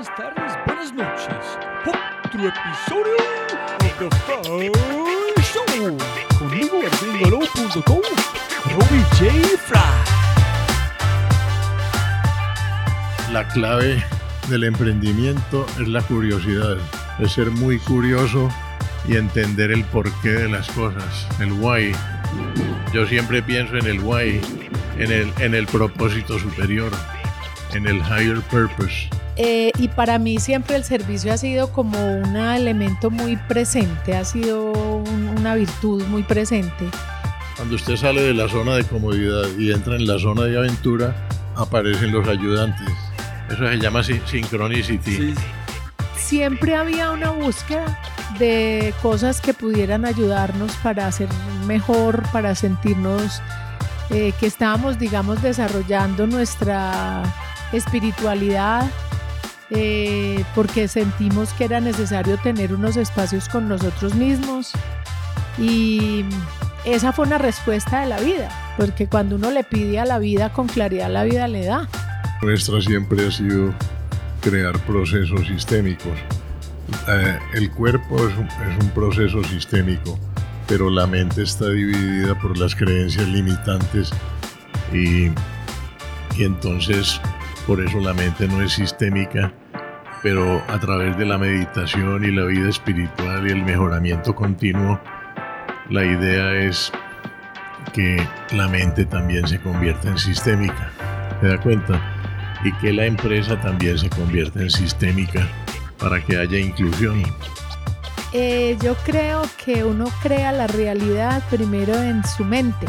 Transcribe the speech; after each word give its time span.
buenas 0.00 0.16
tardes, 0.16 0.58
buenas 0.64 0.92
noches. 0.94 1.58
Otro 2.24 2.48
episodio 2.48 3.16
de 3.80 3.88
The 3.98 4.08
Fry 4.16 5.42
Show. 5.42 5.98
Conmigo. 6.38 6.80
La 13.30 13.46
clave 13.48 14.02
del 14.48 14.64
emprendimiento 14.64 15.66
es 15.78 15.88
la 15.88 16.00
curiosidad, 16.00 16.78
es 17.18 17.32
ser 17.32 17.50
muy 17.50 17.78
curioso 17.80 18.48
y 19.06 19.16
entender 19.16 19.70
el 19.70 19.84
porqué 19.84 20.30
de 20.30 20.48
las 20.48 20.70
cosas, 20.70 21.28
el 21.40 21.52
why. 21.52 21.94
Yo 22.94 23.06
siempre 23.06 23.42
pienso 23.42 23.76
en 23.76 23.86
el 23.86 24.00
why, 24.00 24.40
en 24.98 25.12
el, 25.12 25.32
en 25.40 25.54
el 25.54 25.66
propósito 25.66 26.38
superior, 26.38 26.90
en 27.74 27.86
el 27.86 27.98
higher 27.98 28.40
purpose. 28.50 29.10
Eh, 29.42 29.70
y 29.78 29.88
para 29.88 30.18
mí 30.18 30.38
siempre 30.38 30.76
el 30.76 30.84
servicio 30.84 31.32
ha 31.32 31.38
sido 31.38 31.72
como 31.72 31.96
un 32.18 32.36
elemento 32.36 33.10
muy 33.10 33.36
presente, 33.36 34.14
ha 34.14 34.22
sido 34.26 34.70
un- 34.70 35.34
una 35.38 35.54
virtud 35.54 36.04
muy 36.08 36.22
presente. 36.22 36.84
Cuando 37.56 37.76
usted 37.76 37.96
sale 37.96 38.20
de 38.20 38.34
la 38.34 38.48
zona 38.50 38.74
de 38.74 38.84
comodidad 38.84 39.46
y 39.58 39.72
entra 39.72 39.96
en 39.96 40.06
la 40.06 40.18
zona 40.18 40.42
de 40.42 40.58
aventura, 40.58 41.14
aparecen 41.56 42.12
los 42.12 42.28
ayudantes. 42.28 42.86
Eso 43.50 43.66
se 43.66 43.78
llama 43.78 44.02
sin- 44.02 44.20
synchronicity. 44.26 45.34
Siempre 46.18 46.76
había 46.76 47.10
una 47.10 47.30
búsqueda 47.30 47.98
de 48.38 48.92
cosas 49.00 49.40
que 49.40 49.54
pudieran 49.54 50.04
ayudarnos 50.04 50.72
para 50.82 51.10
ser 51.12 51.28
mejor, 51.66 52.22
para 52.30 52.54
sentirnos 52.54 53.40
eh, 54.10 54.32
que 54.38 54.46
estábamos, 54.46 54.98
digamos, 54.98 55.40
desarrollando 55.40 56.26
nuestra 56.26 57.22
espiritualidad, 57.72 58.90
eh, 59.70 60.44
porque 60.54 60.88
sentimos 60.88 61.52
que 61.52 61.64
era 61.64 61.80
necesario 61.80 62.38
tener 62.38 62.74
unos 62.74 62.96
espacios 62.96 63.48
con 63.48 63.68
nosotros 63.68 64.14
mismos. 64.14 64.72
Y 65.58 66.24
esa 66.84 67.12
fue 67.12 67.26
una 67.26 67.38
respuesta 67.38 68.00
de 68.00 68.06
la 68.06 68.20
vida, 68.20 68.48
porque 68.76 69.06
cuando 69.06 69.36
uno 69.36 69.50
le 69.50 69.64
pide 69.64 70.00
a 70.00 70.04
la 70.04 70.18
vida 70.18 70.52
con 70.52 70.66
claridad, 70.66 71.10
la 71.10 71.24
vida 71.24 71.46
le 71.48 71.64
da. 71.66 71.88
Nuestra 72.42 72.80
siempre 72.80 73.26
ha 73.26 73.30
sido 73.30 73.74
crear 74.40 74.78
procesos 74.80 75.46
sistémicos. 75.46 76.18
Eh, 77.08 77.38
el 77.54 77.70
cuerpo 77.70 78.16
es 78.16 78.36
un, 78.36 78.46
es 78.46 78.82
un 78.82 78.90
proceso 78.90 79.44
sistémico, 79.44 80.18
pero 80.66 80.90
la 80.90 81.06
mente 81.06 81.42
está 81.42 81.68
dividida 81.68 82.34
por 82.38 82.56
las 82.58 82.74
creencias 82.74 83.28
limitantes 83.28 84.10
y, 84.92 85.26
y 86.36 86.44
entonces 86.44 87.20
por 87.66 87.80
eso 87.80 88.00
la 88.00 88.14
mente 88.14 88.48
no 88.48 88.62
es 88.62 88.72
sistémica, 88.72 89.52
pero 90.22 90.62
a 90.68 90.78
través 90.78 91.16
de 91.16 91.24
la 91.24 91.38
meditación 91.38 92.24
y 92.24 92.30
la 92.30 92.44
vida 92.44 92.68
espiritual 92.68 93.46
y 93.46 93.50
el 93.50 93.62
mejoramiento 93.62 94.34
continuo, 94.34 95.00
la 95.88 96.04
idea 96.04 96.54
es 96.54 96.92
que 97.92 98.24
la 98.52 98.68
mente 98.68 99.04
también 99.04 99.46
se 99.48 99.60
convierta 99.60 100.08
en 100.08 100.18
sistémica. 100.18 100.90
¿Se 101.40 101.48
da 101.48 101.58
cuenta? 101.58 102.00
y 102.64 102.72
que 102.74 102.92
la 102.92 103.06
empresa 103.06 103.60
también 103.60 103.98
se 103.98 104.08
convierta 104.10 104.60
en 104.60 104.70
sistémica 104.70 105.48
para 105.98 106.24
que 106.24 106.36
haya 106.36 106.58
inclusión. 106.58 107.22
Eh, 108.32 108.76
yo 108.82 108.94
creo 109.04 109.42
que 109.64 109.84
uno 109.84 110.06
crea 110.22 110.52
la 110.52 110.66
realidad 110.66 111.42
primero 111.50 111.94
en 111.94 112.24
su 112.24 112.44
mente. 112.44 112.86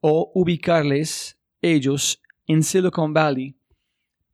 o 0.02 0.32
ubicarles 0.34 1.40
ellos 1.62 2.20
en 2.48 2.64
Silicon 2.64 3.14
Valley 3.14 3.57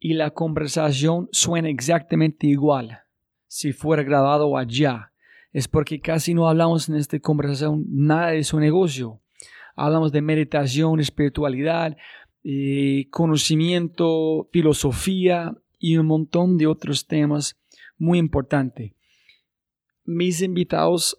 y 0.03 0.15
la 0.15 0.31
conversación 0.31 1.29
suena 1.31 1.69
exactamente 1.69 2.45
igual 2.45 2.99
si 3.47 3.71
fuera 3.71 4.03
grabado 4.03 4.57
allá. 4.57 5.13
Es 5.53 5.69
porque 5.69 6.01
casi 6.01 6.33
no 6.33 6.49
hablamos 6.49 6.89
en 6.89 6.95
esta 6.95 7.17
conversación 7.21 7.85
nada 7.87 8.31
de 8.31 8.43
su 8.43 8.59
negocio. 8.59 9.21
Hablamos 9.77 10.11
de 10.11 10.21
meditación, 10.21 10.99
espiritualidad, 10.99 11.95
eh, 12.43 13.07
conocimiento, 13.11 14.49
filosofía 14.51 15.55
y 15.79 15.95
un 15.95 16.07
montón 16.07 16.57
de 16.57 16.67
otros 16.67 17.07
temas 17.07 17.57
muy 17.97 18.19
importantes. 18.19 18.91
Mis 20.03 20.41
invitados 20.41 21.17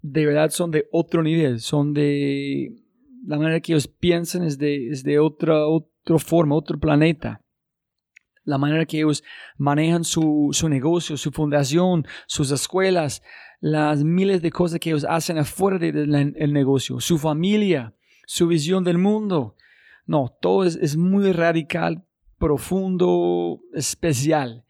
de 0.00 0.26
verdad 0.26 0.50
son 0.50 0.70
de 0.70 0.86
otro 0.92 1.24
nivel, 1.24 1.58
son 1.58 1.92
de 1.92 2.72
la 3.26 3.36
manera 3.36 3.58
que 3.58 3.72
ellos 3.72 3.88
piensan 3.88 4.44
es 4.44 4.58
de, 4.58 4.90
es 4.90 5.02
de 5.02 5.18
otra, 5.18 5.66
otra 5.66 6.18
forma, 6.20 6.54
otro 6.54 6.78
planeta. 6.78 7.42
La 8.46 8.56
manera 8.56 8.86
que 8.86 8.98
ellos 8.98 9.22
manejan 9.58 10.04
su, 10.04 10.48
su 10.52 10.68
negocio, 10.68 11.18
su 11.18 11.32
fundación, 11.32 12.06
sus 12.26 12.50
escuelas, 12.52 13.22
las 13.60 14.02
miles 14.04 14.40
de 14.40 14.50
cosas 14.50 14.78
que 14.80 14.90
ellos 14.90 15.04
hacen 15.08 15.36
afuera 15.36 15.78
del 15.78 16.10
de, 16.10 16.24
de, 16.30 16.46
negocio, 16.46 17.00
su 17.00 17.18
familia, 17.18 17.94
su 18.24 18.46
visión 18.46 18.84
del 18.84 18.98
mundo. 18.98 19.56
No, 20.06 20.34
todo 20.40 20.64
es, 20.64 20.76
es 20.76 20.96
muy 20.96 21.32
radical, 21.32 22.06
profundo, 22.38 23.60
especial. 23.74 24.64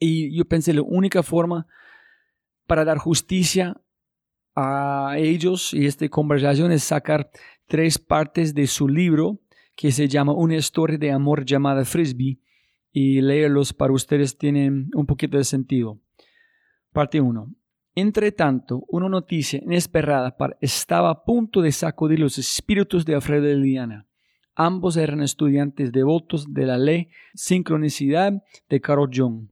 Y 0.00 0.36
yo 0.36 0.44
pensé, 0.44 0.74
la 0.74 0.82
única 0.82 1.22
forma 1.22 1.68
para 2.66 2.84
dar 2.84 2.98
justicia 2.98 3.80
a 4.56 5.14
ellos 5.16 5.72
y 5.72 5.86
esta 5.86 6.08
conversación 6.08 6.72
es 6.72 6.82
sacar 6.82 7.30
tres 7.66 7.98
partes 7.98 8.54
de 8.54 8.66
su 8.66 8.88
libro 8.88 9.38
que 9.76 9.92
se 9.92 10.08
llama 10.08 10.34
Una 10.34 10.56
historia 10.56 10.98
de 10.98 11.10
amor 11.10 11.44
llamada 11.44 11.84
Frisbee 11.84 12.40
y 12.92 13.20
leerlos 13.20 13.72
para 13.72 13.92
ustedes 13.92 14.36
tienen 14.36 14.90
un 14.94 15.06
poquito 15.06 15.38
de 15.38 15.44
sentido. 15.44 15.98
Parte 16.92 17.20
1. 17.20 17.54
Entre 17.94 18.32
tanto, 18.32 18.84
una 18.88 19.08
noticia 19.08 19.60
inesperada 19.62 20.36
estaba 20.60 21.10
a 21.10 21.24
punto 21.24 21.60
de 21.60 21.72
sacudir 21.72 22.20
los 22.20 22.38
espíritus 22.38 23.04
de 23.04 23.14
Alfredo 23.14 23.48
y 23.48 23.56
Liliana. 23.56 24.06
Ambos 24.54 24.96
eran 24.96 25.22
estudiantes 25.22 25.92
devotos 25.92 26.52
de 26.52 26.66
la 26.66 26.76
ley 26.76 27.08
sincronicidad 27.34 28.42
de 28.68 28.80
Carl 28.80 29.08
Jung 29.12 29.48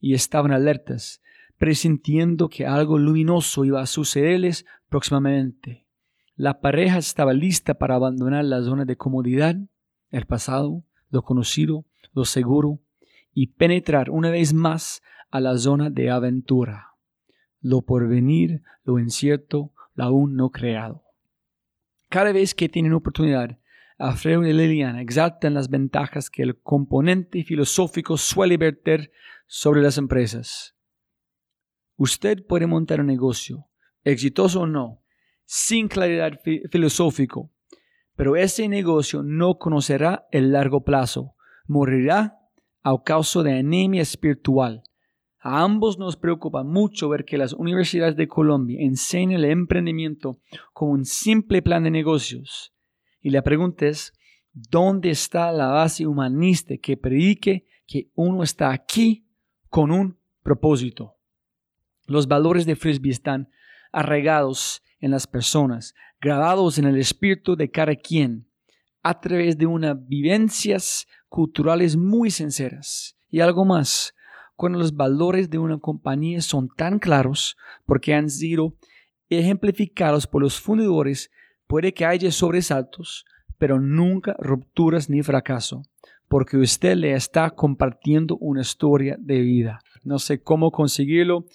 y 0.00 0.14
estaban 0.14 0.52
alertas, 0.52 1.22
presintiendo 1.56 2.48
que 2.48 2.66
algo 2.66 2.98
luminoso 2.98 3.64
iba 3.64 3.80
a 3.80 3.86
sucederles 3.86 4.66
próximamente. 4.88 5.86
La 6.34 6.60
pareja 6.60 6.98
estaba 6.98 7.32
lista 7.32 7.74
para 7.74 7.94
abandonar 7.94 8.44
la 8.44 8.62
zona 8.62 8.84
de 8.84 8.96
comodidad, 8.96 9.56
el 10.10 10.26
pasado, 10.26 10.84
lo 11.10 11.22
conocido, 11.22 11.86
lo 12.12 12.24
seguro, 12.24 12.80
y 13.32 13.48
penetrar 13.48 14.10
una 14.10 14.30
vez 14.30 14.52
más 14.52 15.02
a 15.30 15.40
la 15.40 15.56
zona 15.56 15.90
de 15.90 16.10
aventura, 16.10 16.90
lo 17.60 17.82
porvenir, 17.82 18.62
lo 18.84 18.98
incierto, 18.98 19.72
lo 19.94 20.04
aún 20.04 20.36
no 20.36 20.50
creado. 20.50 21.04
Cada 22.08 22.32
vez 22.32 22.54
que 22.54 22.68
tienen 22.68 22.92
oportunidad, 22.92 23.58
Alfredo 23.98 24.44
y 24.44 24.52
Liliana 24.52 25.00
exaltan 25.00 25.54
las 25.54 25.70
ventajas 25.70 26.28
que 26.28 26.42
el 26.42 26.60
componente 26.60 27.44
filosófico 27.44 28.16
suele 28.16 28.56
verter 28.56 29.12
sobre 29.46 29.80
las 29.80 29.96
empresas. 29.96 30.76
Usted 31.96 32.44
puede 32.44 32.66
montar 32.66 33.00
un 33.00 33.06
negocio, 33.06 33.68
exitoso 34.02 34.62
o 34.62 34.66
no, 34.66 35.02
sin 35.44 35.88
claridad 35.88 36.40
filosófico, 36.70 37.52
pero 38.16 38.36
ese 38.36 38.68
negocio 38.68 39.22
no 39.22 39.58
conocerá 39.58 40.26
el 40.32 40.52
largo 40.52 40.84
plazo, 40.84 41.36
morirá 41.66 42.38
a 42.82 42.96
causa 43.02 43.42
de 43.42 43.58
anemia 43.58 44.02
espiritual. 44.02 44.82
A 45.40 45.62
ambos 45.62 45.98
nos 45.98 46.16
preocupa 46.16 46.62
mucho 46.62 47.08
ver 47.08 47.24
que 47.24 47.38
las 47.38 47.52
universidades 47.52 48.16
de 48.16 48.28
Colombia 48.28 48.78
enseñan 48.80 49.40
el 49.40 49.50
emprendimiento 49.50 50.38
como 50.72 50.92
un 50.92 51.04
simple 51.04 51.62
plan 51.62 51.82
de 51.82 51.90
negocios. 51.90 52.72
Y 53.20 53.30
la 53.30 53.42
pregunta 53.42 53.86
es, 53.86 54.12
¿dónde 54.52 55.10
está 55.10 55.50
la 55.50 55.68
base 55.68 56.06
humanista 56.06 56.76
que 56.76 56.96
predique 56.96 57.66
que 57.86 58.10
uno 58.14 58.42
está 58.42 58.70
aquí 58.70 59.26
con 59.68 59.90
un 59.90 60.18
propósito? 60.42 61.16
Los 62.06 62.28
valores 62.28 62.66
de 62.66 62.76
Frisbee 62.76 63.10
están 63.10 63.48
arraigados 63.92 64.82
en 65.00 65.10
las 65.10 65.26
personas, 65.26 65.94
grabados 66.20 66.78
en 66.78 66.84
el 66.84 66.96
espíritu 66.98 67.56
de 67.56 67.70
cada 67.70 67.96
quien, 67.96 68.48
a 69.02 69.20
través 69.20 69.58
de 69.58 69.66
unas 69.66 69.96
vivencias 70.06 71.06
culturales 71.28 71.96
muy 71.96 72.30
sinceras. 72.30 73.16
Y 73.30 73.40
algo 73.40 73.64
más, 73.64 74.14
cuando 74.56 74.78
los 74.78 74.94
valores 74.94 75.50
de 75.50 75.58
una 75.58 75.78
compañía 75.78 76.40
son 76.40 76.68
tan 76.68 76.98
claros 76.98 77.56
porque 77.86 78.14
han 78.14 78.30
sido 78.30 78.76
ejemplificados 79.28 80.26
por 80.26 80.42
los 80.42 80.60
fundadores, 80.60 81.30
puede 81.66 81.94
que 81.94 82.04
haya 82.04 82.30
sobresaltos, 82.30 83.24
pero 83.58 83.80
nunca 83.80 84.36
rupturas 84.38 85.08
ni 85.08 85.22
fracaso, 85.22 85.82
porque 86.28 86.58
usted 86.58 86.96
le 86.96 87.14
está 87.14 87.50
compartiendo 87.50 88.36
una 88.36 88.60
historia 88.60 89.16
de 89.18 89.40
vida. 89.40 89.80
No 90.04 90.18
sé 90.18 90.42
cómo 90.42 90.70
conseguirlo, 90.70 91.46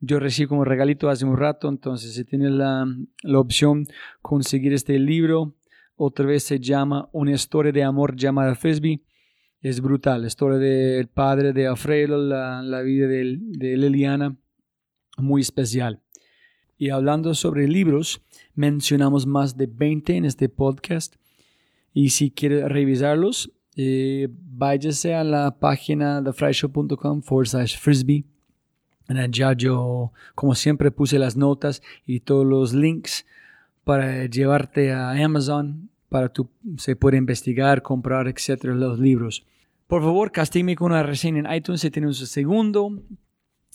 yo 0.00 0.18
recibí 0.18 0.48
como 0.48 0.64
regalito 0.64 1.08
hace 1.08 1.24
un 1.24 1.36
rato, 1.36 1.68
entonces 1.68 2.14
si 2.14 2.24
tiene 2.24 2.50
la, 2.50 2.86
la 3.22 3.38
opción 3.38 3.86
conseguir 4.20 4.72
este 4.72 4.98
libro, 4.98 5.54
otra 6.04 6.26
vez 6.26 6.44
se 6.44 6.58
llama 6.58 7.08
Una 7.12 7.32
historia 7.32 7.72
de 7.72 7.82
amor 7.82 8.16
llamada 8.16 8.54
Frisbee. 8.54 9.02
Es 9.60 9.80
brutal, 9.80 10.22
la 10.22 10.26
historia 10.26 10.58
del 10.58 11.06
padre 11.06 11.52
de 11.52 11.66
Alfredo, 11.66 12.18
la, 12.18 12.62
la 12.62 12.82
vida 12.82 13.06
de, 13.06 13.38
de 13.40 13.76
Liliana, 13.76 14.36
muy 15.18 15.42
especial. 15.42 16.00
Y 16.76 16.90
hablando 16.90 17.34
sobre 17.34 17.68
libros, 17.68 18.20
mencionamos 18.54 19.26
más 19.26 19.56
de 19.56 19.66
20 19.66 20.16
en 20.16 20.24
este 20.24 20.48
podcast. 20.48 21.14
Y 21.94 22.08
si 22.08 22.30
quiere 22.30 22.68
revisarlos, 22.68 23.52
eh, 23.76 24.28
váyase 24.30 25.14
a 25.14 25.22
la 25.22 25.58
página 25.60 26.22
thefryshow.com 26.24 27.22
forward 27.22 27.46
slash 27.46 27.78
frisbee 27.78 28.24
ya 29.30 29.52
yo, 29.52 30.12
como 30.34 30.54
siempre, 30.54 30.90
puse 30.90 31.18
las 31.18 31.36
notas 31.36 31.82
y 32.06 32.20
todos 32.20 32.46
los 32.46 32.72
links 32.72 33.26
para 33.84 34.26
llevarte 34.26 34.92
a 34.92 35.10
Amazon 35.10 35.90
para 36.12 36.28
tú 36.28 36.50
se 36.76 36.94
puede 36.94 37.16
investigar, 37.16 37.80
comprar, 37.80 38.28
etcétera, 38.28 38.74
los 38.74 38.98
libros. 39.00 39.46
Por 39.86 40.02
favor, 40.02 40.30
castígame 40.30 40.76
con 40.76 40.92
una 40.92 41.02
reseña 41.02 41.40
en 41.40 41.52
iTunes 41.52 41.80
si 41.80 41.90
tienes 41.90 42.20
un 42.20 42.26
segundo. 42.26 43.02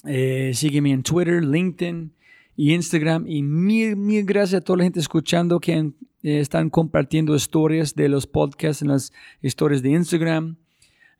Eh, 0.05 0.51
sígueme 0.53 0.91
en 0.91 1.01
Twitter, 1.01 1.43
LinkedIn 1.43 2.13
y 2.55 2.75
Instagram. 2.75 3.25
Y 3.27 3.41
mil, 3.41 3.95
mil 3.95 4.23
gracias 4.23 4.61
a 4.61 4.63
toda 4.63 4.77
la 4.77 4.83
gente 4.83 4.99
escuchando 4.99 5.59
que 5.59 5.73
eh, 5.73 5.93
están 6.21 6.69
compartiendo 6.69 7.35
historias 7.35 7.95
de 7.95 8.07
los 8.07 8.27
podcasts 8.27 8.83
en 8.83 8.89
las 8.89 9.11
historias 9.41 9.81
de 9.81 9.89
Instagram. 9.89 10.57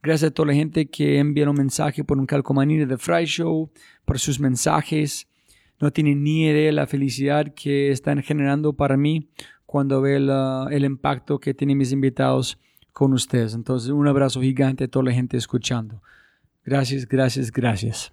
Gracias 0.03 0.29
a 0.29 0.33
toda 0.33 0.49
la 0.49 0.53
gente 0.53 0.85
que 0.85 1.17
envía 1.17 1.49
un 1.49 1.57
mensaje 1.57 2.03
por 2.03 2.19
un 2.19 2.27
calcomanía 2.27 2.85
de 2.85 2.97
Fry 2.97 3.25
Show, 3.25 3.71
por 4.05 4.19
sus 4.19 4.39
mensajes. 4.39 5.27
No 5.79 5.91
tienen 5.91 6.23
ni 6.23 6.43
idea 6.43 6.67
de 6.67 6.71
la 6.71 6.85
felicidad 6.85 7.53
que 7.55 7.91
están 7.91 8.21
generando 8.21 8.73
para 8.73 8.97
mí 8.97 9.29
cuando 9.67 10.01
ve 10.01 10.15
el 10.15 10.85
impacto 10.85 11.39
que 11.39 11.53
tienen 11.53 11.77
mis 11.77 11.91
invitados 11.91 12.57
con 12.93 13.13
ustedes. 13.13 13.53
Entonces, 13.53 13.91
un 13.91 14.07
abrazo 14.07 14.41
gigante 14.41 14.85
a 14.85 14.87
toda 14.87 15.05
la 15.05 15.11
gente 15.11 15.37
escuchando. 15.37 16.01
Gracias, 16.63 17.07
gracias, 17.07 17.51
gracias. 17.51 18.11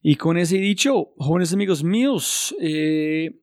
Y 0.00 0.14
con 0.14 0.38
ese 0.38 0.56
dicho, 0.56 1.12
jóvenes 1.18 1.52
amigos 1.52 1.84
míos, 1.84 2.54
eh, 2.60 3.42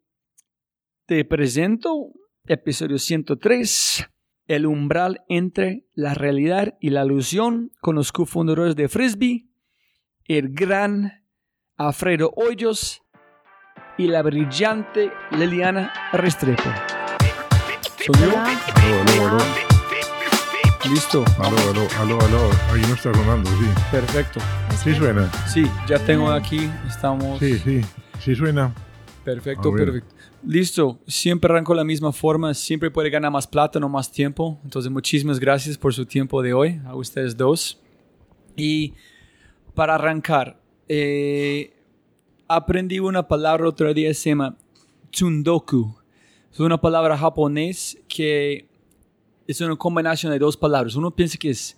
te 1.06 1.26
presento 1.26 2.14
episodio 2.48 2.98
103 2.98 4.10
el 4.48 4.66
umbral 4.66 5.24
entre 5.28 5.86
la 5.94 6.14
realidad 6.14 6.78
y 6.80 6.90
la 6.90 7.06
ilusión 7.06 7.72
con 7.82 7.96
los 7.96 8.12
cofundadores 8.12 8.76
de 8.76 8.88
Frisbee, 8.88 9.50
el 10.26 10.50
gran 10.54 11.26
Alfredo 11.76 12.32
Hoyos 12.36 13.03
y 13.98 14.08
la 14.08 14.22
brillante 14.22 15.12
Liliana 15.32 15.94
Restrepo. 16.14 16.70
Listo. 20.90 21.24
Aló, 21.40 21.58
aló, 21.70 21.88
aló, 22.00 22.22
aló. 22.22 22.50
Ahí 22.72 22.82
no 22.82 22.94
está 22.94 23.14
sonando, 23.14 23.50
sí. 23.52 23.66
Perfecto. 23.92 24.40
Sí 24.84 24.94
suena. 24.94 25.32
Sí, 25.48 25.66
ya 25.88 25.98
tengo 26.00 26.30
aquí, 26.30 26.70
estamos. 26.88 27.40
Sí, 27.40 27.58
sí, 27.58 27.82
sí 28.20 28.36
suena. 28.36 28.74
Perfecto, 29.24 29.72
perfecto. 29.72 30.14
Listo, 30.46 31.00
siempre 31.08 31.50
arranco 31.50 31.74
la 31.74 31.86
misma 31.86 32.12
forma, 32.12 32.54
siempre 32.54 32.92
puede 32.92 33.10
ganar 33.10 33.32
más 33.32 33.48
plata, 33.48 33.80
no 33.80 33.88
más 33.88 34.12
tiempo. 34.12 34.60
Entonces, 34.66 34.92
muchísimas 34.92 35.40
gracias 35.40 35.78
por 35.78 35.94
su 35.94 36.06
tiempo 36.06 36.42
de 36.42 36.54
hoy, 36.54 36.82
a 36.86 36.96
ustedes 36.96 37.38
dos. 37.38 37.82
Y 38.58 38.94
para 39.74 39.96
arrancar, 39.96 40.60
eh, 40.90 41.74
aprendí 42.48 43.00
una 43.00 43.28
palabra 43.28 43.68
otro 43.68 43.94
día, 43.94 44.14
se 44.14 44.30
llama 44.30 44.58
tsundoku. 45.12 45.96
Es 46.52 46.60
una 46.60 46.80
palabra 46.80 47.18
japonés 47.18 47.98
que 48.08 48.68
es 49.48 49.60
una 49.62 49.76
combinación 49.76 50.32
de 50.32 50.40
dos 50.40 50.56
palabras. 50.56 50.96
Uno 50.96 51.12
piensa 51.12 51.38
que 51.38 51.50
es 51.50 51.78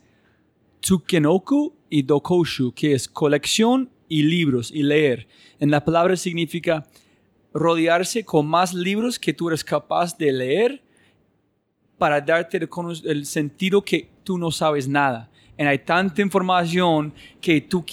tsukenoku 0.81 1.73
y 1.89 2.03
dokoshu, 2.03 2.73
que 2.73 2.93
es 2.93 3.07
colección 3.07 3.89
y 4.07 4.23
libros 4.23 4.71
y 4.71 4.83
leer. 4.83 5.27
En 5.59 5.71
la 5.71 5.83
palabra 5.83 6.15
significa 6.15 6.85
rodearse 7.53 8.25
con 8.25 8.45
más 8.45 8.73
libros 8.73 9.17
que 9.17 9.33
tú 9.33 9.47
eres 9.47 9.63
capaz 9.63 10.17
de 10.17 10.31
leer 10.31 10.83
para 11.97 12.19
darte 12.19 12.59
el, 13.05 13.25
sentido 13.25 13.81
que 13.81 14.09
tú 14.23 14.37
no 14.37 14.51
sabes 14.51 14.87
nada. 14.87 15.31
Y 15.57 15.63
hay 15.63 15.79
tanta 15.79 16.21
información 16.21 17.13
que 17.39 17.61
tú, 17.61 17.85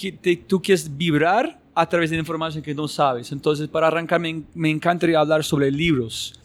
tú 0.47 0.61
quieres 0.61 0.97
vibrar 0.97 1.62
a 1.75 1.87
través 1.87 2.09
de 2.09 2.17
información 2.17 2.63
que 2.63 2.75
no 2.75 2.87
sabes. 2.87 3.31
Entonces, 3.31 3.67
para 3.67 3.87
arrancar, 3.87 4.19
me, 4.19 4.43
me 4.53 4.69
encantaría 4.69 5.19
hablar 5.19 5.43
sobre 5.43 5.71
libros. 5.71 6.39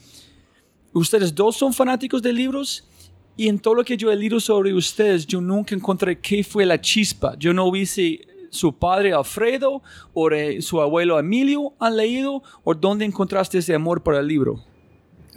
Ustedes 0.92 1.34
dos 1.34 1.56
son 1.56 1.72
fanáticos 1.72 2.22
de 2.22 2.32
libros 2.32 2.88
y 3.36 3.48
en 3.48 3.58
todo 3.58 3.74
lo 3.74 3.84
que 3.84 3.96
yo 3.96 4.10
he 4.10 4.16
leído 4.16 4.40
sobre 4.40 4.74
ustedes, 4.74 5.26
yo 5.26 5.40
nunca 5.40 5.74
encontré 5.74 6.18
qué 6.18 6.42
fue 6.42 6.66
la 6.66 6.80
chispa. 6.80 7.36
Yo 7.38 7.52
no 7.54 7.70
vi 7.70 7.86
si 7.86 8.20
su 8.50 8.76
padre 8.76 9.12
Alfredo 9.12 9.82
o 10.14 10.28
su 10.60 10.80
abuelo 10.80 11.18
Emilio 11.18 11.74
han 11.78 11.96
leído? 11.96 12.42
¿O 12.64 12.74
dónde 12.74 13.04
encontraste 13.04 13.58
ese 13.58 13.74
amor 13.74 14.02
por 14.02 14.14
el 14.14 14.26
libro? 14.26 14.64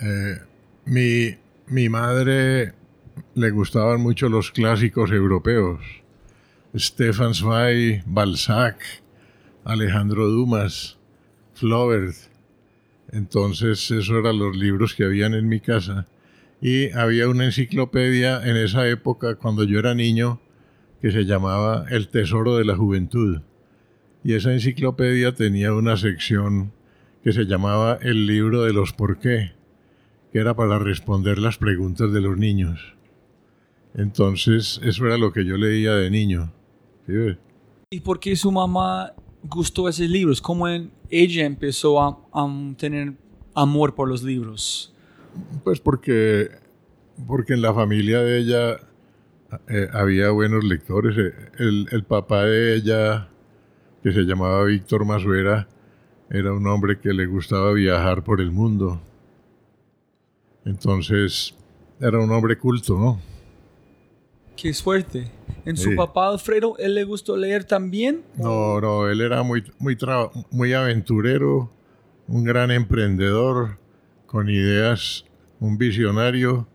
Eh, 0.01 0.39
mi, 0.85 1.35
mi 1.67 1.89
madre 1.89 2.73
le 3.35 3.51
gustaban 3.51 4.01
mucho 4.01 4.29
los 4.29 4.51
clásicos 4.51 5.11
europeos. 5.11 5.79
Stefan 6.75 7.33
Zweig, 7.33 8.03
Balzac, 8.05 8.77
Alejandro 9.63 10.27
Dumas, 10.27 10.97
Flaubert. 11.53 12.15
Entonces, 13.11 13.91
esos 13.91 14.09
eran 14.09 14.39
los 14.39 14.55
libros 14.55 14.95
que 14.95 15.03
habían 15.03 15.33
en 15.33 15.47
mi 15.47 15.59
casa. 15.59 16.07
Y 16.61 16.91
había 16.91 17.27
una 17.27 17.45
enciclopedia 17.45 18.41
en 18.43 18.57
esa 18.57 18.87
época, 18.87 19.35
cuando 19.35 19.63
yo 19.63 19.79
era 19.79 19.93
niño, 19.95 20.39
que 21.01 21.11
se 21.11 21.25
llamaba 21.25 21.85
El 21.89 22.07
Tesoro 22.07 22.57
de 22.57 22.65
la 22.65 22.75
Juventud. 22.75 23.41
Y 24.23 24.33
esa 24.33 24.53
enciclopedia 24.53 25.33
tenía 25.33 25.73
una 25.73 25.97
sección 25.97 26.71
que 27.23 27.33
se 27.33 27.45
llamaba 27.45 27.97
El 28.01 28.27
libro 28.27 28.63
de 28.63 28.73
los 28.73 28.93
por 28.93 29.19
qué, 29.19 29.51
que 30.31 30.39
era 30.39 30.55
para 30.55 30.79
responder 30.79 31.37
las 31.39 31.57
preguntas 31.57 32.11
de 32.13 32.21
los 32.21 32.37
niños. 32.37 32.95
Entonces, 33.95 34.79
eso 34.83 35.05
era 35.05 35.17
lo 35.17 35.33
que 35.33 35.45
yo 35.45 35.57
leía 35.57 35.93
de 35.95 36.09
niño. 36.09 36.53
¿Y 37.89 37.99
por 37.99 38.19
qué 38.19 38.35
su 38.35 38.51
mamá 38.51 39.13
gustó 39.43 39.87
esos 39.89 40.07
libros? 40.07 40.41
¿Cómo 40.41 40.67
ella 40.67 41.45
empezó 41.45 42.01
a, 42.01 42.17
tener 42.77 43.13
amor 43.53 43.95
por 43.95 44.07
los 44.07 44.23
libros? 44.23 44.93
Pues 45.63 45.79
porque, 45.79 46.49
porque 47.27 47.53
en 47.53 47.61
la 47.61 47.73
familia 47.73 48.19
de 48.21 48.39
ella 48.39 48.77
eh, 49.67 49.87
había 49.93 50.31
buenos 50.31 50.63
lectores. 50.63 51.17
Eh, 51.17 51.33
el, 51.59 51.87
el, 51.91 52.03
papá 52.03 52.45
de 52.45 52.75
ella, 52.75 53.29
que 54.03 54.11
se 54.11 54.21
llamaba 54.21 54.63
Víctor 54.65 55.05
Masuera, 55.05 55.67
era 56.29 56.53
un 56.53 56.65
hombre 56.67 56.99
que 56.99 57.13
le 57.13 57.25
gustaba 57.25 57.73
viajar 57.73 58.23
por 58.23 58.41
el 58.41 58.51
mundo. 58.51 59.01
Entonces, 60.65 61.55
era 61.99 62.19
un 62.19 62.31
hombre 62.31 62.57
culto, 62.57 62.97
¿no? 62.97 63.30
Qué 64.55 64.73
suerte. 64.73 65.31
¿En 65.65 65.77
Sí. 65.77 65.83
su 65.91 65.95
papá 65.95 66.29
Alfredo, 66.29 66.75
él 66.79 66.95
le 66.95 67.03
gustó 67.03 67.37
leer 67.37 67.63
también? 67.63 68.23
No, 68.35 68.81
no, 68.81 69.07
él 69.09 69.21
era 69.21 69.43
muy, 69.43 69.63
muy, 69.79 69.97
muy 70.49 70.73
aventurero, 70.73 71.71
un 72.27 72.43
gran 72.43 72.71
emprendedor, 72.71 73.77
con 74.25 74.49
ideas, 74.49 75.25
un 75.59 75.77
visionario 75.77 76.67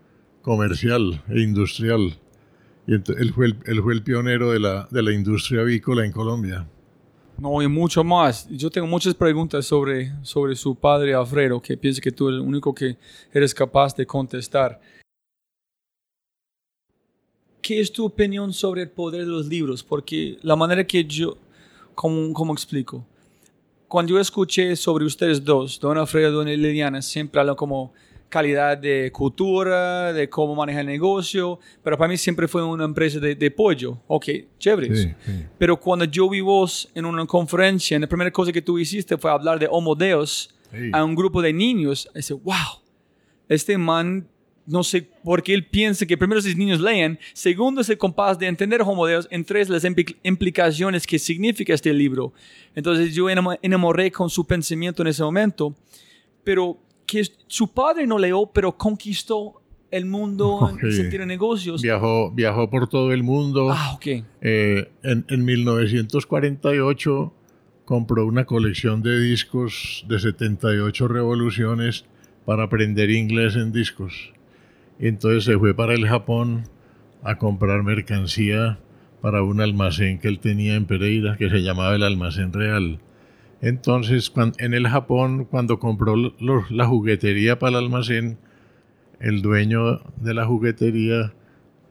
comercial 0.42 1.22
e 1.28 1.40
industrial. 1.40 2.18
Y 2.86 2.94
él, 2.94 3.32
fue 3.34 3.46
el, 3.46 3.56
él 3.66 3.82
fue 3.82 3.94
el 3.94 4.02
pionero 4.04 4.52
de 4.52 4.60
la, 4.60 4.86
de 4.90 5.02
la 5.02 5.12
industria 5.12 5.62
avícola 5.62 6.04
en 6.04 6.12
Colombia. 6.12 6.68
No, 7.38 7.60
y 7.60 7.66
mucho 7.68 8.02
más. 8.04 8.48
Yo 8.50 8.70
tengo 8.70 8.86
muchas 8.86 9.14
preguntas 9.14 9.66
sobre, 9.66 10.12
sobre 10.22 10.54
su 10.54 10.74
padre 10.76 11.12
Alfredo, 11.14 11.60
que 11.60 11.76
pienso 11.76 12.00
que 12.00 12.12
tú 12.12 12.28
eres 12.28 12.40
el 12.40 12.46
único 12.46 12.74
que 12.74 12.96
eres 13.32 13.52
capaz 13.52 13.94
de 13.96 14.06
contestar. 14.06 14.80
¿Qué 17.66 17.80
es 17.80 17.90
tu 17.90 18.04
opinión 18.04 18.52
sobre 18.52 18.82
el 18.82 18.90
poder 18.90 19.22
de 19.22 19.26
los 19.26 19.46
libros? 19.46 19.82
Porque 19.82 20.38
la 20.42 20.54
manera 20.54 20.86
que 20.86 21.04
yo, 21.04 21.36
¿cómo, 21.96 22.32
cómo 22.32 22.52
explico? 22.52 23.04
Cuando 23.88 24.12
yo 24.14 24.20
escuché 24.20 24.76
sobre 24.76 25.04
ustedes 25.04 25.44
dos, 25.44 25.80
Don 25.80 25.98
Alfredo 25.98 26.30
y 26.30 26.32
Don 26.32 26.46
Liliana, 26.46 27.02
siempre 27.02 27.40
hablan 27.40 27.56
como 27.56 27.92
calidad 28.28 28.78
de 28.78 29.10
cultura, 29.12 30.12
de 30.12 30.28
cómo 30.28 30.54
manejar 30.54 30.82
el 30.82 30.86
negocio, 30.86 31.58
pero 31.82 31.98
para 31.98 32.08
mí 32.08 32.16
siempre 32.16 32.46
fue 32.46 32.62
una 32.62 32.84
empresa 32.84 33.18
de, 33.18 33.34
de 33.34 33.50
pollo. 33.50 33.98
Ok, 34.06 34.26
chévere. 34.60 34.94
Sí, 34.94 35.08
sí. 35.24 35.32
Pero 35.58 35.76
cuando 35.80 36.04
yo 36.04 36.28
vi 36.30 36.40
vos 36.42 36.88
en 36.94 37.04
una 37.04 37.26
conferencia, 37.26 37.98
la 37.98 38.06
primera 38.06 38.30
cosa 38.30 38.52
que 38.52 38.62
tú 38.62 38.78
hiciste 38.78 39.18
fue 39.18 39.28
hablar 39.32 39.58
de 39.58 39.66
Homo 39.68 39.96
Deus 39.96 40.50
Sí. 40.70 40.90
a 40.92 41.02
un 41.04 41.14
grupo 41.16 41.42
de 41.42 41.52
niños. 41.52 42.08
Y 42.14 42.18
dice, 42.18 42.34
wow, 42.34 42.80
este 43.48 43.76
man, 43.76 44.28
no 44.66 44.82
sé 44.82 45.02
por 45.22 45.42
qué 45.42 45.54
él 45.54 45.64
piensa 45.66 46.04
que 46.06 46.16
primero 46.16 46.40
esos 46.40 46.56
niños 46.56 46.80
leen, 46.80 47.18
segundo 47.32 47.80
es 47.80 47.92
capaz 48.00 48.36
de 48.36 48.46
entender 48.46 48.82
Homo 48.82 49.06
Deus, 49.06 49.28
en 49.30 49.44
tres 49.44 49.68
las 49.68 49.84
impli- 49.84 50.16
implicaciones 50.24 51.06
que 51.06 51.18
significa 51.18 51.72
este 51.72 51.92
libro. 51.94 52.32
Entonces 52.74 53.14
yo 53.14 53.26
enamo- 53.30 53.58
enamoré 53.62 54.10
con 54.10 54.28
su 54.28 54.44
pensamiento 54.46 55.02
en 55.02 55.08
ese 55.08 55.22
momento, 55.22 55.74
pero 56.44 56.78
que 57.06 57.22
su 57.46 57.72
padre 57.72 58.06
no 58.06 58.18
leó, 58.18 58.46
pero 58.52 58.76
conquistó 58.76 59.62
el 59.92 60.04
mundo 60.06 60.68
en 60.68 60.78
el 60.80 60.86
Ok. 60.90 60.96
sentido 60.96 61.20
de 61.20 61.26
negocios. 61.26 61.80
Viajó, 61.80 62.32
viajó 62.32 62.68
por 62.68 62.88
todo 62.88 63.12
el 63.12 63.22
mundo. 63.22 63.68
Ah, 63.70 63.92
ok. 63.94 64.06
Eh, 64.40 64.90
en, 65.04 65.24
en 65.28 65.44
1948 65.44 67.32
compró 67.84 68.26
una 68.26 68.44
colección 68.44 69.02
de 69.02 69.20
discos 69.20 70.04
de 70.08 70.18
78 70.18 71.06
revoluciones 71.08 72.04
para 72.44 72.64
aprender 72.64 73.10
inglés 73.10 73.54
en 73.56 73.70
discos. 73.72 74.32
Entonces 74.98 75.44
se 75.44 75.58
fue 75.58 75.74
para 75.74 75.94
el 75.94 76.06
Japón 76.06 76.64
a 77.22 77.38
comprar 77.38 77.82
mercancía 77.82 78.78
para 79.20 79.42
un 79.42 79.60
almacén 79.60 80.18
que 80.18 80.28
él 80.28 80.38
tenía 80.38 80.74
en 80.74 80.86
Pereira, 80.86 81.36
que 81.36 81.50
se 81.50 81.62
llamaba 81.62 81.94
el 81.96 82.02
Almacén 82.02 82.52
Real. 82.52 83.00
Entonces, 83.60 84.32
en 84.58 84.74
el 84.74 84.86
Japón, 84.86 85.46
cuando 85.46 85.78
compró 85.78 86.14
la 86.70 86.86
juguetería 86.86 87.58
para 87.58 87.78
el 87.78 87.84
almacén, 87.84 88.38
el 89.18 89.42
dueño 89.42 90.00
de 90.16 90.34
la 90.34 90.44
juguetería 90.46 91.32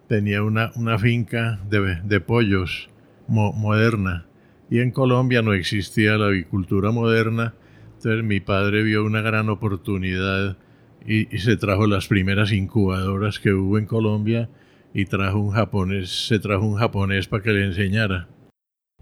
tenía 0.07 0.43
una, 0.43 0.71
finca 0.99 1.59
de, 1.69 2.19
pollos 2.19 2.89
mo- 3.27 3.53
moderna. 3.53 4.25
Y 4.69 4.79
en 4.79 4.91
Colombia 4.91 5.41
no 5.41 5.53
existía 5.53 6.17
la 6.17 6.27
avicultura 6.27 6.91
moderna. 6.91 7.55
Entonces 7.97 8.23
mi 8.23 8.39
padre 8.39 8.83
vio 8.83 9.03
una 9.03 9.21
gran 9.21 9.49
oportunidad 9.49 10.57
y, 11.05 11.35
y 11.35 11.39
se 11.39 11.57
trajo 11.57 11.87
las 11.87 12.07
primeras 12.07 12.51
incubadoras 12.51 13.39
que 13.39 13.53
hubo 13.53 13.77
en 13.77 13.85
Colombia 13.85 14.49
y 14.93 15.05
trajo 15.05 15.39
un 15.39 15.51
japonés, 15.51 16.27
se 16.27 16.39
trajo 16.39 16.65
un 16.65 16.77
japonés 16.77 17.27
para 17.27 17.43
que 17.43 17.51
le 17.51 17.65
enseñara. 17.65 18.29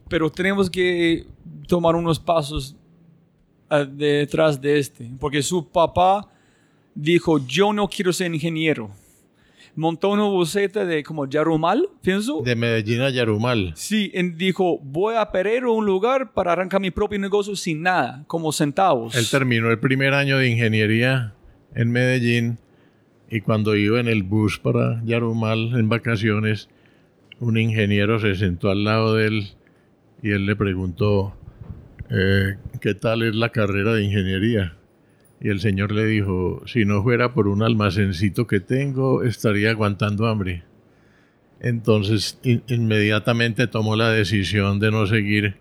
pero 0.09 0.29
tenemos 0.31 0.69
que 0.69 1.25
tomar 1.67 1.95
unos 1.95 2.19
pasos 2.19 2.75
ah, 3.69 3.85
detrás 3.85 4.59
de 4.59 4.79
este, 4.79 5.09
porque 5.19 5.43
su 5.43 5.69
papá 5.69 6.27
dijo, 6.95 7.45
yo 7.45 7.73
no 7.73 7.87
quiero 7.87 8.11
ser 8.11 8.33
ingeniero. 8.33 8.89
Montó 9.75 10.09
una 10.09 10.25
buceta 10.25 10.85
de 10.85 11.03
como 11.03 11.27
Yarumal, 11.27 11.89
pienso. 12.01 12.41
De 12.43 12.55
Medellín 12.55 13.01
a 13.01 13.09
Yarumal. 13.09 13.73
Sí, 13.75 14.11
y 14.13 14.29
dijo, 14.31 14.77
voy 14.83 15.15
a 15.15 15.31
Perero, 15.31 15.73
un 15.73 15.85
lugar 15.85 16.31
para 16.33 16.51
arrancar 16.51 16.79
mi 16.79 16.91
propio 16.91 17.17
negocio 17.17 17.55
sin 17.55 17.81
nada, 17.81 18.23
como 18.27 18.51
centavos. 18.51 19.15
Él 19.15 19.27
terminó 19.29 19.71
el 19.71 19.79
primer 19.79 20.13
año 20.13 20.37
de 20.37 20.49
ingeniería 20.49 21.33
en 21.75 21.91
Medellín 21.91 22.57
y 23.29 23.41
cuando 23.41 23.75
iba 23.75 23.99
en 23.99 24.07
el 24.07 24.23
bus 24.23 24.59
para 24.59 25.01
Yarumal 25.05 25.77
en 25.77 25.89
vacaciones, 25.89 26.69
un 27.39 27.57
ingeniero 27.57 28.19
se 28.19 28.35
sentó 28.35 28.69
al 28.69 28.83
lado 28.83 29.15
de 29.15 29.27
él 29.27 29.47
y 30.21 30.31
él 30.31 30.45
le 30.45 30.55
preguntó, 30.55 31.35
eh, 32.09 32.57
¿qué 32.79 32.93
tal 32.93 33.23
es 33.23 33.35
la 33.35 33.49
carrera 33.49 33.93
de 33.93 34.03
ingeniería? 34.03 34.77
Y 35.41 35.49
el 35.49 35.59
señor 35.59 35.91
le 35.91 36.05
dijo, 36.05 36.61
si 36.65 36.85
no 36.85 37.03
fuera 37.03 37.33
por 37.33 37.47
un 37.47 37.63
almacencito 37.63 38.47
que 38.47 38.59
tengo, 38.61 39.23
estaría 39.23 39.71
aguantando 39.71 40.27
hambre. 40.27 40.63
Entonces 41.59 42.39
in- 42.43 42.63
inmediatamente 42.67 43.67
tomó 43.67 43.95
la 43.95 44.09
decisión 44.11 44.79
de 44.79 44.91
no 44.91 45.07
seguir 45.07 45.55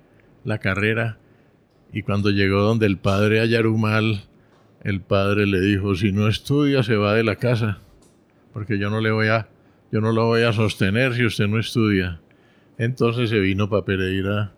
la 0.44 0.58
carrera 0.58 1.18
y 1.92 2.02
cuando 2.02 2.30
llegó 2.30 2.60
donde 2.60 2.86
el 2.86 2.98
padre 2.98 3.40
a 3.40 3.46
Yarumal, 3.46 4.24
el 4.84 5.00
padre 5.00 5.46
le 5.46 5.60
dijo, 5.60 5.94
si 5.94 6.12
no 6.12 6.28
estudia 6.28 6.82
se 6.82 6.96
va 6.96 7.14
de 7.14 7.24
la 7.24 7.36
casa, 7.36 7.78
porque 8.52 8.78
yo 8.78 8.90
no 8.90 9.00
le 9.00 9.10
voy 9.10 9.28
a, 9.28 9.48
yo 9.90 10.00
no 10.00 10.12
lo 10.12 10.26
voy 10.26 10.42
a 10.42 10.52
sostener 10.52 11.14
si 11.14 11.24
usted 11.24 11.46
no 11.46 11.58
estudia. 11.58 12.20
Entonces 12.78 13.30
se 13.30 13.38
vino 13.38 13.68
para 13.68 13.84
Pereira 13.84 14.52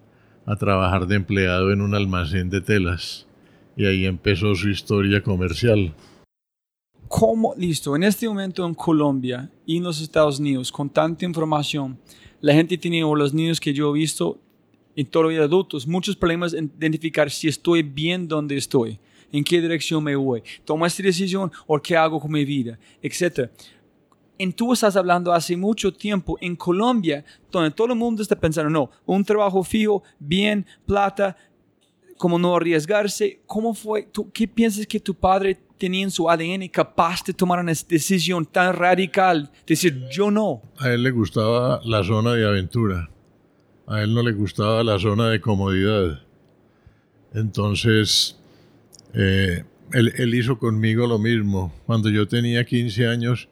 a 0.46 0.56
trabajar 0.56 1.06
de 1.06 1.16
empleado 1.16 1.72
en 1.72 1.80
un 1.80 1.94
almacén 1.94 2.48
de 2.48 2.60
telas 2.60 3.26
y 3.76 3.86
ahí 3.86 4.06
empezó 4.06 4.54
su 4.54 4.70
historia 4.70 5.22
comercial. 5.22 5.92
¿Cómo? 7.08 7.54
Listo, 7.56 7.94
en 7.94 8.04
este 8.04 8.26
momento 8.26 8.66
en 8.66 8.74
Colombia 8.74 9.50
y 9.66 9.76
en 9.76 9.84
los 9.84 10.00
Estados 10.00 10.40
Unidos, 10.40 10.72
con 10.72 10.88
tanta 10.88 11.24
información, 11.24 11.98
la 12.40 12.54
gente 12.54 12.78
tiene, 12.78 13.04
o 13.04 13.14
los 13.14 13.34
niños 13.34 13.60
que 13.60 13.72
yo 13.72 13.90
he 13.90 13.98
visto, 13.98 14.38
en 14.96 15.06
toda 15.06 15.26
la 15.26 15.30
vida 15.30 15.44
adultos, 15.44 15.86
muchos 15.86 16.16
problemas 16.16 16.54
en 16.54 16.70
identificar 16.78 17.30
si 17.30 17.48
estoy 17.48 17.82
bien 17.82 18.26
donde 18.26 18.56
estoy, 18.56 18.98
en 19.34 19.42
qué 19.42 19.60
dirección 19.60 20.02
me 20.02 20.14
voy, 20.14 20.42
tomo 20.64 20.86
esta 20.86 21.02
decisión 21.02 21.50
o 21.66 21.80
qué 21.80 21.96
hago 21.96 22.20
con 22.20 22.30
mi 22.30 22.44
vida, 22.44 22.78
etc. 23.02 23.50
En 24.38 24.52
tú 24.52 24.72
estás 24.72 24.94
hablando 24.94 25.32
hace 25.32 25.56
mucho 25.56 25.92
tiempo 25.92 26.38
en 26.40 26.54
Colombia, 26.54 27.24
donde 27.50 27.72
todo 27.72 27.88
el 27.92 27.98
mundo 27.98 28.22
está 28.22 28.38
pensando, 28.38 28.70
no, 28.70 28.90
un 29.04 29.24
trabajo 29.24 29.64
fijo, 29.64 30.04
bien, 30.20 30.64
plata, 30.86 31.36
como 32.16 32.38
no 32.38 32.54
arriesgarse. 32.54 33.40
¿Cómo 33.44 33.74
fue? 33.74 34.04
¿Tú, 34.04 34.30
¿Qué 34.30 34.46
piensas 34.46 34.86
que 34.86 35.00
tu 35.00 35.14
padre 35.14 35.58
tenía 35.78 36.04
en 36.04 36.12
su 36.12 36.30
ADN 36.30 36.68
capaz 36.68 37.24
de 37.24 37.32
tomar 37.32 37.58
una 37.58 37.72
decisión 37.72 38.46
tan 38.46 38.72
radical? 38.72 39.50
Decir, 39.66 40.06
yo 40.12 40.30
no. 40.30 40.62
A 40.78 40.90
él 40.90 41.02
le 41.02 41.10
gustaba 41.10 41.80
la 41.84 42.04
zona 42.04 42.34
de 42.34 42.46
aventura. 42.46 43.10
A 43.88 44.00
él 44.00 44.14
no 44.14 44.22
le 44.22 44.32
gustaba 44.32 44.84
la 44.84 44.96
zona 44.96 45.28
de 45.28 45.40
comodidad. 45.40 46.20
Entonces, 47.34 48.38
eh, 49.14 49.64
él, 49.92 50.34
hizo 50.34 50.58
conmigo 50.58 51.06
lo 51.06 51.18
mismo. 51.18 51.72
Cuando 51.86 52.10
yo 52.10 52.26
tenía 52.26 52.64
15 52.64 53.06
años, 53.06 53.48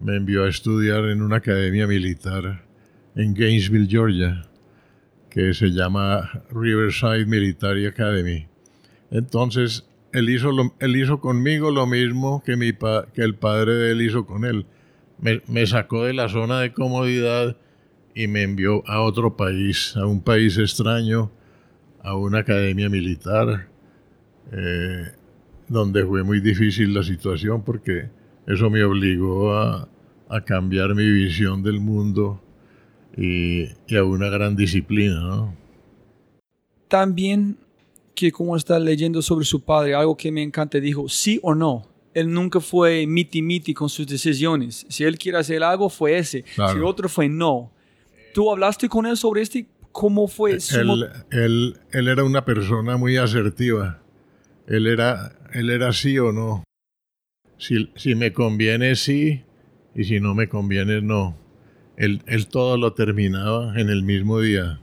me 0.00 0.16
envió 0.16 0.44
a 0.44 0.48
estudiar 0.48 1.04
en 1.06 1.22
una 1.22 1.36
academia 1.36 1.86
militar 1.86 2.64
en 3.16 3.34
Gainesville, 3.34 3.88
Georgia, 3.88 4.42
que 5.30 5.54
se 5.54 5.70
llama 5.70 6.30
Riverside 6.50 7.26
Military 7.26 7.86
Academy. 7.86 8.46
Entonces, 9.10 9.86
él 10.12 10.30
hizo, 10.30 10.50
él 10.78 10.96
hizo 10.96 11.20
conmigo 11.20 11.70
lo 11.70 11.86
mismo 11.86 12.42
que, 12.44 12.56
mi 12.56 12.72
que 12.72 13.22
el 13.22 13.34
padre 13.34 13.74
de 13.74 13.92
él 13.92 14.02
hizo 14.02 14.26
con 14.26 14.44
él. 14.44 14.66
Me 15.20 15.66
sacó 15.66 16.04
de 16.04 16.12
la 16.12 16.28
zona 16.28 16.60
de 16.60 16.72
comodidad 16.72 17.56
y 18.14 18.28
me 18.28 18.42
envió 18.42 18.86
a 18.86 19.00
otro 19.00 19.36
país, 19.36 19.96
a 19.96 20.06
un 20.06 20.22
país 20.22 20.58
extraño, 20.58 21.32
a 22.02 22.14
una 22.14 22.40
academia 22.40 22.88
militar, 22.88 23.68
eh, 24.52 25.12
donde 25.68 26.04
fue 26.04 26.22
muy 26.22 26.40
difícil 26.40 26.94
la 26.94 27.02
situación 27.02 27.62
porque 27.62 28.08
eso 28.46 28.70
me 28.70 28.82
obligó 28.84 29.54
a, 29.54 29.88
a 30.28 30.44
cambiar 30.44 30.94
mi 30.94 31.08
visión 31.10 31.62
del 31.62 31.80
mundo 31.80 32.40
y, 33.16 33.64
y 33.86 33.96
a 33.96 34.04
una 34.04 34.28
gran 34.28 34.56
disciplina, 34.56 35.20
¿no? 35.20 35.54
También 36.88 37.58
que 38.14 38.32
como 38.32 38.56
está 38.56 38.78
leyendo 38.78 39.22
sobre 39.22 39.44
su 39.44 39.60
padre, 39.62 39.94
algo 39.94 40.16
que 40.16 40.32
me 40.32 40.42
encanta, 40.42 40.80
dijo 40.80 41.08
sí 41.08 41.38
o 41.42 41.54
no. 41.54 41.86
Él 42.14 42.32
nunca 42.32 42.58
fue 42.60 43.06
miti 43.06 43.42
miti 43.42 43.74
con 43.74 43.88
sus 43.88 44.06
decisiones. 44.06 44.86
Si 44.88 45.04
él 45.04 45.18
quiere 45.18 45.38
hacer 45.38 45.62
algo, 45.62 45.88
fue 45.88 46.18
ese. 46.18 46.42
Claro. 46.42 46.72
Si 46.72 46.80
otro 46.84 47.08
fue 47.08 47.28
no. 47.28 47.70
¿Tú 48.34 48.50
hablaste 48.50 48.88
con 48.88 49.06
él 49.06 49.16
sobre 49.16 49.42
este? 49.42 49.68
¿Cómo 49.92 50.26
fue 50.26 50.58
su 50.58 50.82
mo- 50.84 50.94
Él, 50.94 51.06
él, 51.30 51.76
él 51.92 52.08
era 52.08 52.24
una 52.24 52.44
persona 52.44 52.96
muy 52.96 53.16
asertiva. 53.16 54.02
Él 54.68 54.86
era, 54.86 55.32
él 55.54 55.70
era 55.70 55.92
sí 55.92 56.18
o 56.18 56.30
no. 56.30 56.62
Si, 57.56 57.90
si 57.96 58.14
me 58.14 58.32
conviene, 58.34 58.96
sí, 58.96 59.42
y 59.94 60.04
si 60.04 60.20
no 60.20 60.34
me 60.34 60.48
conviene, 60.48 61.00
no. 61.00 61.36
Él, 61.96 62.22
él 62.26 62.46
todo 62.48 62.76
lo 62.76 62.92
terminaba 62.92 63.80
en 63.80 63.88
el 63.88 64.02
mismo 64.02 64.40
día. 64.40 64.78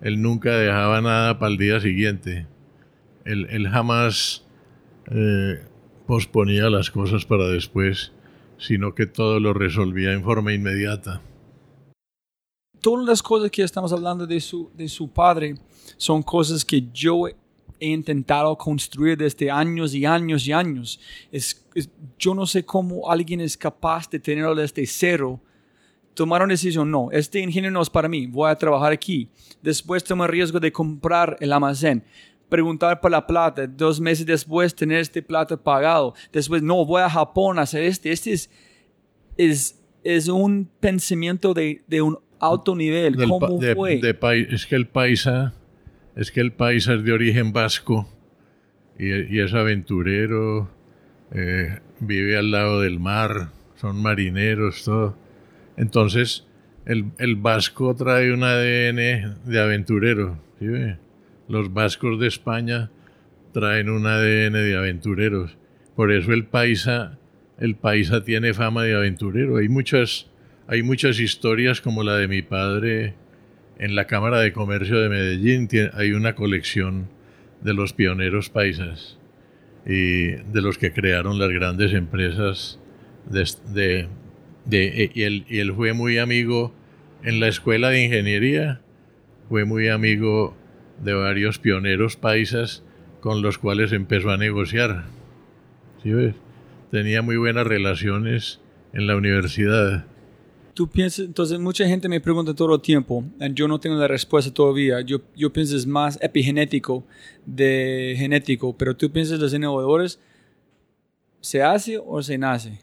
Él 0.00 0.22
nunca 0.22 0.56
dejaba 0.56 1.02
nada 1.02 1.38
para 1.38 1.52
el 1.52 1.58
día 1.58 1.80
siguiente. 1.80 2.46
Él, 3.26 3.46
él 3.50 3.68
jamás 3.68 4.46
eh, 5.10 5.62
posponía 6.06 6.70
las 6.70 6.90
cosas 6.90 7.26
para 7.26 7.46
después, 7.48 8.12
sino 8.56 8.94
que 8.94 9.06
todo 9.06 9.38
lo 9.38 9.52
resolvía 9.52 10.12
en 10.12 10.24
forma 10.24 10.54
inmediata. 10.54 11.20
Todas 12.80 13.06
las 13.06 13.22
cosas 13.22 13.50
que 13.50 13.62
estamos 13.62 13.92
hablando 13.92 14.26
de 14.26 14.40
su, 14.40 14.70
de 14.74 14.88
su 14.88 15.10
padre 15.10 15.56
son 15.98 16.22
cosas 16.22 16.64
que 16.64 16.88
yo 16.92 17.28
he 17.80 17.88
intentado 17.88 18.56
construir 18.56 19.16
desde 19.18 19.50
años 19.50 19.94
y 19.94 20.04
años 20.06 20.46
y 20.46 20.52
años. 20.52 21.00
Es, 21.32 21.66
es- 21.74 21.90
yo 22.18 22.34
no 22.34 22.46
sé 22.46 22.64
cómo 22.64 23.10
alguien 23.10 23.40
es 23.40 23.56
capaz 23.56 24.08
de 24.10 24.18
tenerlo 24.20 24.54
desde 24.54 24.86
cero. 24.86 25.40
Tomar 26.14 26.42
una 26.42 26.52
decisión, 26.52 26.90
no, 26.90 27.08
este 27.10 27.40
ingeniero 27.40 27.72
no 27.72 27.82
es 27.82 27.90
para 27.90 28.08
mí, 28.08 28.26
voy 28.28 28.48
a 28.48 28.54
trabajar 28.54 28.92
aquí. 28.92 29.28
Después 29.62 30.04
tomar 30.04 30.30
riesgo 30.30 30.60
de 30.60 30.70
comprar 30.70 31.36
el 31.40 31.52
almacén. 31.52 32.04
Preguntar 32.48 33.00
por 33.00 33.10
la 33.10 33.26
plata, 33.26 33.66
dos 33.66 34.00
meses 34.00 34.24
después 34.24 34.74
tener 34.74 34.98
este 35.00 35.22
plata 35.22 35.56
pagado. 35.56 36.14
Después, 36.32 36.62
no, 36.62 36.84
voy 36.86 37.02
a 37.02 37.10
Japón 37.10 37.58
a 37.58 37.62
hacer 37.62 37.82
este. 37.82 38.12
Este 38.12 38.32
es, 38.32 38.48
es, 39.36 39.82
es 40.04 40.28
un 40.28 40.68
pensamiento 40.78 41.52
de, 41.52 41.82
de 41.88 42.00
un 42.02 42.16
alto 42.38 42.76
nivel. 42.76 43.16
Del 43.16 43.28
¿Cómo 43.28 43.58
de- 43.58 43.74
fue? 43.74 43.96
de 43.96 44.46
es 44.50 44.66
que 44.66 44.76
el 44.76 44.86
paisa 44.86 45.52
es 46.16 46.30
que 46.30 46.40
el 46.40 46.52
paisa 46.52 46.94
es 46.94 47.04
de 47.04 47.12
origen 47.12 47.52
vasco 47.52 48.08
y, 48.98 49.38
es 49.40 49.52
aventurero 49.54 50.70
eh, 51.32 51.80
vive 52.00 52.36
al 52.36 52.50
lado 52.50 52.80
del 52.80 53.00
mar 53.00 53.50
son 53.76 54.00
marineros 54.00 54.84
todo. 54.84 55.18
Entonces 55.76 56.46
el, 56.86 57.06
el 57.18 57.36
vasco 57.36 57.94
trae 57.96 58.32
un 58.32 58.44
ADN 58.44 59.44
de 59.44 59.60
aventurero 59.60 60.44
los 61.48 61.72
vascos 61.72 62.18
de 62.20 62.28
España 62.28 62.90
traen 63.52 63.90
un 63.90 64.06
ADN 64.06 64.52
de 64.52 64.76
aventureros. 64.76 65.56
Por 65.94 66.12
eso 66.12 66.32
el 66.32 66.46
paisa 66.46 67.18
el 67.58 67.76
paisa 67.76 68.24
tiene 68.24 68.52
fama 68.52 68.82
de 68.82 68.94
aventurero. 68.94 69.58
Hay 69.58 69.68
muchas 69.68 70.30
hay 70.66 70.82
muchas 70.82 71.20
historias 71.20 71.80
como 71.80 72.02
la 72.02 72.16
de 72.16 72.28
mi 72.28 72.42
padre 72.42 73.14
en 73.78 73.94
la 73.94 74.06
Cámara 74.06 74.40
de 74.40 74.52
Comercio 74.52 74.98
de 75.00 75.08
Medellín. 75.08 75.68
Hay 75.94 76.12
una 76.12 76.34
colección 76.34 77.08
de 77.62 77.74
los 77.74 77.92
pioneros 77.92 78.50
paisas 78.50 79.18
y 79.86 80.28
de 80.32 80.62
los 80.62 80.78
que 80.78 80.92
crearon 80.92 81.38
las 81.38 81.50
grandes 81.50 81.92
empresas. 81.92 82.78
De, 83.28 83.48
de- 83.72 84.08
de- 84.66 85.10
y, 85.14 85.22
él, 85.22 85.44
y 85.48 85.58
él 85.58 85.72
fue 85.72 85.92
muy 85.92 86.18
amigo 86.18 86.74
en 87.22 87.40
la 87.40 87.48
escuela 87.48 87.88
de 87.90 88.04
ingeniería, 88.04 88.80
fue 89.48 89.64
muy 89.64 89.88
amigo 89.88 90.56
de 91.02 91.14
varios 91.14 91.58
pioneros 91.58 92.16
paisas 92.16 92.82
con 93.20 93.40
los 93.42 93.56
cuales 93.58 93.92
empezó 93.92 94.30
a 94.30 94.36
negociar. 94.36 95.04
¿Sí 96.02 96.12
ves? 96.12 96.34
Tenía 96.90 97.22
muy 97.22 97.36
buenas 97.38 97.66
relaciones 97.66 98.60
en 98.92 99.06
la 99.06 99.16
universidad. 99.16 100.04
Tú 100.74 100.88
piensas, 100.88 101.26
entonces 101.26 101.58
mucha 101.60 101.86
gente 101.86 102.08
me 102.08 102.20
pregunta 102.20 102.52
todo 102.52 102.74
el 102.74 102.80
tiempo, 102.80 103.24
yo 103.52 103.68
no 103.68 103.78
tengo 103.78 103.96
la 103.96 104.08
respuesta 104.08 104.52
todavía. 104.52 105.00
Yo, 105.02 105.20
yo 105.36 105.52
pienso 105.52 105.76
es 105.76 105.86
más 105.86 106.18
epigenético 106.20 107.04
de 107.46 108.14
genético, 108.18 108.76
pero 108.76 108.96
tú 108.96 109.10
piensas 109.10 109.38
los 109.38 109.54
innovadores, 109.54 110.18
¿se 111.40 111.62
hace 111.62 111.98
o 112.04 112.22
se 112.22 112.38
nace? 112.38 112.80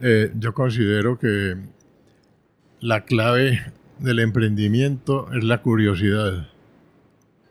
Eh, 0.00 0.30
yo 0.38 0.54
considero 0.54 1.18
que 1.18 1.56
la 2.80 3.04
clave 3.04 3.72
del 3.98 4.20
emprendimiento 4.20 5.26
es 5.32 5.42
la 5.42 5.62
curiosidad. 5.62 6.48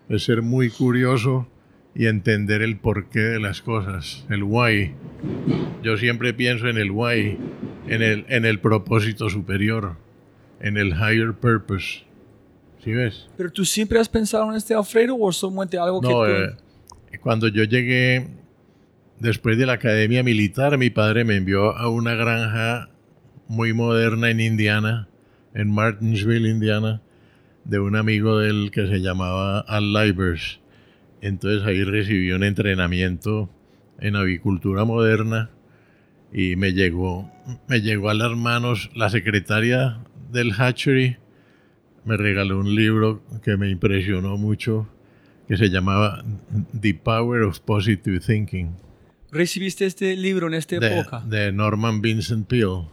Es 0.07 0.23
ser 0.23 0.41
muy 0.41 0.69
curioso 0.69 1.47
y 1.95 2.07
entender 2.07 2.61
el 2.61 2.77
porqué 2.77 3.19
de 3.19 3.39
las 3.39 3.61
cosas, 3.61 4.25
el 4.29 4.43
why. 4.43 4.93
Yo 5.83 5.97
siempre 5.97 6.33
pienso 6.33 6.67
en 6.67 6.77
el 6.77 6.91
why, 6.91 7.37
en 7.87 8.01
el, 8.01 8.25
en 8.29 8.45
el 8.45 8.59
propósito 8.59 9.29
superior, 9.29 9.97
en 10.59 10.77
el 10.77 10.89
higher 10.89 11.33
purpose. 11.33 12.03
¿Sí 12.83 12.91
ves? 12.91 13.29
¿Pero 13.37 13.51
tú 13.51 13.63
siempre 13.63 13.99
has 13.99 14.09
pensado 14.09 14.49
en 14.49 14.57
este 14.57 14.73
Alfredo 14.73 15.15
o 15.17 15.31
solamente 15.31 15.77
algo 15.77 16.01
que 16.01 16.07
No, 16.07 16.13
tú... 16.13 16.25
eh, 16.25 17.19
cuando 17.21 17.47
yo 17.47 17.63
llegué 17.63 18.27
después 19.19 19.57
de 19.57 19.65
la 19.65 19.73
academia 19.73 20.23
militar, 20.23 20.77
mi 20.77 20.89
padre 20.89 21.23
me 21.23 21.35
envió 21.37 21.77
a 21.77 21.87
una 21.89 22.15
granja 22.15 22.89
muy 23.47 23.71
moderna 23.71 24.31
en 24.31 24.39
Indiana, 24.41 25.07
en 25.53 25.71
Martinsville, 25.71 26.49
Indiana, 26.49 27.01
de 27.63 27.79
un 27.79 27.95
amigo 27.95 28.39
de 28.39 28.49
él 28.49 28.71
que 28.71 28.87
se 28.87 28.99
llamaba 28.99 29.59
Al 29.59 29.93
Libers. 29.93 30.59
Entonces 31.23 31.65
ahí 31.65 31.85
recibí 31.85 32.33
un 32.33 32.43
entrenamiento 32.43 33.49
en 33.97 34.17
avicultura 34.17 34.83
moderna 34.83 35.51
y 36.33 36.57
me 36.57 36.73
llegó, 36.73 37.31
me 37.69 37.79
llegó 37.79 38.09
a 38.09 38.13
las 38.13 38.35
manos 38.35 38.91
la 38.93 39.09
secretaria 39.09 39.99
del 40.33 40.51
hatchery, 40.51 41.15
me 42.03 42.17
regaló 42.17 42.59
un 42.59 42.75
libro 42.75 43.23
que 43.41 43.55
me 43.55 43.69
impresionó 43.69 44.35
mucho 44.35 44.89
que 45.47 45.55
se 45.55 45.69
llamaba 45.69 46.25
The 46.77 46.93
Power 46.95 47.43
of 47.43 47.61
Positive 47.61 48.19
Thinking 48.19 48.75
¿Recibiste 49.31 49.85
este 49.85 50.17
libro 50.17 50.47
en 50.47 50.55
esta 50.55 50.77
de, 50.77 50.99
época? 50.99 51.21
de 51.25 51.53
Norman 51.53 52.01
Vincent 52.01 52.47
Peale, 52.47 52.89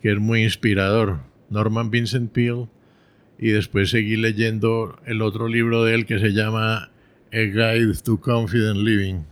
que 0.00 0.12
es 0.12 0.20
muy 0.20 0.44
inspirador. 0.44 1.18
Norman 1.50 1.90
Vincent 1.90 2.30
Peale, 2.30 2.68
y 3.40 3.48
después 3.48 3.90
seguí 3.90 4.16
leyendo 4.16 4.96
el 5.04 5.20
otro 5.20 5.48
libro 5.48 5.82
de 5.82 5.96
él 5.96 6.06
que 6.06 6.20
se 6.20 6.32
llama 6.32 6.92
A 7.34 7.38
Guide 7.38 7.94
to 8.04 8.20
Confident 8.20 8.76
Living. 8.78 9.24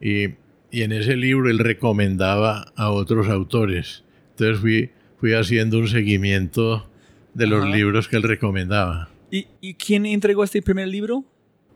Y, 0.00 0.34
y 0.70 0.82
en 0.82 0.92
ese 0.92 1.16
libro 1.16 1.50
él 1.50 1.58
recomendaba 1.58 2.72
a 2.76 2.90
otros 2.90 3.28
autores. 3.28 4.04
Entonces 4.30 4.58
fui, 4.60 4.90
fui 5.18 5.32
haciendo 5.34 5.78
un 5.78 5.88
seguimiento 5.88 6.88
de 7.34 7.46
los 7.46 7.64
Ajá. 7.64 7.74
libros 7.76 8.08
que 8.08 8.16
él 8.16 8.22
recomendaba. 8.22 9.08
¿Y, 9.30 9.46
¿Y 9.60 9.74
quién 9.74 10.06
entregó 10.06 10.44
este 10.44 10.62
primer 10.62 10.88
libro? 10.88 11.24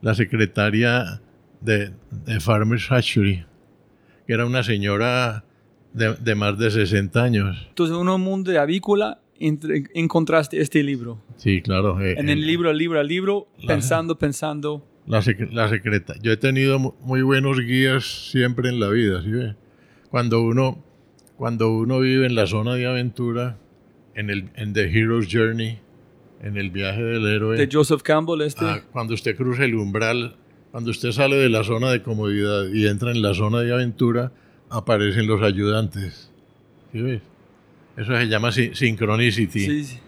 la 0.03 0.15
secretaria 0.15 1.21
de, 1.61 1.93
de 2.25 2.41
Farmers 2.41 2.91
Hatchery, 2.91 3.45
que 4.27 4.33
era 4.33 4.47
una 4.47 4.63
señora 4.63 5.45
de, 5.93 6.15
de 6.15 6.35
más 6.35 6.59
de 6.59 6.71
60 6.71 7.23
años. 7.23 7.67
Entonces, 7.69 7.95
en 7.95 8.09
un 8.09 8.21
mundo 8.23 8.51
de 8.51 8.57
avícola 8.59 9.21
entre- 9.39 9.85
encontraste 9.95 10.59
este 10.59 10.83
libro. 10.83 11.23
Sí, 11.37 11.61
claro. 11.61 12.01
eh, 12.01 12.15
En 12.17 12.31
el 12.31 12.43
eh, 12.43 12.47
libro, 12.47 12.73
libro 12.73 12.99
a 12.99 13.03
libro, 13.03 13.49
La- 13.59 13.75
pensando, 13.75 14.17
pensando. 14.19 14.87
La, 15.11 15.21
sec- 15.23 15.51
la 15.53 15.69
secreta. 15.69 16.15
Yo 16.23 16.33
he 16.33 16.37
tenido 16.37 16.79
mu- 16.79 16.95
muy 17.01 17.23
buenos 17.23 17.59
guías 17.61 18.31
siempre 18.31 18.69
en 18.69 18.79
la 18.81 18.89
vida, 18.89 19.23
¿sí 19.23 19.31
ve? 19.31 19.55
Cuando 20.11 20.41
uno, 20.43 20.83
cuando 21.37 21.71
uno 21.73 22.01
vive 22.01 22.27
en 22.27 22.35
la 22.35 22.47
zona 22.47 22.75
de 22.75 22.87
aventura, 22.87 23.59
en, 24.15 24.31
el, 24.31 24.51
en 24.57 24.73
The 24.73 24.85
Hero's 24.97 25.27
Journey, 25.31 25.79
en 26.43 26.57
el 26.57 26.71
viaje 26.71 27.03
del 27.03 27.27
héroe, 27.27 27.57
De 27.59 27.69
Joseph 27.71 28.03
Campbell, 28.03 28.41
este. 28.43 28.65
ah, 28.65 28.83
cuando 28.93 29.15
usted 29.15 29.37
cruza 29.37 29.65
el 29.65 29.75
umbral, 29.75 30.37
cuando 30.71 30.91
usted 30.91 31.11
sale 31.13 31.37
de 31.37 31.49
la 31.49 31.65
zona 31.65 31.91
de 31.91 32.03
comodidad 32.03 32.67
y 32.73 32.87
entra 32.87 33.11
en 33.11 33.21
la 33.23 33.35
zona 33.35 33.61
de 33.61 33.73
aventura, 33.73 34.33
aparecen 34.69 35.27
los 35.27 35.43
ayudantes. 35.43 36.31
¿Sí 36.93 37.01
ves? 37.03 37.23
Eso 37.97 38.17
se 38.17 38.27
llama 38.29 38.53
si- 38.53 38.75
synchronicity. 38.75 39.61
Sí, 39.61 39.85
sí. 39.85 39.99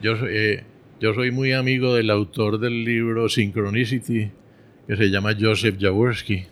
Yo, 0.00 0.14
eh, 0.28 0.64
yo 1.00 1.14
soy 1.14 1.30
muy 1.30 1.52
amigo 1.52 1.94
del 1.94 2.10
autor 2.10 2.58
del 2.58 2.84
libro 2.84 3.28
Synchronicity, 3.28 4.30
que 4.86 4.96
se 4.96 5.10
llama 5.10 5.32
Joseph 5.38 5.76
Jaworski. 5.80 6.44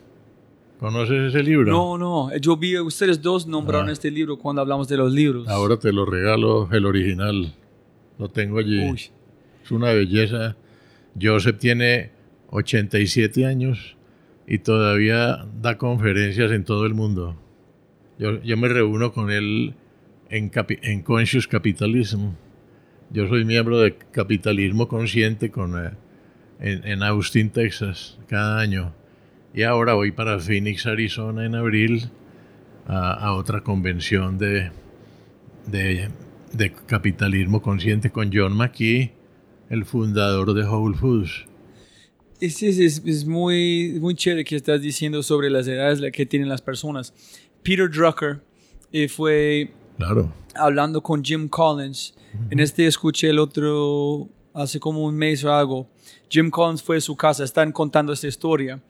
¿Conoces 0.78 1.34
ese 1.34 1.42
libro? 1.42 1.70
No, 1.72 1.96
no. 1.98 2.36
Yo 2.38 2.56
vi, 2.56 2.78
ustedes 2.78 3.20
dos 3.22 3.46
nombraron 3.46 3.88
Ah. 3.88 3.92
este 3.92 4.10
libro 4.10 4.36
cuando 4.38 4.60
hablamos 4.62 4.86
de 4.88 4.96
los 4.98 5.10
libros. 5.12 5.48
Ahora 5.48 5.78
te 5.78 5.90
lo 5.92 6.04
regalo, 6.04 6.68
el 6.70 6.84
original. 6.84 7.54
Lo 8.18 8.28
tengo 8.28 8.58
allí. 8.58 8.88
Uy. 8.90 9.00
Es 9.64 9.70
una 9.70 9.92
belleza. 9.92 10.56
Joseph 11.20 11.58
tiene 11.58 12.10
87 12.50 13.46
años 13.46 13.96
y 14.46 14.58
todavía 14.58 15.46
da 15.60 15.78
conferencias 15.78 16.52
en 16.52 16.64
todo 16.64 16.84
el 16.86 16.92
mundo. 16.94 17.36
Yo, 18.18 18.40
yo 18.42 18.56
me 18.56 18.68
reúno 18.68 19.12
con 19.12 19.30
él 19.30 19.74
en 20.28 21.02
Conscious 21.02 21.48
Capitalism. 21.48 22.28
Yo 23.10 23.28
soy 23.28 23.44
miembro 23.44 23.78
de 23.80 23.96
Capitalismo 24.12 24.88
Consciente 24.88 25.50
con, 25.50 25.78
eh, 25.78 25.92
en, 26.60 26.86
en 26.86 27.02
Austin, 27.02 27.50
Texas, 27.50 28.18
cada 28.26 28.58
año. 28.58 28.92
Y 29.54 29.62
ahora 29.62 29.94
voy 29.94 30.12
para 30.12 30.38
Phoenix, 30.38 30.86
Arizona, 30.86 31.44
en 31.46 31.54
abril, 31.54 32.10
a, 32.86 33.12
a 33.12 33.34
otra 33.34 33.62
convención 33.62 34.38
de, 34.38 34.70
de, 35.66 36.08
de 36.52 36.72
capitalismo 36.86 37.62
consciente 37.62 38.10
con 38.10 38.30
John 38.32 38.56
McKee, 38.56 39.12
el 39.70 39.84
fundador 39.84 40.54
de 40.54 40.64
Whole 40.64 40.96
Foods. 40.96 41.46
Es, 42.40 42.62
es, 42.62 42.78
es, 42.78 43.02
es 43.04 43.26
muy, 43.26 43.96
muy 44.00 44.14
chévere 44.14 44.44
que 44.44 44.56
estás 44.56 44.82
diciendo 44.82 45.22
sobre 45.22 45.48
las 45.48 45.66
edades 45.66 46.02
que 46.12 46.26
tienen 46.26 46.48
las 46.48 46.60
personas. 46.60 47.14
Peter 47.62 47.90
Drucker 47.90 48.42
eh, 48.92 49.08
fue 49.08 49.70
Claro. 49.96 50.32
Hablando 50.58 51.02
con 51.02 51.24
Jim 51.24 51.48
Collins. 51.48 52.14
En 52.50 52.60
este 52.60 52.86
escuché 52.86 53.30
el 53.30 53.38
otro 53.38 54.28
hace 54.52 54.78
como 54.80 55.04
un 55.04 55.14
mes 55.16 55.42
o 55.44 55.52
algo. 55.52 55.86
Jim 56.28 56.50
Collins 56.50 56.82
fue 56.82 56.96
a 56.96 57.00
su 57.00 57.16
casa, 57.16 57.44
están 57.44 57.72
contando 57.72 58.12
esta 58.12 58.26
historia. 58.26 58.80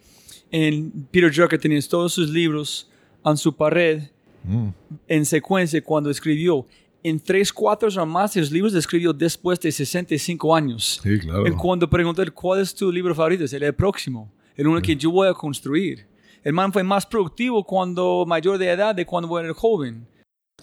En 0.51 0.91
Peter 1.11 1.33
Drucker 1.33 1.59
tenía 1.61 1.81
todos 1.89 2.13
sus 2.13 2.31
libros 2.31 2.89
en 3.25 3.37
su 3.37 3.55
pared 3.55 4.03
Mm. 4.47 4.69
en 5.09 5.27
secuencia 5.27 5.83
cuando 5.83 6.09
escribió. 6.11 6.65
En 7.03 7.21
tres, 7.21 7.53
cuatro 7.53 7.89
o 8.01 8.07
más 8.07 8.35
de 8.35 8.41
los 8.41 8.51
libros 8.51 8.75
escribió 8.75 9.13
después 9.13 9.61
de 9.61 9.71
65 9.71 10.55
años. 10.55 11.01
Sí, 11.03 11.19
claro. 11.19 11.47
Y 11.47 11.51
cuando 11.53 11.89
pregunté 11.89 12.29
cuál 12.31 12.61
es 12.61 12.75
tu 12.75 12.91
libro 12.91 13.15
favorito, 13.15 13.45
es 13.45 13.53
el 13.53 13.75
próximo, 13.75 14.33
el 14.57 14.67
uno 14.67 14.81
que 14.81 14.97
yo 14.97 15.11
voy 15.11 15.29
a 15.29 15.35
construir. 15.35 16.07
El 16.43 16.53
man 16.53 16.73
fue 16.73 16.83
más 16.85 17.05
productivo 17.05 17.65
cuando 17.65 18.25
mayor 18.27 18.57
de 18.59 18.71
edad 18.71 18.95
de 18.95 19.05
cuando 19.05 19.39
era 19.39 19.53
joven. 19.53 20.07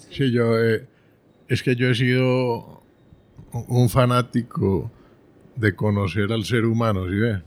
Sí, 0.09 0.31
yo, 0.31 0.57
eh, 0.57 0.87
es 1.47 1.63
que 1.63 1.75
yo 1.75 1.89
he 1.89 1.95
sido 1.95 2.82
un 3.67 3.89
fanático 3.89 4.91
de 5.56 5.75
conocer 5.75 6.32
al 6.32 6.43
ser 6.45 6.65
humano, 6.65 7.08
¿sí 7.10 7.15
ve? 7.15 7.41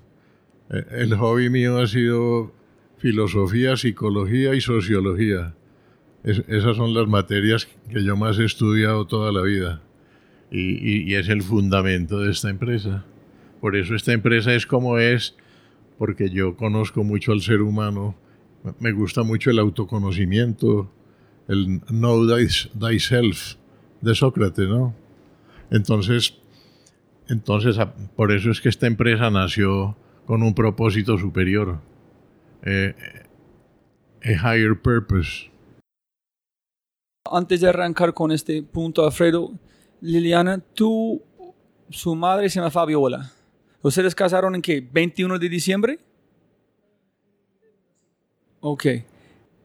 Eh, 0.70 0.84
El 0.90 1.14
hobby 1.16 1.50
mío 1.50 1.78
ha 1.78 1.86
sido 1.86 2.52
filosofía, 2.98 3.76
psicología 3.76 4.54
y 4.54 4.60
sociología. 4.60 5.54
Es- 6.24 6.42
esas 6.48 6.76
son 6.76 6.94
las 6.94 7.06
materias 7.08 7.68
que 7.90 8.02
yo 8.04 8.16
más 8.16 8.38
he 8.38 8.44
estudiado 8.44 9.06
toda 9.06 9.32
la 9.32 9.42
vida. 9.42 9.82
Y, 10.50 11.12
es 11.14 11.28
el 11.28 11.42
fundamento 11.42 12.20
de 12.20 12.30
esta 12.30 12.48
empresa. 12.50 13.04
Por 13.60 13.74
eso 13.76 13.94
esta 13.96 14.12
empresa 14.12 14.54
es 14.54 14.64
como 14.66 14.98
es, 14.98 15.34
porque 15.98 16.30
yo 16.30 16.56
conozco 16.56 17.02
mucho 17.02 17.32
al 17.32 17.40
ser 17.40 17.62
humano. 17.62 18.14
Me 18.78 18.92
gusta 18.92 19.24
mucho 19.24 19.50
el 19.50 19.58
autoconocimiento, 19.58 20.90
el 21.48 21.80
know 21.88 22.26
thy- 22.26 22.46
thyself 22.78 23.54
de 24.06 24.14
Sócrates, 24.14 24.68
¿no? 24.68 24.94
Entonces, 25.70 26.34
entonces, 27.28 27.78
a- 27.78 27.92
por 27.94 28.32
eso 28.32 28.50
es 28.50 28.60
que 28.60 28.68
esta 28.68 28.86
empresa 28.86 29.30
nació 29.30 29.96
con 30.26 30.42
un 30.42 30.54
propósito 30.54 31.18
superior, 31.18 31.80
eh, 32.62 32.94
a 34.24 34.54
higher 34.56 34.80
purpose. 34.80 35.50
Antes 37.30 37.60
de 37.60 37.68
arrancar 37.68 38.14
con 38.14 38.30
este 38.32 38.62
punto, 38.62 39.04
Alfredo, 39.04 39.52
Liliana, 40.00 40.58
tú, 40.74 41.22
su 41.90 42.14
madre 42.14 42.48
se 42.48 42.60
llama 42.60 42.70
Fabiola. 42.70 43.32
¿Ustedes 43.82 44.14
casaron 44.14 44.54
en 44.54 44.62
qué? 44.62 44.80
¿21 44.92 45.38
de 45.38 45.48
diciembre? 45.48 45.98
Ok. 48.60 48.86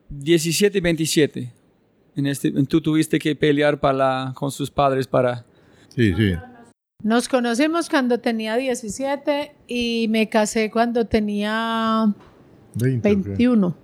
17 0.10 0.78
y 0.78 0.82
27. 0.82 1.54
En 2.16 2.26
este, 2.28 2.52
tú 2.66 2.82
tuviste 2.82 3.20
que 3.20 3.36
pelear 3.36 3.80
para 3.80 3.94
la- 3.98 4.34
con 4.36 4.52
sus 4.52 4.70
padres 4.70 5.08
para... 5.08 5.46
Sí, 5.96 6.14
sí. 6.14 6.34
Nos 7.04 7.28
conocimos 7.28 7.90
cuando 7.90 8.20
tenía 8.20 8.56
17 8.58 9.56
y 9.68 10.08
me 10.10 10.30
casé 10.30 10.70
cuando 10.70 11.06
tenía 11.06 12.14
20, 12.76 13.12
¿o 13.12 13.24
qué? 13.24 13.30
21. 13.30 13.76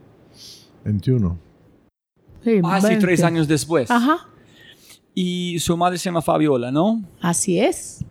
21. 0.84 1.40
Sí, 2.44 2.62
Ah, 2.64 2.80
sí, 2.82 2.88
20. 2.88 3.02
tres 3.06 3.24
años 3.24 3.48
después. 3.48 3.90
Ajá, 3.92 4.28
Y 5.16 5.58
su 5.60 5.76
madre 5.76 5.98
se 5.98 6.06
llama 6.06 6.22
Fabiola, 6.22 6.72
¿no? 6.72 7.04
así 7.22 7.60
es. 7.60 8.06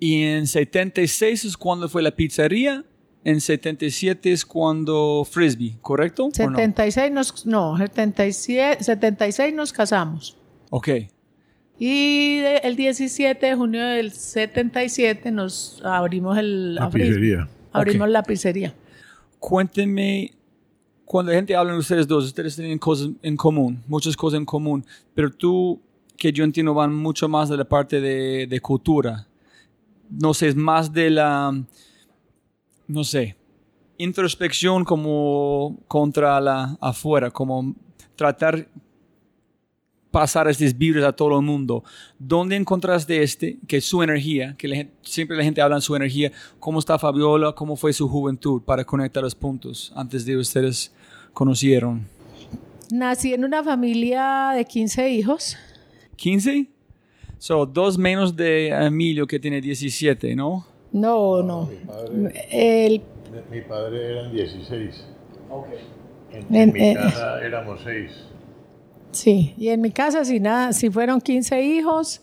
Y 0.00 0.22
en 0.22 0.46
76 0.46 1.44
es 1.46 1.56
cuando 1.56 1.88
fue 1.88 2.02
la 2.02 2.10
pizzería. 2.12 2.84
En 3.24 3.40
77 3.40 4.32
es 4.32 4.46
cuando 4.46 5.26
Frisbee, 5.28 5.76
¿correcto? 5.82 6.24
¿O 6.26 6.28
no? 6.28 6.34
76 6.34 7.12
nos, 7.12 7.46
no, 7.46 7.76
77, 7.76 8.84
76 8.84 9.54
nos 9.54 9.72
casamos. 9.72 10.36
Ok. 10.70 10.88
Y 11.78 12.38
de- 12.38 12.58
el 12.64 12.76
17 12.76 13.44
de 13.46 13.54
junio 13.54 13.84
del 13.84 14.12
77 14.12 15.30
nos 15.30 15.80
abrimos 15.84 16.38
el 16.38 16.74
La 16.76 16.84
abrimos- 16.84 17.08
pizzería. 17.08 17.48
abrimos 17.72 18.06
Ok. 18.08 18.12
la 18.12 18.22
pizzería. 18.22 18.74
Cuéntenme, 19.38 20.32
cuando 21.04 21.32
la 21.32 21.38
gente 21.38 21.54
habla 21.54 21.72
de 21.72 21.78
ustedes 21.78 22.06
dos, 22.06 22.24
ustedes 22.24 22.56
tienen 22.56 22.78
cosas 22.78 23.10
en 23.22 23.36
común, 23.36 23.82
muchas 23.86 24.16
cosas 24.16 24.38
en 24.38 24.44
común, 24.44 24.84
pero 25.14 25.30
tú, 25.30 25.80
que 26.16 26.32
yo 26.32 26.44
entiendo, 26.44 26.74
van 26.74 26.94
mucho 26.94 27.28
más 27.28 27.48
de 27.48 27.56
la 27.56 27.64
parte 27.64 28.00
de, 28.00 28.46
de 28.46 28.60
cultura. 28.60 29.26
No 30.10 30.34
sé, 30.34 30.48
es 30.48 30.56
más 30.56 30.92
de 30.92 31.10
la, 31.10 31.52
no 32.88 33.04
sé, 33.04 33.36
introspección 33.98 34.84
como 34.84 35.78
contra 35.86 36.40
la 36.40 36.76
afuera, 36.80 37.30
como 37.30 37.74
tratar 38.16 38.66
pasar 40.10 40.48
estos 40.48 40.76
virus 40.76 41.04
a 41.04 41.12
todo 41.12 41.38
el 41.38 41.44
mundo. 41.44 41.84
¿Dónde 42.18 42.56
encontraste 42.56 43.22
este, 43.22 43.58
que 43.68 43.76
es 43.76 43.84
su 43.84 44.02
energía, 44.02 44.54
que 44.56 44.66
la 44.66 44.76
gente- 44.76 44.94
siempre 45.02 45.36
la 45.36 45.44
gente 45.44 45.60
habla 45.60 45.76
de 45.76 45.82
su 45.82 45.94
energía, 45.94 46.32
cómo 46.58 46.78
está 46.78 46.98
Fabiola, 46.98 47.52
cómo 47.52 47.76
fue 47.76 47.92
su 47.92 48.08
juventud 48.08 48.62
para 48.62 48.84
conectar 48.84 49.22
los 49.22 49.34
puntos 49.34 49.92
antes 49.94 50.24
de 50.24 50.36
ustedes 50.36 50.92
conocieron? 51.34 52.06
Nací 52.90 53.34
en 53.34 53.44
una 53.44 53.62
familia 53.62 54.52
de 54.56 54.64
15 54.64 55.10
hijos. 55.10 55.56
¿15? 56.16 56.68
So, 57.38 57.66
dos 57.66 57.98
menos 57.98 58.34
de 58.34 58.68
Emilio 58.70 59.26
que 59.26 59.38
tiene 59.38 59.60
17, 59.60 60.34
¿no? 60.34 60.66
No, 60.92 61.42
no. 61.42 61.66
Mi 61.66 61.76
padre, 61.86 62.86
El, 62.86 63.02
mi 63.50 63.60
padre 63.62 64.12
eran 64.12 64.32
16. 64.32 65.04
En, 66.32 66.46
En- 66.54 66.54
en 66.54 66.72
mi 66.72 66.80
eh, 66.82 66.94
casa 66.94 67.40
éramos 67.42 67.80
6. 67.84 68.10
sí, 69.12 69.54
y 69.58 69.68
en 69.68 69.80
mi 69.80 69.90
casa 69.90 70.24
sí, 70.24 70.40
nada, 70.40 70.72
sí 70.72 70.90
fueron 70.90 71.20
15 71.20 71.62
hijos. 71.62 72.22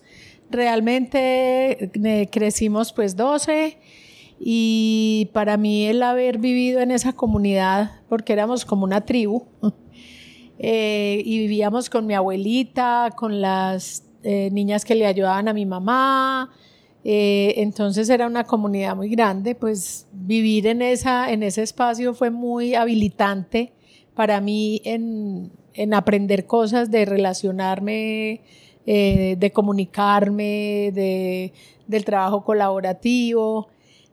Realmente 0.49 1.89
eh, 1.93 2.30
crecimos 2.32 2.93
pues 2.93 3.15
12 3.15 3.78
y 4.39 5.30
para 5.34 5.58
mí 5.58 5.86
el 5.88 6.04
haber 6.04 6.38
vivido 6.38 6.82
en 6.82 6.91
esa 6.91 7.13
comunidad, 7.13 8.01
porque 8.10 8.34
éramos 8.34 8.65
como 8.65 8.84
una 8.84 9.01
tribu, 9.06 9.45
eh, 10.60 11.21
y 11.25 11.39
vivíamos 11.39 11.89
con 11.89 12.06
mi 12.06 12.13
abuelita, 12.13 13.12
con 13.15 13.41
las 13.41 14.04
eh, 14.23 14.49
niñas 14.51 14.86
que 14.86 14.95
le 14.95 15.06
ayudaban 15.06 15.47
a 15.47 15.54
mi 15.54 15.65
mamá, 15.65 16.51
eh, 17.08 17.62
entonces 17.62 18.10
era 18.10 18.26
una 18.26 18.46
comunidad 18.46 18.96
muy 18.96 19.10
grande, 19.10 19.54
pues 19.54 20.08
vivir 20.12 20.65
en, 20.65 20.82
esa, 20.82 21.32
en 21.32 21.44
ese 21.44 21.62
espacio 21.62 22.15
fue 22.15 22.32
muy 22.32 22.74
habilitante 22.74 23.74
para 24.15 24.41
mí 24.41 24.82
en, 24.86 25.52
en 25.76 25.94
aprender 25.94 26.48
cosas, 26.48 26.89
de 26.89 27.06
relacionarme, 27.06 28.41
eh, 28.88 29.36
de 29.38 29.52
comunicarme, 29.52 30.91
de, 30.96 31.54
del 31.86 32.06
trabajo 32.06 32.44
colaborativo, 32.44 33.68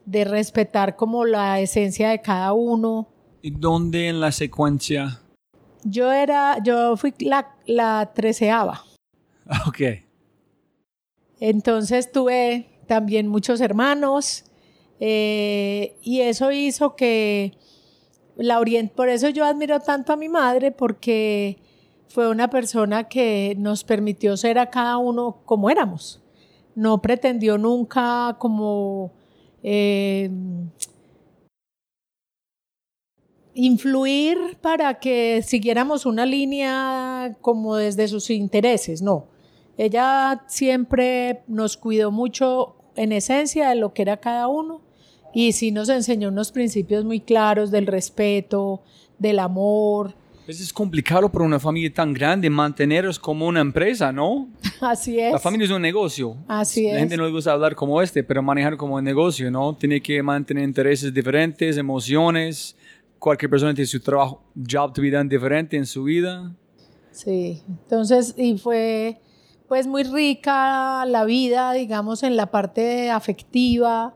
de 0.04 0.24
respetar 0.26 0.94
como 0.94 1.24
la 1.24 1.60
esencia 1.60 2.10
de 2.10 2.20
cada 2.20 2.52
uno. 2.52 3.08
¿Y 3.40 3.52
dónde 3.52 4.08
en 4.08 4.20
la 4.20 4.32
secuencia? 4.32 5.22
Yo 5.82 6.12
era, 6.12 6.62
yo 6.62 6.98
fui 6.98 7.14
la, 7.20 7.56
la 7.64 8.12
treceava. 8.14 8.84
Ok. 9.66 9.80
Entonces 11.40 12.12
tuve 12.12 12.71
también 12.86 13.28
muchos 13.28 13.60
hermanos 13.60 14.44
eh, 15.00 15.96
y 16.02 16.20
eso 16.20 16.52
hizo 16.52 16.94
que 16.96 17.52
la 18.36 18.60
orient 18.60 18.92
por 18.92 19.08
eso 19.08 19.28
yo 19.28 19.44
admiro 19.44 19.80
tanto 19.80 20.12
a 20.12 20.16
mi 20.16 20.28
madre 20.28 20.70
porque 20.72 21.58
fue 22.12 22.28
una 22.28 22.48
persona 22.48 23.08
que 23.08 23.54
nos 23.58 23.84
permitió 23.84 24.36
ser 24.36 24.58
a 24.58 24.68
cada 24.68 24.98
uno 24.98 25.38
como 25.46 25.70
éramos. 25.70 26.20
No 26.74 27.00
pretendió 27.00 27.56
nunca 27.56 28.36
como 28.38 29.12
eh, 29.62 30.30
influir 33.54 34.58
para 34.60 34.98
que 35.00 35.42
siguiéramos 35.42 36.04
una 36.04 36.26
línea 36.26 37.36
como 37.40 37.76
desde 37.76 38.08
sus 38.08 38.28
intereses, 38.30 39.00
no. 39.00 39.31
Ella 39.78 40.44
siempre 40.48 41.42
nos 41.48 41.76
cuidó 41.76 42.10
mucho 42.10 42.76
en 42.96 43.12
esencia 43.12 43.70
de 43.70 43.76
lo 43.76 43.94
que 43.94 44.02
era 44.02 44.18
cada 44.18 44.48
uno 44.48 44.82
y 45.34 45.52
sí 45.52 45.70
nos 45.72 45.88
enseñó 45.88 46.28
unos 46.28 46.52
principios 46.52 47.04
muy 47.04 47.20
claros 47.20 47.70
del 47.70 47.86
respeto, 47.86 48.82
del 49.18 49.38
amor. 49.38 50.14
Pues 50.44 50.60
es 50.60 50.72
complicado 50.72 51.30
para 51.30 51.44
una 51.44 51.60
familia 51.60 51.92
tan 51.94 52.12
grande 52.12 52.50
manteneros 52.50 53.18
como 53.18 53.46
una 53.46 53.60
empresa, 53.60 54.12
¿no? 54.12 54.48
Así 54.80 55.18
es. 55.18 55.32
La 55.32 55.38
familia 55.38 55.64
es 55.66 55.70
un 55.70 55.80
negocio. 55.80 56.36
Así 56.48 56.84
La 56.88 56.94
es. 56.94 56.98
gente 56.98 57.16
no 57.16 57.24
le 57.24 57.30
gusta 57.30 57.52
hablar 57.52 57.74
como 57.74 58.02
este, 58.02 58.24
pero 58.24 58.42
manejar 58.42 58.76
como 58.76 58.96
un 58.96 59.04
negocio, 59.04 59.50
¿no? 59.50 59.74
Tiene 59.76 60.02
que 60.02 60.22
mantener 60.22 60.64
intereses 60.64 61.14
diferentes, 61.14 61.76
emociones. 61.78 62.76
Cualquier 63.18 63.48
persona 63.50 63.72
tiene 63.72 63.86
su 63.86 64.00
trabajo, 64.00 64.42
job 64.68 64.92
to 64.92 65.00
be 65.00 65.10
done 65.12 65.28
diferente 65.28 65.76
en 65.76 65.86
su 65.86 66.02
vida. 66.02 66.52
Sí, 67.12 67.62
entonces, 67.68 68.34
y 68.36 68.58
fue 68.58 69.20
pues 69.72 69.86
muy 69.86 70.02
rica 70.02 71.06
la 71.06 71.24
vida, 71.24 71.72
digamos, 71.72 72.22
en 72.24 72.36
la 72.36 72.50
parte 72.50 73.08
afectiva, 73.08 74.14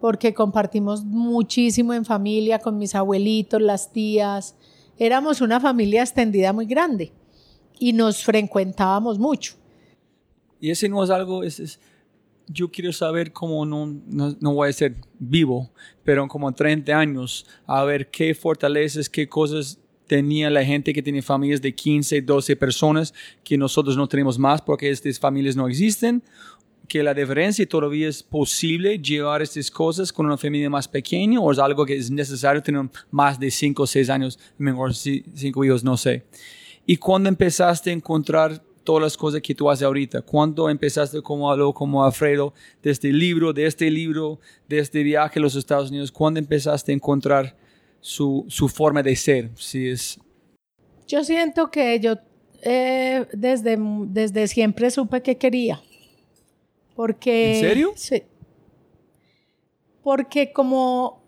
porque 0.00 0.34
compartimos 0.34 1.02
muchísimo 1.02 1.94
en 1.94 2.04
familia 2.04 2.58
con 2.58 2.76
mis 2.76 2.94
abuelitos, 2.94 3.62
las 3.62 3.90
tías. 3.90 4.54
Éramos 4.98 5.40
una 5.40 5.60
familia 5.60 6.02
extendida 6.02 6.52
muy 6.52 6.66
grande 6.66 7.14
y 7.78 7.94
nos 7.94 8.22
frecuentábamos 8.22 9.18
mucho. 9.18 9.54
Y 10.60 10.72
ese 10.72 10.90
no 10.90 11.02
es 11.02 11.08
algo, 11.08 11.42
es, 11.42 11.80
yo 12.46 12.70
quiero 12.70 12.92
saber 12.92 13.32
cómo 13.32 13.64
no, 13.64 13.86
no, 13.86 14.36
no, 14.38 14.52
voy 14.52 14.68
a 14.68 14.72
ser 14.74 14.96
vivo, 15.18 15.70
pero 16.04 16.28
como 16.28 16.52
30 16.52 16.92
años, 16.92 17.46
a 17.64 17.82
ver 17.84 18.10
qué 18.10 18.34
fortalezas, 18.34 19.08
qué 19.08 19.26
cosas 19.26 19.78
tenía 20.08 20.50
la 20.50 20.64
gente 20.64 20.92
que 20.92 21.02
tiene 21.02 21.22
familias 21.22 21.62
de 21.62 21.72
15, 21.72 22.22
12 22.22 22.56
personas 22.56 23.14
que 23.44 23.56
nosotros 23.56 23.96
no 23.96 24.08
tenemos 24.08 24.38
más 24.38 24.60
porque 24.60 24.90
estas 24.90 25.20
familias 25.20 25.54
no 25.54 25.68
existen, 25.68 26.22
que 26.88 27.02
la 27.02 27.12
diferencia 27.12 27.68
todavía 27.68 28.08
es 28.08 28.22
posible 28.22 28.98
llevar 28.98 29.42
estas 29.42 29.70
cosas 29.70 30.10
con 30.10 30.24
una 30.24 30.38
familia 30.38 30.70
más 30.70 30.88
pequeña 30.88 31.38
o 31.38 31.52
es 31.52 31.58
algo 31.58 31.84
que 31.84 31.94
es 31.94 32.10
necesario 32.10 32.62
tener 32.62 32.88
más 33.10 33.38
de 33.38 33.50
5 33.50 33.82
o 33.82 33.86
6 33.86 34.08
años, 34.08 34.38
mejor 34.56 34.94
5 34.94 35.64
hijos, 35.64 35.84
no 35.84 35.96
sé. 35.98 36.24
¿Y 36.86 36.96
cuando 36.96 37.28
empezaste 37.28 37.90
a 37.90 37.92
encontrar 37.92 38.62
todas 38.82 39.02
las 39.02 39.16
cosas 39.18 39.42
que 39.42 39.54
tú 39.54 39.70
haces 39.70 39.84
ahorita? 39.84 40.22
¿Cuándo 40.22 40.70
empezaste 40.70 41.20
como 41.20 41.52
algo 41.52 41.74
como 41.74 42.02
Alfredo, 42.02 42.54
de 42.82 42.90
este 42.90 43.12
libro, 43.12 43.52
de 43.52 43.66
este 43.66 43.90
libro, 43.90 44.40
de 44.66 44.78
este 44.78 45.02
viaje 45.02 45.38
a 45.38 45.42
los 45.42 45.54
Estados 45.54 45.90
Unidos? 45.90 46.10
¿Cuándo 46.10 46.40
empezaste 46.40 46.92
a 46.92 46.94
encontrar 46.94 47.54
su, 48.00 48.44
su 48.48 48.68
forma 48.68 49.02
de 49.02 49.16
ser? 49.16 49.50
Si 49.56 49.88
es... 49.88 50.18
Yo 51.06 51.24
siento 51.24 51.70
que 51.70 52.00
yo 52.00 52.16
eh, 52.62 53.26
desde, 53.32 53.78
desde 54.06 54.48
siempre 54.48 54.90
supe 54.90 55.22
que 55.22 55.36
quería. 55.36 55.80
Porque, 56.94 57.54
¿En 57.54 57.60
serio? 57.60 57.92
Sí. 57.96 58.22
Porque 60.02 60.52
como 60.52 61.22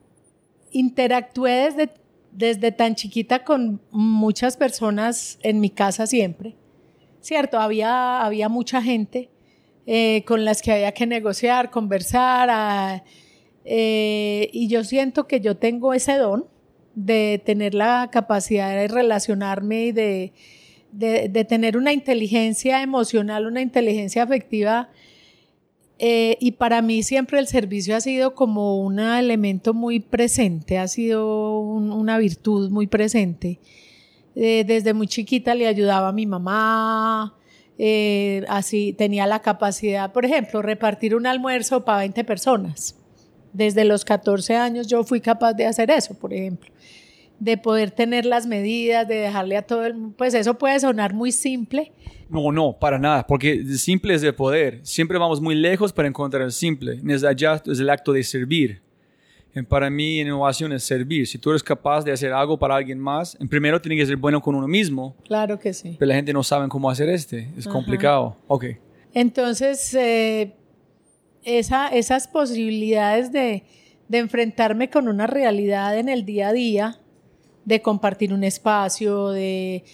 interactué 0.72 1.70
desde, 1.70 1.90
desde 2.32 2.72
tan 2.72 2.94
chiquita 2.94 3.44
con 3.44 3.80
muchas 3.90 4.56
personas 4.56 5.38
en 5.42 5.60
mi 5.60 5.70
casa 5.70 6.06
siempre, 6.06 6.56
¿cierto? 7.20 7.58
Había, 7.58 8.22
había 8.22 8.48
mucha 8.48 8.82
gente 8.82 9.30
eh, 9.86 10.24
con 10.26 10.44
las 10.44 10.62
que 10.62 10.72
había 10.72 10.92
que 10.92 11.06
negociar, 11.06 11.70
conversar, 11.70 12.48
ah, 12.50 13.04
eh, 13.64 14.48
y 14.52 14.68
yo 14.68 14.84
siento 14.84 15.26
que 15.26 15.40
yo 15.40 15.56
tengo 15.56 15.92
ese 15.94 16.16
don 16.16 16.46
de 16.94 17.40
tener 17.44 17.74
la 17.74 18.08
capacidad 18.10 18.74
de 18.74 18.88
relacionarme 18.88 19.86
y 19.86 19.92
de, 19.92 20.32
de, 20.92 21.44
tener 21.44 21.76
una 21.76 21.92
inteligencia 21.92 22.82
emocional, 22.82 23.46
una 23.46 23.60
inteligencia 23.60 24.22
afectiva 24.22 24.88
eh, 25.98 26.36
y 26.40 26.52
para 26.52 26.82
mí 26.82 27.02
siempre 27.02 27.38
el 27.38 27.46
servicio 27.46 27.94
ha 27.94 28.00
sido 28.00 28.34
como 28.34 28.80
un 28.80 28.98
elemento 28.98 29.74
muy 29.74 30.00
presente, 30.00 30.78
ha 30.78 30.88
sido 30.88 31.60
una 31.60 32.18
virtud 32.18 32.70
muy 32.70 32.86
presente. 32.86 33.60
Eh, 34.34 34.64
desde 34.66 34.94
muy 34.94 35.06
chiquita 35.08 35.54
le 35.54 35.66
ayudaba 35.66 36.08
a 36.08 36.12
mi 36.12 36.24
mamá, 36.24 37.36
eh, 37.76 38.44
así 38.48 38.94
tenía 38.94 39.26
la 39.26 39.40
capacidad, 39.40 40.12
por 40.12 40.24
ejemplo, 40.24 40.62
repartir 40.62 41.14
un 41.14 41.26
almuerzo 41.26 41.84
para 41.84 41.98
20 41.98 42.24
personas. 42.24 42.96
Desde 43.52 43.84
los 43.84 44.04
14 44.04 44.56
años 44.56 44.86
yo 44.86 45.02
fui 45.04 45.20
capaz 45.20 45.52
de 45.54 45.66
hacer 45.66 45.90
eso, 45.90 46.14
por 46.14 46.32
ejemplo 46.32 46.70
de 47.40 47.56
poder 47.56 47.90
tener 47.90 48.26
las 48.26 48.46
medidas, 48.46 49.08
de 49.08 49.16
dejarle 49.16 49.56
a 49.56 49.62
todo 49.62 49.86
el 49.86 49.96
pues 50.16 50.34
eso 50.34 50.54
puede 50.58 50.78
sonar 50.78 51.14
muy 51.14 51.32
simple. 51.32 51.92
No, 52.28 52.52
no, 52.52 52.78
para 52.78 52.98
nada, 52.98 53.26
porque 53.26 53.64
simple 53.64 54.14
es 54.14 54.22
el 54.22 54.34
poder. 54.34 54.78
Siempre 54.82 55.18
vamos 55.18 55.40
muy 55.40 55.56
lejos 55.56 55.92
para 55.92 56.06
encontrar 56.06 56.42
el 56.42 56.52
simple. 56.52 57.00
Desde 57.02 57.26
allá 57.26 57.60
es 57.66 57.80
el 57.80 57.90
acto 57.90 58.12
de 58.12 58.22
servir. 58.22 58.82
Para 59.68 59.90
mí, 59.90 60.20
innovación 60.20 60.72
es 60.72 60.84
servir. 60.84 61.26
Si 61.26 61.36
tú 61.36 61.50
eres 61.50 61.62
capaz 61.62 62.04
de 62.04 62.12
hacer 62.12 62.32
algo 62.32 62.56
para 62.56 62.76
alguien 62.76 63.00
más, 63.00 63.36
en 63.40 63.48
primero 63.48 63.80
tiene 63.80 63.96
que 63.96 64.06
ser 64.06 64.16
bueno 64.16 64.40
con 64.40 64.54
uno 64.54 64.68
mismo. 64.68 65.16
Claro 65.24 65.58
que 65.58 65.72
sí. 65.72 65.96
Pero 65.98 66.08
la 66.08 66.14
gente 66.14 66.32
no 66.32 66.44
sabe 66.44 66.68
cómo 66.68 66.88
hacer 66.88 67.08
este. 67.08 67.48
Es 67.58 67.66
complicado. 67.66 68.36
Ok. 68.46 68.66
Entonces, 69.12 69.92
eh, 69.94 70.54
esa, 71.42 71.88
esas 71.88 72.28
posibilidades 72.28 73.32
de, 73.32 73.64
de 74.08 74.18
enfrentarme 74.18 74.88
con 74.88 75.08
una 75.08 75.26
realidad 75.26 75.98
en 75.98 76.08
el 76.08 76.24
día 76.24 76.48
a 76.48 76.52
día, 76.52 77.00
de 77.64 77.82
compartir 77.82 78.32
un 78.32 78.44
espacio, 78.44 79.28
de, 79.30 79.84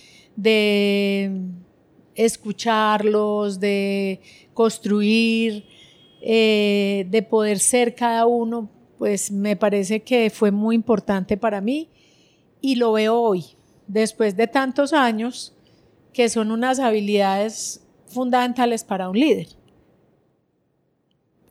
escucharlos, 2.14 3.61
de 3.61 4.20
construir, 4.55 5.66
eh, 6.20 7.07
de 7.11 7.22
poder 7.22 7.59
ser 7.59 7.94
cada 7.94 8.26
uno, 8.26 8.70
pues 8.98 9.31
me 9.31 9.57
parece 9.57 10.02
que 10.02 10.31
fue 10.31 10.50
muy 10.50 10.74
importante 10.74 11.37
para 11.37 11.61
mí 11.61 11.90
y 12.61 12.76
lo 12.76 12.92
veo 12.92 13.20
hoy, 13.20 13.44
después 13.87 14.37
de 14.37 14.46
tantos 14.46 14.92
años, 14.92 15.55
que 16.12 16.29
son 16.29 16.50
unas 16.50 16.79
habilidades 16.79 17.83
fundamentales 18.07 18.83
para 18.85 19.11
un 19.11 19.18
líder. 19.18 19.48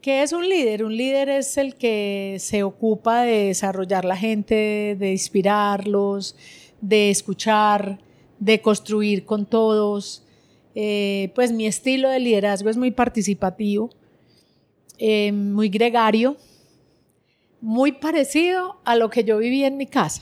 ¿Qué 0.05 0.21
es 0.21 0.33
un 0.33 0.47
líder? 0.47 0.83
Un 0.85 0.95
líder 0.95 1.29
es 1.29 1.57
el 1.57 1.73
que 1.73 2.35
se 2.37 2.61
ocupa 2.61 3.23
de 3.23 3.45
desarrollar 3.45 4.05
la 4.05 4.15
gente, 4.15 4.95
de 4.99 5.11
inspirarlos, 5.11 6.35
de 6.79 7.09
escuchar, 7.09 7.97
de 8.37 8.61
construir 8.61 9.25
con 9.25 9.47
todos. 9.47 10.23
Eh, 10.75 11.31
pues 11.33 11.51
mi 11.51 11.65
estilo 11.65 12.07
de 12.11 12.19
liderazgo 12.19 12.69
es 12.69 12.77
muy 12.77 12.91
participativo, 12.91 13.89
eh, 14.99 15.31
muy 15.31 15.69
gregario, 15.69 16.37
muy 17.59 17.91
parecido 17.93 18.79
a 18.85 18.95
lo 18.95 19.09
que 19.09 19.23
yo 19.23 19.39
viví 19.39 19.63
en 19.63 19.75
mi 19.75 19.87
casa. 19.87 20.21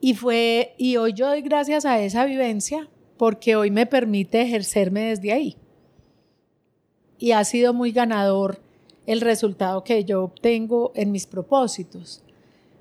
Y 0.00 0.14
fue, 0.14 0.74
y 0.78 0.96
hoy 0.96 1.12
yo 1.12 1.28
doy 1.28 1.42
gracias 1.42 1.84
a 1.84 2.02
esa 2.02 2.24
vivencia 2.24 2.88
porque 3.18 3.54
hoy 3.54 3.70
me 3.70 3.86
permite 3.86 4.42
ejercerme 4.42 5.02
desde 5.02 5.30
ahí 5.30 5.61
y 7.22 7.30
ha 7.30 7.44
sido 7.44 7.72
muy 7.72 7.92
ganador 7.92 8.58
el 9.06 9.20
resultado 9.20 9.84
que 9.84 10.02
yo 10.02 10.24
obtengo 10.24 10.90
en 10.96 11.12
mis 11.12 11.24
propósitos, 11.24 12.20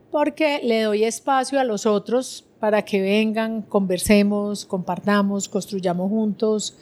porque 0.10 0.62
le 0.64 0.82
doy 0.82 1.04
espacio 1.04 1.60
a 1.60 1.64
los 1.64 1.86
otros 1.86 2.44
para 2.60 2.82
que 2.82 3.02
vengan, 3.02 3.62
conversemos, 3.62 4.66
compartamos, 4.66 5.48
construyamos 5.48 6.10
juntos. 6.10 6.76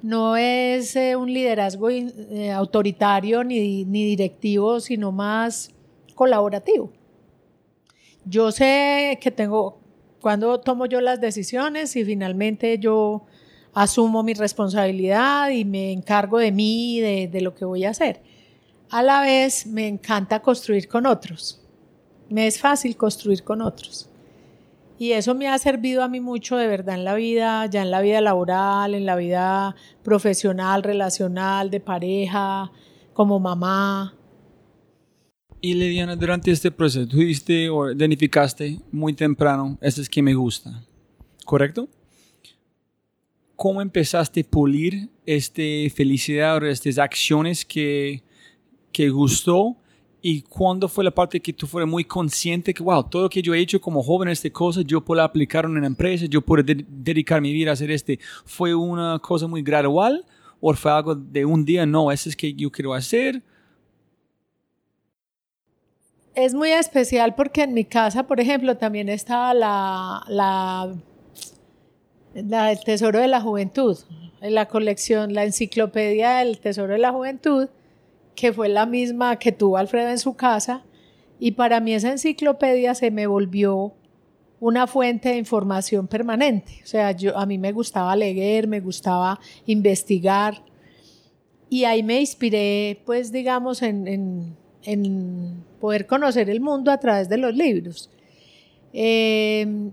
No 0.00 0.36
es 0.36 0.94
eh, 0.94 1.16
un 1.16 1.32
liderazgo 1.32 1.90
eh, 1.90 2.52
autoritario 2.52 3.42
ni, 3.42 3.84
ni 3.84 4.04
directivo, 4.04 4.78
sino 4.78 5.10
más 5.10 5.72
colaborativo. 6.14 6.92
Yo 8.24 8.52
sé 8.52 9.18
que 9.20 9.32
tengo, 9.32 9.80
cuando 10.20 10.60
tomo 10.60 10.86
yo 10.86 11.00
las 11.00 11.20
decisiones 11.20 11.96
y 11.96 12.04
finalmente 12.04 12.78
yo 12.78 13.26
asumo 13.76 14.22
mi 14.22 14.32
responsabilidad 14.32 15.50
y 15.50 15.66
me 15.66 15.92
encargo 15.92 16.38
de 16.38 16.50
mí, 16.50 16.98
de, 17.00 17.40
lo 17.42 17.54
que 17.54 17.66
voy 17.66 17.84
a 17.84 17.90
hacer. 17.90 18.22
A 18.88 19.02
la 19.02 19.20
vez 19.20 19.66
me 19.66 19.86
encanta 19.86 20.40
construir 20.40 20.88
con 20.88 21.04
otros. 21.04 21.60
Me 22.30 22.46
es 22.46 22.58
fácil 22.58 22.96
construir 22.96 23.44
con 23.44 23.60
otros. 23.60 24.08
Y 24.98 25.12
eso 25.12 25.34
me 25.34 25.48
ha 25.48 25.58
servido 25.58 26.02
a 26.02 26.08
mí 26.08 26.20
mucho 26.20 26.56
de 26.56 26.66
verdad 26.68 26.94
en 26.94 27.04
la 27.04 27.14
vida, 27.14 27.66
ya 27.66 27.82
en 27.82 27.90
la 27.90 28.00
vida 28.00 28.22
laboral, 28.22 28.94
en 28.94 29.04
la 29.04 29.14
vida 29.14 29.76
profesional, 30.02 30.82
relacional, 30.82 31.70
de 31.70 31.80
pareja, 31.80 32.72
como 33.12 33.38
mamá. 33.38 34.14
Y 35.60 35.74
Lidiana, 35.74 36.16
durante 36.16 36.50
este 36.50 36.70
proceso, 36.70 37.14
o 37.74 37.90
identificaste 37.90 38.80
muy 38.90 39.12
temprano, 39.12 39.76
eso 39.82 40.00
es 40.00 40.08
que 40.08 40.22
me 40.22 40.32
gusta, 40.32 40.82
¿correcto? 41.44 41.90
Cómo 43.56 43.80
empezaste 43.80 44.40
a 44.40 44.44
pulir 44.44 45.08
esta 45.24 45.62
felicidad 45.94 46.62
o 46.62 46.66
estas 46.66 46.98
acciones 46.98 47.64
que, 47.64 48.22
que 48.92 49.08
gustó 49.08 49.76
y 50.28 50.42
cuándo 50.42 50.88
fue 50.88 51.04
la 51.04 51.10
parte 51.10 51.40
que 51.40 51.52
tú 51.52 51.66
fueras 51.66 51.88
muy 51.88 52.04
consciente 52.04 52.74
que, 52.74 52.82
wow, 52.82 53.04
todo 53.08 53.22
lo 53.22 53.28
que 53.28 53.40
yo 53.40 53.54
he 53.54 53.60
hecho 53.60 53.80
como 53.80 54.02
joven, 54.02 54.28
esta 54.28 54.50
cosa, 54.50 54.82
yo 54.82 55.00
puedo 55.00 55.22
aplicar 55.22 55.64
en 55.64 55.72
una 55.72 55.86
empresa, 55.86 56.26
yo 56.26 56.42
puedo 56.42 56.64
dedicar 56.64 57.40
mi 57.40 57.52
vida 57.52 57.70
a 57.70 57.74
hacer 57.74 57.90
este. 57.90 58.18
¿Fue 58.44 58.74
una 58.74 59.18
cosa 59.20 59.46
muy 59.46 59.62
gradual 59.62 60.24
o 60.60 60.74
fue 60.74 60.90
algo 60.90 61.14
de 61.14 61.44
un 61.44 61.64
día? 61.64 61.86
No, 61.86 62.10
eso 62.10 62.28
es 62.28 62.36
que 62.36 62.52
yo 62.52 62.70
quiero 62.70 62.92
hacer. 62.92 63.42
Es 66.34 66.54
muy 66.54 66.70
especial 66.70 67.34
porque 67.34 67.62
en 67.62 67.72
mi 67.72 67.84
casa, 67.84 68.26
por 68.26 68.40
ejemplo, 68.40 68.76
también 68.76 69.08
estaba 69.08 69.54
la, 69.54 70.24
la 70.28 70.92
el 72.36 72.80
Tesoro 72.84 73.20
de 73.20 73.28
la 73.28 73.40
Juventud, 73.40 73.98
en 74.40 74.54
la 74.54 74.66
colección, 74.66 75.32
la 75.32 75.44
enciclopedia 75.44 76.36
del 76.36 76.60
Tesoro 76.60 76.92
de 76.92 76.98
la 76.98 77.12
Juventud, 77.12 77.68
que 78.34 78.52
fue 78.52 78.68
la 78.68 78.84
misma 78.84 79.38
que 79.38 79.52
tuvo 79.52 79.78
Alfredo 79.78 80.10
en 80.10 80.18
su 80.18 80.34
casa, 80.34 80.84
y 81.38 81.52
para 81.52 81.80
mí 81.80 81.94
esa 81.94 82.10
enciclopedia 82.10 82.94
se 82.94 83.10
me 83.10 83.26
volvió 83.26 83.94
una 84.60 84.86
fuente 84.86 85.30
de 85.30 85.36
información 85.36 86.06
permanente. 86.06 86.80
O 86.82 86.86
sea, 86.86 87.12
yo, 87.12 87.36
a 87.36 87.46
mí 87.46 87.58
me 87.58 87.72
gustaba 87.72 88.14
leer, 88.16 88.68
me 88.68 88.80
gustaba 88.80 89.40
investigar, 89.64 90.62
y 91.68 91.84
ahí 91.84 92.02
me 92.02 92.20
inspiré, 92.20 93.00
pues, 93.06 93.32
digamos, 93.32 93.82
en, 93.82 94.56
en 94.82 95.64
poder 95.80 96.06
conocer 96.06 96.48
el 96.50 96.60
mundo 96.60 96.90
a 96.90 96.98
través 96.98 97.28
de 97.28 97.38
los 97.38 97.54
libros. 97.54 98.10
Eh, 98.92 99.90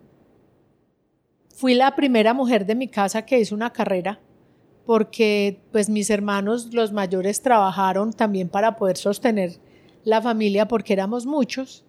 fui 1.64 1.76
la 1.76 1.96
primera 1.96 2.34
mujer 2.34 2.66
de 2.66 2.76
mi 2.76 2.90
casa 2.90 3.26
que 3.26 3.40
hizo 3.40 3.56
una 3.56 3.72
carrera 3.72 4.20
porque 4.86 5.62
pues 5.72 5.90
mis 5.90 6.10
hermanos 6.10 6.74
los 6.74 6.92
mayores 6.92 7.42
trabajaron 7.42 8.12
también 8.12 8.50
para 8.50 8.76
poder 8.76 8.98
sostener 8.98 9.62
la 10.04 10.22
familia 10.22 10.68
porque 10.68 10.92
éramos 10.92 11.26
muchos 11.26 11.86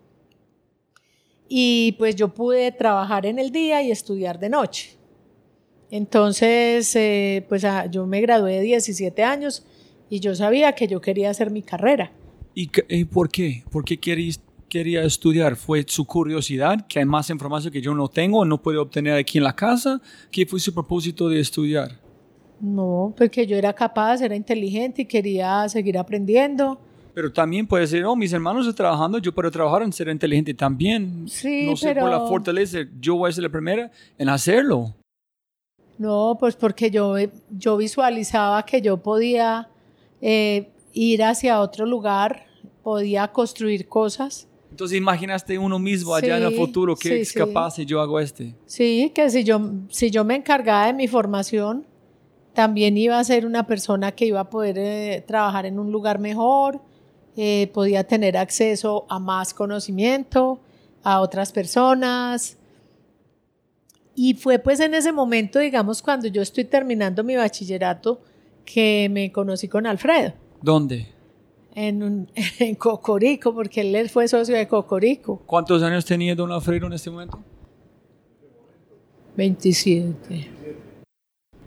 y 1.48 1.96
pues 1.98 2.14
yo 2.14 2.28
pude 2.28 2.70
trabajar 2.70 3.26
en 3.26 3.40
el 3.40 3.50
día 3.50 3.82
y 3.82 3.90
estudiar 3.90 4.38
de 4.38 4.48
noche. 4.48 4.96
Entonces, 5.90 6.94
eh, 6.94 7.44
pues 7.48 7.64
ah, 7.64 7.86
yo 7.86 8.06
me 8.06 8.20
gradué 8.20 8.52
de 8.52 8.60
17 8.60 9.24
años 9.24 9.66
y 10.08 10.20
yo 10.20 10.36
sabía 10.36 10.76
que 10.76 10.86
yo 10.86 11.00
quería 11.00 11.30
hacer 11.30 11.50
mi 11.50 11.62
carrera. 11.62 12.12
¿Y, 12.54 12.68
por 13.06 13.28
qué? 13.28 13.64
¿Por 13.72 13.84
qué 13.84 13.98
quería 14.74 15.04
estudiar? 15.04 15.54
¿Fue 15.54 15.84
su 15.86 16.04
curiosidad, 16.04 16.84
que 16.88 16.98
hay 16.98 17.04
más 17.04 17.30
información 17.30 17.72
que 17.72 17.80
yo 17.80 17.94
no 17.94 18.08
tengo, 18.08 18.44
no 18.44 18.60
puedo 18.60 18.82
obtener 18.82 19.14
aquí 19.14 19.38
en 19.38 19.44
la 19.44 19.54
casa? 19.54 20.00
¿Qué 20.32 20.44
fue 20.44 20.58
su 20.58 20.74
propósito 20.74 21.28
de 21.28 21.38
estudiar? 21.38 21.92
No, 22.60 23.14
porque 23.16 23.46
yo 23.46 23.56
era 23.56 23.72
capaz, 23.72 24.20
era 24.20 24.34
inteligente 24.34 25.02
y 25.02 25.04
quería 25.04 25.68
seguir 25.68 25.96
aprendiendo. 25.96 26.76
Pero 27.14 27.32
también 27.32 27.68
puede 27.68 27.86
ser, 27.86 28.04
oh, 28.04 28.16
mis 28.16 28.32
hermanos 28.32 28.66
están 28.66 28.86
trabajando, 28.86 29.18
yo 29.18 29.32
puedo 29.32 29.48
trabajar 29.48 29.82
en 29.82 29.92
ser 29.92 30.08
inteligente 30.08 30.52
también. 30.54 31.28
Sí, 31.28 31.66
no 31.66 31.76
sé 31.76 31.94
por 31.94 32.10
la 32.10 32.26
fortaleza, 32.26 32.78
yo 32.98 33.14
voy 33.14 33.30
a 33.30 33.32
ser 33.32 33.44
la 33.44 33.50
primera 33.50 33.92
en 34.18 34.28
hacerlo. 34.28 34.92
No, 35.98 36.36
pues 36.40 36.56
porque 36.56 36.90
yo, 36.90 37.14
yo 37.48 37.76
visualizaba 37.76 38.64
que 38.64 38.82
yo 38.82 38.96
podía 38.96 39.68
eh, 40.20 40.72
ir 40.92 41.22
hacia 41.22 41.60
otro 41.60 41.86
lugar, 41.86 42.46
podía 42.82 43.28
construir 43.28 43.86
cosas. 43.86 44.48
Entonces 44.74 44.98
imaginaste 44.98 45.56
uno 45.56 45.78
mismo 45.78 46.16
allá 46.16 46.36
en 46.36 46.42
el 46.42 46.56
futuro 46.56 46.96
que 46.96 47.20
es 47.20 47.32
capaz 47.32 47.76
si 47.76 47.86
yo 47.86 48.00
hago 48.00 48.18
este. 48.18 48.56
Sí, 48.66 49.12
que 49.14 49.30
si 49.30 49.44
yo, 49.44 49.60
si 49.88 50.10
yo 50.10 50.24
me 50.24 50.34
encargaba 50.34 50.88
de 50.88 50.92
mi 50.94 51.06
formación, 51.06 51.86
también 52.54 52.98
iba 52.98 53.16
a 53.16 53.22
ser 53.22 53.46
una 53.46 53.68
persona 53.68 54.10
que 54.10 54.26
iba 54.26 54.40
a 54.40 54.50
poder 54.50 54.76
eh, 54.76 55.24
trabajar 55.24 55.64
en 55.64 55.78
un 55.78 55.92
lugar 55.92 56.18
mejor, 56.18 56.80
eh, 57.36 57.70
podía 57.72 58.02
tener 58.02 58.36
acceso 58.36 59.06
a 59.08 59.20
más 59.20 59.54
conocimiento, 59.54 60.58
a 61.04 61.20
otras 61.20 61.52
personas. 61.52 62.56
Y 64.16 64.34
fue 64.34 64.58
pues 64.58 64.80
en 64.80 64.94
ese 64.94 65.12
momento, 65.12 65.60
digamos, 65.60 66.02
cuando 66.02 66.26
yo 66.26 66.42
estoy 66.42 66.64
terminando 66.64 67.22
mi 67.22 67.36
bachillerato, 67.36 68.20
que 68.64 69.08
me 69.08 69.30
conocí 69.30 69.68
con 69.68 69.86
Alfredo. 69.86 70.32
¿Dónde? 70.60 71.13
En, 71.74 72.28
en 72.58 72.74
Cocorico, 72.76 73.54
porque 73.54 73.80
él 73.80 74.08
fue 74.08 74.28
socio 74.28 74.56
de 74.56 74.68
Cocorico. 74.68 75.42
¿Cuántos 75.46 75.82
años 75.82 76.04
tenía 76.04 76.34
don 76.34 76.52
Alfredo 76.52 76.86
en 76.86 76.92
este 76.92 77.10
momento? 77.10 77.42
27. 79.36 80.48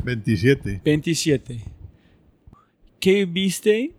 27. 0.04 0.82
27. 0.84 1.62
¿Qué 3.00 3.26
viste 3.26 3.93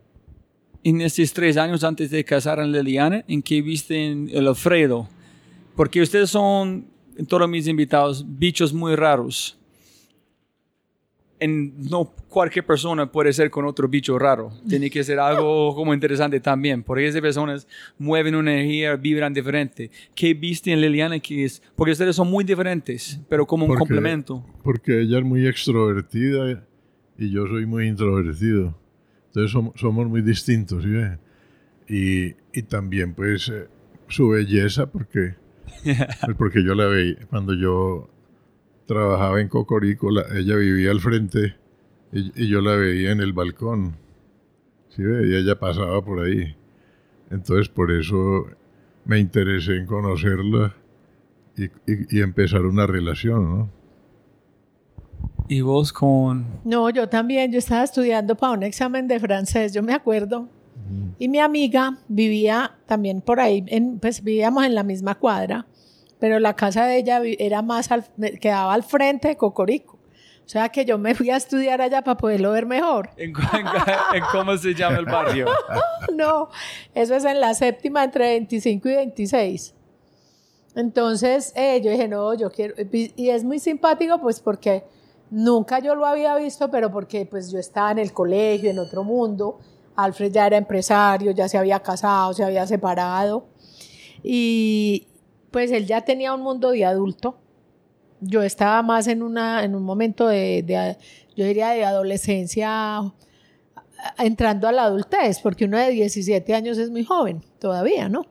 en 0.82 1.00
estos 1.02 1.32
tres 1.32 1.56
años 1.56 1.84
antes 1.84 2.10
de 2.10 2.24
casar 2.24 2.60
a 2.60 2.66
Liliana, 2.66 3.24
en 3.28 3.42
qué 3.42 3.60
viste 3.60 4.06
en 4.06 4.30
el 4.32 4.48
Alfredo? 4.48 5.08
Porque 5.76 6.00
ustedes 6.00 6.30
son, 6.30 6.86
en 7.16 7.26
todos 7.26 7.48
mis 7.48 7.68
invitados, 7.68 8.24
bichos 8.26 8.72
muy 8.72 8.96
raros. 8.96 9.57
En, 11.40 11.88
no 11.88 12.12
cualquier 12.28 12.66
persona 12.66 13.10
puede 13.10 13.32
ser 13.32 13.50
con 13.50 13.64
otro 13.64 13.88
bicho 13.88 14.18
raro. 14.18 14.52
Tiene 14.68 14.90
que 14.90 15.04
ser 15.04 15.18
algo 15.18 15.74
como 15.74 15.94
interesante 15.94 16.40
también. 16.40 16.82
Porque 16.82 17.06
esas 17.06 17.20
personas 17.20 17.66
mueven 17.98 18.34
una 18.34 18.52
energía, 18.52 18.96
vibran 18.96 19.32
diferente. 19.32 19.90
¿Qué 20.14 20.34
viste 20.34 20.72
en 20.72 20.80
Liliana 20.80 21.18
que 21.20 21.44
es? 21.44 21.62
Porque 21.76 21.92
ustedes 21.92 22.16
son 22.16 22.30
muy 22.30 22.44
diferentes, 22.44 23.20
pero 23.28 23.46
como 23.46 23.66
un 23.66 23.76
complemento. 23.76 24.44
Porque 24.62 25.00
ella 25.00 25.18
es 25.18 25.24
muy 25.24 25.46
extrovertida 25.46 26.64
y 27.18 27.30
yo 27.30 27.46
soy 27.46 27.66
muy 27.66 27.86
introvertido. 27.86 28.78
Entonces 29.26 29.50
somos, 29.76 30.06
muy 30.06 30.22
distintos, 30.22 30.84
¿sí? 30.84 30.90
Y, 31.88 32.36
y 32.52 32.62
también 32.62 33.14
pues 33.14 33.48
eh, 33.48 33.66
su 34.08 34.28
belleza, 34.30 34.90
porque, 34.90 35.34
pues, 35.84 36.36
porque 36.36 36.64
yo 36.64 36.74
la 36.74 36.86
veía, 36.86 37.16
cuando 37.30 37.54
yo 37.54 38.10
trabajaba 38.88 39.40
en 39.40 39.48
Cocorico, 39.48 40.08
ella 40.34 40.56
vivía 40.56 40.90
al 40.90 41.00
frente 41.00 41.54
y, 42.10 42.48
yo 42.48 42.62
la 42.62 42.74
veía 42.74 43.12
en 43.12 43.20
el 43.20 43.34
balcón, 43.34 43.96
¿sí? 44.88 45.02
Y 45.02 45.34
ella 45.36 45.58
pasaba 45.60 46.02
por 46.02 46.24
ahí. 46.24 46.56
Entonces 47.30 47.68
por 47.68 47.92
eso 47.92 48.46
me 49.04 49.18
interesé 49.18 49.76
en 49.76 49.84
conocerla 49.84 50.74
y, 51.54 51.68
y 52.16 52.22
empezar 52.22 52.64
una 52.64 52.86
relación, 52.86 53.44
¿no? 53.44 53.70
¿Y 55.48 55.60
vos 55.60 55.92
con...? 55.92 56.46
No, 56.64 56.88
yo 56.88 57.10
también, 57.10 57.52
yo 57.52 57.58
estaba 57.58 57.84
estudiando 57.84 58.36
para 58.36 58.54
un 58.54 58.62
examen 58.62 59.06
de 59.06 59.20
francés, 59.20 59.74
yo 59.74 59.82
me 59.82 59.92
acuerdo. 59.92 60.48
Y 61.18 61.28
mi 61.28 61.38
amiga 61.38 61.98
vivía 62.08 62.76
también 62.86 63.20
por 63.20 63.40
ahí, 63.40 63.62
en, 63.66 63.98
pues 63.98 64.24
vivíamos 64.24 64.64
en 64.64 64.74
la 64.74 64.82
misma 64.82 65.16
cuadra, 65.16 65.66
pero 66.18 66.38
la 66.38 66.54
casa 66.54 66.86
de 66.86 66.98
ella 66.98 67.20
era 67.38 67.62
más, 67.62 67.88
quedaba 68.40 68.74
al 68.74 68.82
frente 68.82 69.28
de 69.28 69.36
Cocorico. 69.36 69.98
O 70.44 70.50
sea 70.50 70.70
que 70.70 70.86
yo 70.86 70.96
me 70.96 71.14
fui 71.14 71.28
a 71.28 71.36
estudiar 71.36 71.82
allá 71.82 72.02
para 72.02 72.16
poderlo 72.16 72.52
ver 72.52 72.64
mejor. 72.64 73.10
¿En, 73.16 73.32
cómo 74.32 74.56
se 74.56 74.74
llama 74.74 74.98
el 74.98 75.04
barrio? 75.04 75.46
no, 76.14 76.48
eso 76.94 77.14
es 77.14 77.24
en 77.24 77.40
la 77.40 77.52
séptima 77.52 78.04
entre 78.04 78.28
25 78.28 78.88
y 78.88 78.94
26. 78.94 79.74
Entonces 80.74 81.52
eh, 81.54 81.80
yo 81.82 81.90
dije, 81.90 82.08
no, 82.08 82.32
yo 82.34 82.50
quiero, 82.50 82.74
y 82.92 83.28
es 83.28 83.44
muy 83.44 83.58
simpático 83.58 84.18
pues 84.20 84.40
porque 84.40 84.84
Nunca 85.30 85.78
yo 85.80 85.94
lo 85.94 86.06
había 86.06 86.34
visto, 86.36 86.70
pero 86.70 86.90
porque 86.90 87.26
pues 87.26 87.50
yo 87.50 87.58
estaba 87.58 87.90
en 87.90 87.98
el 87.98 88.12
colegio, 88.12 88.70
en 88.70 88.78
otro 88.78 89.04
mundo. 89.04 89.58
Alfred 89.96 90.32
ya 90.32 90.46
era 90.46 90.56
empresario, 90.56 91.32
ya 91.32 91.48
se 91.48 91.58
había 91.58 91.80
casado, 91.80 92.32
se 92.32 92.44
había 92.44 92.66
separado. 92.66 93.46
Y 94.22 95.07
pues 95.50 95.70
él 95.70 95.86
ya 95.86 96.02
tenía 96.02 96.34
un 96.34 96.42
mundo 96.42 96.70
de 96.70 96.84
adulto. 96.84 97.38
Yo 98.20 98.42
estaba 98.42 98.82
más 98.82 99.06
en, 99.06 99.22
una, 99.22 99.64
en 99.64 99.74
un 99.74 99.82
momento 99.84 100.26
de, 100.26 100.62
de, 100.62 100.96
yo 101.36 101.44
diría, 101.44 101.70
de 101.70 101.84
adolescencia, 101.84 103.00
entrando 104.18 104.68
a 104.68 104.72
la 104.72 104.84
adultez, 104.84 105.40
porque 105.40 105.64
uno 105.64 105.78
de 105.78 105.90
17 105.90 106.54
años 106.54 106.78
es 106.78 106.90
muy 106.90 107.04
joven 107.04 107.42
todavía, 107.58 108.08
¿no? 108.08 108.26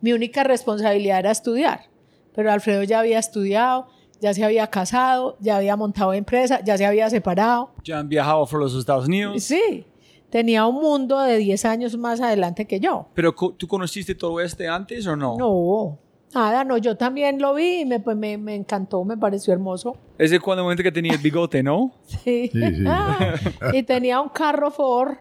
Mi 0.00 0.12
única 0.12 0.44
responsabilidad 0.44 1.20
era 1.20 1.30
estudiar, 1.30 1.88
pero 2.34 2.52
Alfredo 2.52 2.82
ya 2.82 3.00
había 3.00 3.18
estudiado, 3.18 3.86
ya 4.20 4.34
se 4.34 4.44
había 4.44 4.66
casado, 4.66 5.36
ya 5.40 5.56
había 5.56 5.76
montado 5.76 6.12
empresa, 6.12 6.60
ya 6.64 6.76
se 6.76 6.84
había 6.84 7.08
separado. 7.10 7.70
Ya 7.84 7.98
han 7.98 8.08
viajado 8.08 8.46
por 8.46 8.60
los 8.60 8.74
Estados 8.74 9.06
Unidos. 9.06 9.42
Sí, 9.42 9.86
tenía 10.34 10.66
un 10.66 10.82
mundo 10.82 11.20
de 11.20 11.36
10 11.36 11.64
años 11.64 11.96
más 11.96 12.20
adelante 12.20 12.66
que 12.66 12.80
yo. 12.80 13.06
¿Pero 13.14 13.32
tú 13.32 13.68
conociste 13.68 14.16
todo 14.16 14.40
este 14.40 14.66
antes 14.66 15.06
o 15.06 15.14
no? 15.14 15.36
No, 15.38 15.96
nada, 16.34 16.64
no, 16.64 16.76
yo 16.76 16.96
también 16.96 17.40
lo 17.40 17.54
vi 17.54 17.82
y 17.82 17.84
me, 17.84 18.00
pues, 18.00 18.16
me, 18.16 18.36
me 18.36 18.56
encantó, 18.56 19.04
me 19.04 19.16
pareció 19.16 19.52
hermoso. 19.52 19.96
Ese 20.18 20.40
cuando 20.40 20.64
momento 20.64 20.82
que 20.82 20.90
tenía 20.90 21.12
el 21.12 21.20
bigote, 21.20 21.62
¿no? 21.62 21.92
sí. 22.06 22.50
sí, 22.52 22.60
sí. 22.60 22.84
y 23.74 23.84
tenía 23.84 24.20
un 24.20 24.28
carro 24.28 24.72
Ford 24.72 25.18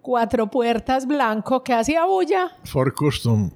cuatro 0.00 0.48
puertas 0.48 1.08
blanco 1.08 1.64
que 1.64 1.74
hacía 1.74 2.04
bulla. 2.04 2.52
For 2.66 2.94
custom. 2.94 3.50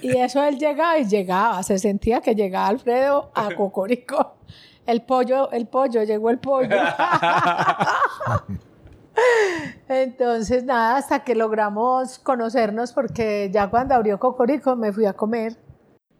Y 0.00 0.16
eso 0.16 0.42
él 0.42 0.56
llegaba 0.56 0.98
y 0.98 1.04
llegaba, 1.04 1.62
se 1.62 1.78
sentía 1.78 2.22
que 2.22 2.34
llegaba 2.34 2.68
Alfredo 2.68 3.30
a 3.34 3.50
Cocorico. 3.54 4.36
El 4.86 5.02
pollo, 5.02 5.50
el 5.50 5.66
pollo, 5.66 6.04
llegó 6.04 6.30
el 6.30 6.38
pollo. 6.38 6.74
Entonces, 9.88 10.64
nada, 10.64 10.96
hasta 10.96 11.24
que 11.24 11.34
logramos 11.34 12.18
conocernos, 12.18 12.92
porque 12.92 13.50
ya 13.52 13.68
cuando 13.70 13.94
abrió 13.94 14.18
Cocorico 14.18 14.76
me 14.76 14.92
fui 14.92 15.06
a 15.06 15.12
comer. 15.12 15.56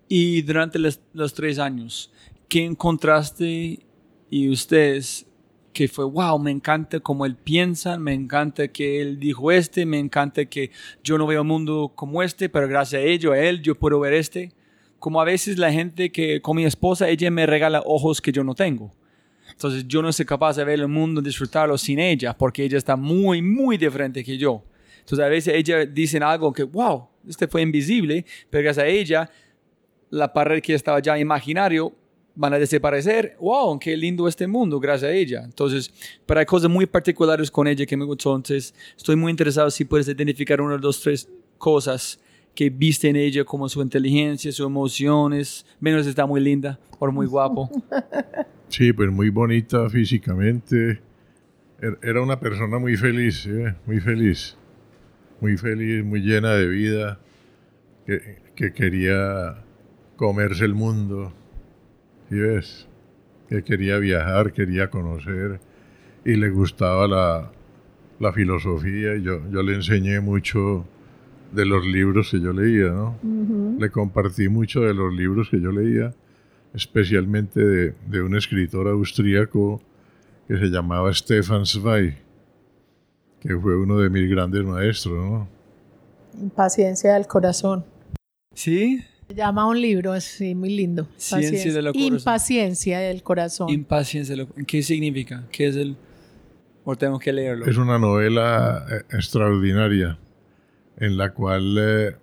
Y 0.08 0.42
durante 0.42 0.78
los, 0.78 1.00
tres 1.34 1.58
años, 1.58 2.12
¿qué 2.48 2.64
encontraste 2.64 3.86
y 4.28 4.50
ustedes 4.50 5.26
que 5.72 5.88
fue, 5.88 6.04
wow, 6.04 6.38
me 6.38 6.50
encanta 6.50 7.00
cómo 7.00 7.24
él 7.24 7.34
piensa, 7.34 7.98
me 7.98 8.12
encanta 8.12 8.68
que 8.68 9.00
él 9.00 9.18
dijo 9.18 9.50
este, 9.50 9.86
me 9.86 9.98
encanta 9.98 10.44
que 10.44 10.70
yo 11.02 11.16
no 11.16 11.26
veo 11.26 11.40
un 11.40 11.48
mundo 11.48 11.92
como 11.94 12.22
este, 12.22 12.50
pero 12.50 12.68
gracias 12.68 13.00
a 13.00 13.04
ello, 13.04 13.32
a 13.32 13.38
él, 13.38 13.62
yo 13.62 13.74
puedo 13.74 13.98
ver 14.00 14.12
este. 14.12 14.52
Como 14.98 15.20
a 15.20 15.24
veces 15.24 15.56
la 15.56 15.72
gente 15.72 16.12
que 16.12 16.42
con 16.42 16.56
mi 16.56 16.66
esposa, 16.66 17.08
ella 17.08 17.30
me 17.30 17.46
regala 17.46 17.82
ojos 17.86 18.20
que 18.20 18.32
yo 18.32 18.44
no 18.44 18.54
tengo. 18.54 18.92
Entonces 19.52 19.86
yo 19.86 20.02
no 20.02 20.12
soy 20.12 20.26
capaz 20.26 20.56
de 20.56 20.64
ver 20.64 20.80
el 20.80 20.88
mundo, 20.88 21.20
disfrutarlo 21.20 21.78
sin 21.78 21.98
ella, 21.98 22.36
porque 22.36 22.64
ella 22.64 22.78
está 22.78 22.96
muy, 22.96 23.40
muy 23.40 23.78
diferente 23.78 24.24
que 24.24 24.36
yo. 24.36 24.64
Entonces 25.00 25.24
a 25.24 25.28
veces 25.28 25.54
ella 25.54 25.84
dice 25.86 26.18
algo 26.18 26.52
que, 26.52 26.64
wow, 26.64 27.08
este 27.28 27.46
fue 27.48 27.62
invisible, 27.62 28.24
pero 28.50 28.64
gracias 28.64 28.84
a 28.84 28.88
ella, 28.88 29.30
la 30.10 30.32
pared 30.32 30.60
que 30.62 30.74
estaba 30.74 31.00
ya 31.00 31.18
imaginario 31.18 31.92
van 32.34 32.54
a 32.54 32.58
desaparecer. 32.58 33.36
¡Wow! 33.40 33.78
¡Qué 33.78 33.96
lindo 33.96 34.26
este 34.28 34.46
mundo! 34.46 34.80
Gracias 34.80 35.10
a 35.10 35.14
ella. 35.14 35.42
Entonces, 35.44 35.92
pero 36.26 36.40
hay 36.40 36.46
cosas 36.46 36.70
muy 36.70 36.86
particulares 36.86 37.50
con 37.50 37.66
ella 37.66 37.86
que 37.86 37.96
me 37.96 38.04
gustó. 38.04 38.34
Entonces, 38.36 38.74
estoy 38.96 39.16
muy 39.16 39.30
interesado 39.30 39.70
si 39.70 39.84
puedes 39.84 40.08
identificar 40.08 40.60
una, 40.60 40.78
dos, 40.78 41.00
tres 41.00 41.28
cosas 41.58 42.18
que 42.54 42.68
viste 42.70 43.08
en 43.08 43.16
ella, 43.16 43.44
como 43.44 43.68
su 43.68 43.80
inteligencia, 43.80 44.52
sus 44.52 44.66
emociones. 44.66 45.64
Menos 45.80 46.06
está 46.06 46.26
muy 46.26 46.40
linda 46.40 46.78
o 46.98 47.10
muy 47.10 47.26
guapo. 47.26 47.70
Sí, 48.72 48.92
pues 48.92 49.10
muy 49.10 49.28
bonita 49.30 49.88
físicamente. 49.90 51.00
Er- 51.80 51.98
Era 52.02 52.22
una 52.22 52.40
persona 52.40 52.78
muy 52.78 52.96
feliz, 52.96 53.42
¿sí? 53.42 53.50
muy 53.86 54.00
feliz. 54.00 54.56
Muy 55.40 55.56
feliz, 55.56 56.04
muy 56.04 56.20
llena 56.20 56.52
de 56.54 56.68
vida. 56.68 57.20
Que, 58.06 58.38
que 58.56 58.72
quería 58.72 59.56
comerse 60.16 60.64
el 60.64 60.74
mundo. 60.74 61.34
¿Sí 62.30 62.36
ves? 62.38 62.88
Que 63.48 63.62
quería 63.62 63.98
viajar, 63.98 64.52
quería 64.52 64.88
conocer. 64.88 65.60
Y 66.24 66.36
le 66.36 66.48
gustaba 66.50 67.06
la, 67.06 67.52
la 68.20 68.32
filosofía. 68.32 69.16
Yo, 69.16 69.42
yo 69.50 69.62
le 69.62 69.74
enseñé 69.74 70.20
mucho 70.20 70.86
de 71.52 71.66
los 71.66 71.84
libros 71.86 72.30
que 72.30 72.40
yo 72.40 72.54
leía, 72.54 72.88
¿no? 72.90 73.18
Le 73.78 73.90
compartí 73.90 74.48
mucho 74.48 74.80
de 74.80 74.94
los 74.94 75.12
libros 75.14 75.50
que 75.50 75.60
yo 75.60 75.72
leía, 75.72 76.14
especialmente 76.74 77.60
de, 77.60 77.94
de 78.06 78.22
un 78.22 78.36
escritor 78.36 78.88
austríaco 78.88 79.82
que 80.48 80.58
se 80.58 80.66
llamaba 80.66 81.12
Stefan 81.12 81.66
Zweig, 81.66 82.16
que 83.40 83.56
fue 83.58 83.76
uno 83.76 83.98
de 83.98 84.10
mis 84.10 84.28
grandes 84.30 84.64
maestros, 84.64 85.14
¿no? 85.14 85.48
Impaciencia 86.40 87.14
del 87.14 87.26
corazón. 87.26 87.84
¿Sí? 88.54 89.04
Se 89.28 89.34
llama 89.34 89.66
un 89.66 89.80
libro 89.80 90.12
así 90.12 90.54
muy 90.54 90.70
lindo. 90.70 91.08
Ciencia 91.16 91.72
del 91.72 91.84
corazón. 91.86 92.12
Impaciencia 92.12 92.98
del 93.00 93.22
corazón. 93.22 93.70
Impaciencia. 93.70 94.46
¿Qué 94.66 94.82
significa? 94.82 95.44
¿Qué 95.50 95.68
es 95.68 95.76
el...? 95.76 95.96
O 96.84 96.96
tengo 96.96 97.18
que 97.18 97.32
leerlo. 97.32 97.66
Es 97.66 97.76
una 97.76 97.98
novela 97.98 98.84
eh, 98.90 99.02
extraordinaria 99.12 100.18
en 100.96 101.16
la 101.16 101.32
cual 101.32 101.76
eh, 101.78 102.16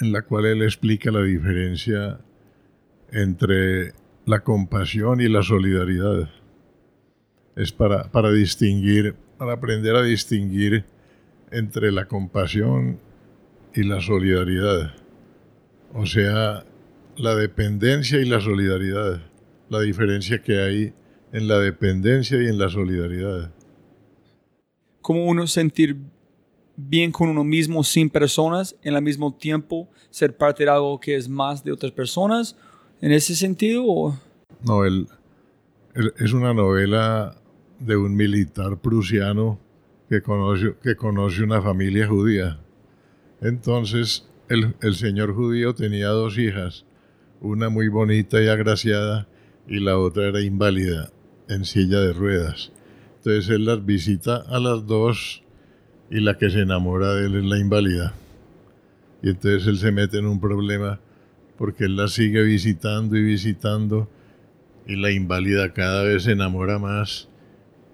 en 0.00 0.12
la 0.12 0.22
cual 0.22 0.46
él 0.46 0.62
explica 0.62 1.10
la 1.10 1.22
diferencia 1.22 2.20
entre 3.12 3.92
la 4.26 4.40
compasión 4.40 5.20
y 5.20 5.28
la 5.28 5.42
solidaridad. 5.42 6.30
Es 7.56 7.72
para, 7.72 8.10
para 8.10 8.30
distinguir, 8.30 9.16
para 9.38 9.54
aprender 9.54 9.96
a 9.96 10.02
distinguir 10.02 10.84
entre 11.50 11.92
la 11.92 12.06
compasión 12.06 13.00
y 13.74 13.82
la 13.82 14.00
solidaridad. 14.00 14.94
O 15.94 16.06
sea, 16.06 16.64
la 17.16 17.34
dependencia 17.34 18.20
y 18.20 18.24
la 18.24 18.40
solidaridad. 18.40 19.20
La 19.68 19.80
diferencia 19.80 20.42
que 20.42 20.58
hay 20.60 20.94
en 21.32 21.48
la 21.48 21.58
dependencia 21.58 22.40
y 22.42 22.46
en 22.46 22.58
la 22.58 22.68
solidaridad. 22.68 23.52
Como 25.00 25.26
uno 25.26 25.46
sentir 25.46 25.96
bien 26.76 27.12
con 27.12 27.28
uno 27.28 27.44
mismo 27.44 27.84
sin 27.84 28.10
personas, 28.10 28.76
en 28.82 28.94
al 28.94 29.02
mismo 29.02 29.34
tiempo 29.34 29.88
ser 30.10 30.36
parte 30.36 30.64
de 30.64 30.70
algo 30.70 30.98
que 30.98 31.16
es 31.16 31.28
más 31.28 31.62
de 31.62 31.72
otras 31.72 31.92
personas. 31.92 32.56
¿En 33.00 33.12
ese 33.12 33.34
sentido? 33.34 33.84
O? 33.86 34.18
No, 34.64 34.84
él, 34.84 35.06
él- 35.94 36.12
es 36.18 36.32
una 36.32 36.52
novela 36.54 37.36
de 37.78 37.96
un 37.96 38.14
militar 38.14 38.78
prusiano 38.78 39.58
que 40.08 40.22
conoce, 40.22 40.74
que 40.82 40.96
conoce 40.96 41.42
una 41.42 41.62
familia 41.62 42.06
judía. 42.06 42.58
Entonces, 43.40 44.28
el, 44.48 44.74
el 44.82 44.94
señor 44.96 45.34
judío 45.34 45.74
tenía 45.74 46.08
dos 46.08 46.36
hijas, 46.36 46.84
una 47.40 47.68
muy 47.68 47.88
bonita 47.88 48.42
y 48.42 48.48
agraciada 48.48 49.26
y 49.66 49.80
la 49.80 49.96
otra 49.98 50.26
era 50.28 50.40
inválida, 50.42 51.10
en 51.48 51.64
silla 51.64 52.00
de 52.00 52.12
ruedas. 52.12 52.72
Entonces 53.18 53.48
él 53.50 53.64
las 53.66 53.84
visita 53.84 54.36
a 54.48 54.58
las 54.58 54.86
dos 54.86 55.42
y 56.10 56.20
la 56.20 56.36
que 56.38 56.50
se 56.50 56.60
enamora 56.60 57.14
de 57.14 57.26
él 57.26 57.36
es 57.36 57.44
la 57.44 57.58
inválida. 57.58 58.14
Y 59.22 59.30
entonces 59.30 59.66
él 59.68 59.78
se 59.78 59.92
mete 59.92 60.18
en 60.18 60.26
un 60.26 60.40
problema 60.40 61.00
porque 61.60 61.84
él 61.84 61.96
la 61.96 62.08
sigue 62.08 62.42
visitando 62.42 63.18
y 63.18 63.22
visitando 63.22 64.08
y 64.86 64.96
la 64.96 65.10
inválida 65.10 65.74
cada 65.74 66.04
vez 66.04 66.22
se 66.22 66.32
enamora 66.32 66.78
más 66.78 67.28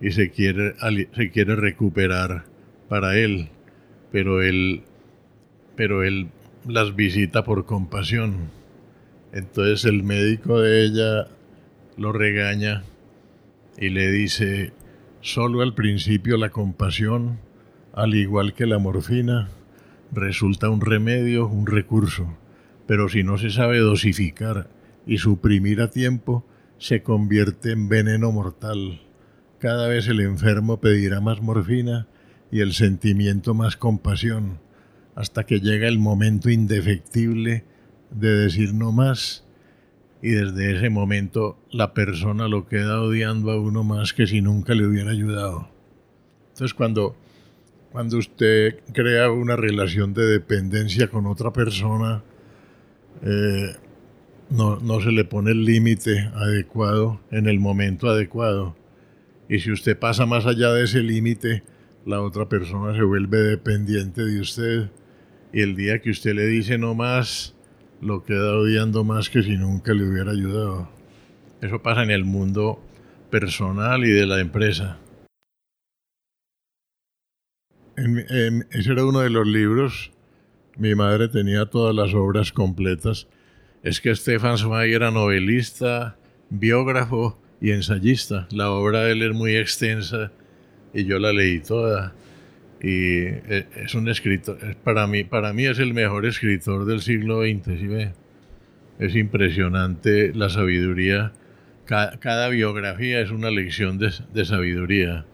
y 0.01 0.13
se 0.13 0.31
quiere, 0.31 0.77
se 1.17 1.31
quiere 1.33 1.57
recuperar 1.57 2.45
para 2.89 3.19
él, 3.19 3.49
pero 4.13 4.41
él, 4.41 4.85
pero 5.75 6.05
él 6.05 6.29
las 6.69 6.95
visita 6.95 7.43
por 7.43 7.67
compasión. 7.67 8.51
Entonces 9.33 9.85
el 9.85 10.05
médico 10.05 10.61
de 10.61 10.85
ella 10.85 11.27
lo 11.97 12.13
regaña 12.13 12.85
y 13.77 13.89
le 13.89 14.13
dice, 14.13 14.75
solo 15.23 15.63
al 15.63 15.75
principio 15.75 16.37
la 16.37 16.51
compasión, 16.51 17.41
al 17.95 18.15
igual 18.15 18.55
que 18.55 18.67
la 18.67 18.79
morfina, 18.79 19.49
resulta 20.13 20.71
un 20.71 20.83
remedio, 20.83 21.49
un 21.49 21.67
recurso, 21.67 22.33
pero 22.87 23.09
si 23.09 23.23
no 23.23 23.39
se 23.39 23.51
sabe 23.51 23.79
dosificar 23.79 24.69
y 25.07 25.19
suprimir 25.19 25.81
a 25.81 25.91
tiempo, 25.91 26.47
se 26.79 27.03
convierte 27.03 27.73
en 27.73 27.89
veneno 27.89 28.33
mortal. 28.33 29.01
Cada 29.59 29.89
vez 29.89 30.09
el 30.09 30.21
enfermo 30.21 30.81
pedirá 30.81 31.21
más 31.21 31.41
morfina 31.41 32.09
y 32.51 32.61
el 32.61 32.75
sentimiento 32.75 33.55
más 33.55 33.77
compasión, 33.77 34.61
hasta 35.15 35.45
que 35.45 35.61
llega 35.61 35.89
el 35.89 35.99
momento 35.99 36.51
indefectible 36.51 37.65
de 38.11 38.31
decir 38.31 38.75
no 38.75 38.93
más 38.93 39.45
y 40.23 40.31
desde 40.31 40.77
ese 40.77 40.91
momento 40.91 41.59
la 41.71 41.95
persona 41.95 42.49
lo 42.49 42.67
queda 42.67 43.01
odiando 43.01 43.51
a 43.51 43.61
uno 43.61 43.85
más 43.85 44.13
que 44.13 44.27
si 44.27 44.41
nunca 44.41 44.75
le 44.75 44.87
hubiera 44.87 45.11
ayudado. 45.11 45.69
Entonces 46.49 46.75
cuando, 46.75 47.17
cuando 47.93 48.19
usted 48.19 48.81
crea 48.93 49.31
una 49.31 49.57
relación 49.57 50.15
de 50.15 50.27
dependencia 50.27 51.09
con 51.09 51.27
otra 51.27 51.53
persona, 51.53 52.23
eh, 53.23 53.75
no, 54.51 54.79
no 54.81 55.01
se 55.01 55.11
le 55.13 55.25
pone 55.25 55.51
el 55.51 55.65
límite 55.65 56.31
adecuado 56.35 57.21
en 57.31 57.49
el 57.49 57.59
momento 57.61 58.09
adecuado. 58.09 58.77
Y 59.49 59.61
si 59.61 59.71
usted 59.73 59.99
pasa 59.99 60.27
más 60.27 60.47
allá 60.47 60.73
de 60.73 60.85
ese 60.85 61.01
límite, 61.03 61.63
la 62.05 62.21
otra 62.21 62.49
persona 62.49 62.95
se 62.97 63.03
vuelve 63.03 63.39
dependiente 63.39 64.25
de 64.25 64.41
usted. 64.41 64.91
Y 65.53 65.63
el 65.63 65.77
día 65.77 66.01
que 66.01 66.11
usted 66.11 66.35
le 66.35 66.47
dice 66.47 66.79
no 66.79 66.95
más, 66.95 67.55
lo 68.01 68.25
queda 68.25 68.57
odiando 68.57 69.05
más 69.05 69.31
que 69.31 69.43
si 69.43 69.57
nunca 69.57 69.95
le 69.95 70.09
hubiera 70.09 70.33
ayudado. 70.33 70.89
Eso 71.61 71.83
pasa 71.83 72.03
en 72.03 72.11
el 72.11 72.25
mundo 72.25 72.81
personal 73.31 74.05
y 74.05 74.11
de 74.11 74.27
la 74.27 74.41
empresa. 74.41 74.99
En- 77.97 78.25
en- 78.29 78.67
ese 78.73 78.93
era 78.93 79.05
uno 79.05 79.21
de 79.21 79.31
los 79.31 79.47
libros. 79.47 80.13
Mi 80.77 80.95
madre 80.95 81.29
tenía 81.29 81.67
todas 81.67 81.95
las 81.95 82.13
obras 82.15 82.53
completas. 82.53 83.27
Es 83.83 84.01
que 84.01 84.15
Stefan 84.15 84.59
Zweig 84.59 84.93
era 84.93 85.11
novelista, 85.11 86.17
biógrafo 86.51 87.41
y 87.61 87.71
ensayista. 87.71 88.47
La 88.51 88.71
obra 88.71 89.03
de 89.05 89.13
él 89.13 89.23
es 89.23 89.33
muy 89.33 89.57
extensa 89.57 90.33
y 90.93 91.05
yo 91.05 91.19
la 91.19 91.33
leí 91.33 91.61
toda. 91.61 92.15
Y 92.83 93.23
eh, 93.25 93.67
es 93.77 93.95
un 93.95 94.09
escritor, 94.09 94.59
es 94.63 94.77
para 94.77 95.07
mí, 95.07 95.25
para 95.25 95.53
mí 95.55 95.65
es 95.65 95.79
el 95.79 95.95
mejor 95.95 96.27
escritor 96.27 96.85
del 96.85 97.01
siglo 97.01 97.41
XX, 97.43 97.65
¿sí 97.79 97.87
ve? 97.87 98.13
Es 98.99 99.15
impresionante 99.17 100.33
la 100.35 100.51
sabiduría. 100.51 101.33
Ca- 101.87 102.19
Cada, 102.21 102.49
biografía 102.49 103.21
es 103.21 103.31
una 103.31 103.51
lección 103.51 103.99
de, 103.99 104.45
sabiduría. 104.45 105.25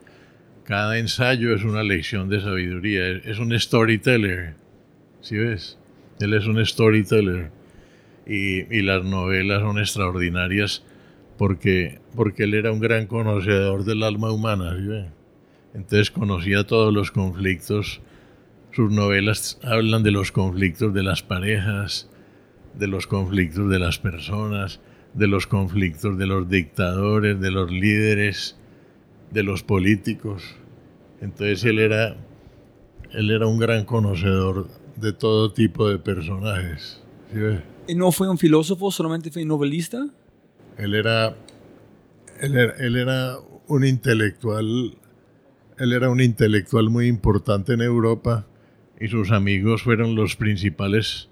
Cada 0.64 0.98
ensayo 0.98 1.52
es 1.54 1.64
una 1.64 1.82
lección 1.82 2.28
de 2.28 2.40
sabiduría. 2.40 3.08
Es 3.08 3.38
un 3.38 3.58
storyteller, 3.58 4.54
¿sí 5.22 5.38
ves? 5.38 5.78
Él 6.20 6.34
es 6.34 6.46
un 6.46 6.64
storyteller. 6.64 7.50
Y, 8.26 8.76
y 8.76 8.82
las 8.82 9.04
novelas 9.04 9.62
son 9.62 9.78
extraordinarias 9.78 10.84
porque, 11.38 12.00
porque 12.14 12.44
él 12.44 12.54
era 12.54 12.70
un 12.70 12.78
gran 12.78 13.06
conocedor 13.06 13.84
del 13.84 14.02
alma 14.04 14.30
humana, 14.30 14.76
¿sí 14.78 14.86
ve? 14.86 15.06
Entonces 15.74 16.10
conocía 16.10 16.64
todos 16.64 16.92
los 16.92 17.10
conflictos. 17.10 18.00
Sus 18.72 18.92
novelas 18.92 19.58
hablan 19.62 20.02
de 20.02 20.12
los 20.12 20.32
conflictos 20.32 20.94
de 20.94 21.02
las 21.02 21.22
parejas, 21.22 22.10
de 22.74 22.86
los 22.86 23.06
conflictos 23.06 23.68
de 23.70 23.78
las 23.78 23.98
personas, 23.98 24.80
de 25.14 25.26
los 25.26 25.46
conflictos 25.46 26.16
de 26.16 26.26
los 26.26 26.48
dictadores, 26.48 27.40
de 27.40 27.50
los 27.50 27.70
líderes, 27.70 28.58
de 29.30 29.42
los 29.42 29.62
políticos. 29.62 30.56
Entonces 31.20 31.64
él 31.64 31.78
era, 31.78 32.16
él 33.12 33.30
era 33.30 33.46
un 33.46 33.58
gran 33.58 33.84
conocedor 33.84 34.68
de 35.02 35.12
todo 35.12 35.52
tipo 35.52 35.88
de 35.88 35.98
personajes. 35.98 37.02
¿sí 37.32 37.38
ves? 37.38 37.60
¿Y 37.88 37.94
no 37.94 38.12
fue 38.12 38.28
un 38.30 38.38
filósofo, 38.38 38.90
solamente 38.90 39.30
fue 39.30 39.42
un 39.42 39.48
novelista? 39.48 40.06
Él 40.78 40.94
era, 40.94 41.36
él 42.40 42.56
era, 42.56 42.74
él 42.78 42.96
era 42.96 43.36
un 43.66 43.84
intelectual, 43.84 44.96
él 45.78 45.92
era 45.92 46.08
un 46.08 46.20
intelectual 46.20 46.88
muy 46.90 47.06
importante 47.08 47.72
en 47.74 47.82
Europa 47.82 48.46
y 49.00 49.08
sus 49.08 49.32
amigos 49.32 49.82
fueron 49.82 50.14
los 50.14 50.36
principales 50.36 51.28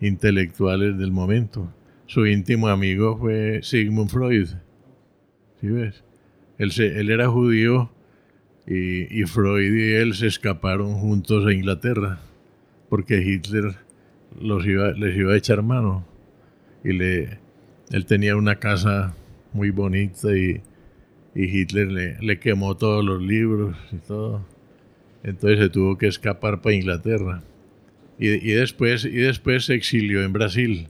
intelectuales 0.00 0.98
del 0.98 1.12
momento. 1.12 1.72
Su 2.06 2.26
íntimo 2.26 2.68
amigo 2.68 3.16
fue 3.16 3.60
Sigmund 3.62 4.10
Freud. 4.10 4.48
¿Sí 5.60 5.68
ves? 5.68 6.02
Él, 6.58 6.72
se- 6.72 6.98
él 7.00 7.10
era 7.10 7.28
judío 7.28 7.90
y, 8.66 9.20
y 9.20 9.24
Freud 9.26 9.72
y 9.74 9.92
él 9.94 10.14
se 10.14 10.26
escaparon 10.26 10.94
juntos 10.94 11.46
a 11.46 11.52
Inglaterra 11.52 12.18
porque 12.92 13.22
Hitler 13.22 13.74
los 14.38 14.66
iba, 14.66 14.92
les 14.92 15.16
iba 15.16 15.32
a 15.32 15.36
echar 15.38 15.62
mano. 15.62 16.04
Y 16.84 16.92
le, 16.92 17.38
él 17.90 18.04
tenía 18.04 18.36
una 18.36 18.56
casa 18.56 19.14
muy 19.54 19.70
bonita 19.70 20.36
y, 20.36 20.60
y 21.34 21.44
Hitler 21.44 21.90
le, 21.90 22.18
le, 22.20 22.38
quemó 22.38 22.76
todos 22.76 23.02
los 23.02 23.22
libros 23.22 23.74
y 23.92 23.96
todo. 23.96 24.44
Entonces 25.22 25.58
se 25.58 25.68
tuvo 25.70 25.96
que 25.96 26.06
escapar 26.06 26.60
para 26.60 26.74
Inglaterra. 26.74 27.42
Y, 28.18 28.28
y 28.28 28.52
después, 28.52 29.06
y 29.06 29.20
después 29.22 29.64
se 29.64 29.74
exilió 29.74 30.22
en 30.22 30.34
Brasil. 30.34 30.88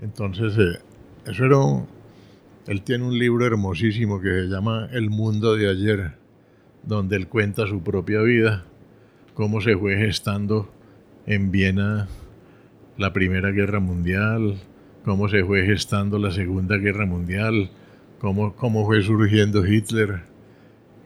Entonces, 0.00 0.56
eh, 0.56 0.80
Él 2.68 2.82
tiene 2.84 3.04
un 3.04 3.18
libro 3.18 3.44
hermosísimo 3.44 4.18
que 4.22 4.30
se 4.30 4.46
llama 4.46 4.88
El 4.92 5.10
mundo 5.10 5.56
de 5.56 5.68
ayer, 5.68 6.12
donde 6.84 7.16
él 7.16 7.28
cuenta 7.28 7.66
su 7.66 7.82
propia 7.82 8.22
vida, 8.22 8.65
cómo 9.36 9.60
se 9.60 9.76
fue 9.76 9.96
gestando 9.98 10.68
en 11.26 11.50
Viena 11.50 12.08
la 12.96 13.12
Primera 13.12 13.50
Guerra 13.50 13.80
Mundial, 13.80 14.56
cómo 15.04 15.28
se 15.28 15.44
fue 15.44 15.66
gestando 15.66 16.18
la 16.18 16.30
Segunda 16.30 16.78
Guerra 16.78 17.04
Mundial, 17.04 17.70
cómo, 18.18 18.56
cómo 18.56 18.86
fue 18.86 19.02
surgiendo 19.02 19.66
Hitler 19.66 20.22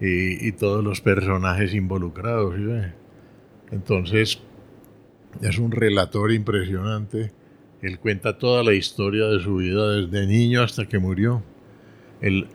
y, 0.01 0.47
y 0.47 0.53
todos 0.53 0.85
los 0.85 1.01
personajes 1.01 1.75
involucrados. 1.75 2.55
¿sí? 2.55 2.93
Entonces, 3.73 4.41
es 5.43 5.59
un 5.59 5.73
relator 5.73 6.31
impresionante. 6.31 7.33
Él 7.83 7.99
cuenta 7.99 8.39
toda 8.39 8.63
la 8.63 8.75
historia 8.75 9.27
de 9.27 9.41
su 9.41 9.57
vida 9.57 9.91
desde 9.91 10.29
niño 10.29 10.63
hasta 10.63 10.87
que 10.87 11.01
murió. 11.01 11.43
Él, 12.21 12.47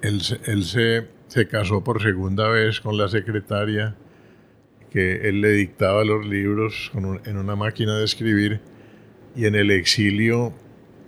él, 0.00 0.20
él 0.46 0.64
se, 0.64 1.06
se 1.28 1.46
casó 1.46 1.84
por 1.84 2.02
segunda 2.02 2.48
vez 2.48 2.80
con 2.80 2.96
la 2.96 3.06
secretaria 3.06 3.94
que 4.92 5.28
él 5.28 5.40
le 5.40 5.52
dictaba 5.52 6.04
los 6.04 6.26
libros 6.26 6.92
en 7.24 7.36
una 7.38 7.56
máquina 7.56 7.96
de 7.96 8.04
escribir 8.04 8.60
y 9.34 9.46
en 9.46 9.54
el 9.54 9.70
exilio, 9.70 10.52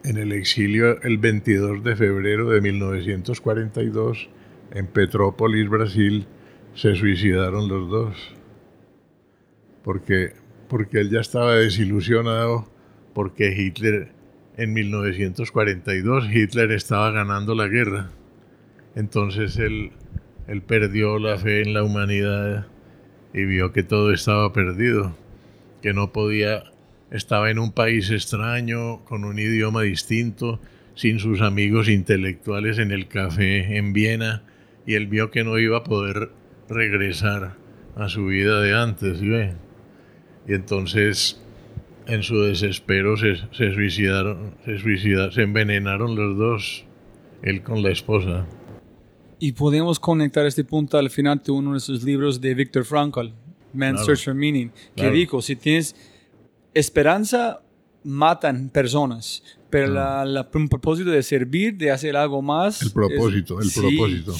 en 0.04 0.16
el 0.16 0.32
exilio 0.32 1.02
el 1.02 1.18
22 1.18 1.84
de 1.84 1.94
febrero 1.94 2.48
de 2.48 2.62
1942 2.62 4.30
en 4.72 4.86
Petrópolis, 4.86 5.68
Brasil, 5.68 6.26
se 6.74 6.94
suicidaron 6.94 7.68
los 7.68 7.90
dos. 7.90 8.34
Porque, 9.82 10.32
porque 10.68 11.00
él 11.00 11.10
ya 11.10 11.20
estaba 11.20 11.56
desilusionado 11.56 12.66
porque 13.12 13.54
Hitler 13.54 14.12
en 14.56 14.72
1942 14.72 16.24
Hitler 16.32 16.72
estaba 16.72 17.10
ganando 17.10 17.54
la 17.54 17.68
guerra. 17.68 18.08
Entonces 18.94 19.58
él, 19.58 19.92
él 20.46 20.62
perdió 20.62 21.18
la 21.18 21.36
fe 21.36 21.60
en 21.60 21.74
la 21.74 21.82
humanidad 21.82 22.66
y 23.34 23.44
vio 23.44 23.72
que 23.72 23.82
todo 23.82 24.12
estaba 24.12 24.52
perdido, 24.52 25.14
que 25.82 25.92
no 25.92 26.12
podía, 26.12 26.62
estaba 27.10 27.50
en 27.50 27.58
un 27.58 27.72
país 27.72 28.10
extraño, 28.10 29.04
con 29.04 29.24
un 29.24 29.38
idioma 29.38 29.82
distinto, 29.82 30.60
sin 30.94 31.18
sus 31.18 31.40
amigos 31.40 31.88
intelectuales 31.88 32.78
en 32.78 32.92
el 32.92 33.08
café 33.08 33.76
en 33.76 33.92
Viena, 33.92 34.44
y 34.86 34.94
él 34.94 35.08
vio 35.08 35.32
que 35.32 35.42
no 35.42 35.58
iba 35.58 35.78
a 35.78 35.84
poder 35.84 36.30
regresar 36.68 37.56
a 37.96 38.08
su 38.08 38.26
vida 38.26 38.60
de 38.60 38.74
antes, 38.74 39.18
¿sí? 39.18 39.26
Y 40.46 40.54
entonces, 40.54 41.42
en 42.06 42.22
su 42.22 42.40
desespero, 42.42 43.16
se, 43.16 43.36
suicidaron, 43.52 44.54
se 44.64 45.42
envenenaron 45.42 46.14
los 46.14 46.36
dos, 46.36 46.84
él 47.42 47.62
con 47.62 47.82
la 47.82 47.90
esposa. 47.90 48.46
Y 49.38 49.52
podemos 49.52 49.98
conectar 50.00 50.46
este 50.46 50.64
punto 50.64 50.96
al 50.96 51.10
final 51.10 51.42
de 51.44 51.52
uno 51.52 51.74
de 51.74 51.80
sus 51.80 52.02
libros 52.02 52.40
de 52.40 52.54
Viktor 52.54 52.84
Frankl, 52.84 53.28
Man's 53.72 53.96
Claro. 54.00 54.04
Search 54.06 54.24
for 54.24 54.34
Meaning, 54.34 54.70
que 54.70 55.02
Claro. 55.02 55.14
dijo, 55.14 55.42
si 55.42 55.56
tienes 55.56 55.94
esperanza, 56.72 57.60
matan 58.04 58.68
personas, 58.68 59.42
pero 59.70 59.88
la, 59.88 60.24
la- 60.24 60.48
un 60.54 60.68
propósito 60.68 61.10
de 61.10 61.22
servir, 61.22 61.76
de 61.76 61.90
hacer 61.90 62.16
algo 62.16 62.42
más... 62.42 62.82
El 62.82 62.92
propósito, 62.92 63.60
es- 63.60 63.66
el 63.66 63.70
sí, 63.72 63.80
propósito. 63.96 64.32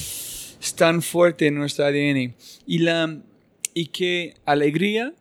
es 0.61 0.75
tan 0.77 1.03
fuerte 1.03 1.47
en 1.49 1.55
nuestro 1.57 1.85
ADN. 1.85 2.35
Y, 2.67 2.79
la, 2.79 3.21
y 3.75 3.87
que 3.87 4.35
alegría 4.45 5.13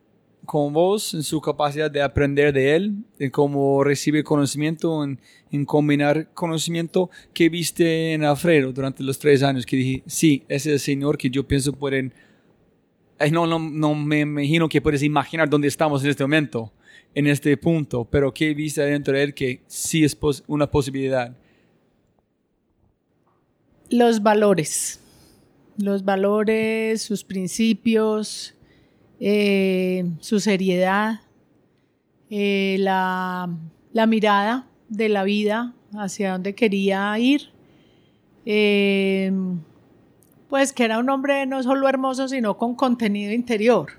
con 0.46 0.74
vos 0.74 1.14
en 1.14 1.24
su 1.24 1.40
capacidad 1.40 1.90
de 1.90 2.02
aprender 2.02 2.54
de 2.54 2.76
él, 2.76 2.96
en 3.20 3.32
cómo 3.32 3.84
recibe 3.84 4.24
conocimiento, 4.24 5.04
en, 5.04 5.20
en 5.52 5.66
combinar 5.66 6.34
conocimiento 6.34 7.10
que 7.34 7.50
viste 7.50 8.14
en 8.14 8.24
Alfredo 8.24 8.74
durante 8.74 9.04
los 9.04 9.18
tres 9.20 9.42
años, 9.42 9.66
que 9.66 9.78
dije, 9.78 10.04
sí, 10.06 10.44
ese 10.50 10.70
es 10.70 10.74
el 10.74 10.80
Señor 10.80 11.18
que 11.18 11.30
yo 11.30 11.48
pienso 11.48 11.74
pueden... 11.74 12.14
No, 13.32 13.48
no, 13.48 13.58
no 13.58 13.96
me 13.96 14.22
imagino 14.22 14.68
que 14.68 14.82
puedes 14.82 15.02
imaginar 15.02 15.50
dónde 15.50 15.70
estamos 15.70 16.04
en 16.04 16.10
este 16.10 16.26
momento, 16.26 16.74
en 17.16 17.28
este 17.28 17.56
punto, 17.56 18.04
pero 18.04 18.34
que 18.34 18.54
viste 18.54 18.82
dentro 18.82 19.14
de 19.14 19.24
él 19.24 19.34
que 19.34 19.62
sí 19.68 20.04
es 20.04 20.14
pos- 20.14 20.44
una 20.46 20.70
posibilidad. 20.70 21.34
Los 23.90 24.22
valores, 24.22 25.00
los 25.78 26.04
valores, 26.04 27.02
sus 27.02 27.24
principios, 27.24 28.56
eh, 29.26 30.04
su 30.20 30.42
seriedad, 30.42 31.22
eh, 32.30 32.76
la, 32.78 33.48
mirada 34.06 34.68
de 34.90 35.08
la 35.08 35.24
vida 35.24 35.74
hacia 35.94 36.34
dónde 36.34 36.56
quería 36.56 37.18
ir. 37.18 37.52
Eh, 38.46 39.32
pues 40.50 40.74
que 40.74 40.84
era 40.84 41.00
un 41.00 41.10
hombre 41.10 41.46
no 41.46 41.64
solo 41.64 41.88
hermoso, 41.88 42.28
sino 42.28 42.58
con 42.58 42.76
contenido 42.76 43.32
interior. 43.32 43.94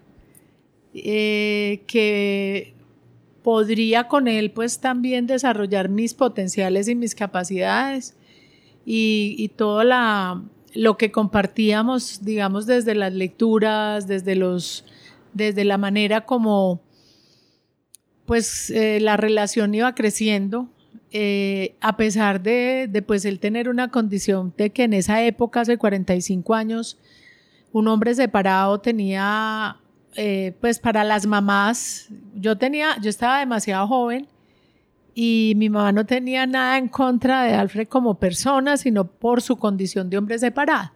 Que 0.93 2.75
podría 3.43 4.09
con 4.09 4.29
él 4.29 4.51
pues 4.51 4.81
también 4.81 5.27
desarrollar 5.27 5.89
mis 5.89 6.13
potenciales 6.13 6.87
y 6.87 6.95
mis 6.95 7.15
capacidades 7.15 8.15
y, 8.85 9.51
todo 9.57 9.85
lo 10.75 10.99
que 10.99 11.11
compartíamos, 11.11 12.23
digamos, 12.27 12.67
desde 12.67 12.95
las 12.95 13.15
lecturas, 13.15 14.07
desde, 14.07 14.37
los, 14.37 14.85
desde 15.35 15.65
la 15.65 15.79
manera 15.79 16.25
como 16.25 16.83
pues 18.27 18.71
eh, 18.71 19.01
la 19.01 19.17
relación 19.17 19.75
iba 19.75 19.95
creciendo, 19.95 20.69
eh, 21.11 21.77
a 21.81 21.97
pesar 21.97 22.43
de, 22.43 23.05
pues 23.07 23.25
él 23.25 23.39
tener 23.39 23.69
una 23.69 23.89
condición 23.89 24.53
de 24.57 24.71
que 24.71 24.85
en 24.85 24.95
esa 24.95 25.23
época, 25.23 25.61
hace 25.61 25.77
45 25.77 26.55
años, 26.55 26.99
un 27.73 27.89
hombre 27.89 28.15
separado 28.15 28.81
tenía, 28.81 29.77
eh, 30.17 30.55
pues 30.61 30.79
para 30.79 31.05
las 31.05 31.27
mamás, 31.27 32.09
yo 32.35 32.57
tenía, 32.57 32.97
yo 33.01 33.11
estaba 33.11 33.41
demasiado 33.41 33.87
joven 33.87 34.27
y 35.15 35.55
mi 35.57 35.69
mamá 35.69 35.93
no 35.93 36.07
tenía 36.07 36.47
nada 36.47 36.79
en 36.79 36.89
contra 36.89 37.45
de 37.45 37.55
Alfred 37.55 37.89
como 37.89 38.19
persona, 38.19 38.77
sino 38.77 39.07
por 39.07 39.43
su 39.43 39.57
condición 39.57 40.11
de 40.11 40.19
hombre 40.19 40.39
separado. 40.39 40.93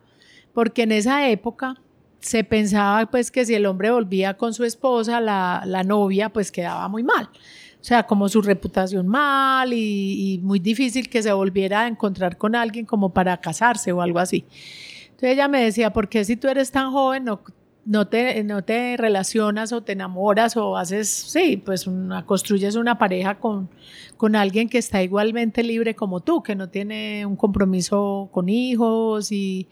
Porque 0.52 0.82
en 0.82 0.92
esa 0.92 1.28
época 1.28 1.76
se 2.20 2.44
pensaba 2.44 3.06
pues 3.06 3.30
que 3.30 3.44
si 3.44 3.54
el 3.54 3.66
hombre 3.66 3.90
volvía 3.90 4.36
con 4.36 4.54
su 4.54 4.64
esposa, 4.64 5.20
la, 5.20 5.62
la 5.66 5.84
novia, 5.84 6.30
pues 6.30 6.50
quedaba 6.50 6.88
muy 6.88 7.02
mal. 7.02 7.30
O 7.80 7.84
sea, 7.84 8.06
como 8.06 8.28
su 8.28 8.42
reputación 8.42 9.06
mal 9.06 9.72
y, 9.72 10.40
muy 10.42 10.58
difícil 10.58 11.08
que 11.08 11.22
se 11.22 11.32
volviera 11.32 11.82
a 11.82 11.86
encontrar 11.86 12.36
con 12.36 12.54
alguien 12.56 12.84
como 12.84 13.12
para 13.12 13.36
casarse 13.40 13.92
o 13.92 14.02
algo 14.02 14.18
así. 14.18 14.44
Entonces 15.04 15.30
ella 15.30 15.48
me 15.48 15.62
decía, 15.62 15.92
¿por 15.92 16.08
qué 16.08 16.24
si 16.24 16.36
tú 16.36 16.48
eres 16.48 16.70
tan 16.70 16.90
joven 16.90 17.24
no, 17.24 17.40
no, 17.84 18.08
te, 18.08 18.42
no 18.42 18.62
te 18.62 18.96
relacionas 18.96 19.72
o 19.72 19.82
te 19.82 19.92
enamoras 19.92 20.56
o 20.56 20.76
haces, 20.76 21.08
sí, 21.08 21.56
pues 21.56 21.86
una, 21.86 22.26
construyes 22.26 22.74
una 22.74 22.98
pareja 22.98 23.38
con, 23.38 23.70
con 24.16 24.34
alguien 24.34 24.68
que 24.68 24.78
está 24.78 25.02
igualmente 25.02 25.62
libre 25.62 25.94
como 25.94 26.20
tú, 26.20 26.42
que 26.42 26.56
no 26.56 26.68
tiene 26.68 27.24
un 27.26 27.36
compromiso 27.36 28.28
con 28.32 28.48
hijos 28.48 29.30
y 29.30 29.68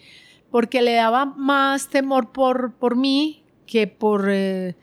porque 0.56 0.80
le 0.80 0.94
daba 0.94 1.26
más 1.26 1.86
temor 1.90 2.32
por, 2.32 2.72
por 2.76 2.96
mí 2.96 3.44
que 3.66 3.86
por, 3.86 4.24
eh, 4.30 4.74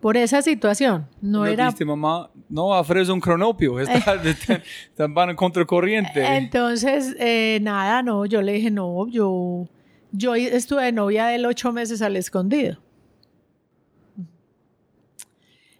por 0.00 0.16
esa 0.16 0.40
situación. 0.40 1.06
No 1.20 1.40
¿Lo 1.40 1.46
era... 1.52 1.64
dijiste, 1.66 1.84
mamá? 1.84 2.30
No, 2.48 2.72
Alfredo 2.72 3.02
es 3.02 3.08
un 3.10 3.20
cronopio, 3.20 3.78
está, 3.80 4.14
está, 4.14 4.54
está- 4.54 5.06
van 5.06 5.28
en 5.28 5.36
contracorriente. 5.36 6.24
Entonces, 6.24 7.14
eh, 7.18 7.58
nada, 7.60 8.02
no, 8.02 8.24
yo 8.24 8.40
le 8.40 8.52
dije, 8.54 8.70
no, 8.70 9.06
yo, 9.08 9.68
yo 10.12 10.34
estuve 10.34 10.84
de 10.84 10.92
novia 10.92 11.26
de 11.26 11.34
él 11.34 11.44
ocho 11.44 11.74
meses 11.74 12.00
al 12.00 12.16
escondido. 12.16 12.78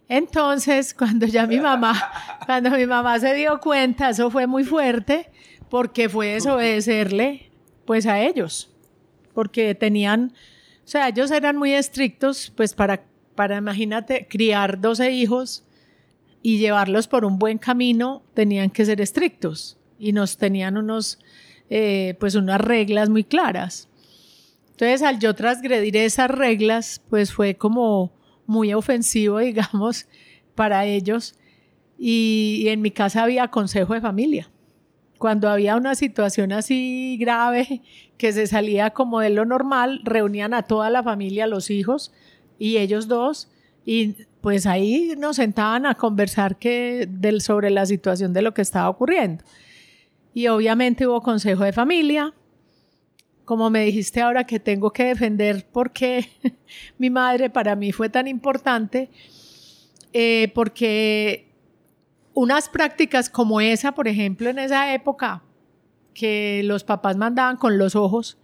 Entonces, 0.07 0.93
cuando 0.97 1.25
ya 1.25 1.47
mi 1.47 1.59
mamá, 1.59 1.99
cuando 2.45 2.69
mi 2.69 2.85
mamá 2.85 3.19
se 3.19 3.33
dio 3.33 3.59
cuenta, 3.59 4.09
eso 4.11 4.29
fue 4.29 4.45
muy 4.45 4.63
fuerte, 4.63 5.31
porque 5.71 6.07
fue 6.07 6.33
desobedecerle, 6.33 7.49
pues 7.85 8.05
a 8.05 8.21
ellos, 8.21 8.68
porque 9.39 9.73
tenían, 9.73 10.33
o 10.83 10.87
sea, 10.87 11.07
ellos 11.07 11.31
eran 11.31 11.55
muy 11.55 11.71
estrictos, 11.71 12.51
pues 12.57 12.73
para, 12.73 13.05
para, 13.35 13.55
imagínate, 13.55 14.27
criar 14.29 14.81
12 14.81 15.11
hijos 15.11 15.63
y 16.41 16.57
llevarlos 16.57 17.07
por 17.07 17.23
un 17.23 17.39
buen 17.39 17.57
camino, 17.57 18.21
tenían 18.33 18.69
que 18.69 18.83
ser 18.83 18.99
estrictos 18.99 19.77
y 19.97 20.11
nos 20.11 20.35
tenían 20.35 20.75
unos, 20.75 21.19
eh, 21.69 22.17
pues 22.19 22.35
unas 22.35 22.59
reglas 22.59 23.07
muy 23.07 23.23
claras. 23.23 23.87
Entonces, 24.71 25.03
al 25.03 25.19
yo 25.19 25.33
transgredir 25.35 25.95
esas 25.95 26.29
reglas, 26.29 27.01
pues 27.09 27.31
fue 27.31 27.55
como 27.55 28.11
muy 28.45 28.73
ofensivo, 28.73 29.37
digamos, 29.39 30.05
para 30.53 30.85
ellos. 30.85 31.33
Y, 31.97 32.65
en 32.67 32.81
mi 32.81 32.91
casa 32.91 33.23
había 33.23 33.47
consejo 33.47 33.93
de 33.93 34.01
familia. 34.01 34.49
Cuando 35.19 35.49
había 35.49 35.75
una 35.75 35.95
situación 35.95 36.53
así 36.53 37.17
grave 37.19 37.81
que 38.17 38.31
se 38.31 38.47
salía 38.47 38.91
como 38.91 39.19
de 39.19 39.29
lo 39.29 39.43
normal, 39.43 39.99
reunían 40.05 40.53
a 40.53 40.63
toda 40.63 40.89
la 40.89 41.03
familia, 41.03 41.45
los 41.45 41.69
hijos 41.69 42.13
y 42.57 42.77
ellos 42.77 43.09
dos, 43.09 43.51
y 43.85 44.15
pues 44.39 44.65
ahí 44.65 45.13
nos 45.17 45.35
sentaban 45.35 45.85
a 45.85 45.95
conversar 45.95 46.57
que, 46.57 47.05
del, 47.09 47.41
sobre 47.41 47.69
la 47.69 47.85
situación 47.85 48.31
de 48.31 48.41
lo 48.41 48.53
que 48.53 48.61
estaba 48.61 48.89
ocurriendo. 48.89 49.43
Y 50.33 50.47
obviamente 50.47 51.05
hubo 51.05 51.21
consejo 51.21 51.65
de 51.65 51.73
familia, 51.73 52.33
como 53.43 53.69
me 53.69 53.83
dijiste 53.83 54.21
ahora 54.21 54.45
que 54.45 54.61
tengo 54.61 54.91
que 54.91 55.03
defender 55.03 55.67
porque 55.69 56.29
mi 56.97 57.09
madre 57.09 57.49
para 57.49 57.75
mí 57.75 57.91
fue 57.91 58.07
tan 58.07 58.25
importante, 58.25 59.09
eh, 60.13 60.49
porque 60.55 61.48
unas 62.33 62.69
prácticas 62.69 63.29
como 63.29 63.61
esa, 63.61 63.93
por 63.93 64.07
ejemplo, 64.07 64.49
en 64.49 64.59
esa 64.59 64.93
época, 64.93 65.43
que 66.13 66.61
los 66.63 66.83
papás 66.83 67.17
mandaban 67.17 67.57
con 67.57 67.77
los 67.77 67.95
ojos, 67.95 68.37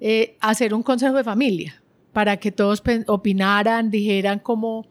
eh, 0.00 0.36
hacer 0.40 0.74
un 0.74 0.82
consejo 0.82 1.16
de 1.16 1.24
familia 1.24 1.82
para 2.12 2.36
que 2.36 2.52
todos 2.52 2.82
opinaran, 3.06 3.90
dijeran 3.90 4.38
cómo 4.38 4.86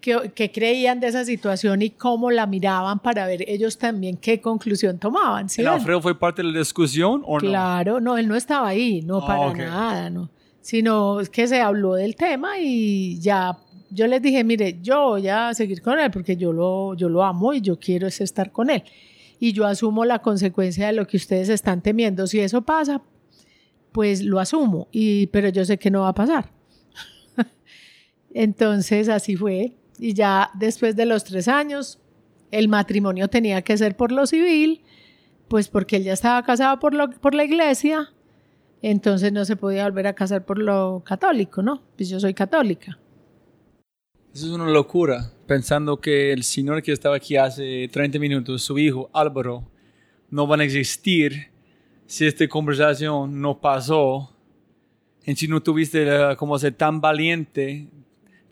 que, 0.00 0.50
creían 0.52 1.00
de 1.00 1.08
esa 1.08 1.24
situación 1.24 1.82
y 1.82 1.90
cómo 1.90 2.30
la 2.30 2.46
miraban 2.46 2.98
para 2.98 3.26
ver 3.26 3.44
ellos 3.48 3.78
también 3.78 4.16
qué 4.16 4.40
conclusión 4.40 4.98
tomaban. 4.98 5.48
¿sí? 5.48 5.64
Alfredo 5.64 6.00
fue 6.00 6.18
parte 6.18 6.42
de 6.42 6.50
la 6.50 6.58
discusión 6.58 7.22
o 7.26 7.34
no? 7.34 7.40
Claro, 7.40 8.00
no, 8.00 8.16
él 8.16 8.26
no 8.26 8.34
estaba 8.34 8.68
ahí, 8.68 9.02
no 9.02 9.18
ah, 9.18 9.26
para 9.26 9.52
nada, 9.52 10.10
no. 10.10 10.30
Sino 10.60 11.18
que 11.32 11.46
se 11.46 11.60
habló 11.60 11.94
del 11.94 12.16
tema 12.16 12.58
y 12.58 13.18
ya 13.20 13.56
yo 13.90 14.06
les 14.06 14.22
dije, 14.22 14.42
mire, 14.44 14.78
yo 14.82 15.10
voy 15.10 15.28
a 15.28 15.52
seguir 15.54 15.82
con 15.82 15.98
él 15.98 16.10
porque 16.10 16.36
yo 16.36 16.52
lo, 16.52 16.94
yo 16.94 17.08
lo 17.08 17.22
amo 17.22 17.52
y 17.52 17.60
yo 17.60 17.78
quiero 17.78 18.06
estar 18.06 18.52
con 18.52 18.70
él. 18.70 18.82
Y 19.38 19.52
yo 19.52 19.66
asumo 19.66 20.04
la 20.04 20.20
consecuencia 20.20 20.86
de 20.86 20.92
lo 20.92 21.06
que 21.06 21.16
ustedes 21.16 21.48
están 21.48 21.82
temiendo. 21.82 22.26
Si 22.26 22.40
eso 22.40 22.62
pasa, 22.62 23.02
pues 23.92 24.22
lo 24.22 24.38
asumo, 24.38 24.88
y, 24.92 25.26
pero 25.28 25.48
yo 25.48 25.64
sé 25.64 25.78
que 25.78 25.90
no 25.90 26.02
va 26.02 26.08
a 26.08 26.14
pasar. 26.14 26.50
Entonces 28.34 29.08
así 29.08 29.36
fue 29.36 29.74
y 30.00 30.14
ya 30.14 30.50
después 30.54 30.96
de 30.96 31.04
los 31.04 31.24
tres 31.24 31.46
años, 31.46 31.98
el 32.50 32.68
matrimonio 32.68 33.28
tenía 33.28 33.60
que 33.62 33.76
ser 33.76 33.96
por 33.96 34.12
lo 34.12 34.26
civil, 34.26 34.80
pues 35.46 35.68
porque 35.68 35.96
él 35.96 36.04
ya 36.04 36.14
estaba 36.14 36.42
casado 36.42 36.78
por, 36.78 36.94
lo, 36.94 37.10
por 37.10 37.34
la 37.34 37.44
iglesia, 37.44 38.10
entonces 38.80 39.30
no 39.30 39.44
se 39.44 39.56
podía 39.56 39.84
volver 39.84 40.06
a 40.06 40.14
casar 40.14 40.46
por 40.46 40.58
lo 40.58 41.02
católico, 41.04 41.62
¿no? 41.62 41.82
Pues 41.96 42.08
yo 42.08 42.18
soy 42.18 42.32
católica. 42.32 42.98
Eso 44.34 44.46
es 44.46 44.52
una 44.52 44.70
locura, 44.70 45.32
pensando 45.46 46.00
que 46.00 46.32
el 46.32 46.44
señor 46.44 46.82
que 46.82 46.92
estaba 46.92 47.16
aquí 47.16 47.36
hace 47.36 47.88
30 47.88 48.18
minutos, 48.18 48.62
su 48.62 48.78
hijo 48.78 49.10
Álvaro, 49.12 49.64
no 50.30 50.46
van 50.46 50.60
a 50.60 50.64
existir 50.64 51.50
si 52.06 52.26
esta 52.26 52.46
conversación 52.48 53.40
no 53.40 53.60
pasó. 53.60 54.34
En 55.24 55.36
si 55.36 55.48
no 55.48 55.62
tuviste 55.62 56.06
como 56.36 56.58
ser 56.58 56.74
tan 56.74 57.00
valiente 57.00 57.88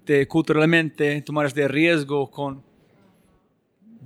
este, 0.09 0.27
culturalmente 0.27 1.21
tomar 1.21 1.45
este 1.45 1.69
riesgo 1.69 2.31
con 2.31 2.63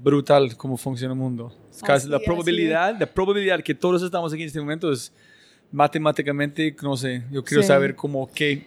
brutal 0.02 0.56
cómo 0.56 0.76
funciona 0.76 1.14
el 1.14 1.20
mundo. 1.20 1.52
casi 1.86 2.08
la 2.08 2.18
probabilidad, 2.18 2.98
la 2.98 3.06
probabilidad 3.06 3.62
que 3.62 3.72
todos 3.72 4.02
estamos 4.02 4.32
aquí 4.32 4.42
en 4.42 4.48
este 4.48 4.58
momento 4.58 4.90
es 4.90 5.12
matemáticamente, 5.72 6.76
no 6.82 6.96
sé, 6.96 7.24
yo 7.30 7.42
quiero 7.42 7.62
saber 7.62 7.96
cómo 7.96 8.30
qué 8.32 8.66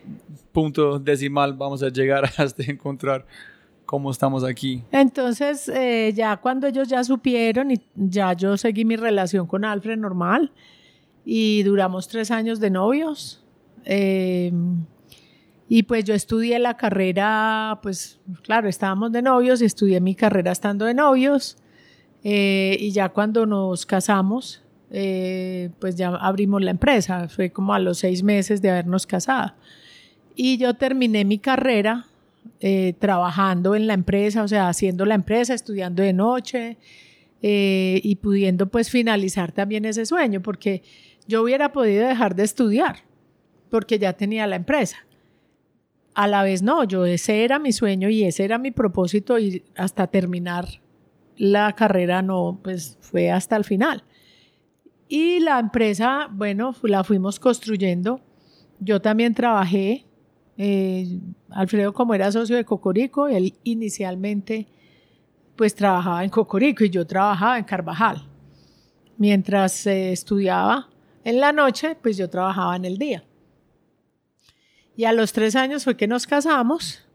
punto 0.52 1.00
decimal 1.00 1.54
vamos 1.54 1.84
a 1.84 1.90
llegar 1.90 2.30
hasta 2.38 2.64
encontrar 2.64 3.26
cómo 3.86 4.12
estamos 4.12 4.44
aquí. 4.44 4.84
Entonces, 4.92 5.70
eh, 5.70 6.12
ya 6.16 6.38
cuando 6.38 6.68
ellos 6.68 6.88
ya 6.88 7.04
supieron 7.04 7.72
y 7.72 7.82
ya 7.96 8.34
yo 8.34 8.58
seguí 8.58 8.84
mi 8.84 8.96
relación 8.96 9.46
con 9.46 9.64
Alfred 9.64 9.98
normal 9.98 10.52
y 11.24 11.64
duramos 11.64 12.08
tres 12.08 12.32
años 12.32 12.60
de 12.60 12.72
novios. 12.72 13.44
Eh, 13.86 14.52
y 15.68 15.84
pues 15.84 16.04
yo 16.06 16.14
estudié 16.14 16.60
la 16.60 16.78
carrera, 16.78 17.80
pues 17.82 18.20
claro, 18.44 18.68
estábamos 18.68 19.12
de 19.12 19.22
novios 19.22 19.62
y 19.62 19.66
estudié 19.66 20.00
mi 20.00 20.16
carrera 20.16 20.52
estando 20.52 20.86
de 20.86 20.94
novios. 20.94 21.58
Eh, 22.24 22.78
y 22.80 22.92
ya 22.92 23.10
cuando 23.10 23.46
nos 23.46 23.86
casamos, 23.86 24.65
eh, 24.98 25.70
pues 25.80 25.96
ya 25.96 26.08
abrimos 26.10 26.62
la 26.62 26.72
empresa. 26.72 27.28
Fue 27.28 27.52
como 27.52 27.74
a 27.74 27.80
los 27.80 28.00
seis 28.00 28.24
meses 28.24 28.62
de 28.62 28.70
habernos 28.70 29.06
casado. 29.06 29.54
Y 30.36 30.58
yo 30.58 30.76
terminé 30.76 31.26
mi 31.26 31.38
carrera 31.38 32.06
eh, 32.60 32.94
trabajando 33.00 33.76
en 33.76 33.88
la 33.88 33.94
empresa, 33.94 34.44
o 34.44 34.48
sea, 34.48 34.70
haciendo 34.70 35.06
la 35.06 35.16
empresa, 35.16 35.54
estudiando 35.54 36.04
de 36.04 36.14
noche 36.14 36.78
y 37.48 38.16
pudiendo 38.16 38.70
pues 38.70 38.90
finalizar 38.90 39.52
también 39.52 39.86
ese 39.86 40.08
sueño, 40.08 40.42
porque 40.42 40.82
yo 41.28 41.44
hubiera 41.44 41.72
podido 41.72 42.08
dejar 42.08 42.34
de 42.34 42.44
estudiar, 42.44 43.04
porque 43.70 44.00
ya 44.00 44.14
tenía 44.14 44.48
la 44.48 44.56
empresa 44.56 45.06
a 46.16 46.28
la 46.28 46.44
vez 46.44 46.64
no, 46.64 46.86
yo 46.86 47.06
ese 47.06 47.44
era 47.44 47.60
mi 47.60 47.74
sueño 47.74 48.10
y 48.10 48.24
ese 48.24 48.46
era 48.46 48.58
mi 48.58 48.72
propósito 48.72 49.38
y 49.38 49.64
hasta 49.76 50.08
terminar 50.08 50.66
la 51.38 51.74
carrera 51.74 52.22
no, 52.22 52.60
pues 52.64 52.98
fue 53.02 53.30
hasta 53.30 53.58
el 53.58 53.66
final. 53.66 54.04
Y 55.08 55.40
la 55.40 55.60
empresa, 55.60 56.28
bueno, 56.32 56.76
la 56.84 57.04
fuimos 57.04 57.40
construyendo. 57.40 58.22
Yo 58.80 59.02
también 59.02 59.34
trabajé, 59.34 60.06
eh, 60.58 61.20
Alfredo 61.50 61.94
como 61.94 62.14
era 62.14 62.32
socio 62.32 62.56
de 62.56 62.66
Cocorico, 62.66 63.28
él 63.28 63.54
inicialmente 63.64 64.68
pues 65.56 65.74
trabajaba 65.74 66.24
en 66.24 66.30
Cocorico 66.30 66.84
y 66.84 66.90
yo 66.90 67.06
trabajaba 67.06 67.58
en 67.58 67.64
Carvajal. 67.64 68.28
Mientras 69.18 69.88
estudiaba 69.88 70.90
en 71.24 71.40
la 71.40 71.54
noche, 71.54 71.96
pues 72.02 72.18
yo 72.18 72.30
trabajaba 72.30 72.76
en 72.76 72.86
el 72.86 72.98
día. 72.98 73.24
Y 74.98 75.06
a 75.06 75.14
los 75.14 75.34
tres 75.34 75.56
años 75.56 75.84
fue 75.84 75.96
que 75.98 76.08
nos 76.08 76.28
casamos 76.28 77.06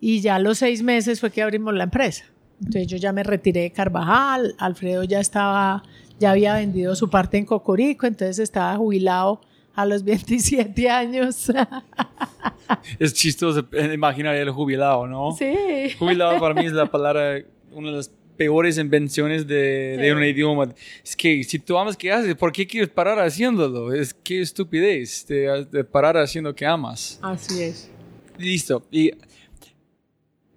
y 0.00 0.20
ya 0.20 0.36
a 0.36 0.38
los 0.38 0.58
seis 0.58 0.82
meses 0.82 1.20
fue 1.20 1.30
que 1.30 1.42
abrimos 1.42 1.74
la 1.74 1.84
empresa. 1.84 2.24
Entonces 2.60 2.86
yo 2.88 2.96
ya 2.96 3.12
me 3.12 3.22
retiré 3.22 3.62
de 3.62 3.72
Carvajal, 3.72 4.54
Alfredo 4.58 5.04
ya 5.04 5.20
estaba, 5.20 5.82
ya 6.18 6.32
había 6.32 6.54
vendido 6.54 6.94
su 6.94 7.08
parte 7.10 7.38
en 7.38 7.44
Cocorico, 7.44 8.06
entonces 8.06 8.38
estaba 8.38 8.76
jubilado 8.76 9.40
a 9.74 9.86
los 9.86 10.02
27 10.04 10.88
años. 10.90 11.50
Es 12.98 13.14
chistoso 13.14 13.66
imaginar 13.92 14.34
el 14.34 14.50
jubilado, 14.50 15.06
¿no? 15.06 15.32
Sí. 15.32 15.54
Jubilado 15.98 16.38
para 16.38 16.54
mí 16.54 16.66
es 16.66 16.72
la 16.72 16.86
palabra, 16.86 17.42
una 17.72 17.90
de 17.90 17.96
las 17.96 18.10
peores 18.38 18.78
invenciones 18.78 19.46
de, 19.46 20.12
un 20.16 20.22
idioma. 20.22 20.72
Es 21.04 21.14
que 21.14 21.44
si 21.44 21.58
tú 21.58 21.76
amas 21.76 21.96
que 21.96 22.10
haces, 22.10 22.34
¿por 22.36 22.52
qué 22.52 22.66
quieres 22.66 22.88
parar 22.88 23.18
haciéndolo? 23.18 23.92
Es 23.92 24.14
que 24.14 24.40
estupidez 24.40 25.26
de, 25.26 25.84
parar 25.84 26.16
haciendo 26.16 26.54
que 26.54 26.64
amas. 26.64 27.18
Así 27.20 27.62
es. 27.62 27.90
Listo. 28.38 28.86
Y 28.90 29.10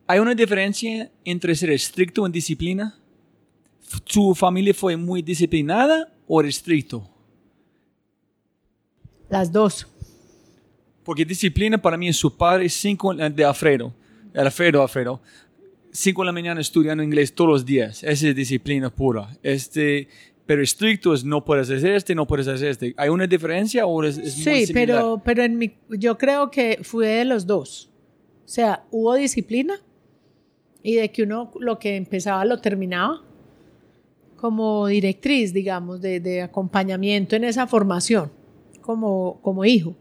hay 0.07 0.19
una 0.19 0.35
diferencia 0.35 1.11
entre 1.25 1.55
ser 1.55 1.71
estricto 1.71 2.25
en 2.25 2.31
disciplina. 2.31 3.00
¿Tu 3.99 4.33
familia 4.35 4.73
fue 4.73 4.95
muy 4.95 5.21
disciplinada 5.21 6.11
o 6.27 6.41
estricto? 6.41 7.07
Las 9.29 9.51
dos. 9.51 9.87
Porque 11.03 11.25
disciplina 11.25 11.81
para 11.81 11.97
mí 11.97 12.09
es 12.09 12.17
su 12.17 12.35
padre 12.35 12.69
cinco 12.69 13.13
de 13.13 13.45
Alfredo. 13.45 13.93
Alfredo, 14.33 14.81
Alfredo. 14.81 15.21
5 15.93 16.21
de 16.21 16.25
la 16.25 16.31
mañana 16.31 16.61
estudiando 16.61 17.03
inglés 17.03 17.33
todos 17.33 17.49
los 17.49 17.65
días. 17.65 18.03
Esa 18.03 18.29
es 18.29 18.35
disciplina 18.35 18.89
pura. 18.89 19.27
Este, 19.43 20.07
pero 20.45 20.61
estricto 20.61 21.13
es 21.13 21.23
no 21.23 21.43
puedes 21.43 21.69
hacer 21.69 21.95
este, 21.95 22.15
no 22.15 22.25
puedes 22.25 22.47
hacer 22.47 22.69
este. 22.69 22.93
¿Hay 22.97 23.09
una 23.09 23.27
diferencia 23.27 23.85
o 23.85 24.03
es, 24.03 24.17
es 24.17 24.33
sí, 24.33 24.65
pero, 24.73 25.21
pero 25.23 25.43
en 25.43 25.57
mi, 25.57 25.73
yo 25.89 26.17
creo 26.17 26.49
que 26.49 26.79
fue 26.81 27.07
de 27.07 27.25
los 27.25 27.45
dos. 27.45 27.89
O 28.45 28.47
sea, 28.47 28.85
hubo 28.91 29.15
disciplina 29.15 29.75
y 30.83 30.95
de 30.95 31.11
que 31.11 31.23
uno 31.23 31.51
lo 31.59 31.77
que 31.77 31.95
empezaba 31.95 32.43
lo 32.45 32.59
terminaba 32.59 33.21
como 34.41 34.87
directriz, 34.87 35.53
digamos, 35.53 36.01
de, 36.01 36.41
acompañamiento 36.41 37.35
en 37.35 37.43
esa 37.43 37.67
formación 37.67 38.31
como, 38.81 39.39
como 39.43 39.63
hijo. 39.63 39.95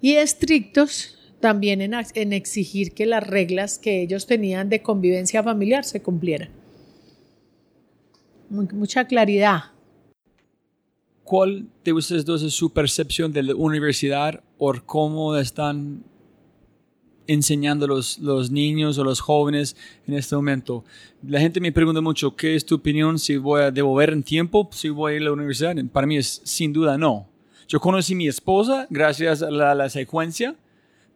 Y 0.00 0.12
estrictos 0.12 1.18
también 1.40 1.80
en, 1.80 2.32
exigir 2.32 2.92
que 2.92 3.06
las 3.06 3.26
reglas 3.26 3.80
que 3.80 4.02
ellos 4.02 4.26
tenían 4.26 4.68
de 4.68 4.82
convivencia 4.82 5.42
familiar 5.42 5.84
se 5.84 6.00
cumplieran. 6.00 6.50
mucha 8.48 9.04
claridad. 9.04 9.64
¿Cuál 11.24 11.66
de 11.84 11.92
ustedes 11.92 12.24
dos 12.24 12.42
es 12.42 12.52
su 12.52 12.72
percepción 12.72 13.32
de 13.32 13.42
la 13.42 13.54
universidad 13.56 14.44
o 14.58 14.74
cómo 14.86 15.36
están 15.36 16.04
enseñando 17.26 17.86
los, 17.86 18.18
los 18.18 18.50
niños 18.50 18.98
o 18.98 19.04
los 19.04 19.20
jóvenes 19.20 19.76
en 20.06 20.14
este 20.14 20.36
momento? 20.36 20.84
La 21.26 21.40
gente 21.40 21.60
me 21.60 21.72
pregunta 21.72 22.00
mucho, 22.00 22.36
¿qué 22.36 22.54
es 22.54 22.64
tu 22.64 22.76
opinión 22.76 23.18
si 23.18 23.36
voy 23.36 23.62
a 23.62 23.70
devolver 23.70 24.10
en 24.10 24.22
tiempo, 24.22 24.68
si 24.72 24.88
voy 24.88 25.12
a 25.12 25.16
ir 25.16 25.22
a 25.22 25.24
la 25.26 25.32
universidad? 25.32 25.74
Para 25.92 26.06
mí 26.06 26.16
es 26.16 26.40
sin 26.44 26.72
duda 26.72 26.98
no. 26.98 27.28
Yo 27.68 27.80
conocí 27.80 28.14
a 28.14 28.16
mi 28.16 28.28
esposa 28.28 28.86
gracias 28.90 29.42
a 29.42 29.50
la 29.50 29.88
secuencia 29.88 30.56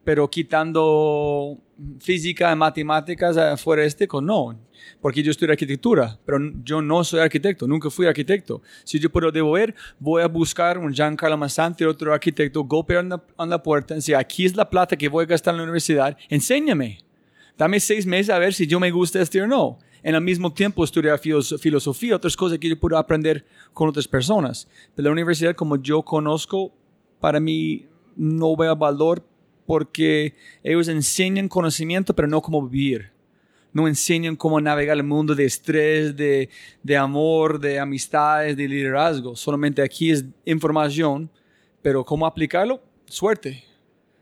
pero 0.07 0.31
quitando 0.31 1.59
física 2.01 2.55
matemáticas 2.55 3.61
fuera 3.61 3.85
este, 3.85 4.09
no, 4.23 4.59
porque 5.01 5.23
yo 5.23 5.31
estudio 5.31 5.53
arquitectura, 5.53 6.19
pero 6.25 6.39
yo 6.65 6.81
no 6.81 7.05
soy 7.05 7.21
arquitecto, 7.21 7.67
nunca 7.67 7.91
fui 7.91 8.07
arquitecto. 8.07 8.63
Si 8.85 8.99
yo 8.99 9.11
puedo 9.11 9.31
devolver, 9.31 9.75
voy 9.99 10.23
a 10.23 10.27
buscar 10.27 10.79
un 10.79 10.93
Giancarlo 10.93 11.37
Massante, 11.37 11.87
otro 11.87 12.13
arquitecto, 12.13 12.65
golpear 12.65 13.05
en 13.05 13.11
la, 13.11 13.23
en 13.39 13.51
la 13.51 13.63
puerta 13.63 13.95
y 13.95 13.97
decir, 13.97 14.17
aquí 14.17 14.47
es 14.47 14.57
la 14.57 14.69
plata 14.69 14.97
que 14.97 15.09
voy 15.09 15.25
a 15.25 15.27
gastar 15.27 15.55
en 15.55 15.59
la 15.59 15.65
universidad, 15.65 16.17
enséñame. 16.29 17.01
Dame 17.59 17.81
seis 17.81 18.07
meses 18.07 18.31
a 18.31 18.39
ver 18.39 18.53
si 18.53 18.67
yo 18.67 18.79
me 18.79 18.91
gusta 18.91 19.21
este 19.21 19.41
o 19.41 19.47
no. 19.47 19.79
En 20.03 20.15
el 20.15 20.21
mismo 20.21 20.53
tiempo 20.53 20.85
estudiar 20.85 21.19
filosofía, 21.19 22.17
otras 22.17 22.37
cosas 22.37 22.59
que 22.59 22.69
yo 22.69 22.79
puedo 22.79 22.97
aprender 22.97 23.45
con 23.73 23.89
otras 23.89 24.07
personas. 24.07 24.69
Pero 24.95 25.07
la 25.07 25.13
universidad, 25.13 25.55
como 25.55 25.77
yo 25.77 26.03
conozco, 26.03 26.73
para 27.19 27.41
mí 27.41 27.87
no 28.15 28.55
veo 28.57 28.77
valor 28.77 29.27
porque 29.67 30.35
ellos 30.63 30.89
enseñan 30.89 31.49
conocimiento, 31.49 32.15
pero 32.15 32.29
no 32.29 32.41
cómo 32.41 32.67
vivir. 32.67 33.11
No 33.73 33.89
enseñan 33.89 34.37
cómo 34.37 34.61
navegar 34.61 34.97
el 34.97 35.05
mundo 35.05 35.35
de 35.35 35.45
estrés, 35.45 36.17
de, 36.17 36.49
de 36.83 36.97
amor, 36.97 37.61
de 37.61 37.79
amistades, 37.79 38.57
de 38.57 38.69
liderazgo. 38.69 39.37
Solamente 39.37 39.83
aquí 39.83 40.11
es 40.11 40.25
información, 40.47 41.31
pero 41.83 42.05
cómo 42.05 42.27
aplicarlo, 42.27 42.81
suerte. 43.05 43.65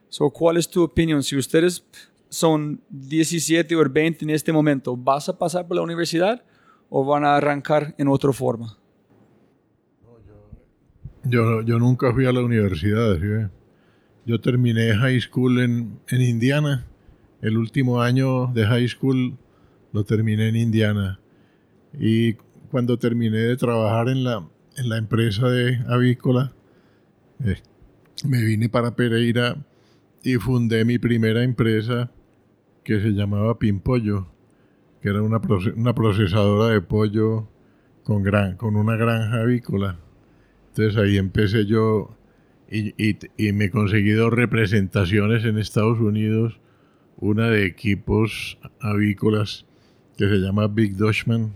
So, 0.09 0.31
¿Cuál 0.31 0.57
es 0.57 0.69
tu 0.69 0.83
opinión? 0.83 1.23
Si 1.23 1.37
ustedes 1.37 1.85
son 2.29 2.81
17 2.89 3.77
o 3.77 3.89
20 3.89 4.25
en 4.25 4.31
este 4.31 4.53
momento, 4.53 4.97
¿vas 4.97 5.29
a 5.29 5.39
pasar 5.39 5.67
por 5.67 5.77
la 5.77 5.83
universidad 5.83 6.45
o 6.89 7.05
van 7.05 7.25
a 7.25 7.37
arrancar 7.37 7.95
en 7.99 8.09
otra 8.09 8.33
forma? 8.33 8.77
Yo, 11.25 11.63
yo 11.63 11.79
nunca 11.79 12.13
fui 12.13 12.27
a 12.27 12.33
la 12.33 12.43
universidad, 12.43 13.19
¿sí? 13.19 13.51
Yo 14.27 14.41
terminé 14.41 14.97
high 14.97 15.21
school 15.21 15.61
en, 15.61 16.01
en 16.09 16.23
Indiana. 16.23 16.87
El 17.43 17.59
último 17.59 18.01
año 18.01 18.47
de 18.55 18.67
high 18.67 18.89
school 18.89 19.37
lo 19.93 20.05
terminé 20.05 20.49
en 20.49 20.57
Indiana. 20.57 21.21
Y 21.99 22.35
cuando 22.71 22.99
terminé 22.99 23.39
de 23.39 23.57
trabajar 23.57 24.09
en 24.09 24.25
la, 24.25 24.49
en 24.77 24.89
la 24.89 24.97
empresa 24.97 25.49
de 25.49 25.79
avícola, 25.89 26.53
eh, 27.45 27.59
me 28.27 28.43
vine 28.43 28.69
para 28.69 28.97
Pereira 28.97 29.57
y 30.23 30.37
fundé 30.37 30.85
mi 30.85 30.99
primera 30.99 31.43
empresa 31.43 32.11
que 32.83 33.01
se 33.01 33.11
llamaba 33.11 33.59
Pimpollo, 33.59 34.27
que 35.03 35.11
era 35.11 35.23
una, 35.23 35.41
una 35.77 35.95
procesadora 35.95 36.73
de 36.73 36.81
pollo 36.81 37.47
con, 38.05 38.23
gran, 38.23 38.57
con 38.57 38.77
una 38.77 38.97
granja 38.97 39.43
avícola. 39.43 39.99
Entonces 40.69 40.97
ahí 40.97 41.19
empecé 41.19 41.67
yo 41.67 42.17
y, 42.75 43.53
me 43.53 43.71
conseguí 43.71 44.11
dos 44.11 44.33
representaciones 44.33 45.45
en 45.45 45.59
Estados 45.59 46.01
Unidos, 46.01 46.59
una 47.17 47.49
de 47.49 47.67
equipos 47.67 48.59
avícolas 48.81 49.65
que 50.19 50.29
se 50.29 50.39
llama 50.39 50.67
Big 50.67 50.97
Dutchman 50.97 51.55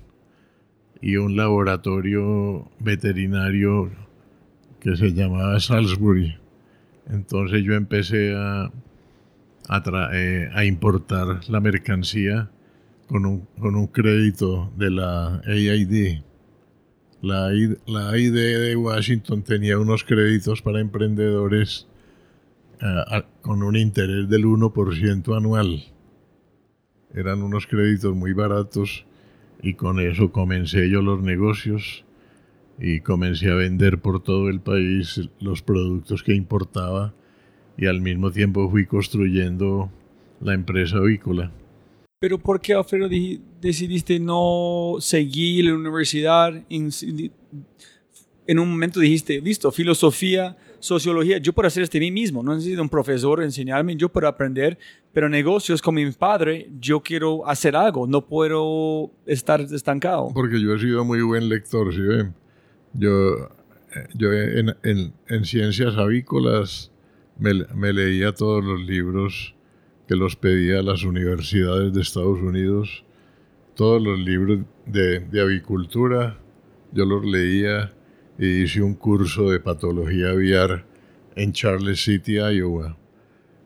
y 1.01 1.16
un 1.16 1.37
laboratorio 1.37 2.71
veterinario 2.79 3.91
que 4.81 4.97
se 4.97 5.12
llamaba 5.12 5.59
Salisbury. 5.59 6.37
Entonces 7.11 7.64
yo 7.64 7.75
empecé 7.75 8.35
a, 8.37 8.71
a, 9.69 10.11
eh, 10.12 10.51
a 10.53 10.64
importar 10.64 11.41
la 11.49 11.61
mercancía 11.61 12.51
con 13.09 13.27
un, 13.27 13.41
con 13.59 13.75
un 13.75 13.89
crédito 13.89 14.71
de 14.77 14.91
la 14.91 15.41
AID 15.47 16.23
la, 17.21 17.51
la 17.87 18.16
ID 18.16 18.33
de 18.33 18.77
Washington 18.77 19.43
tenía 19.43 19.79
unos 19.79 20.05
créditos 20.05 20.62
para 20.62 20.81
emprendedores 20.81 21.89
eh, 22.81 23.23
con 23.43 23.62
un 23.62 23.77
interés 23.77 24.29
del 24.29 24.45
1% 24.45 25.37
anual. 25.37 25.85
Eran 27.12 27.43
unos 27.43 27.66
créditos 27.66 28.14
muy 28.14 28.33
baratos 28.33 29.07
y 29.62 29.75
con 29.75 29.99
eso 29.99 30.31
comencé 30.31 30.89
yo 30.89 31.03
los 31.03 31.21
negocios 31.21 32.05
y 32.79 33.01
comencé 33.01 33.51
a 33.51 33.55
vender 33.55 33.99
por 33.99 34.23
todo 34.23 34.49
el 34.49 34.61
país 34.61 35.29
los 35.41 35.62
productos 35.62 36.23
que 36.23 36.35
importaba 36.35 37.14
y 37.77 37.87
al 37.87 38.01
mismo 38.01 38.31
tiempo 38.31 38.71
fui 38.71 38.87
construyendo 38.87 39.91
la 40.41 40.55
empresa 40.55 40.99
avícola. 40.99 41.51
Pero 42.21 42.37
¿por 42.37 42.61
qué, 42.61 42.75
Alfredo, 42.75 43.09
decidiste 43.61 44.19
no 44.19 44.97
seguir 44.99 45.66
la 45.66 45.75
universidad? 45.75 46.53
En, 46.69 48.59
un 48.59 48.71
momento 48.71 48.99
dijiste, 48.99 49.41
listo, 49.41 49.71
filosofía, 49.71 50.57
sociología, 50.81 51.39
yo 51.39 51.53
puedo 51.53 51.69
hacer 51.69 51.85
esto 51.85 51.93
de 51.93 52.01
mí 52.01 52.11
mismo, 52.11 52.43
no 52.43 52.57
necesito 52.57 52.83
un 52.83 52.89
profesor 52.89 53.41
enseñarme, 53.41 53.95
yo 53.95 54.09
puedo 54.09 54.27
aprender, 54.27 54.79
pero 55.12 55.29
negocios 55.29 55.81
con 55.81 55.95
mi 55.95 56.11
padre, 56.11 56.69
yo 56.81 57.01
quiero 57.01 57.47
hacer 57.47 57.77
algo, 57.77 58.09
no 58.09 58.27
puedo 58.27 59.12
estar 59.25 59.61
estancado. 59.61 60.31
Porque 60.35 60.61
yo 60.61 60.75
he 60.75 60.79
sido 60.81 61.05
muy 61.05 61.23
buen 61.23 61.49
lector, 61.49 61.95
¿sí 61.95 62.01
ven? 62.01 62.35
Yo, 62.95 63.49
yo 64.14 64.33
en, 64.33 64.75
en, 64.83 65.45
ciencias 65.45 65.97
avícolas 65.97 66.91
me, 67.39 67.55
me 67.77 67.93
leía 67.93 68.33
todos 68.33 68.64
los 68.64 68.81
libros 68.81 69.55
que 70.09 70.16
los 70.16 70.36
pedía 70.36 70.80
a 70.80 70.82
las 70.82 71.04
universidades 71.04 71.92
de 71.92 72.00
Estados 72.00 72.40
Unidos. 72.40 73.04
Todos 73.74 74.02
los 74.02 74.18
libros 74.18 74.61
de, 74.86 75.22
avicultura 75.40 76.38
yo 76.92 77.04
los 77.04 77.24
leía 77.26 77.92
y 78.38 78.62
hice 78.62 78.80
un 78.80 78.94
curso 78.94 79.50
de 79.50 79.61
patología 79.61 80.30
aviar 80.30 80.86
en 81.36 81.52
Charles 81.52 82.02
City, 82.02 82.36
Iowa. 82.36 82.96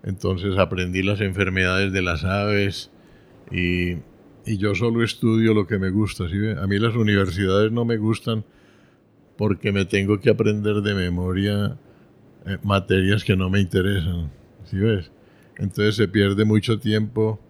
Entonces 0.02 0.58
aprendí 0.58 1.04
las 1.04 1.20
enfermedades 1.20 1.92
de 1.92 2.02
las 2.02 2.24
aves 2.24 2.90
y, 3.50 3.98
yo 4.44 4.74
solo 4.74 5.04
estudio 5.04 5.54
lo 5.54 5.68
que 5.68 5.78
me 5.78 5.90
gusta. 5.90 6.28
¿sí? 6.28 6.36
A 6.60 6.66
mí 6.66 6.80
las 6.80 6.96
universidades 6.96 7.70
no 7.70 7.84
me 7.84 7.96
gustan 7.98 8.44
porque 9.38 9.70
me 9.70 9.84
tengo 9.84 10.18
que 10.18 10.30
aprender 10.30 10.82
de 10.82 10.94
memoria 10.94 11.78
eh, 12.46 12.58
materias 12.64 13.22
que 13.22 13.36
no 13.36 13.48
me 13.48 13.60
interesan. 13.60 14.32
¿sí 14.64 14.78
ves? 14.78 15.12
Entonces 15.56 15.96
se 15.96 16.08
pierde 16.08 16.44
mucho 16.44 16.78
tiempo. 16.78 17.40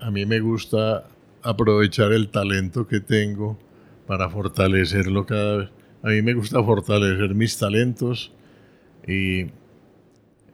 A, 0.00 0.10
mí 0.10 0.26
me 0.26 0.40
gusta 0.40 1.08
aprovechar 1.42 2.12
el 2.12 2.28
talento 2.28 2.86
que 2.86 3.00
tengo 3.00 3.58
para 4.06 4.28
fortalecerlo 4.28 5.26
cada 5.26 5.56
vez. 5.56 5.70
A 6.02 6.08
mí 6.08 6.22
me 6.22 6.34
gusta 6.34 6.62
fortalecer 6.62 7.34
mis 7.34 7.58
talentos 7.58 8.32
y, 9.06 9.46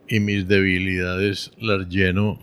y 0.09 0.21
mis 0.21 0.47
debilidades 0.47 1.53
las 1.59 1.89
lleno 1.89 2.39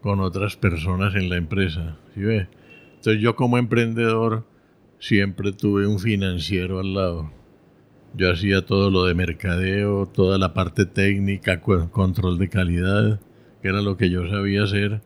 con 0.00 0.20
otras 0.20 0.56
personas 0.56 1.14
en 1.14 1.28
la 1.28 1.36
empresa. 1.36 1.96
ve? 2.14 2.48
Entonces 2.96 3.22
yo 3.22 3.34
como 3.36 3.58
emprendedor 3.58 4.44
siempre 4.98 5.52
tuve 5.52 5.86
un 5.86 5.98
financiero 5.98 6.78
al 6.78 6.94
lado. 6.94 7.32
Yo 8.14 8.30
hacía 8.30 8.66
todo 8.66 8.90
lo 8.90 9.06
de 9.06 9.14
mercadeo, 9.14 10.06
toda 10.06 10.36
la 10.36 10.52
parte 10.52 10.84
técnica, 10.84 11.60
control 11.60 12.38
de 12.38 12.48
calidad 12.48 13.20
que 13.62 13.68
era 13.68 13.80
lo 13.80 13.96
que 13.96 14.10
yo 14.10 14.28
sabía 14.28 14.64
hacer, 14.64 15.00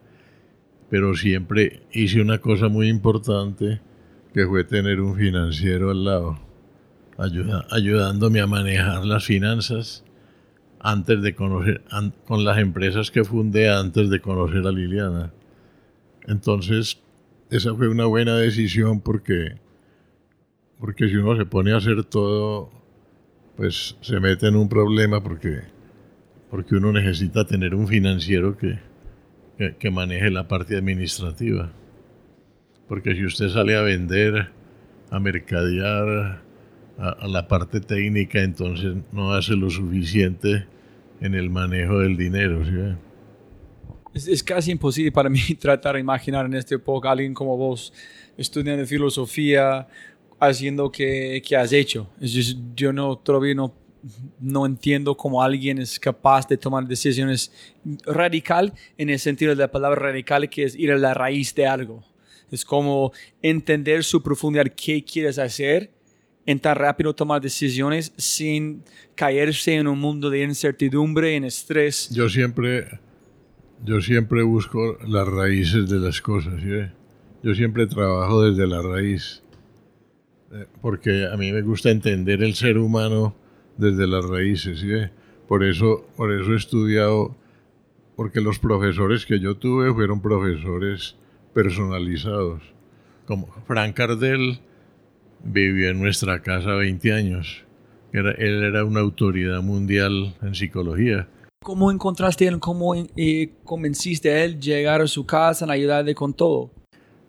pero 0.89 1.15
siempre 1.15 1.83
hice 1.93 2.21
una 2.21 2.39
cosa 2.39 2.67
muy 2.67 2.89
importante, 2.89 3.81
que 4.33 4.47
fue 4.47 4.63
tener 4.63 4.99
un 4.99 5.15
financiero 5.15 5.91
al 5.91 6.03
lado, 6.03 6.39
ayudándome 7.69 8.41
a 8.41 8.47
manejar 8.47 9.05
las 9.05 9.25
finanzas 9.25 10.03
antes 10.79 11.21
de 11.21 11.35
conocer, 11.35 11.83
con 12.25 12.43
las 12.43 12.57
empresas 12.57 13.11
que 13.11 13.23
fundé 13.23 13.69
antes 13.69 14.09
de 14.09 14.19
conocer 14.21 14.65
a 14.65 14.71
Liliana. 14.71 15.33
Entonces, 16.25 16.99
esa 17.49 17.73
fue 17.75 17.87
una 17.89 18.05
buena 18.05 18.37
decisión 18.37 19.01
porque, 19.01 19.55
porque 20.79 21.07
si 21.09 21.15
uno 21.15 21.35
se 21.37 21.45
pone 21.45 21.73
a 21.73 21.77
hacer 21.77 22.03
todo, 22.05 22.69
pues 23.55 23.97
se 24.01 24.19
mete 24.19 24.47
en 24.47 24.55
un 24.55 24.69
problema 24.69 25.21
porque 25.21 25.76
porque 26.49 26.75
uno 26.75 26.91
necesita 26.91 27.45
tener 27.45 27.75
un 27.75 27.87
financiero 27.87 28.57
que, 28.57 28.79
que, 29.79 29.91
maneje 29.91 30.29
la 30.29 30.47
parte 30.47 30.77
administrativa. 30.77 31.71
Porque 32.87 33.15
si 33.15 33.25
usted 33.25 33.49
sale 33.49 33.75
a 33.75 33.81
vender, 33.81 34.49
a 35.09 35.19
mercadear, 35.19 36.41
a, 36.97 37.27
la 37.27 37.47
parte 37.47 37.79
técnica, 37.81 38.41
entonces 38.41 38.95
no 39.11 39.33
hace 39.33 39.55
lo 39.55 39.69
suficiente 39.69 40.65
en 41.19 41.35
el 41.35 41.49
manejo 41.49 41.99
del 41.99 42.15
dinero. 42.15 42.63
Es, 44.13 44.27
es, 44.27 44.43
casi 44.43 44.71
imposible 44.71 45.11
para 45.11 45.29
mí 45.29 45.39
tratar 45.59 45.95
de 45.95 46.01
imaginar 46.01 46.45
en 46.45 46.53
este 46.53 46.75
época 46.75 47.09
a 47.09 47.11
alguien 47.11 47.33
como 47.33 47.57
vos 47.57 47.93
estudiando 48.37 48.85
filosofía, 48.85 49.87
haciendo 50.39 50.91
que, 50.91 51.41
que 51.45 51.55
has 51.55 51.73
hecho. 51.73 52.09
yo 52.75 52.93
no, 52.93 53.17
todavía 53.17 53.55
no 53.55 53.73
no 54.39 54.65
entiendo 54.65 55.15
cómo 55.15 55.41
alguien 55.41 55.79
es 55.79 55.99
capaz 55.99 56.47
de 56.47 56.57
tomar 56.57 56.87
decisiones 56.87 57.51
radical 58.05 58.73
en 58.97 59.09
el 59.09 59.19
sentido 59.19 59.51
de 59.51 59.61
la 59.61 59.71
palabra 59.71 59.99
radical, 59.99 60.49
que 60.49 60.63
es 60.63 60.75
ir 60.75 60.91
a 60.91 60.97
la 60.97 61.13
raíz 61.13 61.53
de 61.55 61.67
algo. 61.67 62.03
Es 62.51 62.63
como 62.63 63.11
entender 63.41 64.03
su 64.03 64.23
profundidad, 64.23 64.67
qué 64.67 65.03
quieres 65.03 65.37
hacer, 65.37 65.91
en 66.45 66.59
tan 66.59 66.77
rápido 66.77 67.13
tomar 67.13 67.41
decisiones 67.41 68.13
sin 68.17 68.83
caerse 69.15 69.75
en 69.75 69.87
un 69.87 69.99
mundo 69.99 70.29
de 70.29 70.43
incertidumbre, 70.43 71.35
en 71.35 71.43
estrés. 71.43 72.09
Yo 72.09 72.29
siempre, 72.29 72.99
yo 73.83 73.99
siempre 73.99 74.43
busco 74.43 74.97
las 75.05 75.27
raíces 75.27 75.89
de 75.89 75.99
las 75.99 76.21
cosas. 76.21 76.53
Yo 77.43 77.53
siempre 77.53 77.85
trabajo 77.85 78.43
desde 78.43 78.65
la 78.65 78.81
raíz. 78.81 79.43
Eh, 80.53 80.65
porque 80.81 81.25
a 81.25 81.35
mí 81.35 81.51
me 81.51 81.61
gusta 81.61 81.91
entender 81.91 82.41
el 82.41 82.55
ser 82.55 82.77
humano 82.77 83.35
desde 83.77 84.07
las 84.07 84.25
raíces. 84.25 84.83
Por, 85.47 85.63
eso, 85.63 86.05
por 86.15 86.31
eso 86.33 86.53
he 86.53 86.57
estudiado, 86.57 87.35
porque 88.15 88.41
los 88.41 88.59
profesores 88.59 89.25
que 89.25 89.39
yo 89.39 89.55
tuve 89.55 89.93
fueron 89.93 90.21
profesores 90.21 91.15
personalizados. 91.53 92.61
Como 93.25 93.47
Frank 93.65 93.95
Cardell 93.95 94.59
vivió 95.43 95.89
en 95.89 96.01
nuestra 96.01 96.41
casa 96.41 96.73
20 96.73 97.13
años. 97.13 97.63
Era, 98.13 98.31
él 98.31 98.63
era 98.63 98.83
una 98.83 99.01
autoridad 99.01 99.61
mundial 99.61 100.35
en 100.41 100.55
psicología. 100.55 101.27
¿Cómo 101.63 101.91
encontraste 101.91 102.47
él? 102.47 102.59
¿Cómo 102.59 102.95
eh, 102.95 103.51
convenciste 103.65 104.31
a 104.31 104.45
él 104.45 104.59
llegar 104.59 105.01
a 105.01 105.07
su 105.07 105.25
casa 105.25 105.65
en 105.65 105.71
ayudarle 105.71 106.15
con 106.15 106.33
todo? 106.33 106.71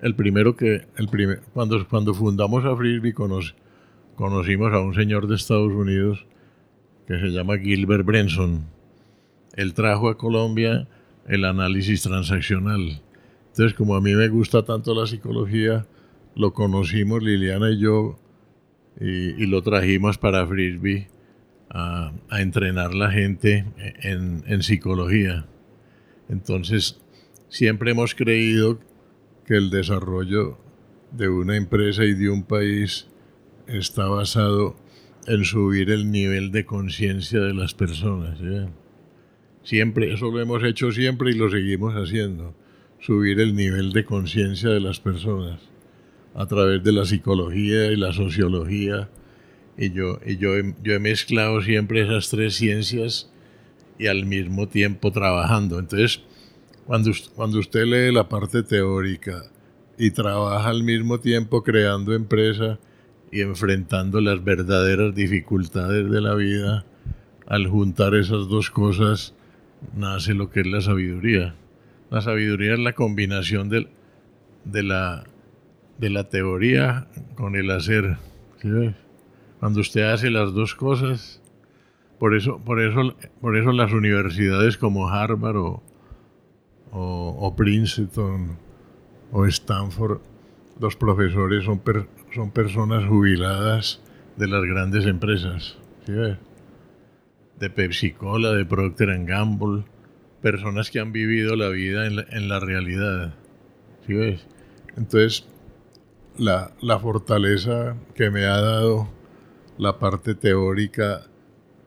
El 0.00 0.14
primero 0.14 0.54
que, 0.54 0.86
el 0.96 1.08
primer, 1.08 1.40
cuando, 1.52 1.86
cuando 1.88 2.14
fundamos 2.14 2.64
a 2.64 2.76
Frisbee 2.76 3.12
conocimos 3.12 4.72
a 4.72 4.78
un 4.78 4.94
señor 4.94 5.26
de 5.26 5.34
Estados 5.34 5.72
Unidos 5.72 6.27
que 7.08 7.18
se 7.18 7.28
llama 7.28 7.56
Gilbert 7.56 8.04
Brenson. 8.04 8.66
Él 9.54 9.72
trajo 9.72 10.10
a 10.10 10.18
Colombia 10.18 10.86
el 11.26 11.46
análisis 11.46 12.02
transaccional. 12.02 13.00
Entonces, 13.46 13.72
como 13.72 13.96
a 13.96 14.02
mí 14.02 14.14
me 14.14 14.28
gusta 14.28 14.62
tanto 14.62 14.94
la 14.94 15.06
psicología, 15.06 15.86
lo 16.36 16.52
conocimos 16.52 17.22
Liliana 17.22 17.70
y 17.70 17.80
yo 17.80 18.18
y, 19.00 19.46
lo 19.46 19.62
trajimos 19.62 20.18
para 20.18 20.46
Frisbee 20.46 21.08
a, 21.70 22.12
entrenar 22.32 22.92
la 22.92 23.10
gente 23.10 23.64
en, 24.02 24.44
en, 24.46 24.62
psicología. 24.62 25.46
Entonces, 26.28 27.00
siempre 27.48 27.92
hemos 27.92 28.14
creído 28.14 28.80
que 29.46 29.56
el 29.56 29.70
desarrollo 29.70 30.58
de 31.12 31.30
una 31.30 31.56
empresa 31.56 32.04
y 32.04 32.12
de 32.12 32.28
un 32.28 32.42
país 32.42 33.08
está 33.66 34.08
basado 34.08 34.76
en 35.26 35.44
subir 35.44 35.90
el 35.90 36.10
nivel 36.10 36.52
de 36.52 36.64
conciencia 36.64 37.40
de 37.40 37.54
las 37.54 37.74
personas. 37.74 38.38
Siempre, 39.62 40.12
eso 40.12 40.30
lo 40.30 40.40
hemos 40.40 40.64
hecho 40.64 40.92
siempre 40.92 41.30
y 41.30 41.34
lo 41.34 41.50
seguimos 41.50 41.94
haciendo, 41.94 42.54
subir 43.00 43.40
el 43.40 43.54
nivel 43.54 43.92
de 43.92 44.04
conciencia 44.04 44.70
de 44.70 44.80
las 44.80 45.00
personas 45.00 45.60
a 46.34 46.46
través 46.46 46.82
de 46.84 46.92
la 46.92 47.04
psicología 47.04 47.90
y 47.90 47.96
la 47.96 48.12
sociología. 48.12 49.08
Y 49.76 49.90
yo, 49.90 50.18
y 50.24 50.36
yo, 50.38 50.52
yo 50.82 50.94
he 50.94 50.98
mezclado 50.98 51.62
siempre 51.62 52.02
esas 52.02 52.30
tres 52.30 52.54
ciencias 52.54 53.30
y 53.98 54.06
al 54.06 54.24
mismo 54.24 54.68
tiempo 54.68 55.12
trabajando. 55.12 55.78
Entonces, 55.78 56.22
cuando, 56.86 57.10
cuando 57.34 57.58
usted 57.58 57.84
lee 57.84 58.12
la 58.12 58.28
parte 58.28 58.62
teórica 58.62 59.42
y 59.98 60.10
trabaja 60.12 60.68
al 60.68 60.82
mismo 60.84 61.20
tiempo 61.20 61.62
creando 61.62 62.14
empresa 62.14 62.78
y 63.30 63.42
enfrentando 63.42 64.20
las 64.20 64.42
verdaderas 64.42 65.14
dificultades 65.14 66.10
de 66.10 66.20
la 66.20 66.34
vida, 66.34 66.84
al 67.46 67.66
juntar 67.66 68.14
esas 68.14 68.48
dos 68.48 68.70
cosas 68.70 69.34
nace 69.94 70.34
lo 70.34 70.50
que 70.50 70.60
es 70.60 70.66
la 70.66 70.80
sabiduría. 70.80 71.54
La 72.10 72.20
sabiduría 72.20 72.74
es 72.74 72.80
la 72.80 72.94
combinación 72.94 73.68
de, 73.68 73.88
de 74.64 74.82
la 74.82 75.24
de 75.98 76.10
la 76.10 76.24
teoría 76.24 77.08
con 77.34 77.56
el 77.56 77.70
hacer. 77.70 78.16
Cuando 79.60 79.80
usted 79.80 80.02
hace 80.02 80.30
las 80.30 80.54
dos 80.54 80.74
cosas, 80.74 81.42
por 82.18 82.34
eso, 82.34 82.58
por 82.58 82.80
eso, 82.80 83.14
por 83.40 83.56
eso 83.56 83.72
las 83.72 83.92
universidades 83.92 84.78
como 84.78 85.08
Harvard 85.08 85.56
o, 85.56 85.82
o, 86.92 87.54
Princeton 87.56 88.56
o 89.32 89.44
Stanford, 89.46 90.20
los 90.80 90.96
profesores 90.96 91.64
son, 91.64 91.82
son 92.34 92.50
personas 92.50 93.06
jubiladas 93.06 94.00
de 94.36 94.48
las 94.48 94.62
grandes 94.64 95.06
empresas. 95.06 95.76
De 96.06 97.70
Pepsi 97.70 98.12
Cola, 98.12 98.52
de 98.52 98.64
Procter 98.64 99.24
Gamble, 99.24 99.84
personas 100.40 100.90
que 100.90 101.00
han 101.00 101.12
vivido 101.12 101.56
la 101.56 101.68
vida 101.68 102.06
en 102.06 102.16
la, 102.16 102.26
en 102.30 102.48
la 102.48 102.60
realidad. 102.60 103.34
¿Sí 104.06 104.14
ves? 104.14 104.46
Entonces, 104.96 105.46
la, 106.38 106.98
fortaleza 107.00 107.96
que 108.14 108.30
me 108.30 108.44
ha 108.44 108.60
dado 108.60 109.08
la 109.76 109.98
parte 109.98 110.34
teórica 110.34 111.22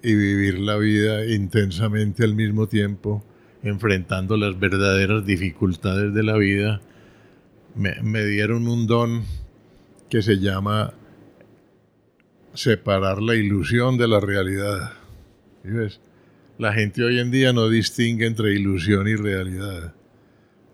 y 0.03 0.15
vivir 0.15 0.59
la 0.59 0.77
vida 0.77 1.25
intensamente 1.25 2.23
al 2.23 2.35
mismo 2.35 2.67
tiempo, 2.67 3.23
enfrentando 3.63 4.37
las 4.37 4.59
verdaderas 4.59 5.25
dificultades 5.25 6.13
de 6.13 6.23
la 6.23 6.37
vida, 6.37 6.81
me, 7.75 8.25
dieron 8.25 8.67
un 8.67 8.87
don 8.87 9.23
que 10.11 10.21
se 10.21 10.39
llama 10.39 10.93
separar 12.53 13.21
la 13.21 13.33
ilusión 13.35 13.97
de 13.97 14.09
la 14.09 14.19
realidad. 14.19 14.91
ves? 15.63 16.01
La 16.57 16.73
gente 16.73 17.01
hoy 17.01 17.19
en 17.19 17.31
día 17.31 17.53
no 17.53 17.69
distingue 17.69 18.25
entre 18.25 18.53
ilusión 18.53 19.07
y 19.07 19.15
realidad. 19.15 19.95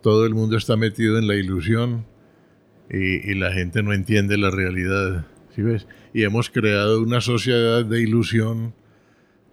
Todo 0.02 0.26
el 0.26 0.34
mundo 0.34 0.58
está 0.58 0.76
metido 0.76 1.20
en 1.20 1.28
la 1.28 1.36
ilusión 1.36 2.08
y, 2.90 3.36
la 3.36 3.54
gente 3.54 3.84
no 3.84 3.94
entiende 3.94 4.40
la 4.40 4.50
realidad. 4.50 5.28
¿sí 5.56 5.62
ves? 5.62 5.86
Y 6.16 6.24
hemos 6.24 6.50
creado 6.50 7.00
una 7.00 7.22
sociedad 7.22 7.86
de 7.86 8.02
ilusión 8.02 8.74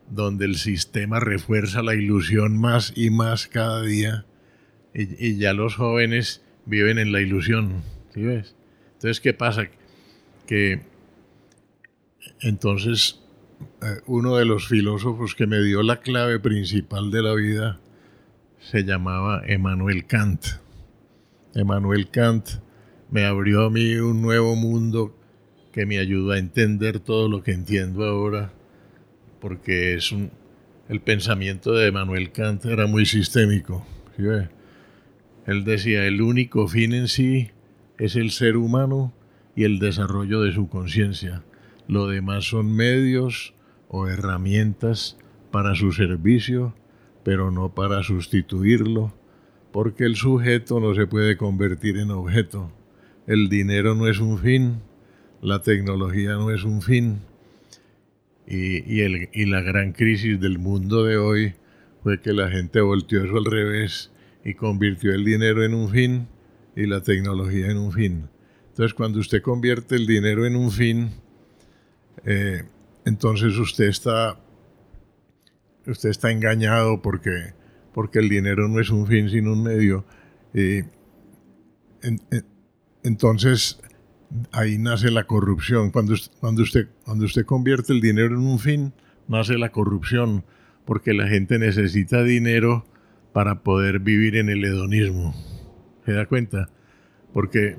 donde 0.08 0.46
el 0.46 0.56
sistema 0.56 1.20
refuerza 1.20 1.82
la 1.82 1.94
ilusión 1.94 2.58
más 2.58 2.94
y 2.96 3.10
más 3.10 3.48
cada 3.48 3.82
día 3.82 4.24
y, 4.94 5.36
ya 5.36 5.52
los 5.52 5.76
jóvenes 5.76 6.42
viven 6.64 6.98
en 6.98 7.12
la 7.12 7.20
ilusión. 7.20 7.82
¿sí 8.14 8.22
ves? 8.22 8.56
Entonces, 9.04 9.20
¿qué 9.20 9.34
pasa? 9.34 9.68
Que 10.46 10.80
entonces 12.40 13.20
eh, 13.82 14.00
uno 14.06 14.36
de 14.36 14.46
los 14.46 14.66
filósofos 14.66 15.34
que 15.34 15.46
me 15.46 15.60
dio 15.60 15.82
la 15.82 16.00
clave 16.00 16.40
principal 16.40 17.10
de 17.10 17.22
la 17.22 17.34
vida 17.34 17.80
se 18.60 18.82
llamaba 18.82 19.42
Emmanuel 19.46 20.06
Kant. 20.06 20.46
Emmanuel 21.54 22.08
Kant 22.08 22.48
me 23.10 23.26
abrió 23.26 23.66
a 23.66 23.70
mí 23.70 23.94
un 23.96 24.22
nuevo 24.22 24.56
mundo 24.56 25.14
que 25.70 25.84
me 25.84 25.98
ayudó 25.98 26.32
a 26.32 26.38
entender 26.38 26.98
todo 26.98 27.28
lo 27.28 27.42
que 27.42 27.52
entiendo 27.52 28.06
ahora, 28.06 28.54
porque 29.38 29.96
es 29.96 30.14
el 30.88 31.00
pensamiento 31.02 31.74
de 31.74 31.92
Manuel 31.92 32.32
Kant 32.32 32.64
era 32.64 32.86
muy 32.86 33.04
sistémico. 33.04 33.86
Él 35.46 35.64
decía, 35.64 36.06
el 36.06 36.22
único 36.22 36.66
fin 36.68 36.94
en 36.94 37.08
sí 37.08 37.50
es 37.98 38.16
el 38.16 38.30
ser 38.30 38.56
humano 38.56 39.12
y 39.56 39.64
el 39.64 39.78
desarrollo 39.78 40.42
de 40.42 40.52
su 40.52 40.68
conciencia. 40.68 41.42
Lo 41.86 42.08
demás 42.08 42.44
son 42.44 42.74
medios 42.74 43.54
o 43.88 44.08
herramientas 44.08 45.16
para 45.50 45.74
su 45.74 45.92
servicio, 45.92 46.74
pero 47.22 47.50
no 47.50 47.74
para 47.74 48.02
sustituirlo, 48.02 49.14
porque 49.72 50.04
el 50.04 50.16
sujeto 50.16 50.80
no 50.80 50.94
se 50.94 51.06
puede 51.06 51.36
convertir 51.36 51.98
en 51.98 52.10
objeto 52.10 52.70
el 53.26 53.48
dinero 53.48 53.94
no 53.94 54.06
es 54.06 54.20
un 54.20 54.38
fin, 54.38 54.82
la 55.40 55.62
tecnología 55.62 56.32
no 56.32 56.50
es 56.50 56.64
un 56.64 56.82
fin. 56.82 57.20
Y, 58.46 59.00
el, 59.00 59.30
y 59.32 59.46
la 59.46 59.62
gran 59.62 59.92
crisis 59.92 60.38
del 60.38 60.58
mundo 60.58 61.04
de 61.04 61.16
hoy 61.16 61.54
fue 62.02 62.20
que 62.20 62.34
la 62.34 62.50
gente 62.50 62.82
volteó 62.82 63.24
eso 63.24 63.38
al 63.38 63.46
revés 63.46 64.12
y 64.44 64.52
convirtió 64.52 65.14
el 65.14 65.24
dinero 65.24 65.64
en 65.64 65.72
un 65.72 65.88
fin 65.88 66.28
y 66.76 66.86
la 66.86 67.00
tecnología 67.00 67.70
en 67.70 67.78
un 67.78 67.92
fin. 67.92 68.28
Entonces, 68.70 68.94
cuando 68.94 69.20
usted 69.20 69.42
convierte 69.42 69.94
el 69.94 70.06
dinero 70.06 70.46
en 70.46 70.56
un 70.56 70.70
fin, 70.70 71.10
eh, 72.24 72.64
entonces 73.04 73.56
usted 73.56 73.84
está, 73.84 74.40
usted 75.86 76.08
está 76.08 76.30
engañado 76.30 77.00
porque, 77.00 77.54
porque 77.92 78.18
el 78.18 78.28
dinero 78.28 78.68
no 78.68 78.80
es 78.80 78.90
un 78.90 79.06
fin 79.06 79.30
sino 79.30 79.52
un 79.52 79.62
medio. 79.62 80.04
Y 80.52 80.82
entonces, 83.02 83.80
ahí 84.52 84.78
nace 84.78 85.10
la 85.10 85.24
corrupción. 85.24 85.90
Cuando, 85.90 86.14
cuando, 86.40 86.62
usted, 86.62 86.88
cuando 87.04 87.24
usted 87.24 87.44
convierte 87.44 87.92
el 87.92 88.00
dinero 88.00 88.34
en 88.34 88.46
un 88.46 88.58
fin, 88.58 88.92
nace 89.28 89.56
la 89.58 89.70
corrupción, 89.70 90.44
porque 90.84 91.14
la 91.14 91.28
gente 91.28 91.58
necesita 91.58 92.22
dinero 92.22 92.86
para 93.32 93.62
poder 93.62 94.00
vivir 94.00 94.36
en 94.36 94.48
el 94.48 94.64
hedonismo. 94.64 95.34
¿Se 96.04 96.12
da 96.12 96.26
cuenta? 96.26 96.68
Porque, 97.32 97.76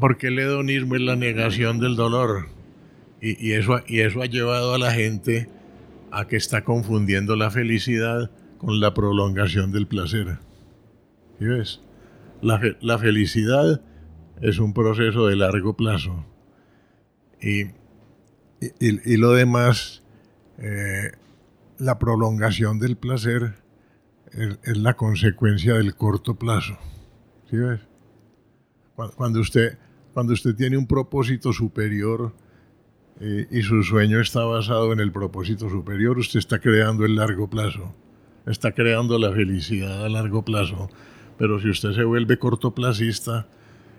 porque 0.00 0.28
el 0.28 0.38
hedonismo 0.38 0.94
es 0.96 1.02
la 1.02 1.16
negación 1.16 1.78
del 1.78 1.96
dolor. 1.96 2.48
Y, 3.22 3.52
eso, 3.52 3.80
y 3.86 4.00
eso 4.00 4.22
ha 4.22 4.26
llevado 4.26 4.74
a 4.74 4.78
la 4.78 4.92
gente 4.92 5.48
a 6.10 6.26
que 6.26 6.36
está 6.36 6.64
confundiendo 6.64 7.36
la 7.36 7.50
felicidad 7.50 8.30
con 8.56 8.80
la 8.80 8.94
prolongación 8.94 9.72
del 9.72 9.86
placer. 9.86 10.38
¿Sí 11.38 11.44
ves? 11.44 11.80
La, 12.40 12.60
la 12.80 12.98
felicidad 12.98 13.82
es 14.40 14.58
un 14.58 14.72
proceso 14.72 15.26
de 15.26 15.36
largo 15.36 15.76
plazo. 15.76 16.24
Y, 17.40 17.64
y, 18.78 19.16
lo 19.16 19.32
demás, 19.32 20.02
eh, 20.58 21.12
la 21.78 21.98
prolongación 21.98 22.78
del 22.78 22.96
placer 22.96 23.54
es, 24.32 24.76
la 24.76 24.94
consecuencia 24.94 25.74
del 25.74 25.94
corto 25.94 26.34
plazo. 26.34 26.78
¿Sí? 27.50 27.56
Cuando 29.16 29.40
usted, 29.40 29.78
cuando 30.14 30.32
usted 30.34 30.54
tiene 30.54 30.76
un 30.76 30.86
propósito 30.86 31.52
superior 31.52 32.32
eh, 33.18 33.46
y 33.50 33.62
su 33.62 33.82
sueño 33.82 34.20
está 34.20 34.44
basado 34.44 34.92
en 34.92 35.00
el 35.00 35.10
propósito 35.10 35.68
superior, 35.68 36.18
usted 36.18 36.38
está 36.38 36.60
creando 36.60 37.04
el 37.04 37.16
largo 37.16 37.48
plazo, 37.48 37.94
está 38.46 38.72
creando 38.72 39.18
la 39.18 39.32
felicidad 39.32 40.04
a 40.04 40.08
largo 40.08 40.44
plazo. 40.44 40.90
Pero 41.38 41.58
si 41.60 41.70
usted 41.70 41.92
se 41.92 42.04
vuelve 42.04 42.38
cortoplacista, 42.38 43.48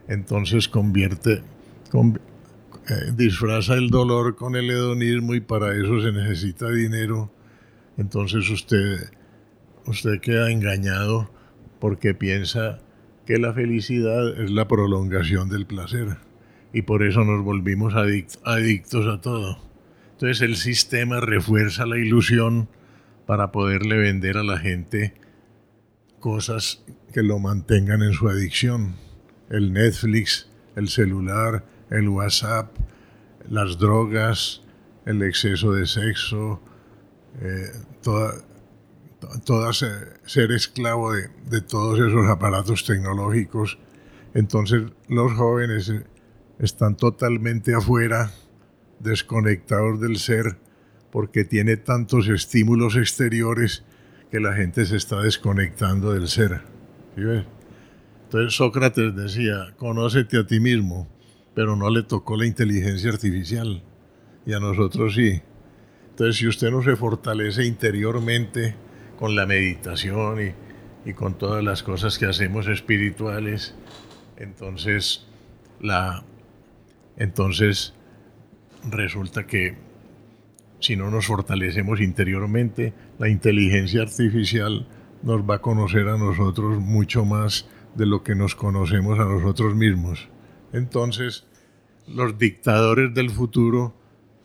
entonces 0.08 0.68
convierte, 0.68 1.41
eh, 1.93 3.12
disfraza 3.16 3.74
el 3.74 3.89
dolor 3.89 4.36
con 4.36 4.56
el 4.56 4.70
hedonismo 4.70 5.34
y 5.34 5.41
para 5.41 5.76
eso 5.76 5.99
se 6.02 6.12
necesita 6.12 6.70
dinero. 6.70 7.32
Entonces 7.97 8.49
usted, 8.49 9.10
usted 9.88 10.22
queda 10.22 10.52
engañado 10.52 11.30
porque 11.80 12.14
piensa 12.14 12.80
que 13.26 13.38
la 13.38 13.54
felicidad 13.54 14.42
es 14.42 14.52
la 14.52 14.68
prolongación 14.68 15.50
del 15.50 15.66
placer 15.66 16.18
y 16.74 16.84
por 16.84 17.04
eso 17.04 17.24
nos 17.24 17.44
volvimos 17.44 17.94
adictos 17.96 19.08
a 19.08 19.22
todo. 19.22 19.58
Entonces 20.14 20.42
el 20.42 20.56
sistema 20.56 21.20
refuerza 21.20 21.86
la 21.86 21.98
ilusión 21.98 22.70
para 23.26 23.52
poderle 23.52 23.98
vender 23.98 24.38
a 24.38 24.44
la 24.44 24.58
gente 24.58 25.14
cosas 26.20 26.84
que 27.14 27.24
lo 27.24 27.40
mantengan 27.40 28.04
en 28.04 28.14
su 28.14 28.30
adicción. 28.30 28.96
El 29.50 29.74
Netflix, 29.74 30.50
el 30.76 30.88
celular, 30.88 31.66
el 31.90 32.08
WhatsApp, 32.08 32.72
las 33.50 33.78
drogas, 33.78 34.62
el 35.06 35.24
exceso 35.24 35.74
de 35.74 35.86
sexo, 35.88 36.62
eh, 37.42 37.72
toda, 38.02 38.34
ser, 40.26 40.52
esclavo 40.52 41.14
de, 41.14 41.30
de, 41.50 41.62
todos 41.62 42.00
esos 42.00 42.28
aparatos 42.28 42.86
tecnológicos. 42.86 43.78
Entonces 44.34 44.84
los 45.08 45.34
jóvenes 45.34 45.92
están 46.60 46.96
totalmente 46.96 47.74
afuera, 47.74 48.32
desconectados 49.00 50.00
del 50.00 50.18
ser, 50.18 50.58
porque 51.12 51.44
tiene 51.44 51.78
tantos 51.78 52.28
estímulos 52.28 52.96
exteriores 52.96 53.84
que 54.32 54.40
la 54.40 54.54
gente 54.54 54.86
se 54.86 54.96
está 54.96 55.22
desconectando 55.22 56.14
del 56.14 56.28
ser. 56.28 56.62
Entonces 57.16 58.56
Sócrates 58.56 59.14
decía, 59.16 59.74
conócete 59.78 60.40
a 60.40 60.48
ti 60.48 60.60
mismo, 60.60 61.10
pero 61.54 61.76
no 61.76 61.90
le 61.90 62.04
tocó 62.04 62.38
la 62.38 62.46
inteligencia 62.46 63.12
artificial. 63.12 63.84
Y 64.46 64.54
a 64.54 64.60
nosotros 64.60 65.16
sí. 65.16 65.42
Entonces, 66.12 66.38
si 66.38 66.48
usted 66.48 66.72
no 66.72 66.82
se 66.82 66.96
fortalece 66.96 67.66
interiormente 67.66 68.76
con 69.22 69.36
la 69.36 69.46
meditación 69.46 70.42
y, 70.44 71.10
y 71.12 71.14
con 71.14 71.36
todas 71.36 71.64
las 71.64 71.84
cosas 71.84 72.18
que 72.18 72.26
hacemos 72.26 72.68
espirituales, 72.68 73.76
entonces 74.36 75.28
la 75.80 76.24
entonces 77.18 77.94
resulta 78.90 79.46
que 79.46 79.78
si 80.80 80.96
no 80.96 81.12
nos 81.12 81.28
fortalecemos 81.28 82.02
interiormente, 82.02 82.96
la 83.20 83.30
inteligencia 83.30 84.02
artificial 84.02 84.88
nos 85.22 85.48
va 85.48 85.58
a 85.58 85.62
conocer 85.62 86.08
a 86.08 86.18
nosotros 86.18 86.80
mucho 86.80 87.24
más 87.24 87.68
de 87.94 88.08
lo 88.08 88.24
que 88.24 88.34
nos 88.34 88.56
conocemos 88.56 89.20
a 89.20 89.26
nosotros 89.26 89.76
mismos. 89.76 90.30
Entonces, 90.74 91.46
los 92.08 92.40
dictadores 92.40 93.14
del 93.14 93.30
futuro 93.30 93.94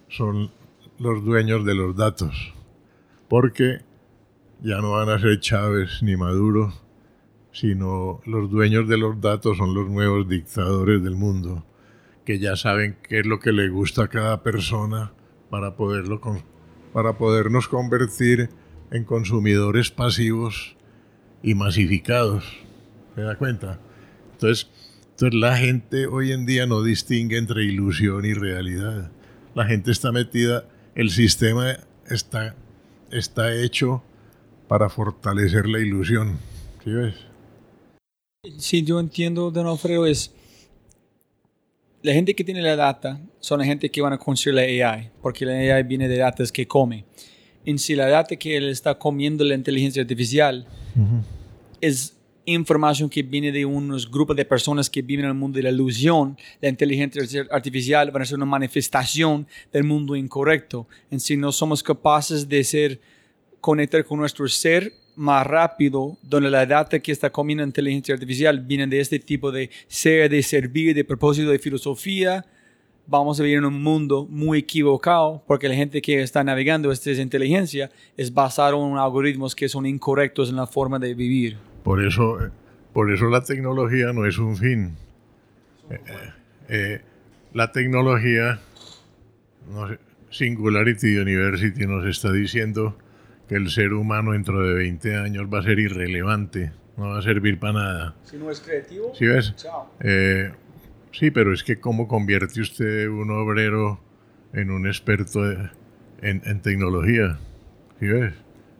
son 0.08 0.50
los 0.98 1.24
dueños 1.24 1.64
de 1.64 1.74
los 1.74 1.96
datos, 1.96 2.52
porque 3.30 3.80
ya 4.62 4.78
no 4.78 4.92
van 4.92 5.08
a 5.08 5.18
ser 5.18 5.38
Chávez 5.40 6.02
ni 6.02 6.16
Maduro, 6.16 6.72
sino 7.52 8.20
los 8.26 8.50
dueños 8.50 8.88
de 8.88 8.98
los 8.98 9.20
datos 9.20 9.58
son 9.58 9.74
los 9.74 9.88
nuevos 9.88 10.28
dictadores 10.28 11.02
del 11.02 11.16
mundo, 11.16 11.64
que 12.24 12.38
ya 12.38 12.56
saben 12.56 12.96
qué 13.02 13.20
es 13.20 13.26
lo 13.26 13.40
que 13.40 13.52
le 13.52 13.68
gusta 13.68 14.04
a 14.04 14.08
cada 14.08 14.42
persona 14.42 15.12
para, 15.50 15.76
poderlo, 15.76 16.20
para 16.92 17.16
podernos 17.16 17.68
convertir 17.68 18.50
en 18.90 19.04
consumidores 19.04 19.90
pasivos 19.90 20.76
y 21.42 21.54
masificados. 21.54 22.44
¿Se 23.14 23.22
da 23.22 23.36
cuenta? 23.36 23.78
Entonces, 24.32 24.68
entonces 25.10 25.40
la 25.40 25.56
gente 25.56 26.06
hoy 26.06 26.32
en 26.32 26.44
día 26.44 26.66
no 26.66 26.82
distingue 26.82 27.38
entre 27.38 27.64
ilusión 27.64 28.24
y 28.24 28.34
realidad. 28.34 29.10
La 29.54 29.64
gente 29.64 29.90
está 29.90 30.12
metida, 30.12 30.68
el 30.94 31.10
sistema 31.10 31.78
está, 32.06 32.54
está 33.10 33.54
hecho 33.54 34.02
para 34.68 34.88
fortalecer 34.88 35.66
la 35.68 35.78
ilusión. 35.80 36.38
¿Sí 36.84 36.90
ves? 36.90 37.14
Sí, 38.58 38.82
yo 38.82 39.00
entiendo, 39.00 39.50
don 39.50 39.66
Alfredo, 39.66 40.06
es 40.06 40.32
la 42.02 42.12
gente 42.12 42.34
que 42.34 42.44
tiene 42.44 42.62
la 42.62 42.76
data 42.76 43.20
son 43.40 43.58
la 43.58 43.64
gente 43.64 43.90
que 43.90 44.00
van 44.00 44.12
a 44.12 44.18
construir 44.18 44.54
la 44.54 44.62
AI, 44.62 45.10
porque 45.20 45.44
la 45.44 45.52
AI 45.54 45.82
viene 45.82 46.08
de 46.08 46.18
datos 46.18 46.52
que 46.52 46.66
come. 46.66 47.04
En 47.64 47.78
si 47.78 47.96
la 47.96 48.06
data 48.06 48.36
que 48.36 48.56
él 48.56 48.68
está 48.68 48.96
comiendo 48.96 49.44
la 49.44 49.56
inteligencia 49.56 50.02
artificial 50.02 50.66
es 51.80 52.16
información 52.44 53.10
que 53.10 53.24
viene 53.24 53.50
de 53.50 53.64
unos 53.64 54.08
grupos 54.08 54.36
de 54.36 54.44
personas 54.44 54.88
que 54.88 55.02
viven 55.02 55.24
en 55.24 55.32
el 55.32 55.36
mundo 55.36 55.56
de 55.56 55.64
la 55.64 55.70
ilusión, 55.70 56.38
la 56.60 56.68
inteligencia 56.68 57.22
artificial 57.50 58.14
va 58.14 58.22
a 58.22 58.24
ser 58.24 58.36
una 58.36 58.46
manifestación 58.46 59.48
del 59.72 59.82
mundo 59.82 60.14
incorrecto. 60.14 60.86
En 61.10 61.18
si 61.18 61.36
no 61.36 61.50
somos 61.50 61.82
capaces 61.82 62.48
de 62.48 62.62
ser 62.62 63.00
conectar 63.60 64.04
con 64.04 64.18
nuestro 64.18 64.46
ser 64.48 64.92
más 65.16 65.46
rápido, 65.46 66.18
donde 66.22 66.50
la 66.50 66.66
data 66.66 66.98
que 66.98 67.10
está 67.10 67.30
comiendo 67.30 67.64
inteligencia 67.64 68.14
artificial 68.14 68.60
viene 68.60 68.86
de 68.86 69.00
este 69.00 69.18
tipo 69.18 69.50
de 69.50 69.70
ser, 69.88 70.30
de 70.30 70.42
servir, 70.42 70.94
de 70.94 71.04
propósito, 71.04 71.50
de 71.50 71.58
filosofía, 71.58 72.44
vamos 73.06 73.38
a 73.40 73.42
vivir 73.42 73.58
en 73.58 73.64
un 73.64 73.82
mundo 73.82 74.26
muy 74.28 74.58
equivocado 74.58 75.42
porque 75.46 75.68
la 75.68 75.74
gente 75.74 76.02
que 76.02 76.22
está 76.22 76.42
navegando 76.42 76.90
esta 76.90 77.10
inteligencia 77.12 77.90
es 78.16 78.32
basado 78.32 78.84
en 78.86 78.98
algoritmos 78.98 79.54
que 79.54 79.68
son 79.68 79.86
incorrectos 79.86 80.50
en 80.50 80.56
la 80.56 80.66
forma 80.66 80.98
de 80.98 81.14
vivir. 81.14 81.56
Por 81.82 82.04
eso, 82.04 82.38
por 82.92 83.12
eso 83.12 83.26
la 83.26 83.42
tecnología 83.42 84.12
no 84.12 84.26
es 84.26 84.38
un 84.38 84.56
fin. 84.56 84.96
Eh, 85.90 85.98
eh, 86.68 87.00
la 87.54 87.72
tecnología, 87.72 88.58
Singularity 90.30 91.16
University 91.16 91.86
nos 91.86 92.04
está 92.06 92.32
diciendo 92.32 92.96
que 93.48 93.54
el 93.54 93.70
ser 93.70 93.92
humano 93.92 94.32
dentro 94.32 94.66
de 94.66 94.74
20 94.74 95.16
años 95.16 95.46
va 95.52 95.60
a 95.60 95.62
ser 95.62 95.78
irrelevante, 95.78 96.72
no 96.96 97.10
va 97.10 97.18
a 97.18 97.22
servir 97.22 97.58
para 97.58 97.72
nada. 97.72 98.16
Si 98.24 98.36
no 98.36 98.50
es 98.50 98.60
creativo, 98.60 99.12
¿Sí 99.14 99.26
ves? 99.26 99.54
Chao. 99.56 99.90
Eh, 100.00 100.52
sí, 101.12 101.30
pero 101.30 101.52
es 101.52 101.62
que 101.62 101.78
cómo 101.78 102.08
convierte 102.08 102.60
usted 102.60 103.08
un 103.08 103.30
obrero 103.30 104.00
en 104.52 104.70
un 104.70 104.86
experto 104.86 105.44
en, 105.50 105.70
en, 106.22 106.60
tecnología. 106.60 107.38
¿Sí 108.00 108.06
ves? 108.06 108.34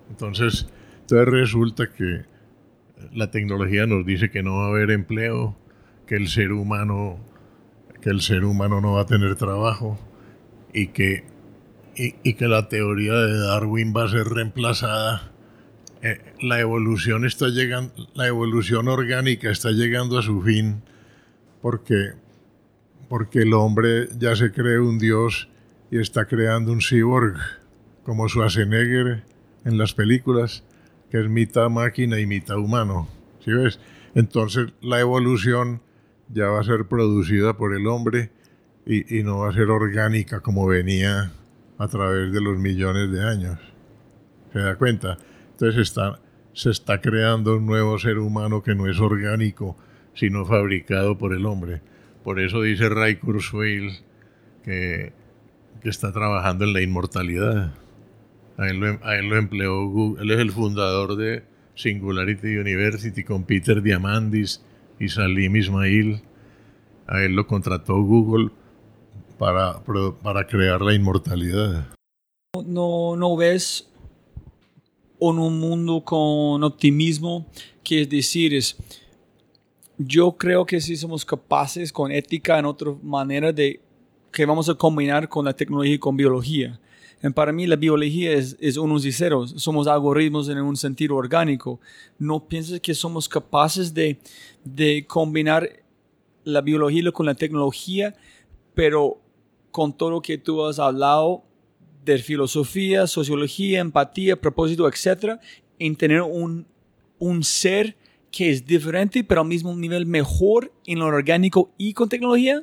Entonces, 0.08 0.68
entonces 1.00 1.28
resulta 1.28 1.92
que 1.92 2.24
la 3.12 3.30
tecnología 3.30 3.86
nos 3.86 4.04
dice 4.06 4.30
que 4.30 4.42
no 4.42 4.58
va 4.58 4.66
a 4.66 4.68
haber 4.68 4.90
empleo, 4.90 5.56
que 6.06 6.16
el 6.16 6.28
ser 6.28 6.52
humano, 6.52 7.18
que 8.00 8.10
el 8.10 8.20
ser 8.20 8.44
humano 8.44 8.80
no 8.80 8.94
va 8.94 9.02
a 9.02 9.06
tener 9.06 9.36
trabajo 9.36 9.98
y 10.72 10.88
que, 10.88 11.24
y, 11.96 12.34
que 12.34 12.46
la 12.46 12.68
teoría 12.68 13.14
de 13.14 13.38
Darwin 13.38 13.94
va 13.96 14.04
a 14.04 14.08
ser 14.08 14.26
reemplazada. 14.26 15.32
Eh, 16.02 16.20
la 16.40 16.60
evolución 16.60 17.24
está 17.24 17.48
llegando, 17.48 17.92
la 18.14 18.26
evolución 18.26 18.88
orgánica 18.88 19.50
está 19.50 19.70
llegando 19.70 20.18
a 20.18 20.22
su 20.22 20.42
fin 20.42 20.82
porque, 21.62 22.12
porque 23.08 23.40
el 23.40 23.54
hombre 23.54 24.08
ya 24.18 24.36
se 24.36 24.52
cree 24.52 24.78
un 24.78 24.98
dios 24.98 25.48
y 25.90 25.98
está 25.98 26.26
creando 26.26 26.72
un 26.72 26.80
cyborg 26.80 27.36
como 28.04 28.28
Schwarzenegger 28.28 29.24
en 29.64 29.78
las 29.78 29.94
películas 29.94 30.64
que 31.10 31.20
es 31.20 31.28
mitad 31.28 31.70
máquina 31.70 32.20
y 32.20 32.26
mitad 32.26 32.58
humano. 32.58 33.08
¿Sí 33.44 33.52
ves? 33.52 33.80
Entonces 34.14 34.68
la 34.80 35.00
evolución 35.00 35.80
ya 36.32 36.46
va 36.46 36.60
a 36.60 36.64
ser 36.64 36.86
producida 36.86 37.56
por 37.56 37.74
el 37.74 37.86
hombre 37.86 38.30
y, 38.84 39.22
no 39.24 39.40
va 39.40 39.50
a 39.50 39.52
ser 39.52 39.70
orgánica 39.70 40.40
como 40.40 40.66
venía 40.66 41.32
a 41.78 41.88
través 41.88 42.32
de 42.32 42.40
los 42.40 42.58
millones 42.58 43.10
de 43.10 43.22
años. 43.22 43.58
¿Se 44.52 44.60
da 44.60 44.76
cuenta? 44.76 45.18
Entonces 45.52 45.80
está, 45.80 46.20
se 46.52 46.70
está 46.70 47.00
creando 47.00 47.56
un 47.56 47.66
nuevo 47.66 47.98
ser 47.98 48.18
humano 48.18 48.62
que 48.62 48.74
no 48.74 48.88
es 48.88 48.98
orgánico, 48.98 49.76
sino 50.14 50.44
fabricado 50.44 51.18
por 51.18 51.34
el 51.34 51.46
hombre. 51.46 51.82
Por 52.24 52.40
eso 52.40 52.62
dice 52.62 52.88
Ray 52.88 53.16
Kurzweil 53.16 54.00
que, 54.64 55.12
está 55.84 56.12
trabajando 56.12 56.64
en 56.64 56.72
la 56.72 56.82
inmortalidad. 56.82 57.72
A 58.56 58.68
él, 58.68 58.80
lo, 58.80 59.36
empleó 59.36 59.86
Google. 59.86 60.22
Él 60.24 60.32
es 60.32 60.38
el 60.40 60.50
fundador 60.50 61.14
de 61.14 61.44
Singularity 61.76 62.56
University 62.56 63.22
con 63.22 63.44
Peter 63.44 63.80
Diamandis 63.80 64.64
y 64.98 65.08
Salim 65.08 65.54
Ismail. 65.54 66.22
A 67.06 67.22
él 67.22 67.36
lo 67.36 67.46
contrató 67.46 68.02
Google 68.02 68.50
para, 69.38 69.82
para 70.22 70.46
crear 70.46 70.80
la 70.80 70.94
inmortalidad. 70.94 71.86
No, 72.64 73.16
no 73.16 73.36
ves 73.36 73.88
en 75.20 75.38
un 75.38 75.58
mundo 75.58 76.02
con 76.02 76.62
optimismo, 76.62 77.46
que 77.82 78.02
es 78.02 78.08
decir, 78.08 78.54
es, 78.54 78.76
yo 79.98 80.32
creo 80.32 80.66
que 80.66 80.80
si 80.80 80.96
somos 80.96 81.24
capaces 81.24 81.92
con 81.92 82.12
ética 82.12 82.58
en 82.58 82.66
otra 82.66 82.92
manera 83.02 83.52
de 83.52 83.80
que 84.32 84.44
vamos 84.44 84.68
a 84.68 84.74
combinar 84.74 85.28
con 85.28 85.44
la 85.44 85.54
tecnología 85.54 85.94
y 85.94 85.98
con 85.98 86.16
biología. 86.16 86.78
para 87.34 87.52
mí 87.52 87.66
la 87.66 87.76
biología 87.76 88.32
es, 88.32 88.56
es, 88.60 88.76
unos 88.76 89.04
y 89.06 89.12
ceros, 89.12 89.54
somos 89.56 89.86
algoritmos 89.86 90.48
en 90.48 90.58
un 90.58 90.76
sentido 90.76 91.16
orgánico. 91.16 91.80
¿No 92.18 92.46
piensas 92.46 92.80
que 92.80 92.94
somos 92.94 93.28
capaces 93.28 93.94
de, 93.94 94.18
de 94.64 95.06
combinar 95.06 95.68
la 96.44 96.60
biología 96.60 97.10
con 97.12 97.26
la 97.26 97.34
tecnología, 97.34 98.14
pero 98.74 99.18
con 99.76 99.94
todo 99.94 100.08
lo 100.08 100.22
que 100.22 100.38
tú 100.38 100.64
has 100.64 100.78
hablado 100.78 101.44
de 102.02 102.16
filosofía, 102.16 103.06
sociología, 103.06 103.80
empatía, 103.80 104.40
propósito, 104.40 104.88
etcétera, 104.88 105.38
en 105.78 105.94
tener 105.96 106.22
un, 106.22 106.66
un 107.18 107.44
ser 107.44 107.94
que 108.30 108.50
es 108.50 108.64
diferente, 108.64 109.22
pero 109.22 109.42
al 109.42 109.48
mismo 109.48 109.76
nivel 109.76 110.06
mejor 110.06 110.72
en 110.86 111.00
lo 111.00 111.04
orgánico 111.04 111.74
y 111.76 111.92
con 111.92 112.08
tecnología? 112.08 112.62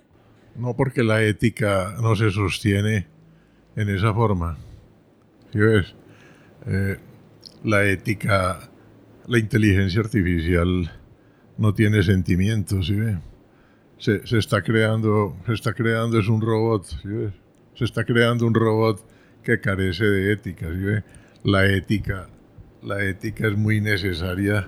No, 0.56 0.76
porque 0.76 1.04
la 1.04 1.22
ética 1.22 1.96
no 2.02 2.16
se 2.16 2.32
sostiene 2.32 3.06
en 3.76 3.90
esa 3.90 4.12
forma. 4.12 4.58
¿Sí 5.52 5.60
ves? 5.60 5.94
Eh, 6.66 6.98
la 7.64 7.86
ética, 7.86 8.72
la 9.28 9.38
inteligencia 9.38 10.02
artificial 10.02 10.92
no 11.60 11.76
tiene 11.76 12.02
sentimientos, 12.02 12.88
¿sí 12.88 12.96
ves? 12.96 13.18
Se, 13.98 14.26
se, 14.28 14.38
está 14.38 14.62
creando, 14.62 15.36
se 15.46 15.54
está 15.54 15.74
creando 15.74 16.20
es 16.20 16.28
un 16.28 16.42
robot, 16.42 16.86
¿sí 16.86 17.08
ves? 17.08 17.34
Se 17.76 17.86
está 17.86 18.04
creando 18.04 18.46
un 18.46 18.54
robot 18.54 19.06
que 19.44 19.60
carece 19.60 20.06
de 20.06 20.34
ética. 20.34 20.68
¿sí 20.68 21.04
La 21.44 21.66
ética, 21.66 22.28
la 22.82 23.04
ética 23.04 23.48
es 23.48 23.58
muy 23.58 23.82
necesaria 23.82 24.68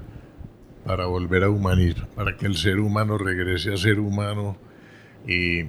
para 0.85 1.07
volver 1.07 1.43
a 1.43 1.49
humanizar, 1.49 2.07
para 2.09 2.37
que 2.37 2.45
el 2.45 2.55
ser 2.55 2.79
humano 2.79 3.17
regrese 3.17 3.73
a 3.73 3.77
ser 3.77 3.99
humano 3.99 4.57
y, 5.27 5.61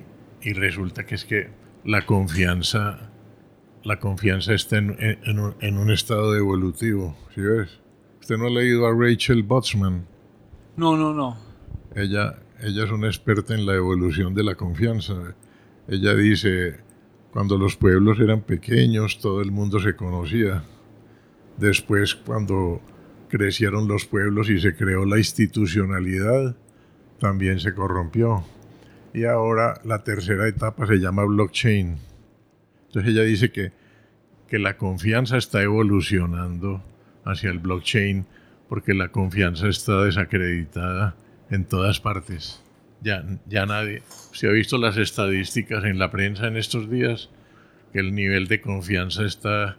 y 0.43 0.53
resulta 0.53 1.07
que 1.07 1.15
es 1.15 1.25
que 1.25 1.49
la 1.85 2.05
confianza, 2.05 3.11
la 3.83 3.99
confianza 3.99 4.53
está 4.53 4.77
en, 4.77 4.97
en, 5.01 5.39
un, 5.39 5.55
en 5.61 5.79
un, 5.79 5.91
estado 5.91 6.37
evolutivo, 6.37 7.17
¿sí 7.35 7.41
ves? 7.41 7.81
¿Usted 8.21 8.37
no 8.37 8.47
ha 8.47 8.51
leído 8.51 8.87
a 8.87 8.93
Rachel 8.93 9.43
Botsman? 9.43 10.07
No, 10.77 10.97
no, 10.97 11.15
no. 11.15 11.39
Ella, 11.95 12.37
ella 12.61 12.85
es 12.85 12.91
una 12.91 13.09
experta 13.09 13.55
en 13.55 13.67
la 13.67 13.75
evolución 13.75 14.35
de 14.35 14.43
la 14.43 14.55
confianza. 14.55 15.35
Ella 15.89 16.15
dice, 16.15 16.81
cuando 17.31 17.59
los 17.59 17.77
pueblos 17.77 18.19
eran 18.19 18.43
pequeños, 18.43 19.19
todo 19.21 19.43
el 19.43 19.51
mundo 19.53 19.79
se 19.79 19.95
conocía. 19.95 20.65
Después, 21.59 22.15
cuando 22.15 22.81
crecieron 23.29 23.89
los 23.89 24.07
pueblos 24.07 24.49
y 24.49 24.59
se 24.59 24.75
creó 24.75 25.05
la 25.05 25.19
institucionalidad, 25.19 26.57
también 27.19 27.61
se 27.61 27.75
corrompió. 27.75 28.45
Y 29.13 29.25
ahora 29.25 29.81
la 29.85 30.03
tercera 30.03 30.49
etapa 30.49 30.87
se 30.87 30.97
llama 30.97 31.25
blockchain. 31.25 31.99
Entonces 32.87 33.13
ella 33.13 33.23
dice 33.23 33.51
que, 33.51 33.73
que 34.49 34.59
la 34.59 34.77
confianza 34.77 35.37
está 35.37 35.63
evolucionando 35.63 36.83
hacia 37.25 37.51
el 37.51 37.59
blockchain 37.59 38.27
porque 38.69 38.95
la 38.95 39.09
confianza 39.09 39.69
está 39.69 40.05
desacreditada 40.05 41.17
en 41.51 41.65
todas 41.65 42.01
partes 42.01 42.63
ya, 43.03 43.25
ya 43.47 43.67
nadie. 43.67 44.03
Se 44.33 44.49
ha 44.49 44.51
visto 44.51 44.79
las 44.79 44.97
estadísticas 44.97 45.85
en 45.85 45.99
la 45.99 46.11
prensa 46.11 46.47
en 46.47 46.57
estos 46.57 46.91
días 46.91 47.31
que 47.93 48.01
el 48.01 48.15
nivel 48.15 48.49
de 48.49 48.61
confianza 48.61 49.25
está 49.25 49.79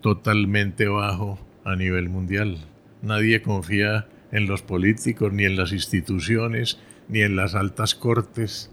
totalmente 0.00 0.86
bajo 0.86 1.38
a 1.64 1.76
nivel 1.76 2.08
mundial. 2.08 2.58
Nadie 3.02 3.42
confía 3.42 4.08
en 4.32 4.46
los 4.46 4.62
políticos, 4.62 5.32
ni 5.32 5.44
en 5.44 5.56
las 5.56 5.72
instituciones, 5.72 6.78
ni 7.08 7.20
en 7.20 7.36
las 7.36 7.54
altas 7.54 7.94
cortes, 7.94 8.70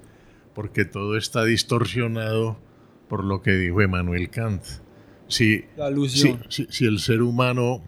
porque 0.55 0.85
todo 0.85 1.17
está 1.17 1.43
distorsionado 1.43 2.59
por 3.07 3.23
lo 3.23 3.41
que 3.41 3.51
dijo 3.51 3.81
Emmanuel 3.81 4.29
Kant. 4.29 4.63
Si, 5.27 5.65
si, 6.09 6.37
si, 6.49 6.67
si 6.69 6.85
el 6.85 6.99
ser 6.99 7.21
humano 7.21 7.83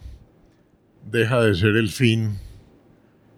deja 1.10 1.42
de 1.42 1.56
ser 1.56 1.76
el 1.76 1.90
fin, 1.90 2.38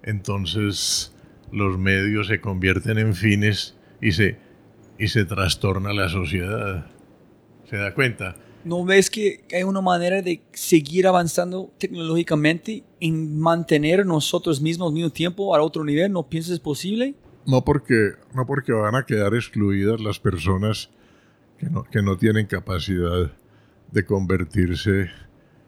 entonces 0.06 1.12
los 1.52 1.78
medios 1.78 2.28
se 2.28 2.40
convierten 2.40 2.98
en 2.98 3.16
fines 3.16 3.76
y 4.02 4.12
se, 4.12 4.38
y 4.98 5.08
se 5.08 5.26
trastorna 5.26 5.94
la 5.94 6.08
sociedad. 6.10 6.86
¿Se 7.70 7.76
da 7.76 7.94
cuenta? 7.94 8.36
¿No 8.64 8.86
ves 8.86 9.10
que 9.10 9.44
hay 9.52 9.64
una 9.64 9.82
manera 9.82 10.22
de 10.22 10.42
seguir 10.54 11.08
avanzando 11.08 11.72
tecnológicamente 11.78 12.84
y 13.00 13.12
mantener 13.12 14.06
nosotros 14.06 14.62
mismos 14.62 14.90
al 14.90 14.94
mismo 14.94 15.10
tiempo 15.10 15.56
a 15.56 15.62
otro 15.62 15.84
nivel? 15.84 16.12
¿No 16.12 16.28
piensas 16.28 16.60
posible? 16.60 17.16
No 17.46 17.64
porque, 17.64 18.14
no 18.34 18.46
porque 18.46 18.74
van 18.74 18.96
a 18.96 19.06
quedar 19.06 19.34
excluidas 19.34 20.00
las 20.02 20.20
personas 20.20 20.90
que 21.60 21.68
no, 21.70 21.84
que 21.84 22.02
no 22.02 22.18
tienen 22.18 22.48
capacidad 22.48 23.32
de 23.92 24.06
convertirse 24.06 25.10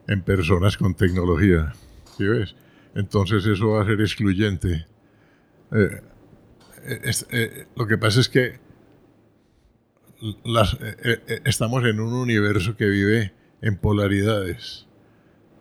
en 0.08 0.22
personas 0.22 0.78
con 0.78 0.96
tecnología. 0.96 1.74
¿Sí 2.18 2.26
ves? 2.26 2.56
Entonces 2.96 3.46
eso 3.46 3.72
va 3.72 3.84
a 3.84 3.86
ser 3.86 4.02
excluyente. 4.02 4.86
Eh, 5.72 6.02
eh, 7.32 7.66
lo 7.76 7.88
que 7.88 7.98
pasa 7.98 8.22
es 8.22 8.30
que 8.30 8.60
eh, 10.24 11.42
estamos 11.46 11.86
en 11.86 12.00
un 12.00 12.14
universo 12.14 12.76
que 12.76 12.88
vive 12.88 13.34
en 13.62 13.78
polaridades. 13.78 14.88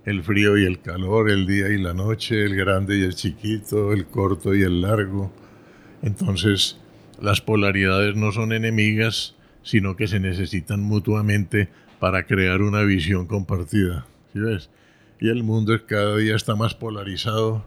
El 0.04 0.22
frío 0.22 0.56
y 0.56 0.64
el 0.64 0.80
calor, 0.80 1.30
el 1.30 1.46
día 1.46 1.68
y 1.68 1.78
la 1.78 1.92
noche, 1.92 2.44
el 2.44 2.54
grande 2.54 2.96
y 2.96 3.02
el 3.02 3.14
chiquito, 3.14 3.92
el 3.92 4.06
corto 4.06 4.54
y 4.54 4.62
el 4.62 4.82
largo. 4.82 5.32
Entonces, 6.02 6.78
las 7.20 7.40
polaridades 7.40 8.14
no 8.14 8.30
son 8.30 8.52
enemigas, 8.52 9.34
sino 9.62 9.96
que 9.96 10.06
se 10.06 10.20
necesitan 10.20 10.80
mutuamente 10.80 11.68
para 11.98 12.26
crear 12.26 12.62
una 12.62 12.82
visión 12.82 13.26
compartida. 13.26 14.06
¿Sí 14.32 14.38
ves? 14.38 14.70
Y 15.20 15.28
el 15.30 15.42
mundo 15.42 15.74
cada 15.86 16.16
día 16.16 16.36
está 16.36 16.56
más 16.56 16.74
polarizado. 16.74 17.64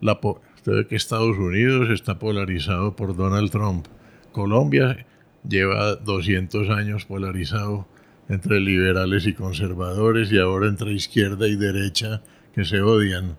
La, 0.00 0.18
Usted 0.58 0.72
ve 0.72 0.86
que 0.86 0.96
Estados 0.96 1.36
Unidos 1.38 1.88
está 1.90 2.18
polarizado 2.18 2.96
por 2.96 3.16
Donald 3.16 3.50
Trump. 3.50 3.86
Colombia 4.32 5.06
lleva 5.48 5.94
200 5.94 6.68
años 6.70 7.04
polarizado 7.04 7.86
entre 8.28 8.60
liberales 8.60 9.26
y 9.26 9.34
conservadores 9.34 10.32
y 10.32 10.38
ahora 10.38 10.68
entre 10.68 10.92
izquierda 10.92 11.46
y 11.46 11.56
derecha 11.56 12.22
que 12.54 12.64
se 12.64 12.80
odian. 12.80 13.36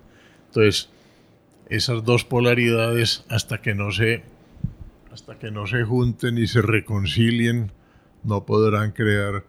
Entonces, 0.47 0.89
esas 1.69 2.03
dos 2.03 2.23
polaridades 2.23 3.25
hasta 3.29 3.61
que 3.61 3.75
no 3.75 3.91
se 3.91 4.23
hasta 5.11 5.37
que 5.37 5.51
no 5.51 5.67
se 5.67 5.83
junten 5.83 6.37
y 6.37 6.47
se 6.47 6.61
reconcilien 6.61 7.71
no 8.23 8.45
podrán 8.45 8.91
crear 8.91 9.43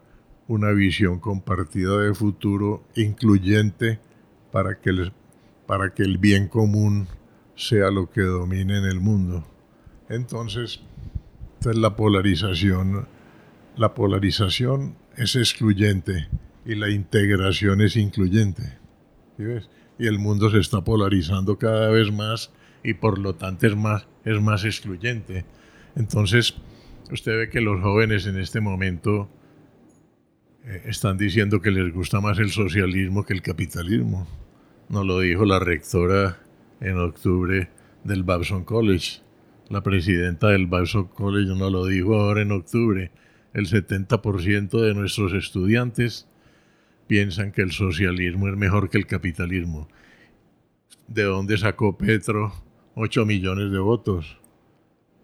una 0.51 0.71
visión 0.71 1.19
compartida 1.19 1.97
de 1.99 2.13
futuro 2.13 2.83
incluyente 2.95 4.01
para 4.51 4.81
que, 4.81 5.09
para 5.65 5.93
que 5.93 6.03
el 6.03 6.17
bien 6.17 6.49
común 6.49 7.07
sea 7.55 7.89
lo 7.89 8.09
que 8.09 8.19
domine 8.19 8.79
en 8.79 8.83
el 8.83 8.99
mundo. 8.99 9.45
Entonces, 10.09 10.81
la 11.63 11.95
polarización, 11.95 13.07
la 13.77 13.93
polarización 13.93 14.97
es 15.15 15.37
excluyente 15.37 16.27
y 16.65 16.75
la 16.75 16.89
integración 16.89 17.79
es 17.79 17.95
incluyente. 17.95 18.77
Y 19.97 20.05
el 20.05 20.19
mundo 20.19 20.49
se 20.49 20.59
está 20.59 20.83
polarizando 20.83 21.57
cada 21.57 21.89
vez 21.91 22.11
más 22.11 22.51
y 22.83 22.95
por 22.95 23.19
lo 23.19 23.35
tanto 23.35 23.67
es 23.67 23.75
más, 23.77 24.05
es 24.25 24.41
más 24.41 24.65
excluyente. 24.65 25.45
Entonces, 25.95 26.55
usted 27.09 27.37
ve 27.37 27.49
que 27.49 27.61
los 27.61 27.81
jóvenes 27.81 28.25
en 28.25 28.37
este 28.37 28.59
momento 28.59 29.29
eh, 30.65 30.83
están 30.85 31.17
diciendo 31.17 31.61
que 31.61 31.71
les 31.71 31.93
gusta 31.93 32.21
más 32.21 32.37
el 32.39 32.51
socialismo 32.51 33.25
que 33.25 33.33
el 33.33 33.41
capitalismo. 33.41 34.27
Nos 34.89 35.05
lo 35.05 35.19
dijo 35.19 35.45
la 35.45 35.59
rectora 35.59 36.37
en 36.79 36.97
octubre 36.99 37.69
del 38.03 38.23
Babson 38.23 38.63
College. 38.63 39.21
La 39.69 39.81
presidenta 39.81 40.49
del 40.49 40.67
Babson 40.67 41.07
College 41.07 41.55
no 41.55 41.69
lo 41.69 41.85
dijo 41.85 42.15
ahora 42.15 42.41
en 42.41 42.51
octubre. 42.51 43.11
El 43.53 43.67
70% 43.67 44.81
de 44.81 44.93
nuestros 44.93 45.33
estudiantes 45.33 46.27
piensan 47.07 47.51
que 47.51 47.61
el 47.61 47.71
socialismo 47.71 48.47
es 48.47 48.55
mejor 48.55 48.89
que 48.89 48.97
el 48.97 49.07
capitalismo. 49.07 49.87
¿De 51.07 51.23
dónde 51.23 51.57
sacó 51.57 51.97
Petro 51.97 52.53
8 52.95 53.25
millones 53.25 53.71
de 53.71 53.79
votos? 53.79 54.39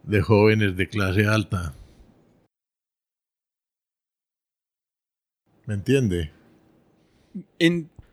De 0.04 0.22
jóvenes 0.22 0.76
de 0.76 0.88
clase 0.88 1.26
alta. 1.28 1.74
¿Me 5.68 5.74
entiende? 5.74 6.32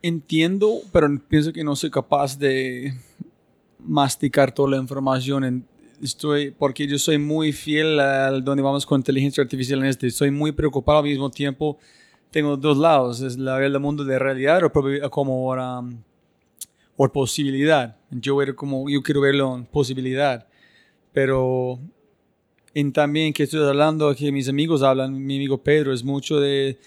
entiendo, 0.01 0.81
pero 0.91 1.07
pienso 1.27 1.53
que 1.53 1.63
no 1.63 1.75
soy 1.75 1.89
capaz 1.89 2.37
de 2.37 2.93
masticar 3.79 4.53
toda 4.53 4.71
la 4.71 4.77
información. 4.77 5.65
estoy, 6.01 6.51
porque 6.51 6.85
yo 6.85 6.99
soy 6.99 7.17
muy 7.17 7.53
fiel 7.53 7.97
a 8.01 8.29
donde 8.41 8.61
vamos 8.61 8.85
con 8.85 8.99
inteligencia 8.99 9.41
artificial 9.41 9.79
en 9.79 9.85
este. 9.85 10.07
Estoy 10.07 10.31
muy 10.31 10.51
preocupado 10.51 10.99
al 10.99 11.05
mismo 11.05 11.31
tiempo. 11.31 11.79
tengo 12.29 12.57
dos 12.57 12.77
lados, 12.77 13.21
es 13.21 13.37
la, 13.37 13.65
el 13.65 13.79
mundo 13.79 14.03
de 14.03 14.19
realidad 14.19 14.61
o 14.61 15.09
como 15.09 15.49
um, 15.53 15.97
por 16.97 17.13
posibilidad. 17.13 17.95
Yo, 18.11 18.41
era 18.41 18.53
como, 18.53 18.89
yo 18.89 19.01
quiero 19.01 19.21
verlo 19.21 19.55
en 19.55 19.65
posibilidad, 19.65 20.45
pero 21.13 21.79
en 22.73 22.91
también 22.91 23.31
que 23.31 23.43
estoy 23.43 23.65
hablando, 23.65 24.13
que 24.13 24.29
mis 24.33 24.49
amigos 24.49 24.83
hablan, 24.83 25.25
mi 25.25 25.37
amigo 25.37 25.63
Pedro, 25.63 25.93
es 25.93 26.03
mucho 26.03 26.41
de 26.41 26.77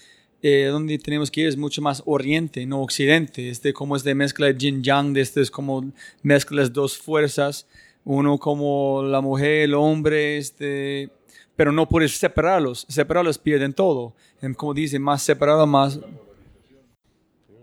eh, 0.41 0.65
donde 0.65 0.97
tenemos 0.97 1.29
que 1.29 1.41
ir, 1.41 1.47
es 1.47 1.57
mucho 1.57 1.81
más 1.81 2.01
oriente, 2.05 2.65
no 2.65 2.81
occidente. 2.81 3.49
Este 3.49 3.73
como 3.73 3.95
es 3.95 4.03
de 4.03 4.15
mezcla 4.15 4.47
de 4.47 4.57
yin 4.57 4.83
yang, 4.83 5.13
de 5.13 5.21
este 5.21 5.41
es 5.41 5.51
como 5.51 5.91
mezcla 6.23 6.61
las 6.61 6.71
dos 6.73 6.97
fuerzas, 6.97 7.67
uno 8.05 8.37
como 8.37 9.03
la 9.03 9.21
mujer, 9.21 9.63
el 9.63 9.73
hombre, 9.73 10.37
este, 10.37 11.09
pero 11.55 11.71
no 11.71 11.87
puedes 11.87 12.17
separarlos, 12.17 12.85
separarlos 12.87 13.37
pierden 13.37 13.73
todo. 13.73 14.13
Como 14.55 14.73
dice, 14.73 14.97
más 14.99 15.21
separado, 15.21 15.67
más... 15.67 15.99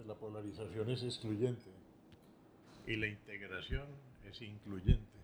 La 0.06 0.14
polarización 0.14 0.90
es 0.90 1.02
excluyente 1.02 1.70
y 2.86 2.96
la 2.96 3.06
integración 3.06 3.86
es 4.30 4.42
incluyente. 4.42 5.16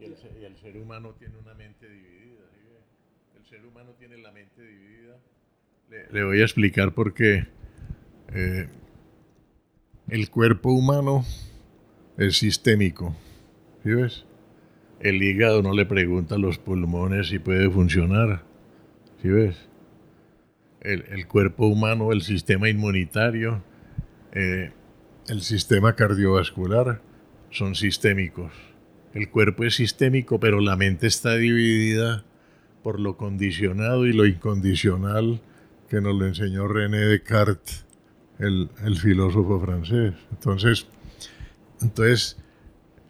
Y 0.00 0.44
el, 0.44 0.56
ser 0.56 0.76
humano 0.76 1.14
tiene 1.16 1.38
una 1.38 1.54
mente 1.54 1.88
dividida. 1.88 2.42
El 3.36 3.46
ser 3.48 3.64
humano 3.64 3.92
tiene 3.98 4.18
la 4.18 4.32
mente 4.32 4.60
dividida. 4.60 5.16
Le, 6.10 6.24
voy 6.24 6.40
a 6.40 6.44
explicar 6.44 6.94
por 6.94 7.12
qué. 7.12 7.46
Eh, 8.32 8.66
el 10.08 10.30
cuerpo 10.30 10.72
humano 10.72 11.24
es 12.16 12.38
sistémico. 12.38 13.14
¿Sí 13.82 13.90
ves? 13.90 14.24
El 15.00 15.22
hígado 15.22 15.62
no 15.62 15.74
le 15.74 15.84
pregunta 15.84 16.36
a 16.36 16.38
los 16.38 16.56
pulmones 16.56 17.28
si 17.28 17.38
puede 17.38 17.68
funcionar. 17.68 18.42
¿Sí 19.20 19.28
ves? 19.28 19.68
El, 20.80 21.26
cuerpo 21.26 21.66
humano, 21.66 22.10
el 22.10 22.22
sistema 22.22 22.68
inmunitario, 22.70 23.62
eh, 24.32 24.72
el 25.28 25.42
sistema 25.42 25.94
cardiovascular 25.94 27.02
son 27.50 27.74
sistémicos. 27.74 28.52
El 29.12 29.28
cuerpo 29.28 29.64
es 29.64 29.76
sistémico, 29.76 30.40
pero 30.40 30.60
la 30.60 30.74
mente 30.74 31.06
está 31.06 31.36
dividida 31.36 32.24
por 32.82 32.98
lo 32.98 33.16
condicionado 33.18 34.06
y 34.06 34.12
lo 34.12 34.26
incondicional 34.26 35.42
que 35.92 36.00
nos 36.00 36.16
lo 36.16 36.26
enseñó 36.26 36.68
René 36.68 37.00
Descartes, 37.00 37.84
el, 38.38 38.70
el 38.82 38.96
filósofo 38.96 39.60
francés. 39.60 40.14
Entonces, 40.30 40.86
entonces, 41.82 42.38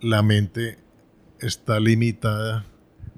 la 0.01 0.25
mente 0.25 0.79
está 1.39 1.79
limitada 1.79 2.65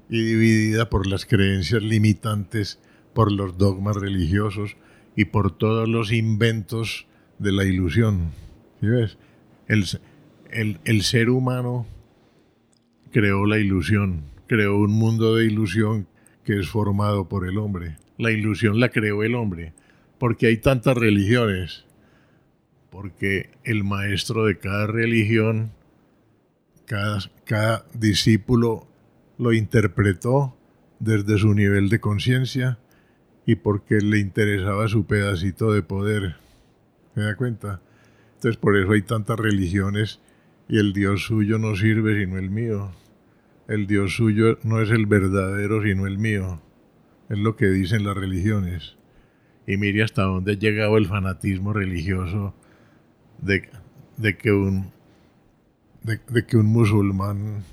y 0.07 0.21
dividida 0.21 0.87
por 0.91 1.07
las 1.07 1.25
creencias 1.25 1.81
limitantes, 1.81 2.79
por 3.15 3.31
los 3.31 3.57
dogmas 3.57 3.95
religiosos 3.95 4.77
y 5.15 5.25
por 5.25 5.57
todos 5.57 5.89
los 5.89 6.11
inventos 6.11 7.07
de 7.39 7.51
la 7.51 7.63
ilusión. 7.63 8.33
¿Sí 8.81 8.85
ves? 8.85 9.17
El, 9.67 10.79
el 10.83 11.01
ser 11.01 11.31
humano 11.31 11.87
creó 13.11 13.47
la 13.47 13.57
ilusión, 13.57 14.25
creó 14.45 14.77
un 14.77 14.91
mundo 14.91 15.35
de 15.35 15.45
ilusión 15.45 16.07
que 16.43 16.59
es 16.59 16.69
formado 16.69 17.27
por 17.27 17.47
el 17.47 17.57
hombre. 17.57 17.97
La 18.17 18.31
ilusión 18.31 18.79
la 18.79 18.89
creó 18.89 19.23
el 19.23 19.35
hombre. 19.35 19.73
porque 20.17 20.47
hay 20.47 20.57
tantas 20.57 20.95
religiones? 20.95 21.85
Porque 22.89 23.49
el 23.65 23.83
maestro 23.83 24.45
de 24.45 24.57
cada 24.57 24.87
religión, 24.87 25.73
cada, 26.85 27.85
discípulo 27.93 28.87
lo 29.37 29.51
interpretó 29.51 30.57
desde 30.99 31.37
su 31.37 31.53
nivel 31.53 31.89
de 31.89 31.99
conciencia 31.99 32.79
y 33.45 33.55
porque 33.55 33.99
le 33.99 34.19
interesaba 34.19 34.87
su 34.87 35.05
pedacito 35.05 35.73
de 35.73 35.83
poder. 35.83 36.37
¿Me 37.15 37.23
da 37.23 37.35
cuenta? 37.35 37.81
Entonces 38.35 38.55
por 38.55 38.77
eso 38.77 38.93
hay 38.93 39.01
tantas 39.01 39.37
religiones 39.37 40.21
y 40.69 40.77
el 40.79 40.93
Dios 40.93 41.25
suyo 41.25 41.57
no 41.57 41.75
sirve 41.75 42.23
sino 42.23 42.37
el 42.37 42.49
mío 42.49 42.91
el 43.67 43.87
Dios 43.87 44.15
suyo 44.15 44.59
no 44.63 44.81
es 44.81 44.91
el 44.91 45.05
verdadero 45.05 45.81
sino 45.81 46.05
el 46.07 46.17
mío. 46.17 46.61
Es 47.29 47.37
lo 47.37 47.55
que 47.55 47.67
dicen 47.67 48.03
las 48.03 48.15
religiones. 48.15 48.97
Y 49.67 49.77
mire 49.77 50.03
hasta 50.03 50.23
dónde 50.23 50.53
ha 50.53 50.55
llegado 50.55 50.97
el 50.97 51.07
fanatismo 51.07 51.73
religioso 51.73 52.53
de, 53.39 53.69
de 54.17 54.37
que, 54.37 54.51
un, 54.51 54.91
de, 56.03 56.45
que 56.45 56.57
un 56.57 56.67
musulmán 56.67 57.63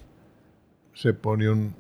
se 0.95 1.13
pone 1.13 1.51
un, 1.51 1.75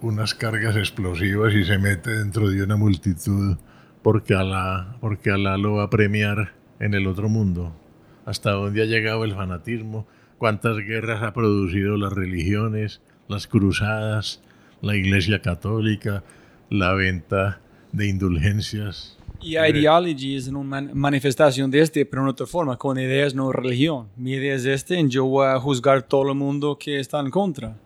unas 0.00 0.34
cargas 0.34 0.76
explosivas 0.76 1.54
y 1.54 1.64
se 1.64 1.78
mete 1.78 2.10
dentro 2.10 2.48
de 2.48 2.62
una 2.62 2.76
multitud 2.76 3.56
porque 4.02 4.34
Alá, 4.34 4.96
porque 5.00 5.30
Alá 5.30 5.56
lo 5.56 5.74
va 5.74 5.84
a 5.84 5.90
premiar 5.90 6.54
en 6.80 6.94
el 6.94 7.06
otro 7.06 7.28
mundo. 7.28 7.72
Hasta 8.24 8.50
dónde 8.50 8.82
ha 8.82 8.86
llegado 8.86 9.24
el 9.24 9.34
fanatismo 9.34 10.06
cuántas 10.38 10.76
guerras 10.78 11.22
ha 11.22 11.32
producido 11.32 11.96
las 11.96 12.12
religiones, 12.12 13.00
las 13.28 13.46
cruzadas, 13.46 14.42
la 14.82 14.94
Iglesia 14.96 15.40
Católica, 15.40 16.22
la 16.68 16.92
venta 16.92 17.60
de 17.92 18.08
indulgencias. 18.08 19.16
Y 19.40 19.56
ideology 19.56 20.36
es 20.36 20.48
una 20.48 20.82
manifestación 20.92 21.70
de 21.70 21.80
este, 21.80 22.04
pero 22.06 22.22
en 22.22 22.28
otra 22.28 22.46
forma, 22.46 22.76
con 22.76 22.98
ideas 22.98 23.34
no 23.34 23.50
religión. 23.50 24.08
Mi 24.16 24.32
idea 24.32 24.54
es 24.54 24.66
este, 24.66 25.00
y 25.00 25.08
yo 25.08 25.24
voy 25.24 25.46
a 25.46 25.58
juzgar 25.58 26.02
todo 26.02 26.30
el 26.30 26.36
mundo 26.36 26.78
que 26.78 27.00
está 27.00 27.18
en 27.20 27.30
contra, 27.30 27.76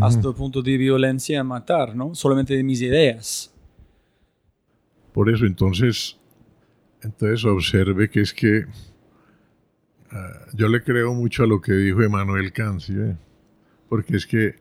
hasta 0.00 0.28
el 0.28 0.34
punto 0.34 0.62
de 0.62 0.76
violencia, 0.76 1.44
matar, 1.44 1.94
¿no? 1.94 2.14
Solamente 2.14 2.56
de 2.56 2.64
mis 2.64 2.80
ideas. 2.80 3.52
Por 5.12 5.30
eso, 5.30 5.44
entonces, 5.44 6.16
entonces 7.02 7.44
observe 7.44 8.08
que 8.10 8.22
es 8.22 8.32
que 8.32 8.64
Ah, 10.14 10.46
yo 10.52 10.68
le 10.68 10.80
creo 10.80 11.12
mucho 11.12 11.42
a 11.42 11.46
lo 11.46 11.60
que 11.60 11.72
dijo 11.72 12.00
Emanuel 12.00 12.52
Kant, 12.52 12.82
porque 13.88 14.16
es 14.16 14.26
que, 14.26 14.54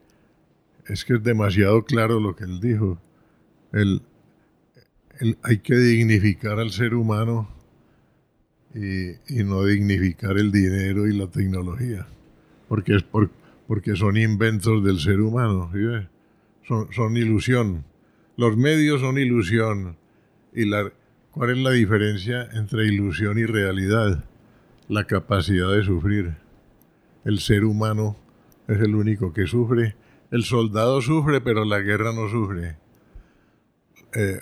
es 0.88 1.05
que 1.05 1.15
es 1.15 1.23
demasiado 1.23 1.84
claro 1.84 2.19
lo 2.19 2.35
que 2.35 2.43
él 2.43 2.60
dijo. 2.60 2.99
El, 3.72 4.01
hay 5.43 5.60
que 5.60 5.76
dignificar 5.76 6.60
al 6.60 6.72
ser 6.72 6.93
humano 6.93 7.49
y, 8.73 9.43
no 9.43 9.65
dignificar 9.65 10.38
el 10.38 10.51
dinero 10.51 11.07
y 11.07 11.14
la 11.14 11.27
tecnología, 11.27 12.07
porque, 12.68 12.95
es 12.95 13.05
porque 13.68 13.95
son 13.95 14.18
inventos 14.18 14.84
del 14.84 14.99
ser 14.99 15.22
humano, 15.22 15.72
son, 16.68 16.91
son 16.91 17.18
ilusión. 17.18 17.85
Los 18.35 18.57
medios 18.57 19.01
son 19.01 19.18
ilusión. 19.18 19.95
¿Y 20.53 20.65
la, 20.65 20.91
cuál 21.31 21.51
es 21.51 21.57
la 21.57 21.72
diferencia 21.72 22.49
entre 22.53 22.85
ilusión 22.85 23.38
y 23.38 23.45
realidad? 23.45 24.23
la 24.89 25.05
capacidad 25.05 25.72
de 25.72 25.84
sufrir. 25.84 26.35
El 27.26 27.39
ser 27.39 27.64
humano 27.64 28.15
es 28.68 28.80
el 28.80 28.95
único 28.95 29.34
que 29.34 29.47
sufre. 29.47 29.95
El 30.34 30.45
soldado 30.45 30.99
sufre, 30.99 31.41
pero 31.41 31.64
la 31.64 31.80
guerra 31.80 32.11
no 32.11 32.27
sufre. 32.27 32.76
Eh, 34.15 34.41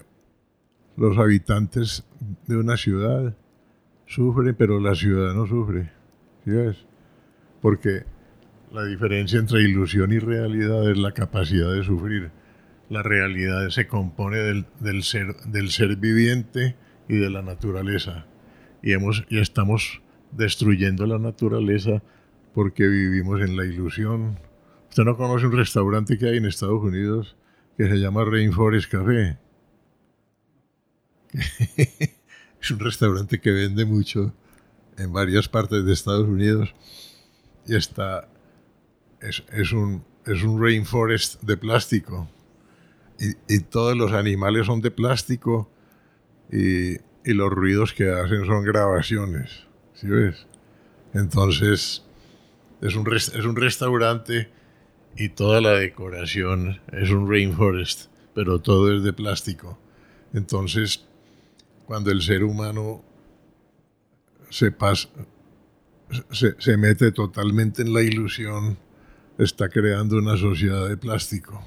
los 0.96 1.18
habitantes 1.18 2.06
de 2.48 2.56
una 2.56 2.78
ciudad 2.78 3.36
sufren, 4.06 4.56
pero 4.56 4.80
la 4.80 4.96
ciudad 4.96 5.34
no 5.34 5.46
sufre. 5.46 5.92
¿Sí 6.46 6.52
ves? 6.52 6.86
Porque 7.62 8.06
la 8.72 8.86
diferencia 8.86 9.38
entre 9.38 9.64
ilusión 9.64 10.14
y 10.14 10.20
realidad 10.20 10.90
es 10.90 10.98
la 10.98 11.12
capacidad 11.12 11.74
de 11.74 11.84
sufrir. 11.84 12.32
La 12.88 13.04
realidad 13.04 13.68
se 13.68 13.86
compone 13.88 14.38
del, 14.38 15.04
ser, 15.04 15.36
del 15.48 15.72
ser 15.72 15.98
viviente 15.98 16.78
y 17.10 17.18
de 17.18 17.30
la 17.30 17.42
naturaleza. 17.42 18.28
Y, 18.82 18.94
hemos, 18.94 19.26
y 19.28 19.40
estamos 19.40 20.02
destruyendo 20.32 21.06
la 21.06 21.20
naturaleza 21.20 22.02
porque 22.54 22.88
vivimos 22.88 23.42
en 23.42 23.58
la 23.58 23.66
ilusión. 23.66 24.40
Usted 24.92 25.06
no 25.06 25.16
conoce 25.16 25.46
un 25.46 25.54
restaurante 25.54 26.18
que 26.18 26.28
hay 26.28 26.36
en 26.36 26.46
Estados 26.46 26.84
Unidos 26.84 27.38
que 27.78 27.88
se 27.88 27.96
llama 27.96 28.26
Rainforest 28.26 28.92
Café. 28.92 29.40
es 32.62 32.72
un 32.72 32.80
restaurante 32.80 33.40
que 33.40 33.52
vende 33.52 33.86
mucho 33.86 34.34
en 34.98 35.14
varias 35.14 35.48
partes 35.48 35.86
de 35.86 35.94
Estados 35.94 36.28
Unidos 36.28 36.76
y 37.66 37.78
está 37.78 38.28
es, 39.22 39.72
un, 39.72 40.04
es 40.26 40.44
un 40.44 40.62
rainforest 40.62 41.42
de 41.42 41.56
plástico 41.56 42.30
y, 43.48 43.60
todos 43.60 43.96
los 43.96 44.12
animales 44.12 44.66
son 44.66 44.82
de 44.82 44.92
plástico 44.92 45.72
y, 46.52 46.96
y 47.24 47.34
los 47.34 47.50
ruidos 47.50 47.94
que 47.94 48.12
hacen 48.12 48.46
son 48.46 48.66
grabaciones. 48.66 49.68
¿sí 49.94 50.08
ves? 50.08 50.48
Entonces, 51.14 52.04
es 52.82 52.96
un, 52.98 53.08
es 53.14 53.46
un 53.46 53.56
restaurante 53.56 54.50
y 55.16 55.30
toda 55.30 55.62
la 55.62 55.72
decoración 55.72 56.80
es 56.92 57.10
un 57.10 57.30
rainforest, 57.30 58.10
pero 58.34 58.60
todo 58.60 58.96
es 58.96 59.04
de 59.04 59.14
plástico. 59.14 59.78
Entonces, 60.34 61.06
cuando 61.86 62.12
el 62.12 62.22
ser 62.22 62.44
humano 62.44 63.04
se, 64.50 64.72
pasa, 64.72 65.10
se, 66.32 66.78
mete 66.78 67.12
totalmente 67.12 67.82
en 67.82 67.94
la 67.94 68.02
ilusión, 68.02 68.78
está 69.38 69.70
creando 69.70 70.18
una 70.18 70.38
sociedad 70.38 70.88
de 70.88 70.98
plástico. 70.98 71.64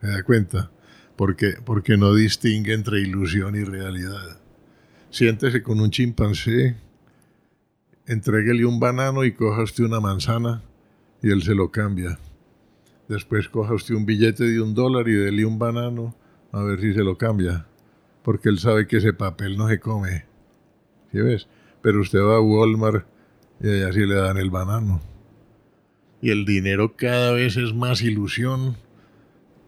¿Se 0.00 0.08
da 0.08 0.22
cuenta? 0.22 0.70
porque, 1.16 1.54
porque 1.64 1.96
no 1.96 2.14
distingue 2.14 2.74
entre 2.74 3.00
ilusión 3.00 3.56
y 3.56 3.64
realidad. 3.64 4.38
Siéntese 5.10 5.62
con 5.62 5.80
un 5.80 5.90
chimpancé, 5.90 6.76
entréguele 8.06 8.66
un 8.66 8.78
banano 8.78 9.24
y 9.24 9.32
coja 9.32 9.62
usted 9.62 9.84
una 9.84 10.00
manzana 10.00 10.62
y 11.22 11.30
él 11.30 11.42
se 11.42 11.54
lo 11.54 11.70
cambia. 11.70 12.18
Después 13.08 13.48
coja 13.48 13.74
usted 13.74 13.94
un 13.94 14.06
billete 14.06 14.44
de 14.44 14.60
un 14.60 14.74
dólar 14.74 15.08
y 15.08 15.14
dele 15.14 15.44
un 15.44 15.58
banano 15.58 16.16
a 16.52 16.62
ver 16.62 16.80
si 16.80 16.92
se 16.92 17.04
lo 17.04 17.16
cambia, 17.18 17.66
porque 18.22 18.48
él 18.48 18.58
sabe 18.58 18.86
que 18.86 18.96
ese 18.96 19.12
papel 19.12 19.56
no 19.56 19.68
se 19.68 19.78
come. 19.78 20.24
¿Sí 21.12 21.20
ves? 21.20 21.48
Pero 21.82 22.00
usted 22.00 22.20
va 22.20 22.36
a 22.36 22.40
Walmart 22.40 23.06
y 23.60 23.68
allá 23.68 23.92
sí 23.92 24.00
le 24.00 24.14
dan 24.14 24.38
el 24.38 24.50
banano. 24.50 25.00
Y 26.20 26.30
el 26.30 26.44
dinero 26.44 26.96
cada 26.96 27.32
vez 27.32 27.56
es 27.56 27.74
más 27.74 28.02
ilusión 28.02 28.76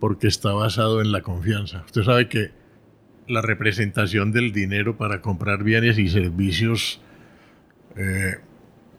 porque 0.01 0.27
está 0.27 0.53
basado 0.53 1.01
en 1.01 1.13
la 1.13 1.23
confianza. 1.23 1.83
Usted 1.85 2.03
sabe 2.03 2.29
que 2.29 2.53
la 3.29 3.43
representación 3.43 4.33
del 4.33 4.53
dinero 4.53 4.97
para 4.97 5.21
comprar 5.21 5.63
bienes 5.63 5.99
y 5.99 6.09
servicios 6.09 7.01
eh, 7.97 8.37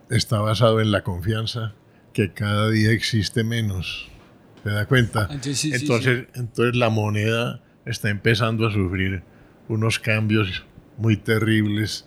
está 0.09 0.39
basado 0.39 0.79
en 0.79 0.91
la 0.91 1.03
confianza 1.03 1.73
que 2.13 2.33
cada 2.33 2.69
día 2.69 2.91
existe 2.91 3.43
menos. 3.43 4.09
¿Se 4.64 4.69
da 4.69 4.86
cuenta? 4.86 5.27
Ah, 5.30 5.38
sí, 5.41 5.56
sí, 5.56 5.72
sí, 5.72 5.77
entonces, 5.81 6.27
entonces 6.36 6.76
la 6.76 6.90
moneda 6.90 7.61
está 7.86 8.10
empezando 8.10 8.68
a 8.68 8.72
sufrir 8.72 9.23
unos 9.68 9.99
cambios 9.99 10.65
muy 10.98 11.15
terribles. 11.18 12.06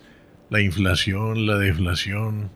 La 0.49 0.61
inflación, 0.61 1.47
la 1.47 1.57
deflación, 1.57 2.51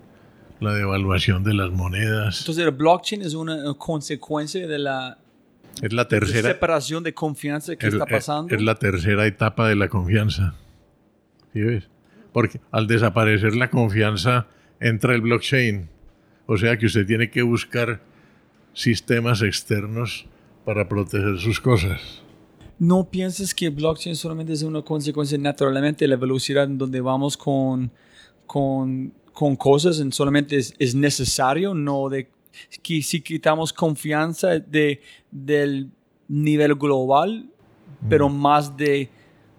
la 0.60 0.74
devaluación 0.74 1.44
de 1.44 1.54
las 1.56 1.72
monedas. 1.72 2.42
Entonces 2.42 2.64
el 2.66 2.72
blockchain 2.72 3.22
es 3.24 3.34
una 3.34 3.74
consecuencia 3.78 4.68
de 4.68 4.78
la 4.78 5.18
Es 5.82 5.94
la 5.94 6.08
tercera, 6.08 6.50
separación 6.50 7.04
de 7.04 7.14
confianza 7.16 7.76
que 7.76 7.88
es, 7.88 7.94
está 7.94 8.06
es- 8.06 8.12
pasando. 8.12 8.54
es 8.56 8.62
la 8.62 8.76
tercera 8.76 9.26
etapa 9.26 9.68
de 9.68 9.76
la 9.76 9.88
confianza. 9.88 10.54
¿Sí 11.54 11.62
ves? 11.62 11.90
Porque 12.34 12.60
al 12.72 12.86
desaparecer 12.86 13.56
la 13.56 13.70
confianza 13.72 14.46
entra 14.80 15.16
el 15.16 15.22
blockchain. 15.22 15.90
O 16.46 16.56
sea 16.58 16.78
que 16.78 16.86
usted 16.86 17.06
tiene 17.08 17.32
que 17.32 17.42
buscar 17.42 18.02
sistemas 18.78 19.42
externos 19.42 20.28
para 20.64 20.88
proteger 20.88 21.40
sus 21.40 21.60
cosas. 21.60 22.22
¿No 22.78 23.10
piensas 23.10 23.56
que 23.56 23.70
blockchain 23.70 24.16
solamente 24.16 24.54
es 24.54 24.62
una 24.62 24.84
consecuencia 24.84 25.36
naturalmente 25.40 26.06
de 26.06 26.10
la 26.10 26.16
velocidad 26.16 26.66
en 26.66 26.78
donde 26.78 27.02
vamos 27.02 27.36
con, 27.36 27.92
con, 28.46 29.12
con 29.34 29.56
cosas? 29.56 30.00
En 30.00 30.12
solamente 30.12 30.58
es, 30.58 30.76
es 30.78 30.94
necesario, 30.94 31.74
no 31.74 32.08
de 32.08 32.30
que 32.84 33.02
si 33.02 33.22
quitamos 33.22 33.74
confianza 33.74 34.60
de, 34.60 35.02
del 35.32 35.90
nivel 36.28 36.76
global, 36.76 37.50
pero 38.08 38.30
más 38.30 38.78
de 38.78 39.10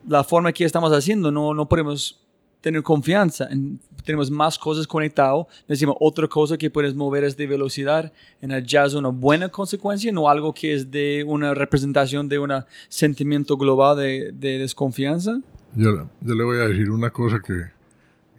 la 0.06 0.22
forma 0.22 0.52
que 0.52 0.64
estamos 0.64 0.92
haciendo, 0.92 1.32
no, 1.32 1.54
no 1.54 1.68
podemos 1.68 2.24
tener 2.60 2.84
confianza. 2.84 3.48
En- 3.50 3.80
tenemos 4.08 4.30
más 4.30 4.58
cosas 4.58 4.86
conectadas, 4.86 5.44
decimos 5.68 5.94
otra 6.00 6.26
cosa 6.26 6.56
que 6.56 6.70
puedes 6.70 6.94
mover 6.94 7.24
es 7.24 7.36
de 7.36 7.46
velocidad, 7.46 8.10
en 8.40 8.50
el 8.52 8.64
jazz 8.64 8.94
una 8.94 9.10
buena 9.10 9.50
consecuencia, 9.50 10.10
no 10.10 10.30
algo 10.30 10.54
que 10.54 10.72
es 10.72 10.90
de 10.90 11.22
una 11.26 11.52
representación 11.52 12.26
de 12.26 12.38
un 12.38 12.50
sentimiento 12.88 13.58
global 13.58 13.98
de, 13.98 14.32
de 14.32 14.60
desconfianza. 14.60 15.38
Yo, 15.76 16.08
yo 16.22 16.34
le 16.34 16.42
voy 16.42 16.56
a 16.56 16.68
decir 16.68 16.90
una 16.90 17.10
cosa 17.10 17.42
que, 17.46 17.64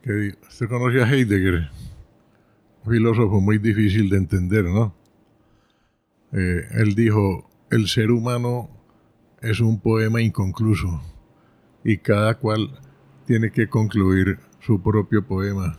que. 0.01 0.35
Usted 0.49 0.67
conoce 0.67 1.03
a 1.03 1.07
Heidegger, 1.07 1.69
un 2.83 2.91
filósofo 2.91 3.39
muy 3.39 3.59
difícil 3.59 4.09
de 4.09 4.17
entender, 4.17 4.65
¿no? 4.65 4.95
Eh, 6.31 6.65
él 6.79 6.95
dijo, 6.95 7.47
el 7.69 7.87
ser 7.87 8.09
humano 8.09 8.71
es 9.39 9.59
un 9.59 9.79
poema 9.79 10.19
inconcluso 10.19 10.99
y 11.83 11.99
cada 11.99 12.33
cual 12.39 12.71
tiene 13.27 13.51
que 13.51 13.69
concluir 13.69 14.39
su 14.59 14.81
propio 14.81 15.25
poema. 15.25 15.77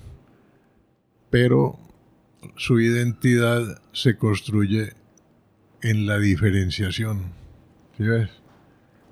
Pero 1.31 1.79
su 2.57 2.81
identidad 2.81 3.83
se 3.93 4.17
construye 4.17 4.95
en 5.83 6.07
la 6.07 6.19
diferenciación. 6.19 7.33
¿Sí? 7.97 8.05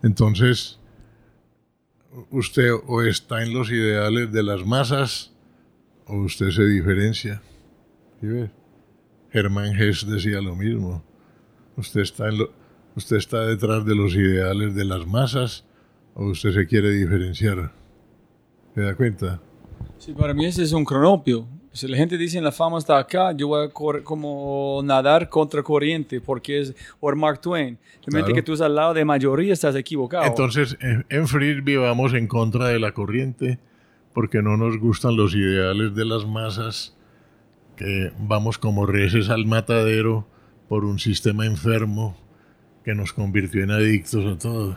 Entonces, 0.03 0.78
usted 2.31 2.70
o 2.86 3.03
está 3.03 3.43
en 3.43 3.53
los 3.53 3.70
ideales 3.70 4.32
de 4.32 4.43
las 4.43 4.65
masas 4.65 5.32
o 6.07 6.16
usted 6.23 6.51
se 6.51 6.65
diferencia. 6.66 7.43
¿Sí 8.20 8.27
ves? 8.27 8.51
Germán 9.31 9.77
Hess 9.77 10.07
decía 10.09 10.40
lo 10.40 10.57
mismo. 10.57 11.05
Usted 11.77 12.01
está, 12.01 12.31
usted 12.97 13.16
está 13.16 13.45
detrás 13.47 13.85
de 13.85 13.95
los 13.95 14.15
ideales 14.15 14.74
de 14.74 14.85
las 14.85 15.07
masas 15.07 15.65
o 16.15 16.27
usted 16.27 16.53
se 16.53 16.66
quiere 16.66 16.90
diferenciar. 16.90 17.73
¿Se 18.74 18.81
da 18.81 18.95
cuenta? 18.95 19.40
Sí, 19.99 20.12
para 20.12 20.33
mí 20.35 20.47
ese 20.47 20.62
es 20.62 20.73
un 20.73 20.85
cronopio. 20.85 21.47
Si 21.73 21.87
la 21.87 21.97
gente 21.97 22.16
dice 22.16 22.41
la 22.41 22.51
fama 22.51 22.79
está 22.79 22.99
acá, 22.99 23.33
yo 23.33 23.49
voy 23.49 23.66
a 23.66 23.69
correr 23.69 24.03
como 24.03 24.81
nadar 24.85 25.29
contra 25.29 25.62
corriente, 25.62 26.20
porque 26.20 26.61
es 26.61 26.75
o 26.99 27.15
Mark 27.15 27.41
Twain. 27.41 27.79
Realmente 28.07 28.31
Claro. 28.31 28.35
que 28.35 28.43
tú 28.43 28.53
estás 28.55 28.66
al 28.66 28.75
lado 28.75 28.95
de 28.95 29.05
mayoría 29.05 29.53
estás 29.53 29.77
equivocado. 29.77 30.25
Entonces, 30.25 30.77
en, 30.81 31.05
en 31.09 31.29
Frisbee 31.29 31.77
vamos 31.77 32.15
en 32.15 32.27
contra 32.27 32.69
de 32.69 32.79
la 32.81 32.93
corriente 32.93 33.59
porque 34.12 34.43
no 34.43 34.57
nos 34.57 34.79
gustan 34.79 35.16
los 35.16 35.35
ideales 35.35 35.95
de 35.95 36.05
las 36.05 36.27
masas, 36.27 36.97
que 37.77 38.11
vamos 38.19 38.59
como 38.59 38.87
reces 38.87 39.29
al 39.29 39.47
matadero 39.47 40.27
por 40.69 40.85
un 40.85 40.99
sistema 40.99 41.47
enfermo 41.47 42.16
que 42.85 42.95
nos 42.95 43.12
convirtió 43.12 43.62
en 43.62 43.70
adictos 43.70 44.25
a 44.25 44.37
todos. 44.39 44.77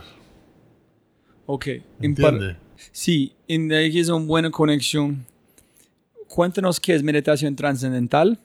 Ok. 1.46 1.68
¿Entiende? 2.02 2.58
Sí, 2.92 3.34
en 3.48 3.72
ahí 3.72 4.00
es 4.00 4.10
una 4.10 4.26
buena 4.26 4.52
conexión. 4.52 5.26
Cuéntanos 6.28 6.80
qué 6.80 6.96
es 6.96 7.04
meditación 7.04 7.56
trascendental, 7.56 8.40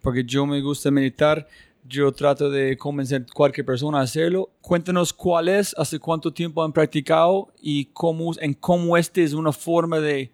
porque 0.00 0.24
yo 0.24 0.46
me 0.46 0.60
gusta 0.60 0.90
meditar. 0.90 1.46
Yo 1.88 2.10
trato 2.10 2.50
de 2.50 2.76
convencer 2.76 3.22
a 3.22 3.32
cualquier 3.32 3.64
persona 3.64 3.98
a 3.98 4.02
hacerlo. 4.02 4.50
Cuéntanos 4.60 5.12
cuál 5.12 5.48
es, 5.48 5.72
hace 5.78 6.00
cuánto 6.00 6.32
tiempo 6.32 6.64
han 6.64 6.72
practicado 6.72 7.52
y 7.60 7.84
cómo, 7.86 8.32
en 8.40 8.54
cómo 8.54 8.96
este 8.96 9.22
es 9.22 9.34
una 9.34 9.52
forma 9.52 10.00
de 10.00 10.32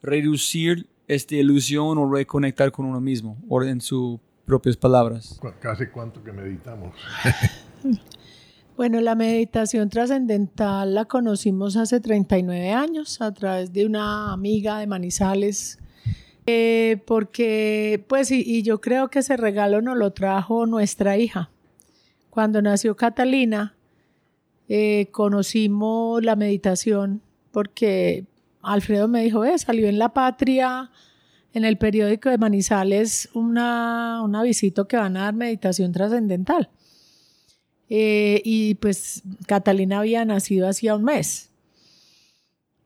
reducir 0.00 0.86
esta 1.08 1.34
ilusión 1.34 1.98
o 1.98 2.12
reconectar 2.12 2.70
con 2.70 2.86
uno 2.86 3.00
mismo, 3.00 3.36
o 3.48 3.62
en 3.62 3.80
sus 3.80 4.20
propias 4.44 4.76
palabras. 4.76 5.40
Casi 5.60 5.86
cuánto 5.86 6.22
que 6.22 6.32
meditamos. 6.32 6.94
Bueno, 8.82 9.00
la 9.00 9.14
meditación 9.14 9.88
trascendental 9.90 10.92
la 10.92 11.04
conocimos 11.04 11.76
hace 11.76 12.00
39 12.00 12.72
años 12.72 13.20
a 13.20 13.32
través 13.32 13.72
de 13.72 13.86
una 13.86 14.32
amiga 14.32 14.80
de 14.80 14.88
Manizales, 14.88 15.78
eh, 16.46 17.00
porque, 17.06 18.04
pues, 18.08 18.32
y, 18.32 18.42
y 18.44 18.64
yo 18.64 18.80
creo 18.80 19.08
que 19.08 19.20
ese 19.20 19.36
regalo 19.36 19.82
nos 19.82 19.96
lo 19.96 20.12
trajo 20.12 20.66
nuestra 20.66 21.16
hija. 21.16 21.52
Cuando 22.28 22.60
nació 22.60 22.96
Catalina, 22.96 23.76
eh, 24.68 25.06
conocimos 25.12 26.20
la 26.24 26.34
meditación 26.34 27.22
porque 27.52 28.26
Alfredo 28.62 29.06
me 29.06 29.22
dijo, 29.22 29.44
eh, 29.44 29.56
salió 29.58 29.86
en 29.86 30.00
La 30.00 30.08
Patria, 30.08 30.90
en 31.52 31.64
el 31.64 31.78
periódico 31.78 32.30
de 32.30 32.38
Manizales, 32.38 33.28
una, 33.32 34.22
una 34.24 34.42
visita 34.42 34.84
que 34.88 34.96
van 34.96 35.16
a 35.16 35.26
dar 35.26 35.34
meditación 35.34 35.92
trascendental. 35.92 36.68
Eh, 37.94 38.40
y 38.42 38.76
pues 38.76 39.22
Catalina 39.46 39.98
había 39.98 40.24
nacido 40.24 40.66
hacía 40.66 40.96
un 40.96 41.04
mes. 41.04 41.50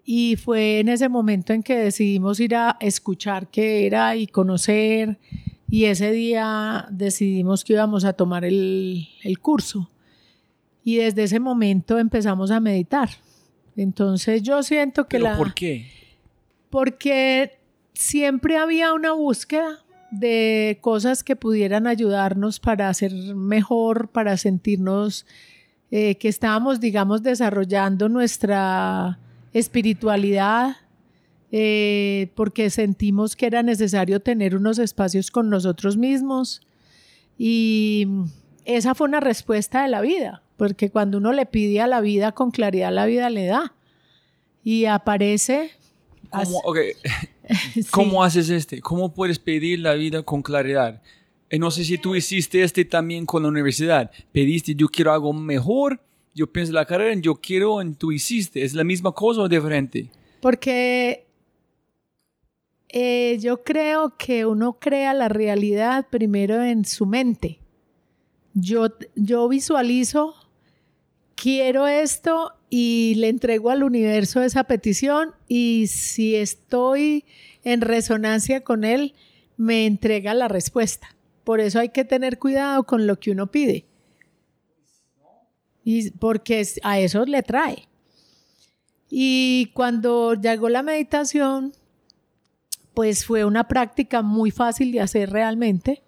Y 0.04 0.34
fue 0.34 0.80
en 0.80 0.88
ese 0.88 1.08
momento 1.08 1.52
en 1.52 1.62
que 1.62 1.76
decidimos 1.76 2.40
ir 2.40 2.56
a 2.56 2.76
escuchar 2.80 3.46
qué 3.48 3.86
era 3.86 4.16
y 4.16 4.26
conocer. 4.26 5.20
Y 5.70 5.84
ese 5.84 6.10
día 6.10 6.88
decidimos 6.90 7.62
que 7.62 7.74
íbamos 7.74 8.04
a 8.04 8.14
tomar 8.14 8.44
el, 8.44 9.06
el 9.22 9.38
curso. 9.38 9.88
Y 10.82 10.96
desde 10.96 11.22
ese 11.22 11.38
momento 11.38 12.00
empezamos 12.00 12.50
a 12.50 12.58
meditar. 12.58 13.08
Entonces 13.76 14.42
yo 14.42 14.64
siento 14.64 15.06
que 15.06 15.18
¿Pero 15.18 15.30
la... 15.30 15.38
por 15.38 15.54
qué? 15.54 15.88
Porque 16.68 17.60
siempre 17.94 18.56
había 18.56 18.92
una 18.92 19.12
búsqueda 19.12 19.84
de 20.18 20.78
cosas 20.80 21.22
que 21.22 21.36
pudieran 21.36 21.86
ayudarnos 21.86 22.60
para 22.60 22.92
ser 22.94 23.12
mejor, 23.34 24.08
para 24.08 24.36
sentirnos 24.36 25.26
eh, 25.90 26.16
que 26.16 26.28
estábamos, 26.28 26.80
digamos, 26.80 27.22
desarrollando 27.22 28.08
nuestra 28.08 29.18
espiritualidad, 29.52 30.76
eh, 31.52 32.32
porque 32.34 32.70
sentimos 32.70 33.36
que 33.36 33.46
era 33.46 33.62
necesario 33.62 34.20
tener 34.20 34.56
unos 34.56 34.78
espacios 34.78 35.30
con 35.30 35.48
nosotros 35.48 35.96
mismos. 35.96 36.60
Y 37.38 38.08
esa 38.64 38.94
fue 38.94 39.06
una 39.06 39.20
respuesta 39.20 39.82
de 39.82 39.88
la 39.88 40.00
vida, 40.00 40.42
porque 40.56 40.90
cuando 40.90 41.18
uno 41.18 41.32
le 41.32 41.46
pide 41.46 41.80
a 41.80 41.86
la 41.86 42.00
vida 42.00 42.32
con 42.32 42.50
claridad, 42.50 42.92
la 42.92 43.06
vida 43.06 43.30
le 43.30 43.46
da. 43.46 43.74
Y 44.64 44.86
aparece... 44.86 45.70
¿Cómo, 46.30 46.58
ok, 46.64 46.78
Sí. 47.74 47.84
¿Cómo 47.90 48.24
haces 48.24 48.50
este? 48.50 48.80
¿Cómo 48.80 49.12
puedes 49.14 49.38
pedir 49.38 49.80
la 49.80 49.94
vida 49.94 50.22
con 50.22 50.42
claridad? 50.42 51.02
Y 51.50 51.58
no 51.58 51.70
sé 51.70 51.84
si 51.84 51.98
tú 51.98 52.14
hiciste 52.14 52.62
este 52.62 52.84
también 52.84 53.24
con 53.24 53.42
la 53.42 53.48
universidad. 53.48 54.10
Pediste, 54.32 54.74
yo 54.74 54.88
quiero 54.88 55.12
algo 55.12 55.32
mejor, 55.32 56.00
yo 56.34 56.52
pienso 56.52 56.72
la 56.72 56.84
carrera 56.84 57.12
en 57.12 57.22
yo 57.22 57.36
quiero 57.36 57.80
en 57.80 57.94
tú 57.94 58.12
hiciste. 58.12 58.64
¿Es 58.64 58.74
la 58.74 58.84
misma 58.84 59.12
cosa 59.12 59.42
o 59.42 59.48
diferente? 59.48 60.10
Porque 60.40 61.26
eh, 62.88 63.38
yo 63.40 63.62
creo 63.62 64.16
que 64.16 64.44
uno 64.44 64.78
crea 64.78 65.14
la 65.14 65.28
realidad 65.28 66.08
primero 66.10 66.62
en 66.62 66.84
su 66.84 67.06
mente. 67.06 67.60
Yo, 68.54 68.88
yo 69.14 69.48
visualizo, 69.48 70.34
quiero 71.34 71.86
esto 71.86 72.55
y 72.68 73.14
le 73.16 73.28
entrego 73.28 73.70
al 73.70 73.82
universo 73.82 74.42
esa 74.42 74.64
petición 74.64 75.32
y 75.48 75.86
si 75.88 76.34
estoy 76.34 77.24
en 77.64 77.80
resonancia 77.80 78.62
con 78.62 78.84
él, 78.84 79.14
me 79.56 79.86
entrega 79.86 80.34
la 80.34 80.48
respuesta. 80.48 81.14
Por 81.44 81.60
eso 81.60 81.78
hay 81.78 81.90
que 81.90 82.04
tener 82.04 82.38
cuidado 82.38 82.84
con 82.84 83.06
lo 83.06 83.18
que 83.18 83.30
uno 83.30 83.46
pide. 83.48 83.86
Y 85.84 86.10
porque 86.10 86.66
a 86.82 86.98
eso 86.98 87.24
le 87.24 87.42
trae. 87.42 87.88
Y 89.08 89.70
cuando 89.72 90.34
llegó 90.34 90.68
la 90.68 90.82
meditación, 90.82 91.72
pues 92.94 93.24
fue 93.24 93.44
una 93.44 93.68
práctica 93.68 94.22
muy 94.22 94.50
fácil 94.50 94.90
de 94.90 95.00
hacer 95.00 95.30
realmente. 95.30 96.02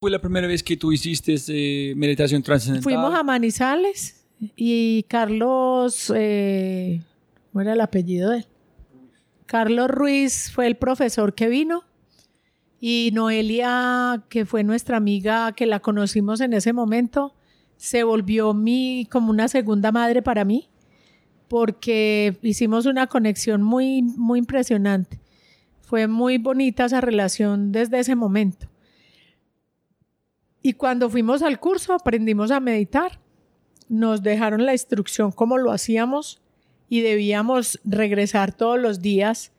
¿Fue 0.00 0.10
la 0.10 0.20
primera 0.20 0.48
vez 0.48 0.62
que 0.64 0.76
tú 0.76 0.90
hiciste 0.90 1.36
eh, 1.48 1.94
meditación 1.94 2.42
trascendental? 2.42 2.82
Fuimos 2.82 3.14
a 3.14 3.22
Manizales 3.22 4.19
y 4.56 5.04
Carlos, 5.04 6.12
eh, 6.14 7.02
¿cómo 7.52 7.60
era 7.62 7.74
el 7.74 7.80
apellido 7.80 8.30
de 8.30 8.38
él? 8.38 8.46
Carlos 9.46 9.90
Ruiz 9.90 10.50
fue 10.52 10.66
el 10.66 10.76
profesor 10.76 11.34
que 11.34 11.48
vino 11.48 11.84
y 12.80 13.10
Noelia, 13.12 14.24
que 14.30 14.46
fue 14.46 14.64
nuestra 14.64 14.96
amiga 14.96 15.52
que 15.52 15.66
la 15.66 15.80
conocimos 15.80 16.40
en 16.40 16.54
ese 16.54 16.72
momento, 16.72 17.34
se 17.76 18.04
volvió 18.04 18.54
mi, 18.54 19.06
como 19.10 19.30
una 19.30 19.48
segunda 19.48 19.92
madre 19.92 20.22
para 20.22 20.44
mí, 20.44 20.70
porque 21.48 22.38
hicimos 22.42 22.86
una 22.86 23.06
conexión 23.06 23.62
muy, 23.62 24.02
muy 24.02 24.38
impresionante. 24.38 25.20
Fue 25.82 26.06
muy 26.06 26.38
bonita 26.38 26.86
esa 26.86 27.00
relación 27.00 27.72
desde 27.72 27.98
ese 27.98 28.14
momento. 28.14 28.68
Y 30.62 30.74
cuando 30.74 31.10
fuimos 31.10 31.42
al 31.42 31.58
curso 31.58 31.92
aprendimos 31.92 32.50
a 32.50 32.60
meditar. 32.60 33.18
Nos 33.90 34.22
dejaron 34.22 34.64
la 34.64 34.72
instrucción 34.72 35.32
cómo 35.32 35.58
lo 35.58 35.70
hacíamos 35.70 36.40
y 36.88 37.02
debíamos 37.02 37.78
regresar 37.84 38.52
todos 38.52 38.80
los 38.80 39.02
días 39.02 39.52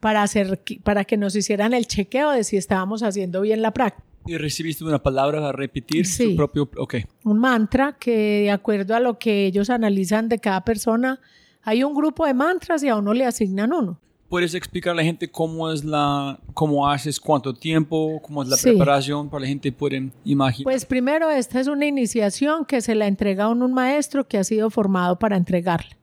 para, 0.00 0.22
hacer, 0.22 0.62
para 0.82 1.04
que 1.04 1.18
nos 1.18 1.36
hicieran 1.36 1.74
el 1.74 1.86
chequeo 1.86 2.30
de 2.30 2.44
si 2.44 2.56
estábamos 2.56 3.02
haciendo 3.02 3.42
bien 3.42 3.60
la 3.60 3.72
práctica. 3.72 4.06
¿Y 4.24 4.36
recibiste 4.36 4.84
una 4.84 5.02
palabra 5.02 5.48
a 5.48 5.52
repetir 5.52 6.06
su 6.06 6.36
propio... 6.36 6.70
Okay. 6.76 7.04
Un 7.24 7.40
mantra 7.40 7.96
que 7.98 8.42
de 8.42 8.50
acuerdo 8.50 8.94
a 8.94 9.00
lo 9.00 9.18
que 9.18 9.46
ellos 9.46 9.68
analizan 9.68 10.28
de 10.28 10.38
cada 10.38 10.64
persona, 10.64 11.20
hay 11.62 11.82
un 11.82 11.92
grupo 11.92 12.24
de 12.26 12.34
mantras 12.34 12.82
y 12.84 12.88
a 12.88 12.96
uno 12.96 13.12
le 13.14 13.26
asignan 13.26 13.72
uno. 13.72 13.98
¿Puedes 14.32 14.54
explicar 14.54 14.92
a 14.92 14.94
la 14.94 15.04
gente 15.04 15.28
cómo 15.28 15.70
es 15.70 15.84
la, 15.84 16.40
cómo 16.54 16.88
haces, 16.88 17.20
cuánto 17.20 17.52
tiempo, 17.52 18.18
cómo 18.22 18.42
es 18.42 18.48
la 18.48 18.56
preparación 18.56 19.28
para 19.28 19.42
la 19.42 19.48
gente 19.48 19.70
pueden 19.70 20.10
imaginar? 20.24 20.64
Pues 20.64 20.86
primero, 20.86 21.28
esta 21.28 21.60
es 21.60 21.66
una 21.66 21.84
iniciación 21.84 22.64
que 22.64 22.80
se 22.80 22.94
la 22.94 23.08
entrega 23.08 23.44
a 23.44 23.48
un 23.50 23.74
maestro 23.74 24.26
que 24.26 24.38
ha 24.38 24.44
sido 24.44 24.70
formado 24.70 25.18
para 25.18 25.36
entregarla. 25.36 25.98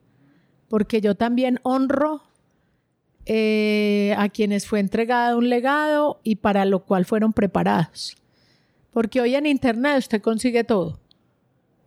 Porque 0.68 1.00
yo 1.00 1.16
también 1.16 1.58
honro 1.64 2.22
eh, 3.26 4.14
a 4.16 4.28
quienes 4.28 4.64
fue 4.64 4.78
entregado 4.78 5.36
un 5.36 5.48
legado 5.48 6.20
y 6.22 6.36
para 6.36 6.64
lo 6.66 6.84
cual 6.84 7.06
fueron 7.06 7.32
preparados. 7.32 8.16
Porque 8.92 9.20
hoy 9.20 9.34
en 9.34 9.46
Internet 9.46 9.98
usted 9.98 10.22
consigue 10.22 10.62
todo. 10.62 11.00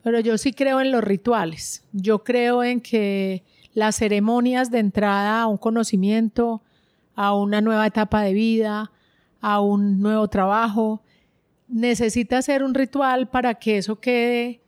Pero 0.03 0.19
yo 0.19 0.37
sí 0.37 0.51
creo 0.51 0.81
en 0.81 0.91
los 0.91 1.05
rituales. 1.05 1.85
Yo 1.93 2.25
creo 2.25 2.65
en 2.65 2.81
que 2.81 3.43
las 3.73 3.95
ceremonias 3.95 4.71
de 4.71 4.79
entrada 4.79 5.41
a 5.41 5.47
un 5.47 5.57
conocimiento, 5.57 6.61
a 7.15 7.35
una 7.35 7.61
nueva 7.61 7.87
etapa 7.87 8.21
de 8.21 8.33
vida, 8.33 8.91
a 9.41 9.59
un 9.61 10.01
nuevo 10.01 10.27
trabajo, 10.27 11.01
necesita 11.67 12.41
ser 12.41 12.63
un 12.63 12.73
ritual 12.73 13.29
para 13.29 13.55
que 13.55 13.77
eso 13.77 13.99
quede 13.99 14.61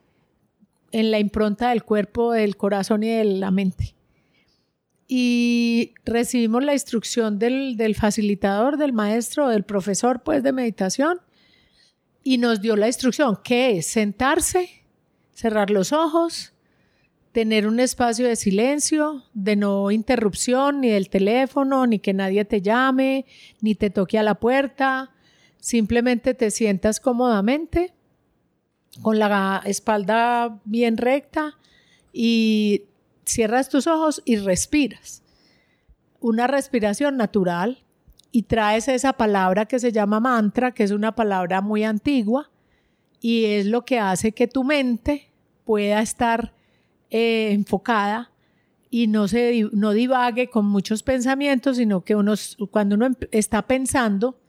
en 0.92 1.12
la 1.12 1.20
impronta 1.20 1.70
del 1.70 1.84
cuerpo, 1.84 2.32
del 2.32 2.58
corazón 2.58 3.04
y 3.04 3.10
de 3.10 3.26
la 3.26 3.52
mente. 3.52 3.96
Y 5.08 5.94
recibimos 6.04 6.64
la 6.64 6.74
instrucción 6.74 7.38
del, 7.38 7.96
facilitador, 7.96 8.78
del 8.78 8.94
maestro, 8.94 9.50
del 9.50 9.64
profesor 9.64 10.24
pues 10.24 10.42
de 10.42 10.52
meditación 10.52 11.20
y 12.24 12.40
nos 12.40 12.60
dio 12.60 12.76
la 12.76 12.88
instrucción, 12.88 13.38
que 13.44 13.78
es 13.78 13.86
sentarse, 13.86 14.84
cerrar 15.34 15.70
los 15.70 15.94
ojos, 15.94 16.54
tener 17.36 17.68
un 17.68 17.82
espacio 17.82 18.30
de 18.30 18.38
silencio, 18.38 19.26
de 19.34 19.58
no 19.58 19.92
interrupción 19.92 20.80
ni 20.80 20.88
del 20.88 21.10
teléfono, 21.10 21.86
ni 21.86 22.00
que 22.00 22.14
nadie 22.14 22.46
te 22.46 22.62
llame, 22.62 23.26
ni 23.60 23.76
te 23.76 23.90
toque 23.90 24.18
a 24.18 24.24
la 24.24 24.36
puerta, 24.36 25.12
simplemente 25.60 26.34
te 26.34 26.50
sientas 26.50 27.02
cómodamente, 27.02 27.94
con 29.02 29.20
la 29.20 29.62
espalda 29.66 30.62
bien 30.64 30.96
recta 30.96 31.58
y 32.14 32.84
cierras 33.26 33.68
tus 33.68 33.86
ojos 33.86 34.22
y 34.24 34.38
respiras. 34.38 35.22
Una 36.22 36.48
respiración 36.48 37.18
natural 37.18 37.84
y 38.32 38.44
traes 38.44 38.88
esa 38.88 39.12
palabra 39.12 39.66
que 39.66 39.80
se 39.80 39.92
llama 39.92 40.22
mantra, 40.22 40.72
que 40.72 40.84
es 40.84 40.92
una 40.92 41.14
palabra 41.16 41.60
muy 41.60 41.84
antigua 41.84 42.50
y 43.20 43.44
es 43.44 43.66
lo 43.66 43.84
que 43.84 44.00
hace 44.00 44.32
que 44.32 44.48
tu 44.48 44.64
mente 44.64 45.30
pueda 45.66 46.02
estar 46.02 46.55
eh, 47.10 47.50
enfocada 47.52 48.32
y 48.90 49.08
no, 49.08 49.28
se, 49.28 49.68
no 49.74 49.92
divague 49.92 50.50
con 50.50 50.66
muchos 50.66 51.04
pensamientos, 51.04 51.78
sino 51.78 52.02
que 52.06 52.16
uno, 52.16 52.34
cuando 52.72 52.96
uno 52.96 53.10
está 53.32 53.64
pensando, 53.64 54.40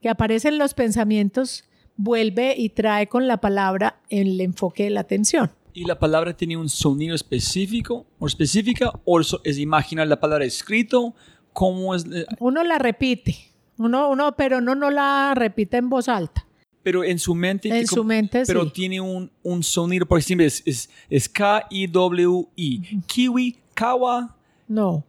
que 0.00 0.08
aparecen 0.08 0.58
los 0.58 0.74
pensamientos, 0.74 1.64
vuelve 1.96 2.54
y 2.56 2.70
trae 2.70 3.08
con 3.08 3.26
la 3.26 3.38
palabra 3.38 4.00
el 4.08 4.40
enfoque 4.40 4.84
de 4.84 4.90
la 4.90 5.00
atención. 5.00 5.50
¿Y 5.72 5.84
la 5.84 5.98
palabra 5.98 6.36
tiene 6.36 6.56
un 6.56 6.68
sonido 6.68 7.14
específico 7.14 8.06
o 8.18 8.26
específica 8.26 8.92
o 9.04 9.20
es 9.20 9.58
imaginar 9.58 10.08
la 10.08 10.18
palabra 10.18 10.44
escrito? 10.44 11.14
¿Cómo 11.52 11.94
es? 11.94 12.06
Uno 12.38 12.64
la 12.64 12.78
repite, 12.78 13.36
uno, 13.78 14.08
uno, 14.08 14.36
pero 14.36 14.60
no, 14.60 14.74
no 14.74 14.90
la 14.90 15.32
repite 15.34 15.76
en 15.76 15.88
voz 15.88 16.08
alta. 16.08 16.46
Pero 16.90 17.04
en 17.04 17.20
su 17.20 17.36
mente. 17.36 17.68
En 17.68 17.86
su 17.86 18.02
mente, 18.02 18.42
Pero 18.44 18.68
tiene 18.72 19.00
un, 19.00 19.30
un, 19.44 19.62
sonido, 19.62 20.06
por 20.06 20.18
ejemplo, 20.18 20.44
es, 20.44 20.60
es, 20.66 20.90
es 21.08 21.28
K-I-W-I. 21.28 23.02
Kiwi, 23.06 23.56
Kawa. 23.74 24.34
No. 24.66 25.04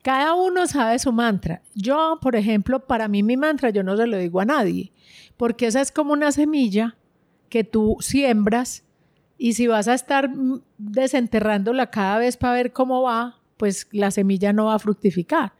Cada 0.00 0.32
uno 0.32 0.66
sabe 0.66 0.98
su 0.98 1.12
mantra. 1.12 1.60
Yo, 1.74 2.18
por 2.22 2.36
ejemplo, 2.36 2.80
para 2.80 3.06
mí 3.06 3.22
mi 3.22 3.36
mantra 3.36 3.68
yo 3.68 3.82
no 3.82 3.98
se 3.98 4.06
lo 4.06 4.16
digo 4.16 4.40
a 4.40 4.46
nadie, 4.46 4.92
porque 5.36 5.66
esa 5.66 5.82
es 5.82 5.92
como 5.92 6.14
una 6.14 6.32
semilla 6.32 6.96
que 7.50 7.64
tú 7.64 7.98
siembras 8.00 8.82
y 9.36 9.52
si 9.52 9.66
vas 9.66 9.86
a 9.88 9.92
estar 9.92 10.30
desenterrándola 10.78 11.90
cada 11.90 12.16
vez 12.16 12.38
para 12.38 12.54
ver 12.54 12.72
cómo 12.72 13.02
va, 13.02 13.42
pues 13.58 13.88
la 13.92 14.10
semilla 14.10 14.54
no 14.54 14.64
va 14.66 14.76
a 14.76 14.78
fructificar. 14.78 15.52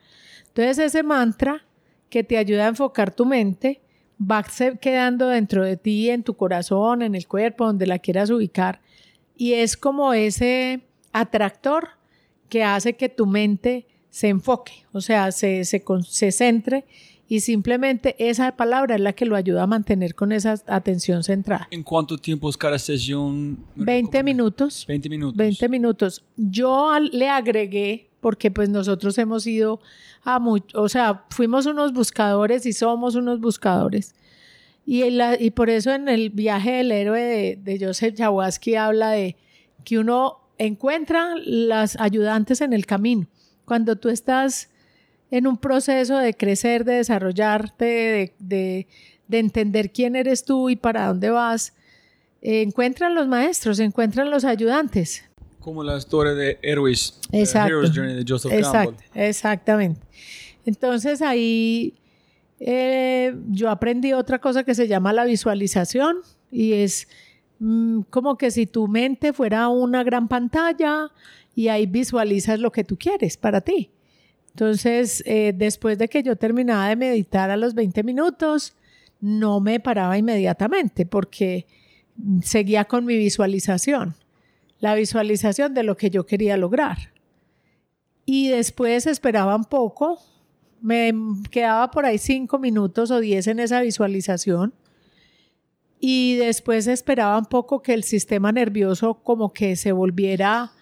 Entonces 0.47 0.79
ese 0.79 1.03
mantra 1.03 1.67
que 2.09 2.25
te 2.25 2.39
ayuda 2.39 2.65
a 2.65 2.69
enfocar 2.69 3.15
tu 3.15 3.27
mente 3.27 3.83
va 4.31 4.45
quedando 4.81 5.29
dentro 5.29 5.65
de 5.65 5.77
ti, 5.77 6.11
en 6.11 6.23
tu 6.23 6.35
corazón, 6.35 7.03
en 7.03 7.15
el 7.15 7.27
cuerpo, 7.27 7.67
donde 7.67 7.87
la 7.87 7.99
quieras 7.99 8.31
ubicar. 8.31 8.81
Y 9.37 9.55
es 9.55 9.77
como 9.77 10.13
ese 10.13 10.83
atractor 11.13 11.89
que 12.49 12.63
hace 12.63 12.95
que 12.95 13.09
tu 13.09 13.27
mente 13.27 13.87
se 14.11 14.29
enfoque, 14.29 14.87
o 14.93 15.01
sea, 15.01 15.33
se, 15.33 15.65
se, 15.65 15.83
se 16.07 16.33
centre 16.33 16.85
y 17.29 17.41
simplemente 17.41 18.15
esa 18.19 18.55
palabra 18.57 18.97
es 18.97 19.01
la 19.01 19.13
que 19.13 19.25
lo 19.25 19.37
ayuda 19.37 19.63
a 19.63 19.67
mantener 19.67 20.15
con 20.15 20.31
esa 20.33 20.55
atención 20.67 21.25
centrada. 21.25 21.69
¿En 21.71 21.83
cuánto 21.83 22.19
tiempo 22.19 22.49
es 22.49 22.57
cada 22.57 22.79
sesión? 22.79 23.59
20 23.77 24.23
minutos. 24.23 24.85
20 24.87 25.09
minutos. 25.09 25.37
20 25.37 25.69
minutos. 25.69 26.25
Yo 26.37 26.93
le 27.01 27.29
agregué, 27.29 28.11
porque 28.25 28.51
pues 28.51 28.71
nosotros 28.71 29.19
hemos 29.19 29.47
ido 29.47 29.81
a 30.23 30.39
mucho, 30.39 30.81
o 30.81 30.89
sea, 30.89 31.27
fuimos 31.29 31.67
unos 31.67 31.93
buscadores 31.93 32.65
y 32.65 32.73
somos 32.73 33.17
unos 33.17 33.39
buscadores. 33.39 34.15
Y, 34.87 35.03
y 35.05 35.51
por 35.51 35.69
eso 35.69 35.93
en 35.93 36.09
el 36.09 36.31
viaje 36.31 36.73
del 36.73 36.91
héroe 36.91 37.21
de, 37.21 37.59
de 37.63 37.87
Joseph 37.87 38.15
Jaworski 38.17 38.77
habla 38.77 39.11
de 39.11 39.37
que 39.85 39.99
uno 39.99 40.39
encuentra 40.57 41.35
las 41.37 42.01
ayudantes 42.01 42.63
en 42.63 42.73
el 42.73 42.87
camino. 42.87 43.27
Cuando 43.67 43.97
tú 43.97 44.09
estás 44.09 44.71
en 45.31 45.47
un 45.47 45.59
proceso 45.59 46.17
de 46.17 46.33
crecer, 46.33 46.87
de 46.87 46.95
desarrollarte, 46.95 48.35
de, 48.39 48.87
entender 49.31 49.93
quién 49.93 50.17
eres 50.17 50.47
tú 50.47 50.71
y 50.71 50.77
para 50.77 51.09
dónde 51.09 51.29
vas, 51.29 51.75
encuentran 52.41 53.15
los 53.15 53.29
maestros, 53.29 53.81
encuentran 53.81 54.31
los 54.31 54.47
ayudantes. 54.47 55.25
Como 55.65 55.83
la 55.83 55.97
historia 55.97 56.35
de 56.35 56.59
Héroes, 56.61 57.19
Exacto. 57.33 57.69
Heroes 57.69 57.91
Journey 57.95 58.17
de 58.17 58.25
Joseph 58.29 58.53
Exacto, 58.53 59.03
Exactamente. 59.15 60.01
Entonces 60.67 61.23
ahí 61.23 61.95
eh, 62.61 63.35
yo 63.49 63.71
aprendí 63.71 64.13
otra 64.13 64.39
cosa 64.39 64.63
que 64.63 64.75
se 64.75 64.87
llama 64.87 65.15
la 65.15 65.25
visualización 65.25 66.19
y 66.51 66.75
es 66.75 67.09
mm, 67.61 68.03
como 68.11 68.37
que 68.37 68.51
si 68.51 68.67
tu 68.67 68.89
mente 68.89 69.33
fuera 69.33 69.69
una 69.69 70.05
gran 70.05 70.29
pantalla 70.29 71.11
y 71.55 71.69
ahí 71.69 71.87
visualizas 71.87 72.61
lo 72.61 72.71
que 72.71 72.85
tú 72.85 72.99
quieres 72.99 73.39
para 73.39 73.63
ti. 73.63 73.91
Entonces, 74.51 75.23
eh, 75.25 75.55
después 75.57 75.97
de 75.97 76.09
que 76.09 76.23
yo 76.23 76.37
terminaba 76.37 76.89
de 76.91 76.97
meditar 76.97 77.51
a 77.51 77.57
los 77.57 77.73
20 77.73 78.03
minutos, 78.03 78.77
no 79.19 79.61
me 79.61 79.81
paraba 79.81 80.19
inmediatamente 80.19 81.07
porque 81.07 81.67
seguía 82.43 82.85
con 82.85 83.07
mi 83.07 83.17
visualización, 83.17 84.15
la 84.85 84.95
visualización 84.95 85.73
de 85.73 85.83
lo 85.83 85.97
que 85.97 86.11
yo 86.11 86.27
quería 86.27 86.59
lograr. 86.59 86.99
Y 88.27 88.49
después 88.49 89.07
esperaba 89.07 89.57
un 89.57 89.65
poco, 89.65 90.19
me 90.83 91.11
quedaba 91.51 91.91
por 91.91 92.05
ahí 92.05 92.19
cinco 92.19 92.59
minutos 92.59 93.11
o 93.11 93.19
diez 93.19 93.47
en 93.47 93.61
esa 93.61 93.81
visualización 93.81 94.75
y 96.01 96.37
después 96.37 96.87
esperaba 96.87 97.39
un 97.39 97.47
poco 97.47 97.81
que 97.81 97.95
el 97.95 98.05
sistema 98.05 98.53
nervioso 98.53 99.15
como 99.15 99.55
que 99.55 99.75
se 99.75 99.93
volviera 99.93 100.73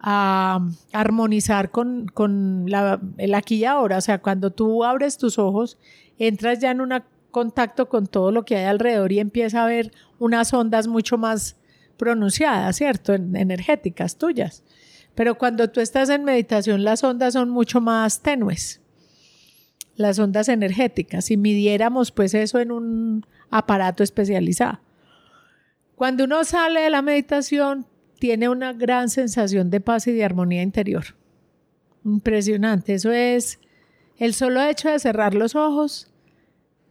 a 0.00 0.58
armonizar 0.92 1.70
con, 1.70 2.08
con 2.08 2.64
la, 2.66 3.00
el 3.18 3.34
aquí 3.34 3.58
y 3.58 3.64
ahora. 3.66 3.98
O 3.98 4.00
sea, 4.00 4.20
cuando 4.20 4.50
tú 4.50 4.82
abres 4.82 5.16
tus 5.16 5.38
ojos, 5.38 5.78
entras 6.18 6.58
ya 6.58 6.72
en 6.72 6.80
un 6.80 6.92
contacto 7.30 7.88
con 7.88 8.08
todo 8.08 8.32
lo 8.32 8.44
que 8.44 8.56
hay 8.56 8.64
alrededor 8.64 9.12
y 9.12 9.20
empieza 9.20 9.62
a 9.62 9.68
ver 9.68 9.92
unas 10.18 10.52
ondas 10.52 10.88
mucho 10.88 11.18
más 11.18 11.56
pronunciadas, 11.96 12.76
¿cierto? 12.76 13.14
energéticas 13.14 14.16
tuyas. 14.16 14.62
Pero 15.14 15.36
cuando 15.36 15.70
tú 15.70 15.80
estás 15.80 16.10
en 16.10 16.24
meditación, 16.24 16.84
las 16.84 17.04
ondas 17.04 17.34
son 17.34 17.50
mucho 17.50 17.80
más 17.80 18.20
tenues, 18.22 18.80
las 19.96 20.18
ondas 20.18 20.48
energéticas. 20.48 21.26
Si 21.26 21.36
midiéramos 21.36 22.10
pues 22.10 22.34
eso 22.34 22.58
en 22.58 22.72
un 22.72 23.26
aparato 23.50 24.02
especializado. 24.02 24.80
Cuando 25.94 26.24
uno 26.24 26.42
sale 26.44 26.80
de 26.80 26.90
la 26.90 27.02
meditación, 27.02 27.86
tiene 28.18 28.48
una 28.48 28.72
gran 28.72 29.08
sensación 29.08 29.70
de 29.70 29.80
paz 29.80 30.06
y 30.08 30.12
de 30.12 30.24
armonía 30.24 30.62
interior. 30.62 31.04
Impresionante. 32.04 32.94
Eso 32.94 33.12
es 33.12 33.60
el 34.18 34.34
solo 34.34 34.62
hecho 34.62 34.88
de 34.88 34.98
cerrar 34.98 35.34
los 35.34 35.54
ojos 35.54 36.10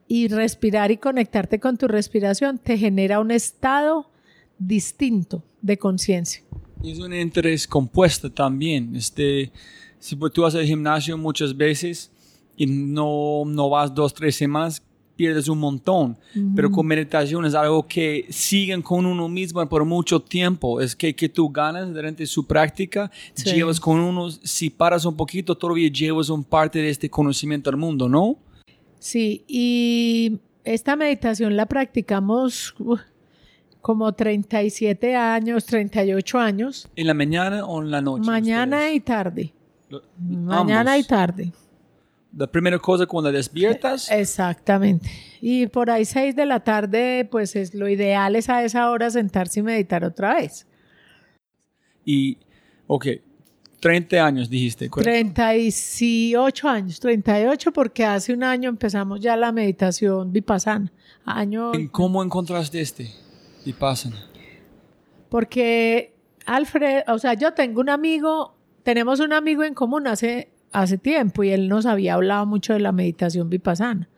y 0.07 0.27
respirar 0.27 0.91
y 0.91 0.97
conectarte 0.97 1.59
con 1.59 1.77
tu 1.77 1.87
respiración 1.87 2.57
te 2.57 2.77
genera 2.77 3.19
un 3.19 3.31
estado 3.31 4.09
distinto 4.57 5.43
de 5.61 5.77
conciencia. 5.77 6.43
Es 6.83 6.99
un 6.99 7.13
interés 7.13 7.67
compuesto 7.67 8.31
también. 8.31 8.95
Este, 8.95 9.51
si 9.99 10.15
tú 10.15 10.41
vas 10.41 10.55
al 10.55 10.65
gimnasio 10.65 11.17
muchas 11.17 11.55
veces 11.55 12.11
y 12.57 12.65
no, 12.65 13.43
no 13.45 13.69
vas 13.69 13.93
dos, 13.93 14.13
tres 14.13 14.35
semanas, 14.35 14.83
pierdes 15.15 15.47
un 15.47 15.59
montón. 15.59 16.17
Pero 16.55 16.71
con 16.71 16.85
meditación 16.85 17.45
es 17.45 17.53
algo 17.53 17.87
que 17.87 18.25
siguen 18.29 18.81
con 18.81 19.05
uno 19.05 19.29
mismo 19.29 19.67
por 19.69 19.85
mucho 19.85 20.19
tiempo. 20.19 20.81
Es 20.81 20.95
que, 20.95 21.15
que 21.15 21.29
tú 21.29 21.49
ganas 21.49 21.93
durante 21.93 22.25
su 22.25 22.45
práctica, 22.45 23.11
llevas 23.45 23.79
con 23.79 23.99
uno, 23.99 24.29
si 24.31 24.69
paras 24.69 25.05
un 25.05 25.15
poquito, 25.15 25.55
todavía 25.55 25.89
llevas 25.89 26.29
un 26.29 26.43
parte 26.43 26.79
de 26.79 26.89
este 26.89 27.09
conocimiento 27.09 27.69
al 27.69 27.77
mundo, 27.77 28.09
¿no? 28.09 28.37
Sí, 28.99 29.43
y 29.47 30.39
esta 30.63 30.95
meditación 30.95 31.55
la 31.55 31.65
practicamos 31.65 32.73
como 33.83 34.13
37 34.13 35.13
años, 35.13 35.65
38 35.65 36.39
años. 36.39 36.87
¿En 36.95 37.05
la 37.05 37.13
mañana 37.13 37.65
o 37.65 37.81
en 37.81 37.91
la 37.91 37.99
noche? 37.99 38.25
Mañana 38.25 38.89
y 38.93 39.01
tarde. 39.01 39.53
mañana 40.17 40.97
y 40.97 41.03
tarde. 41.03 41.51
La 42.33 42.47
primera 42.47 42.79
cosa 42.79 43.05
cuando 43.05 43.29
despiertas. 43.29 44.09
Exactamente. 44.09 45.11
Y 45.41 45.67
por 45.67 45.89
ahí 45.89 46.05
seis 46.05 46.33
de 46.33 46.45
la 46.45 46.61
tarde, 46.61 47.27
pues 47.29 47.57
es 47.57 47.75
lo 47.75 47.89
ideal 47.89 48.37
es 48.37 48.47
a 48.47 48.63
esa 48.63 48.89
hora 48.89 49.09
sentarse 49.09 49.59
y 49.59 49.63
meditar 49.63 50.05
otra 50.05 50.35
vez. 50.35 50.65
Y, 52.05 52.37
ok, 52.87 53.07
30 53.81 54.25
años 54.25 54.49
dijiste. 54.49 54.87
38 54.87 56.69
años, 56.69 57.01
38 57.01 57.73
porque 57.73 58.05
hace 58.05 58.33
un 58.33 58.43
año 58.43 58.69
empezamos 58.69 59.19
ya 59.19 59.35
la 59.35 59.51
meditación 59.51 60.31
vipassana. 60.31 60.89
Año... 61.25 61.73
¿Cómo 61.91 62.23
encontraste 62.23 62.79
este 62.79 63.22
vipassana? 63.65 64.27
Porque 65.29 66.15
Alfred, 66.45 67.03
o 67.07 67.17
sea, 67.19 67.33
yo 67.33 67.53
tengo 67.53 67.81
un 67.81 67.89
amigo, 67.89 68.55
tenemos 68.83 69.19
un 69.19 69.33
amigo 69.33 69.63
en 69.63 69.73
común 69.73 70.07
hace 70.07 70.53
hace 70.73 70.97
tiempo 70.97 71.43
y 71.43 71.51
él 71.51 71.69
nos 71.69 71.85
había 71.85 72.15
hablado 72.15 72.45
mucho 72.45 72.73
de 72.73 72.79
la 72.79 72.91
meditación 72.91 73.49
vipassana. 73.49 74.09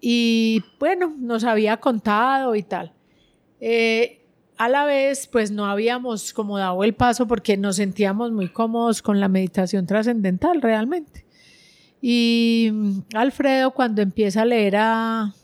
Y 0.00 0.62
bueno, 0.78 1.14
nos 1.18 1.44
había 1.44 1.78
contado 1.78 2.54
y 2.54 2.62
tal. 2.62 2.92
Eh, 3.60 4.26
a 4.56 4.68
la 4.68 4.84
vez, 4.84 5.26
pues 5.26 5.50
no 5.50 5.66
habíamos 5.66 6.32
como 6.32 6.58
dado 6.58 6.84
el 6.84 6.94
paso 6.94 7.26
porque 7.26 7.56
nos 7.56 7.76
sentíamos 7.76 8.32
muy 8.32 8.48
cómodos 8.48 9.00
con 9.00 9.20
la 9.20 9.28
meditación 9.28 9.86
trascendental 9.86 10.60
realmente. 10.60 11.24
Y 12.02 12.72
Alfredo, 13.14 13.70
cuando 13.72 14.02
empieza 14.02 14.42
a 14.42 14.46
leer 14.46 14.76
a 14.76 15.34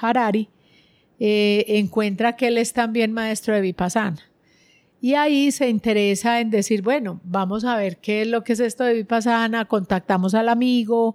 Harari, 0.00 0.48
eh, 1.20 1.64
encuentra 1.68 2.36
que 2.36 2.48
él 2.48 2.58
es 2.58 2.72
también 2.72 3.12
maestro 3.12 3.54
de 3.54 3.60
Vipassana. 3.60 4.22
Y 5.00 5.14
ahí 5.14 5.52
se 5.52 5.68
interesa 5.68 6.40
en 6.40 6.50
decir, 6.50 6.80
bueno, 6.80 7.20
vamos 7.24 7.64
a 7.64 7.76
ver 7.76 7.98
qué 7.98 8.22
es 8.22 8.28
lo 8.28 8.42
que 8.42 8.54
es 8.54 8.60
esto 8.60 8.84
de 8.84 8.94
Vipassana, 8.94 9.66
contactamos 9.66 10.34
al 10.34 10.48
amigo, 10.48 11.14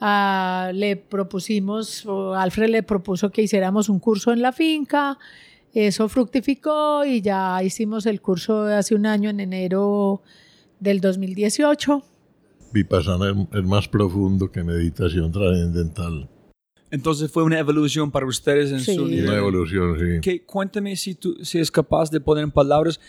le 0.00 0.96
propusimos, 0.96 2.06
Alfred 2.36 2.68
le 2.68 2.82
propuso 2.82 3.30
que 3.30 3.42
hiciéramos 3.42 3.88
un 3.88 4.00
curso 4.00 4.32
en 4.32 4.42
la 4.42 4.52
finca, 4.52 5.18
eso 5.72 6.08
fructificó 6.08 7.04
y 7.04 7.22
ya 7.22 7.62
hicimos 7.62 8.04
el 8.06 8.20
curso 8.20 8.64
de 8.64 8.74
hace 8.74 8.94
un 8.94 9.06
año, 9.06 9.30
en 9.30 9.40
enero 9.40 10.20
del 10.80 11.00
2018. 11.00 12.02
Vipassana 12.72 13.46
es 13.52 13.64
más 13.64 13.88
profundo 13.88 14.50
que 14.50 14.62
meditación 14.62 15.32
trascendental. 15.32 16.28
Entonces 16.92 17.32
fue 17.32 17.42
una 17.42 17.58
evolución 17.58 18.10
para 18.10 18.26
ustedes 18.26 18.70
en 18.70 18.80
su 18.80 19.06
nivel. 19.06 19.30
Una 19.30 19.38
evolución, 19.38 19.98
sí. 19.98 20.20
Que, 20.20 20.44
cuéntame 20.44 20.94
si 20.94 21.14
tú 21.14 21.34
si 21.42 21.58
es 21.58 21.70
capaz 21.70 22.10
de 22.10 22.20
poner 22.20 22.44
en 22.44 22.50
palabras 22.50 23.00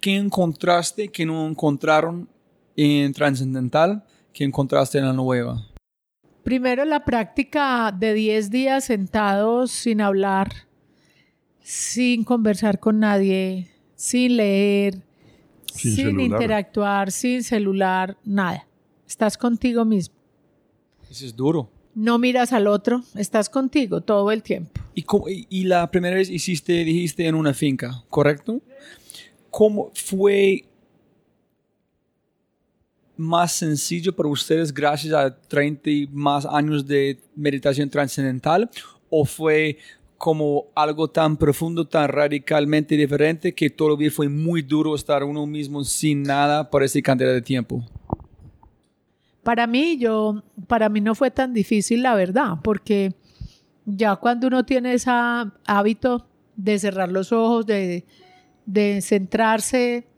qué 0.00 0.16
encontraste 0.16 1.06
que 1.06 1.24
no 1.24 1.46
encontraron 1.46 2.28
en 2.74 3.12
Transcendental, 3.12 4.04
que 4.32 4.42
encontraste 4.42 4.98
en 4.98 5.06
la 5.06 5.12
nueva. 5.12 5.64
Primero 6.42 6.84
la 6.84 7.04
práctica 7.04 7.94
de 7.96 8.12
10 8.12 8.50
días 8.50 8.84
sentados 8.84 9.70
sin 9.70 10.00
hablar, 10.00 10.66
sin 11.60 12.24
conversar 12.24 12.80
con 12.80 12.98
nadie, 12.98 13.68
sin 13.94 14.36
leer, 14.36 15.00
sin, 15.72 16.18
interactuar, 16.18 17.12
sin 17.12 17.44
celular, 17.44 18.16
nada. 18.24 18.66
Estás 19.06 19.38
contigo 19.38 19.84
mismo. 19.84 20.16
Eso 21.08 21.24
es 21.24 21.36
duro 21.36 21.70
no 21.96 22.18
miras 22.18 22.52
al 22.52 22.66
otro, 22.66 23.02
estás 23.16 23.48
contigo 23.48 24.02
todo 24.02 24.30
el 24.30 24.42
tiempo. 24.42 24.70
¿Y, 24.94 25.64
la 25.64 25.90
primera 25.90 26.16
vez 26.16 26.28
hiciste, 26.28 26.84
dijiste, 26.84 27.26
en 27.26 27.34
una 27.34 27.54
finca, 27.54 28.04
¿correcto? 28.10 28.60
¿Cómo 29.50 29.90
fue 29.94 30.66
más 33.16 33.52
sencillo 33.52 34.14
para 34.14 34.28
ustedes 34.28 34.72
gracias 34.74 35.14
a 35.14 35.34
30 35.34 35.90
y 35.90 36.06
más 36.12 36.44
años 36.44 36.86
de 36.86 37.18
meditación 37.34 37.88
trascendental? 37.88 38.70
¿O 39.08 39.24
fue 39.24 39.78
como 40.18 40.66
algo 40.74 41.08
tan 41.08 41.38
profundo, 41.38 41.86
tan 41.86 42.08
radicalmente 42.08 42.94
diferente 42.94 43.54
que 43.54 43.70
todavía 43.70 44.10
fue 44.10 44.28
muy 44.28 44.60
duro 44.60 44.94
estar 44.94 45.24
uno 45.24 45.46
mismo 45.46 45.82
sin 45.82 46.22
nada 46.22 46.68
por 46.68 46.82
esa 46.82 47.00
cantidad 47.00 47.32
de 47.32 47.42
tiempo? 47.42 47.82
Para 49.46 49.68
mí, 49.68 49.96
yo, 49.96 50.42
para 50.66 50.88
mí 50.88 51.00
no 51.00 51.14
fue 51.14 51.30
tan 51.30 51.54
difícil, 51.54 52.02
la 52.02 52.16
verdad, 52.16 52.54
porque 52.64 53.14
ya 53.84 54.16
cuando 54.16 54.48
uno 54.48 54.66
tiene 54.66 54.92
ese 54.92 55.08
hábito 55.08 56.26
de 56.56 56.76
cerrar 56.80 57.12
los 57.12 57.30
ojos, 57.30 57.64
de, 57.64 58.04
centrarse, 59.02 60.08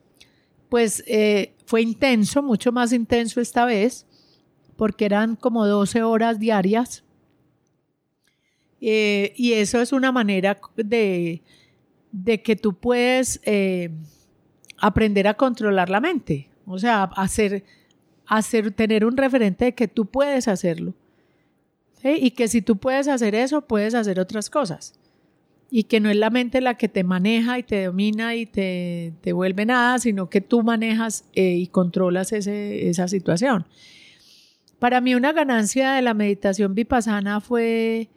pues 0.71 1.05
eh, 1.07 1.53
fue 1.67 1.83
intenso, 1.83 2.43
mucho 2.43 2.73
más 2.73 2.95
intenso 2.95 3.43
esta 3.43 3.67
vez, 3.67 4.07
porque 4.79 5.05
eran 5.05 5.37
como 5.37 5.67
12 5.67 6.03
horas 6.05 6.39
diarias. 6.39 7.05
Eh, 8.81 9.35
y 9.37 9.53
eso 9.53 9.83
es 9.83 9.93
una 9.93 10.11
manera 10.11 10.59
de, 10.75 11.43
de 12.13 12.43
que 12.43 12.57
tú 12.57 12.79
puedes 12.79 13.43
eh, 13.45 13.91
aprender 14.79 15.29
a 15.29 15.35
controlar 15.35 15.91
la 15.91 16.01
mente, 16.01 16.49
o 16.65 16.79
sea, 16.79 17.03
hacer 17.15 17.63
hacer, 18.29 18.71
tener 18.71 19.05
un 19.05 19.17
referente 19.17 19.65
de 19.67 19.75
que 19.75 19.89
tú 19.89 20.07
puedes 20.07 20.47
hacerlo. 20.47 20.95
Y 22.05 22.31
que 22.31 22.47
si 22.47 22.63
tú 22.63 22.77
puedes 22.77 23.09
hacer 23.09 23.35
eso, 23.35 23.63
puedes 23.63 23.95
hacer 23.95 24.21
otras 24.21 24.51
cosas. 24.51 24.95
Y 25.71 25.85
que 25.85 25.99
no 25.99 26.11
es 26.11 26.17
la 26.17 26.31
mente 26.31 26.61
la 26.61 26.75
que 26.75 26.89
te 26.89 27.03
maneja 27.03 27.59
y 27.59 27.63
te 27.63 27.87
domina 27.87 28.37
y 28.37 28.47
te, 28.47 29.13
te 29.21 29.33
vuelve 29.33 29.67
nada, 29.67 29.99
sino 29.99 30.31
que 30.31 30.41
tú 30.41 30.63
manejas 30.63 31.25
eh, 31.35 31.57
y 31.57 31.67
controlas 31.67 32.33
ese, 32.33 32.89
esa 32.89 33.09
situación. 33.09 33.67
Para 34.79 35.01
mí 35.01 35.15
una 35.15 35.33
ganancia 35.33 35.93
de 35.93 36.03
la 36.03 36.15
meditación 36.15 36.75
vipassana 36.75 37.41
fue 37.41 38.09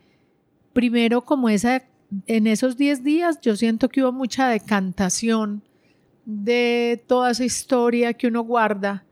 primero 0.73 1.21
como 1.25 1.49
esa 1.49 1.83
en 2.27 2.45
esos 2.45 2.77
10 2.77 3.03
días 3.03 3.39
yo 3.41 3.55
siento 3.55 3.87
que 3.87 4.03
hubo 4.03 4.11
mucha 4.11 4.49
decantación 4.49 5.63
de 6.25 7.01
toda 7.07 7.31
esa 7.31 7.45
historia 7.45 8.13
que 8.13 8.27
uno 8.27 8.41
guarda 8.41 9.05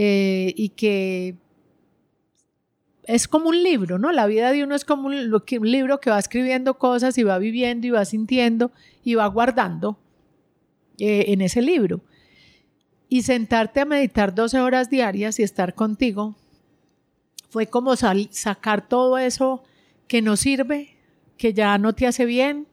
eh, 0.00 0.54
y 0.56 0.68
que 0.68 1.34
es 3.02 3.26
como 3.26 3.48
un 3.48 3.64
libro, 3.64 3.98
¿no? 3.98 4.12
La 4.12 4.28
vida 4.28 4.52
de 4.52 4.62
uno 4.62 4.76
es 4.76 4.84
como 4.84 5.08
un, 5.08 5.32
libro 5.62 5.98
que 5.98 6.08
va 6.08 6.20
escribiendo 6.20 6.78
cosas 6.78 7.18
y 7.18 7.24
va 7.24 7.36
viviendo 7.38 7.84
y 7.84 7.90
va 7.90 8.04
sintiendo 8.04 8.70
y 9.02 9.16
va 9.16 9.26
guardando 9.26 9.98
eh, 10.98 11.24
en 11.32 11.40
ese 11.40 11.62
libro. 11.62 12.00
Y 13.08 13.22
sentarte 13.22 13.80
a 13.80 13.86
meditar 13.86 14.36
12 14.36 14.60
horas 14.60 14.88
diarias 14.88 15.40
y 15.40 15.42
estar 15.42 15.74
contigo 15.74 16.36
fue 17.50 17.66
como 17.66 17.96
sacar 17.96 18.88
todo 18.88 19.18
eso 19.18 19.64
que 20.06 20.22
no 20.22 20.36
sirve, 20.36 20.96
que 21.36 21.54
ya 21.54 21.76
no 21.76 21.92
te 21.96 22.06
hace 22.06 22.24
bien, 22.24 22.68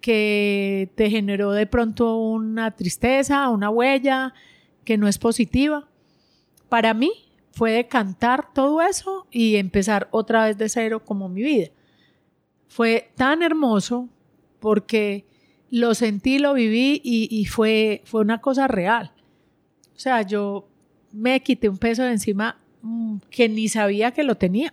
que 0.00 0.88
te 0.94 1.10
generó 1.10 1.50
de 1.50 1.66
pronto 1.66 2.16
una 2.16 2.70
tristeza, 2.76 3.48
una 3.48 3.70
huella 3.70 4.34
que 4.84 4.98
no 4.98 5.08
es 5.08 5.18
positiva. 5.18 5.88
Para 6.74 6.92
mí 6.92 7.12
fue 7.52 7.70
decantar 7.70 8.52
todo 8.52 8.82
eso 8.82 9.28
y 9.30 9.54
empezar 9.54 10.08
otra 10.10 10.46
vez 10.46 10.58
de 10.58 10.68
cero 10.68 11.04
como 11.04 11.28
mi 11.28 11.40
vida. 11.40 11.68
Fue 12.66 13.12
tan 13.14 13.44
hermoso 13.44 14.08
porque 14.58 15.24
lo 15.70 15.94
sentí, 15.94 16.40
lo 16.40 16.52
viví 16.52 17.00
y, 17.04 17.44
fue, 17.44 18.02
fue 18.06 18.22
una 18.22 18.40
cosa 18.40 18.66
real. 18.66 19.12
O 19.94 20.00
sea, 20.00 20.22
yo 20.22 20.66
me 21.12 21.40
quité 21.44 21.68
un 21.68 21.78
peso 21.78 22.02
de 22.02 22.10
encima 22.10 22.58
mm, 22.82 23.18
que 23.30 23.48
ni 23.48 23.68
sabía 23.68 24.10
que 24.10 24.24
lo 24.24 24.34
tenía. 24.34 24.72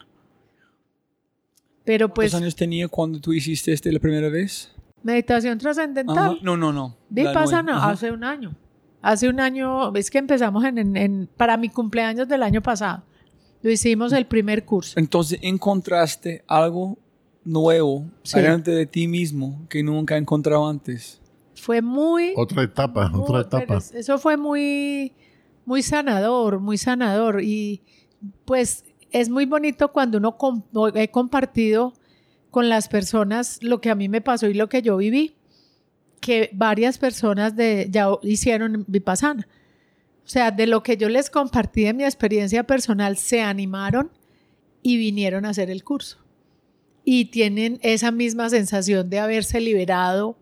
Pero 1.85 2.11
pues... 2.11 2.31
¿Cuántos 2.31 2.41
años 2.41 2.55
tenía 2.55 2.87
cuando 2.87 3.21
tú 3.21 3.31
hiciste 3.31 3.73
este 3.73 3.91
la 3.91 3.99
primera 3.99 4.29
vez? 4.29 4.73
Meditación 5.03 5.59
trascendental. 5.59 6.39
No, 6.41 6.57
no, 6.57 6.73
no. 6.73 6.97
Vipassana, 7.09 7.91
hace 7.91 8.11
un 8.11 8.23
año. 8.23 8.55
Hace 9.01 9.29
un 9.29 9.39
año, 9.39 9.93
es 9.95 10.11
que 10.11 10.19
empezamos 10.19 10.63
en, 10.63 11.29
para 11.37 11.57
mi 11.57 11.69
cumpleaños 11.69 12.27
del 12.27 12.43
año 12.43 12.61
pasado. 12.61 13.03
Lo 13.61 13.71
hicimos 13.71 14.13
el 14.13 14.25
primer 14.25 14.65
curso. 14.65 14.99
Entonces 14.99 15.39
encontraste 15.41 16.43
algo 16.47 16.97
nuevo 17.43 18.05
delante 18.33 18.71
de 18.71 18.85
ti 18.85 19.07
mismo 19.07 19.65
que 19.69 19.83
nunca 19.83 20.17
encontrado 20.17 20.67
antes. 20.67 21.19
Fue 21.55 21.81
muy... 21.81 22.33
Otra 22.35 22.63
etapa, 22.63 23.11
otra 23.13 23.41
etapa. 23.41 23.79
Eso 23.93 24.17
fue 24.17 24.37
muy, 24.37 25.13
muy 25.65 25.83
sanador, 25.83 26.59
muy 26.59 26.77
sanador. 26.77 27.41
Y 27.43 27.81
pues 28.45 28.83
es 29.11 29.29
muy 29.29 29.45
bonito 29.45 29.91
cuando 29.91 30.17
uno 30.17 30.37
he 30.95 31.09
compartido 31.09 31.93
con 32.49 32.69
las 32.69 32.87
personas 32.87 33.59
lo 33.61 33.79
que 33.79 33.89
a 33.89 33.95
mí 33.95 34.09
me 34.09 34.21
pasó 34.21 34.47
y 34.47 34.53
lo 34.53 34.69
que 34.69 34.81
yo 34.81 34.97
viví, 34.97 35.35
que 36.21 36.51
varias 36.53 36.97
personas 36.97 37.55
de, 37.55 37.87
ya 37.89 38.07
hicieron 38.21 38.85
Vipassana. 38.87 39.47
O 40.23 40.29
sea, 40.29 40.51
de 40.51 40.67
lo 40.67 40.83
que 40.83 40.95
yo 40.95 41.09
les 41.09 41.29
compartí 41.29 41.83
de 41.83 41.93
mi 41.93 42.03
experiencia 42.03 42.63
personal, 42.63 43.17
se 43.17 43.41
animaron 43.41 44.11
y 44.81 44.97
vinieron 44.97 45.45
a 45.45 45.49
hacer 45.49 45.69
el 45.69 45.83
curso. 45.83 46.19
Y 47.03 47.25
tienen 47.25 47.79
esa 47.81 48.11
misma 48.11 48.49
sensación 48.49 49.09
de 49.09 49.19
haberse 49.19 49.59
liberado 49.59 50.37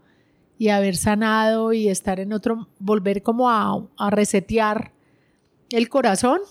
y 0.58 0.68
haber 0.68 0.98
sanado 0.98 1.72
y 1.72 1.88
estar 1.88 2.20
en 2.20 2.34
otro, 2.34 2.68
volver 2.78 3.24
como 3.24 3.50
a, 3.50 3.88
a 3.98 4.10
resetear 4.10 4.92
el 5.72 5.88
corazón 5.88 6.42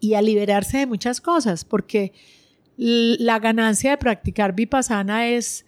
y 0.00 0.14
a 0.14 0.22
liberarse 0.22 0.78
de 0.78 0.86
muchas 0.86 1.20
cosas, 1.20 1.64
porque 1.64 2.12
la 2.76 3.38
ganancia 3.38 3.92
de 3.92 3.98
practicar 3.98 4.54
vipassana 4.54 5.28
es 5.28 5.64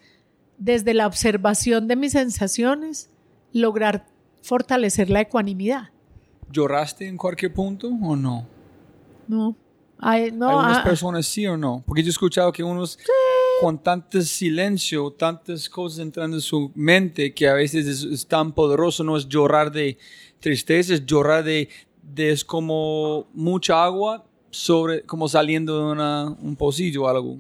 desde 0.59 0.95
la 0.95 1.07
observación 1.07 1.89
de 1.89 1.97
mis 1.97 2.13
sensaciones 2.13 3.11
lograr 3.53 4.07
fortalecer 4.43 5.11
la 5.11 5.23
ecuanimidad. 5.23 5.91
¿Lloraste 6.51 7.07
en 7.07 7.17
cualquier 7.17 7.53
punto 7.53 7.89
o 7.89 8.17
no? 8.17 8.47
No. 9.27 9.57
Hay, 9.99 10.31
no 10.33 10.49
Algunas 10.49 10.79
ah, 10.79 10.85
personas 10.85 11.27
sí 11.27 11.47
o 11.47 11.57
no. 11.57 11.83
Porque 11.87 12.03
yo 12.03 12.09
he 12.09 12.11
escuchado 12.11 12.53
que 12.53 12.63
unos 12.63 12.99
con 13.61 13.79
tanto 13.79 14.21
silencio, 14.21 15.11
tantas 15.13 15.69
cosas 15.69 16.01
entrando 16.01 16.37
en 16.37 16.43
su 16.43 16.71
mente 16.75 17.33
que 17.33 17.49
a 17.49 17.55
veces 17.55 18.05
es, 18.05 18.27
tan 18.27 18.53
poderoso, 18.53 19.05
no 19.05 19.17
es 19.17 19.29
llorar 19.29 19.71
de 19.71 19.97
tristeza, 20.41 20.95
es 20.95 21.07
llorar 21.07 21.45
de, 21.45 21.69
de 22.03 22.31
es 22.31 22.45
como 22.45 23.27
mucha 23.33 23.83
agua 23.83 24.25
sobre, 24.51 25.03
como 25.03 25.29
saliendo 25.29 25.79
de 25.79 25.93
una, 25.93 26.25
un 26.41 26.57
pocillo 26.57 27.05
o 27.05 27.09
algo. 27.09 27.39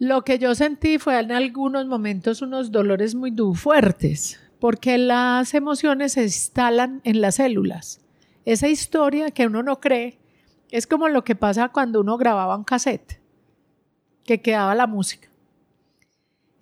Lo 0.00 0.24
que 0.24 0.38
yo 0.38 0.54
sentí 0.54 0.96
fue 0.96 1.20
en 1.20 1.30
algunos 1.30 1.84
momentos 1.84 2.40
unos 2.40 2.72
dolores 2.72 3.14
muy 3.14 3.34
fuertes, 3.54 4.40
porque 4.58 4.96
las 4.96 5.52
emociones 5.52 6.14
se 6.14 6.22
instalan 6.22 7.02
en 7.04 7.20
las 7.20 7.34
células. 7.34 8.00
Esa 8.46 8.68
historia 8.68 9.30
que 9.30 9.46
uno 9.46 9.62
no 9.62 9.78
cree 9.78 10.18
es 10.70 10.86
como 10.86 11.10
lo 11.10 11.22
que 11.22 11.34
pasa 11.34 11.68
cuando 11.68 12.00
uno 12.00 12.16
grababa 12.16 12.56
un 12.56 12.64
cassette, 12.64 13.20
que 14.24 14.40
quedaba 14.40 14.74
la 14.74 14.86
música. 14.86 15.28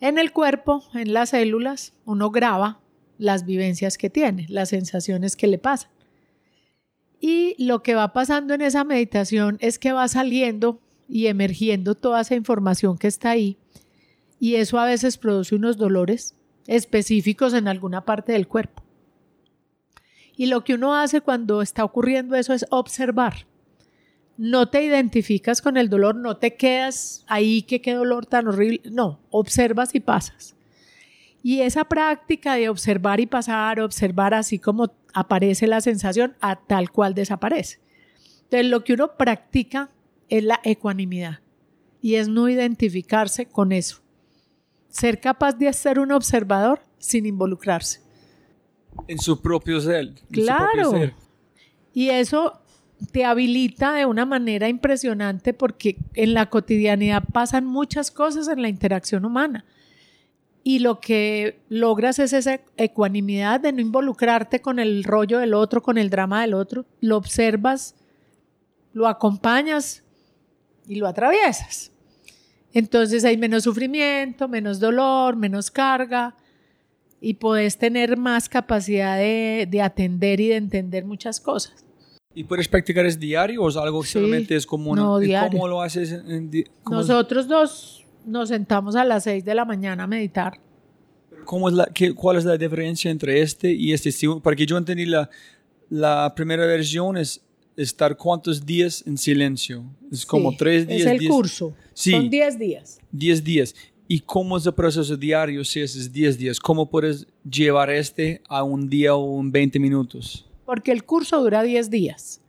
En 0.01 0.19
el 0.19 0.33
cuerpo, 0.33 0.83
en 0.93 1.13
las 1.13 1.31
células, 1.31 1.93
uno 2.07 2.33
graba 2.33 2.81
las 3.19 3.47
vivencias 3.47 3.99
que 3.99 4.11
tiene, 4.11 4.47
las 4.49 4.71
sensaciones 4.71 5.37
que 5.37 5.47
le 5.47 5.59
pasan. 5.59 5.93
Y 7.21 7.55
lo 7.65 7.85
que 7.85 7.95
va 7.95 8.13
pasando 8.13 8.55
en 8.55 8.63
esa 8.63 8.83
meditación 8.83 9.59
es 9.61 9.79
que 9.79 9.93
va 9.93 10.09
saliendo 10.09 10.81
y 11.09 11.27
emergiendo 11.27 11.95
toda 11.95 12.21
esa 12.21 12.35
información 12.35 12.99
que 12.99 13.07
está 13.07 13.31
ahí. 13.31 13.57
Y 14.39 14.57
eso 14.57 14.79
a 14.79 14.85
veces 14.85 15.17
produce 15.17 15.55
unos 15.55 15.77
dolores 15.77 16.35
específicos 16.67 17.55
en 17.55 17.67
alguna 17.67 18.05
parte 18.05 18.33
del 18.33 18.47
cuerpo. 18.47 18.83
Y 20.37 20.47
lo 20.47 20.63
que 20.63 20.75
uno 20.75 20.95
hace 20.95 21.21
cuando 21.21 21.63
está 21.63 21.85
ocurriendo 21.85 22.37
eso 22.37 22.53
es 22.53 22.65
observar. 22.71 23.47
No 24.37 24.69
te 24.69 24.85
identificas 24.85 25.61
con 25.61 25.77
el 25.77 25.89
dolor, 25.89 26.15
no 26.15 26.37
te 26.37 26.55
quedas 26.55 27.25
ahí 27.27 27.63
que 27.63 27.81
qué 27.81 27.95
dolor 27.95 28.27
tan 28.27 28.47
horrible. 28.47 28.83
No, 28.89 29.19
observas 29.31 29.97
y 29.97 30.01
pasas. 30.01 30.55
Y 31.43 31.63
esa 31.63 31.85
práctica 31.85 32.55
de 32.55 32.69
observar 32.69 33.19
y 33.19 33.27
pasar, 33.27 33.81
observar 33.81 34.35
así 34.35 34.61
como 34.61 34.93
aparece 35.13 35.67
la 35.67 35.81
sensación, 35.81 36.37
a 36.41 36.57
tal 36.57 36.91
cual 36.91 37.15
desaparece. 37.15 37.81
Entonces, 38.45 38.71
lo 38.71 38.85
que 38.85 38.93
uno 38.93 39.17
practica 39.17 39.91
es 40.29 40.45
la 40.45 40.61
ecuanimidad 40.65 41.41
y 42.01 42.17
es 42.17 42.29
no 42.29 42.49
identificarse 42.49 43.47
con 43.47 43.73
eso. 43.73 44.01
Ser 44.89 45.21
capaz 45.21 45.55
de 45.55 45.73
ser 45.73 45.99
un 45.99 46.13
observador 46.13 46.81
sin 46.99 47.27
involucrarse. 47.27 48.01
En 49.07 49.19
su 49.19 49.41
propio 49.41 49.81
ser. 49.81 50.15
Claro. 50.31 50.93
Y 51.93 52.11
eso 52.11 52.61
te 53.13 53.25
habilita 53.25 53.93
de 53.95 54.07
una 54.07 54.27
manera 54.27 54.69
impresionante 54.69 55.55
porque 55.55 55.97
en 56.15 56.35
la 56.35 56.51
cotidianidad 56.51 57.23
pasan 57.33 57.65
muchas 57.67 58.11
cosas 58.11 58.49
en 58.49 58.63
la 58.63 58.69
interacción 58.69 59.25
humana 59.25 59.65
y 60.69 60.81
lo 60.81 61.01
que 61.01 61.61
logras 61.71 62.19
es 62.19 62.35
esa 62.35 62.61
ecuanimidad 62.77 63.59
de 63.59 63.73
no 63.73 63.81
involucrarte 63.81 64.61
con 64.61 64.79
el 64.79 65.03
rollo 65.03 65.39
del 65.39 65.55
otro, 65.55 65.83
con 65.83 65.97
el 65.97 66.11
drama 66.11 66.43
del 66.43 66.53
otro, 66.53 66.85
lo 67.01 67.17
observas, 67.17 67.95
lo 68.93 69.09
acompañas 69.09 70.05
y 70.89 70.97
lo 70.97 71.07
atraviesas. 71.07 71.93
Entonces 72.73 73.25
hay 73.25 73.37
menos 73.37 73.65
sufrimiento, 73.65 74.49
menos 74.49 74.81
dolor, 74.81 75.37
menos 75.37 75.71
carga 75.71 76.35
y 77.21 77.35
puedes 77.35 77.79
tener 77.79 78.17
más 78.17 78.49
capacidad 78.49 79.17
de, 79.17 79.81
atender 79.83 80.41
y 80.41 80.49
de 80.49 80.57
entender 80.57 81.05
muchas 81.05 81.41
cosas. 81.41 81.85
¿Y 82.35 82.45
puedes 82.45 82.69
practicar 82.69 83.05
es 83.07 83.19
diario 83.19 83.63
o 83.63 83.69
es 83.69 83.77
algo 83.77 84.03
que 84.03 84.09
solamente 84.09 84.55
es 84.55 84.67
como 84.67 84.95
no, 84.95 85.19
diario. 85.19 85.51
¿Cómo 85.51 85.67
lo 85.67 85.83
haces? 85.83 86.13
En, 86.13 86.51
Nosotros 86.89 87.49
dos 87.49 88.07
nos 88.25 88.51
sentamos 88.51 88.95
a 88.95 89.05
las 89.05 89.25
6 89.25 89.45
de 89.45 89.55
la 89.55 89.65
mañana 89.65 90.05
a 90.05 90.07
meditar. 90.07 90.61
¿Cómo 91.45 91.69
es 91.69 91.75
la, 91.75 91.87
qué, 91.87 92.15
¿Cuál 92.15 92.37
es 92.37 92.45
la 92.45 92.57
diferencia 92.57 93.11
entre 93.11 93.41
este 93.41 93.73
y 93.73 93.93
este? 93.93 94.11
Porque 94.43 94.67
yo 94.67 94.77
entendí 94.77 95.07
la, 95.07 95.31
la 95.89 96.33
primera 96.37 96.67
versión 96.67 97.17
es 97.17 97.43
estar 97.79 98.17
cuántos 98.17 98.67
días 98.67 99.05
en 99.07 99.17
silencio. 99.17 99.85
Es 100.11 100.27
como 100.27 100.55
tres 100.57 100.87
días. 100.87 101.03
Es 101.03 101.07
el 101.07 101.29
curso. 101.29 101.75
Sí, 101.95 102.11
Son 102.11 102.29
10 102.29 102.59
días. 102.59 102.99
10 103.13 103.45
días. 103.45 103.75
¿Y 104.09 104.21
cómo 104.21 104.57
es 104.57 104.67
el 104.67 104.75
proceso 104.75 105.17
diario 105.17 105.65
si 105.65 105.81
es 105.81 106.13
10 106.13 106.39
días? 106.39 106.59
¿Cómo 106.59 106.91
puedes 106.91 107.27
llevar 107.49 107.91
este 107.91 108.43
a 108.49 108.65
un 108.65 108.89
día 108.89 109.15
o 109.15 109.41
en 109.41 109.53
20 109.53 109.79
minutos? 109.79 110.45
Porque 110.67 110.91
el 110.91 111.05
curso 111.05 111.41
dura 111.41 111.63
10 111.63 111.89
días. 111.89 112.41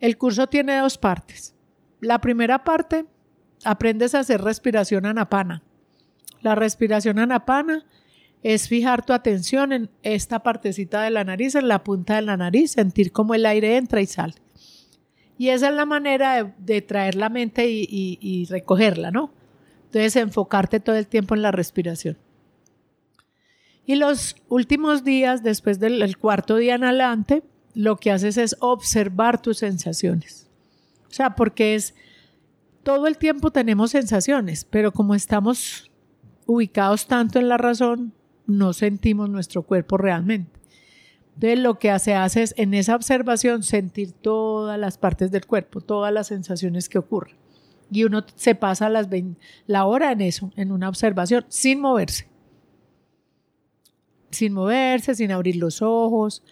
El 0.00 0.18
curso 0.18 0.48
tiene 0.48 0.78
dos 0.78 0.98
partes. 0.98 1.54
La 2.00 2.20
primera 2.20 2.64
parte 2.64 3.04
aprendes 3.64 4.14
a 4.14 4.20
hacer 4.20 4.40
respiración 4.40 5.06
anapana. 5.06 5.62
La 6.42 6.54
respiración 6.54 7.18
anapana 7.18 7.84
es 8.42 8.68
fijar 8.68 9.04
tu 9.04 9.12
atención 9.12 9.72
en 9.72 9.90
esta 10.02 10.42
partecita 10.42 11.02
de 11.02 11.10
la 11.10 11.24
nariz, 11.24 11.54
en 11.54 11.68
la 11.68 11.84
punta 11.84 12.16
de 12.16 12.22
la 12.22 12.36
nariz, 12.36 12.72
sentir 12.72 13.12
cómo 13.12 13.34
el 13.34 13.44
aire 13.44 13.76
entra 13.76 14.00
y 14.00 14.06
sale. 14.06 14.34
Y 15.36 15.48
esa 15.48 15.68
es 15.68 15.74
la 15.74 15.86
manera 15.86 16.54
de, 16.58 16.82
traer 16.82 17.14
la 17.14 17.28
mente 17.28 17.66
y, 17.68 18.46
recogerla, 18.50 19.10
¿no? 19.10 19.32
Entonces, 19.86 20.16
enfocarte 20.16 20.80
todo 20.80 20.96
el 20.96 21.06
tiempo 21.06 21.34
en 21.34 21.42
la 21.42 21.50
respiración. 21.50 22.18
Y 23.86 23.96
los 23.96 24.36
últimos 24.48 25.02
días, 25.02 25.42
después 25.42 25.80
del 25.80 26.16
cuarto 26.18 26.56
día 26.56 26.74
en 26.74 26.84
adelante, 26.84 27.42
lo 27.74 27.96
que 27.96 28.10
haces 28.10 28.36
es 28.36 28.56
observar 28.60 29.40
tus 29.40 29.58
sensaciones. 29.58 30.48
O 31.08 31.12
sea, 31.12 31.34
porque 31.34 31.74
es 31.74 31.94
todo 32.82 33.06
el 33.06 33.18
tiempo 33.18 33.50
tenemos 33.50 33.90
sensaciones, 33.90 34.64
pero 34.64 34.92
como 34.92 35.14
estamos 35.14 35.90
ubicados 36.46 37.06
tanto 37.06 37.38
en 37.38 37.48
la 37.48 37.56
razón, 37.56 38.12
no 38.50 38.72
sentimos 38.72 39.30
nuestro 39.30 39.62
cuerpo 39.62 39.96
realmente. 39.96 40.60
Entonces 41.34 41.58
lo 41.60 41.78
que 41.78 41.98
se 41.98 42.14
hace 42.14 42.42
es 42.42 42.54
en 42.58 42.74
esa 42.74 42.94
observación 42.94 43.62
sentir 43.62 44.12
todas 44.12 44.78
las 44.78 44.98
partes 44.98 45.30
del 45.30 45.46
cuerpo, 45.46 45.80
todas 45.80 46.12
las 46.12 46.26
sensaciones 46.26 46.88
que 46.88 46.98
ocurren. 46.98 47.36
Y 47.90 48.04
uno 48.04 48.24
se 48.36 48.54
pasa 48.54 48.88
las 48.88 49.08
la 49.66 49.86
hora 49.86 50.12
en 50.12 50.20
eso, 50.20 50.52
en 50.56 50.70
una 50.70 50.88
observación, 50.88 51.44
sin 51.48 51.80
moverse. 51.80 52.28
Sin 54.30 54.52
moverse, 54.52 55.14
sin 55.14 55.32
abrir 55.32 55.56
los 55.56 55.82
ojos. 55.82 56.42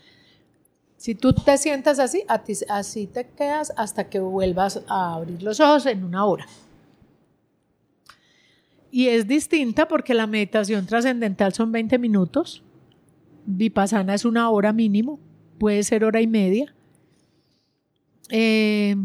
Si 0.97 1.15
tú 1.15 1.33
te 1.33 1.59
sientas 1.59 2.01
así, 2.01 2.25
así 2.69 3.07
te 3.07 3.29
quedas 3.29 3.73
hasta 3.77 4.09
que 4.09 4.19
vuelvas 4.19 4.83
a 4.89 5.15
abrir 5.15 5.43
los 5.43 5.61
ojos 5.61 5.87
en 5.87 6.03
una 6.03 6.25
hora. 6.25 6.47
Y 8.99 9.11
es 9.11 9.29
distinta 9.29 9.87
porque 9.87 10.13
la 10.13 10.27
meditación 10.27 10.85
trascendental 10.85 11.53
son 11.53 11.71
20 11.71 12.01
minutos, 12.01 12.65
vipassana 13.47 14.13
es 14.13 14.25
una 14.25 14.51
hora 14.51 14.73
mínimo, 14.73 15.21
puede 15.57 15.85
ser 15.85 16.03
hora 16.03 16.21
y 16.21 16.27
media. 16.27 16.75
Eh, 18.29 18.97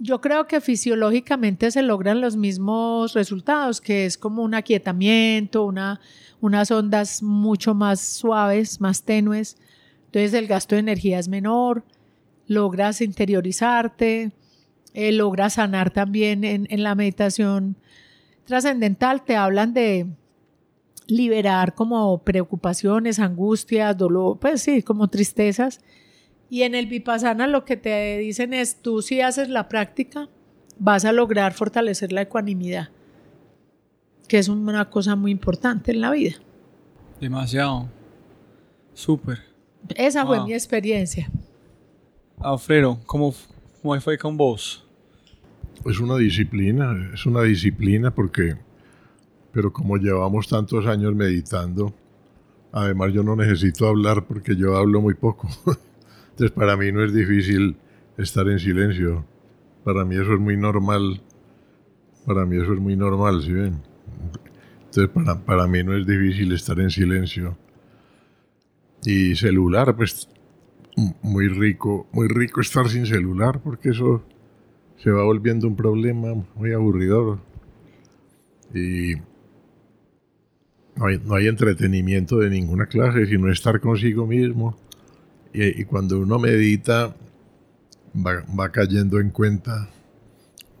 yo 0.00 0.20
creo 0.20 0.48
que 0.48 0.60
fisiológicamente 0.60 1.70
se 1.70 1.82
logran 1.82 2.20
los 2.20 2.34
mismos 2.34 3.12
resultados, 3.12 3.80
que 3.80 4.06
es 4.06 4.18
como 4.18 4.42
un 4.42 4.54
aquietamiento, 4.54 5.64
una, 5.64 6.00
unas 6.40 6.72
ondas 6.72 7.22
mucho 7.22 7.74
más 7.74 8.00
suaves, 8.00 8.80
más 8.80 9.04
tenues. 9.04 9.56
Entonces 10.06 10.34
el 10.34 10.48
gasto 10.48 10.74
de 10.74 10.80
energía 10.80 11.20
es 11.20 11.28
menor, 11.28 11.84
logras 12.48 13.02
interiorizarte, 13.02 14.32
eh, 14.94 15.12
logras 15.12 15.52
sanar 15.52 15.92
también 15.92 16.42
en 16.42 16.82
la 16.82 16.96
meditación 16.96 17.76
trascendental. 18.44 19.24
Te 19.24 19.36
hablan 19.36 19.74
de 19.74 20.06
liberar 21.06 21.74
como 21.74 22.18
preocupaciones, 22.22 23.18
angustias, 23.18 23.96
dolor, 23.96 24.38
pues 24.38 24.62
sí, 24.62 24.82
como 24.82 25.08
tristezas 25.08 25.80
y 26.52 26.64
en 26.64 26.74
el 26.74 26.86
Vipassana 26.86 27.46
lo 27.46 27.64
que 27.64 27.78
te 27.78 28.18
dicen 28.18 28.52
es, 28.52 28.82
tú 28.82 29.00
si 29.00 29.22
haces 29.22 29.48
la 29.48 29.70
práctica, 29.70 30.28
vas 30.78 31.06
a 31.06 31.12
lograr 31.12 31.54
fortalecer 31.54 32.12
la 32.12 32.20
ecuanimidad, 32.20 32.90
que 34.28 34.36
es 34.36 34.50
una 34.50 34.90
cosa 34.90 35.16
muy 35.16 35.30
importante 35.30 35.92
en 35.92 36.02
la 36.02 36.10
vida. 36.10 36.34
Demasiado. 37.18 37.88
Súper. 38.92 39.38
Esa 39.96 40.26
fue 40.26 40.44
mi 40.44 40.52
experiencia. 40.52 41.30
Alfredo, 42.38 43.00
¿cómo, 43.06 43.32
¿cómo 43.80 43.98
fue 44.02 44.18
con 44.18 44.36
vos? 44.36 44.86
Es 45.84 45.98
una 45.98 46.16
disciplina, 46.16 47.10
es 47.12 47.26
una 47.26 47.42
disciplina 47.42 48.14
porque, 48.14 48.56
pero 49.52 49.72
como 49.72 49.96
llevamos 49.96 50.48
tantos 50.48 50.86
años 50.86 51.14
meditando, 51.14 51.94
además 52.72 53.12
yo 53.12 53.22
no 53.22 53.34
necesito 53.34 53.88
hablar 53.88 54.24
porque 54.26 54.54
yo 54.54 54.76
hablo 54.76 55.00
muy 55.00 55.14
poco. 55.14 55.48
Entonces 56.30 56.52
para 56.52 56.76
mí 56.76 56.92
no 56.92 57.04
es 57.04 57.12
difícil 57.12 57.76
estar 58.16 58.48
en 58.48 58.58
silencio. 58.58 59.24
Para 59.84 60.04
mí 60.04 60.14
eso 60.14 60.34
es 60.34 60.40
muy 60.40 60.56
normal. 60.56 61.20
Para 62.24 62.46
mí 62.46 62.56
eso 62.56 62.74
es 62.74 62.80
muy 62.80 62.96
normal, 62.96 63.42
¿sí 63.42 63.52
ven? 63.52 63.82
Entonces 64.84 65.08
para, 65.08 65.44
para 65.44 65.66
mí 65.66 65.82
no 65.82 65.96
es 65.96 66.06
difícil 66.06 66.52
estar 66.52 66.78
en 66.78 66.90
silencio. 66.90 67.58
Y 69.04 69.34
celular, 69.34 69.96
pues 69.96 70.28
muy 71.22 71.48
rico, 71.48 72.06
muy 72.12 72.28
rico 72.28 72.60
estar 72.60 72.88
sin 72.88 73.06
celular, 73.06 73.60
porque 73.62 73.90
eso 73.90 74.22
se 75.02 75.10
va 75.10 75.24
volviendo 75.24 75.66
un 75.66 75.76
problema 75.76 76.34
muy 76.54 76.72
aburridor. 76.72 77.38
Y 78.74 79.14
no 80.96 81.06
hay, 81.06 81.20
no 81.24 81.34
hay 81.34 81.48
entretenimiento 81.48 82.38
de 82.38 82.50
ninguna 82.50 82.86
clase, 82.86 83.26
sino 83.26 83.50
estar 83.50 83.80
consigo 83.80 84.26
mismo 84.26 84.76
y, 85.52 85.84
cuando 85.84 86.18
uno 86.18 86.38
medita, 86.38 87.14
va, 88.14 88.68
cayendo 88.70 89.20
en 89.20 89.30
cuenta, 89.30 89.88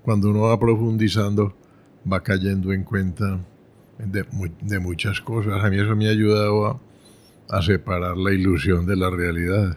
cuando 0.02 0.30
uno 0.30 0.42
va 0.42 0.58
profundizando, 0.58 1.54
va 2.10 2.22
cayendo 2.22 2.72
en 2.72 2.84
cuenta 2.84 3.38
de, 3.98 4.78
muchas 4.80 5.20
cosas. 5.20 5.62
A 5.62 5.68
mí 5.68 5.78
eso 5.78 5.94
me 5.94 6.08
ha 6.08 6.10
ayudado 6.10 6.80
a, 7.48 7.62
separar 7.62 8.16
la 8.16 8.32
ilusión 8.32 8.86
de 8.86 8.96
la 8.96 9.10
realidad. 9.10 9.76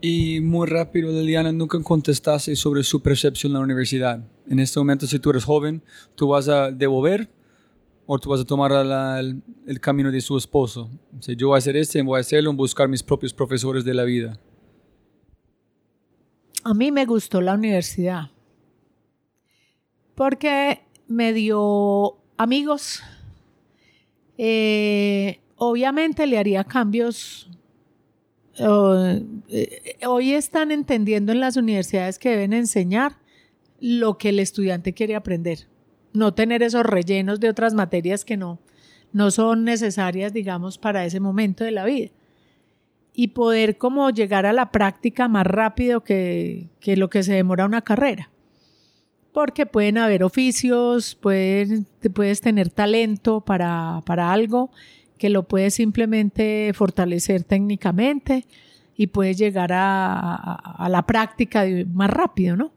Y 0.00 0.40
muy 0.40 0.66
rápido, 0.66 1.10
Liliana, 1.10 1.52
nunca 1.52 1.80
contestaste 1.82 2.54
sobre 2.54 2.82
su 2.82 3.00
percepción 3.00 3.52
en 3.52 3.54
la 3.54 3.64
universidad. 3.64 4.22
En 4.46 4.58
este 4.58 4.78
momento, 4.78 5.06
si 5.06 5.18
tú 5.18 5.30
eres 5.30 5.44
joven, 5.44 5.82
tú 6.14 6.28
vas 6.28 6.48
a 6.48 6.70
devolver 6.70 7.30
o 8.04 8.18
tú 8.18 8.28
vas 8.28 8.40
a 8.42 8.44
tomar 8.44 8.72
el, 8.72 9.80
camino 9.80 10.12
de 10.12 10.20
su 10.20 10.36
esposo. 10.36 10.90
O 11.14 11.32
yo 11.32 11.48
voy 11.48 11.56
a 11.56 11.58
hacer 11.58 11.76
este, 11.76 12.02
voy 12.02 12.18
a 12.18 12.20
hacerlo, 12.20 12.52
buscar 12.52 12.88
mis 12.88 13.02
propios 13.02 13.32
profesores 13.32 13.84
de 13.86 13.94
la 13.94 14.04
vida. 14.04 14.38
A 16.62 16.74
mí 16.74 16.92
me 16.92 17.06
gustó 17.06 17.40
la 17.40 17.54
universidad 17.54 18.30
porque 20.14 20.82
me 21.08 21.32
dio 21.32 22.18
amigos. 22.36 23.02
Eh, 24.36 25.40
obviamente 25.56 26.26
le 26.26 26.36
haría 26.36 26.64
cambios. 26.64 27.48
Eh, 28.58 29.96
hoy 30.06 30.32
están 30.32 30.70
entendiendo 30.70 31.32
en 31.32 31.40
las 31.40 31.56
universidades 31.56 32.18
que 32.18 32.30
deben 32.30 32.52
enseñar 32.52 33.18
lo 33.80 34.18
que 34.18 34.30
el 34.30 34.38
estudiante 34.38 34.94
quiere 34.94 35.14
aprender 35.14 35.66
no 36.16 36.34
tener 36.34 36.62
esos 36.62 36.84
rellenos 36.84 37.38
de 37.40 37.48
otras 37.48 37.74
materias 37.74 38.24
que 38.24 38.36
no, 38.36 38.58
no 39.12 39.30
son 39.30 39.64
necesarias, 39.64 40.32
digamos, 40.32 40.78
para 40.78 41.04
ese 41.04 41.20
momento 41.20 41.62
de 41.62 41.70
la 41.70 41.84
vida. 41.84 42.10
Y 43.12 43.28
poder 43.28 43.78
como 43.78 44.10
llegar 44.10 44.46
a 44.46 44.52
la 44.52 44.70
práctica 44.70 45.28
más 45.28 45.46
rápido 45.46 46.02
que, 46.02 46.68
que 46.80 46.96
lo 46.96 47.08
que 47.08 47.22
se 47.22 47.34
demora 47.34 47.66
una 47.66 47.82
carrera. 47.82 48.30
Porque 49.32 49.66
pueden 49.66 49.98
haber 49.98 50.24
oficios, 50.24 51.14
pueden, 51.14 51.86
puedes 52.14 52.40
tener 52.40 52.70
talento 52.70 53.42
para, 53.42 54.02
para 54.06 54.32
algo 54.32 54.70
que 55.18 55.30
lo 55.30 55.44
puedes 55.44 55.74
simplemente 55.74 56.72
fortalecer 56.74 57.44
técnicamente 57.44 58.46
y 58.96 59.08
puedes 59.08 59.38
llegar 59.38 59.72
a, 59.72 60.34
a 60.34 60.88
la 60.88 61.06
práctica 61.06 61.64
más 61.92 62.10
rápido, 62.10 62.56
¿no? 62.56 62.72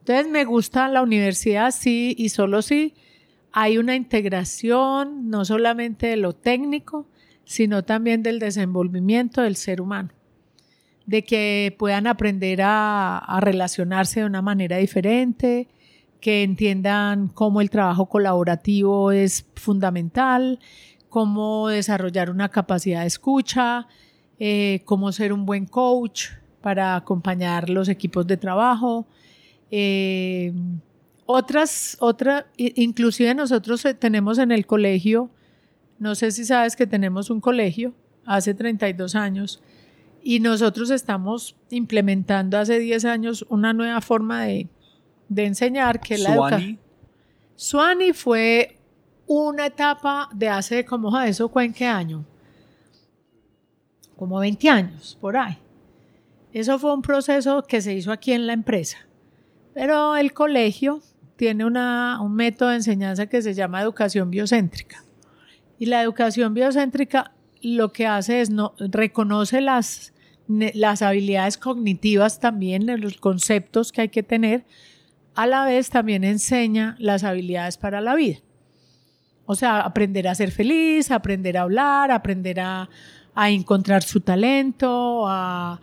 Entonces 0.00 0.28
me 0.28 0.44
gusta 0.44 0.88
la 0.88 1.02
universidad, 1.02 1.70
sí, 1.72 2.14
y 2.18 2.30
solo 2.30 2.62
sí 2.62 2.94
hay 3.52 3.78
una 3.78 3.96
integración 3.96 5.28
no 5.28 5.44
solamente 5.44 6.08
de 6.08 6.16
lo 6.16 6.32
técnico, 6.32 7.06
sino 7.44 7.82
también 7.82 8.22
del 8.22 8.38
desenvolvimiento 8.38 9.42
del 9.42 9.56
ser 9.56 9.80
humano, 9.80 10.10
de 11.06 11.24
que 11.24 11.74
puedan 11.78 12.06
aprender 12.06 12.60
a, 12.62 13.38
relacionarse 13.40 14.20
de 14.20 14.26
una 14.26 14.42
manera 14.42 14.76
diferente, 14.76 15.68
que 16.20 16.42
entiendan 16.42 17.28
cómo 17.28 17.60
el 17.60 17.70
trabajo 17.70 18.06
colaborativo 18.06 19.10
es 19.10 19.46
fundamental, 19.54 20.60
cómo 21.10 21.68
desarrollar 21.68 22.30
una 22.30 22.48
capacidad 22.48 23.02
de 23.02 23.08
escucha, 23.08 23.86
eh, 24.38 24.80
cómo 24.86 25.12
ser 25.12 25.34
un 25.34 25.44
buen 25.44 25.66
coach 25.66 26.28
para 26.62 26.96
acompañar 26.96 27.68
los 27.68 27.88
equipos 27.88 28.26
de 28.26 28.36
trabajo, 28.36 29.06
eh, 29.70 30.52
otras, 31.26 31.96
otra, 32.00 32.46
inclusive 32.56 33.34
nosotros 33.34 33.84
eh, 33.84 33.94
tenemos 33.94 34.38
en 34.38 34.52
el 34.52 34.66
colegio, 34.66 35.30
no 35.98 36.14
sé 36.14 36.30
si 36.30 36.44
sabes 36.44 36.76
que 36.76 36.86
tenemos 36.86 37.28
un 37.28 37.40
colegio 37.40 37.92
hace 38.24 38.54
32 38.54 39.14
años 39.14 39.60
y 40.22 40.40
nosotros 40.40 40.90
estamos 40.90 41.56
implementando 41.70 42.58
hace 42.58 42.78
10 42.78 43.04
años 43.04 43.44
una 43.48 43.72
nueva 43.72 44.00
forma 44.00 44.44
de, 44.44 44.68
de 45.28 45.46
enseñar 45.46 46.00
que 46.00 46.14
es 46.14 46.22
la 46.22 46.34
educación. 46.34 46.78
Suani 47.56 48.12
fue 48.12 48.79
una 49.32 49.66
etapa 49.66 50.28
de 50.34 50.48
hace 50.48 50.84
como 50.84 51.16
eso 51.20 51.48
fue 51.48 51.64
en 51.64 51.72
qué 51.72 51.86
año? 51.86 52.24
Como 54.16 54.40
20 54.40 54.68
años, 54.68 55.16
por 55.20 55.36
ahí. 55.36 55.56
Eso 56.52 56.80
fue 56.80 56.92
un 56.92 57.00
proceso 57.00 57.62
que 57.62 57.80
se 57.80 57.94
hizo 57.94 58.10
aquí 58.10 58.32
en 58.32 58.48
la 58.48 58.54
empresa. 58.54 58.98
Pero 59.72 60.16
el 60.16 60.32
colegio 60.32 61.00
tiene 61.36 61.64
un 61.64 62.34
método 62.34 62.70
de 62.70 62.76
enseñanza 62.76 63.26
que 63.26 63.40
se 63.40 63.54
llama 63.54 63.80
educación 63.80 64.30
biocéntrica. 64.30 65.04
Y 65.78 65.86
la 65.86 66.02
educación 66.02 66.52
biocéntrica 66.52 67.32
lo 67.62 67.92
que 67.92 68.08
hace 68.08 68.40
es 68.40 68.50
no, 68.50 68.74
reconoce 68.78 69.60
las, 69.60 70.12
las 70.48 71.02
habilidades 71.02 71.56
cognitivas 71.56 72.40
también, 72.40 72.84
los 73.00 73.16
conceptos 73.18 73.92
que 73.92 74.00
hay 74.00 74.08
que 74.08 74.24
tener, 74.24 74.64
a 75.36 75.46
la 75.46 75.64
vez 75.64 75.88
también 75.88 76.24
enseña 76.24 76.96
las 76.98 77.22
habilidades 77.22 77.76
para 77.78 78.00
la 78.00 78.16
vida. 78.16 78.40
O 79.50 79.56
sea, 79.56 79.80
aprender 79.80 80.28
a 80.28 80.34
ser 80.36 80.52
feliz, 80.52 81.10
aprender 81.10 81.58
a 81.58 81.62
hablar, 81.62 82.12
aprender 82.12 82.60
a, 82.60 82.88
encontrar 83.34 84.04
su 84.04 84.20
talento, 84.20 85.24
a, 85.26 85.80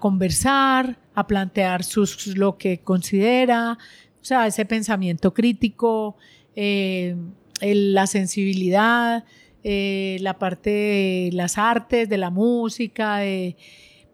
conversar, 0.00 0.98
a 1.14 1.24
plantear 1.24 1.84
sus, 1.84 2.36
lo 2.36 2.58
que 2.58 2.78
considera, 2.78 3.78
o 4.20 4.24
sea, 4.24 4.48
ese 4.48 4.64
pensamiento 4.64 5.32
crítico, 5.32 6.16
eh, 6.56 7.14
la 7.60 8.08
sensibilidad, 8.08 9.22
eh, 9.62 10.16
la 10.20 10.36
parte 10.40 10.70
de 10.70 11.30
las 11.34 11.56
artes, 11.56 12.08
de 12.08 12.18
la 12.18 12.30
música, 12.30 13.18
de 13.18 13.54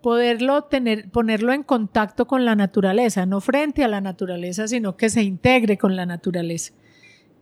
poderlo 0.02 0.64
tener, 0.64 1.08
ponerlo 1.08 1.54
en 1.54 1.62
contacto 1.62 2.26
con 2.26 2.44
la 2.44 2.54
naturaleza, 2.54 3.24
no 3.24 3.40
frente 3.40 3.82
a 3.82 3.88
la 3.88 4.02
naturaleza, 4.02 4.68
sino 4.68 4.98
que 4.98 5.08
se 5.08 5.22
integre 5.22 5.78
con 5.78 5.96
la 5.96 6.04
naturaleza 6.04 6.74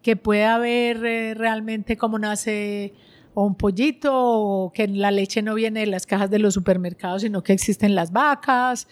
que 0.02 0.16
pueda 0.16 0.58
ver 0.58 1.04
eh, 1.04 1.34
realmente 1.34 1.96
cómo 1.96 2.18
nace 2.18 2.94
un 3.34 3.54
pollito 3.54 4.12
o 4.12 4.72
que 4.72 4.88
la 4.88 5.10
leche 5.10 5.42
no 5.42 5.54
viene 5.54 5.80
de 5.80 5.86
las 5.86 6.06
cajas 6.06 6.30
de 6.30 6.38
los 6.38 6.54
supermercados, 6.54 7.22
sino 7.22 7.42
que 7.42 7.52
existen 7.52 7.94
las 7.94 8.12
vacas 8.12 8.88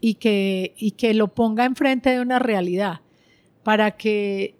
y 0.00 0.14
que, 0.14 0.74
y 0.76 0.92
que 0.92 1.14
lo 1.14 1.28
ponga 1.28 1.64
enfrente 1.64 2.10
de 2.10 2.20
una 2.20 2.38
realidad 2.38 3.00
para 3.62 3.92
que 3.92 4.54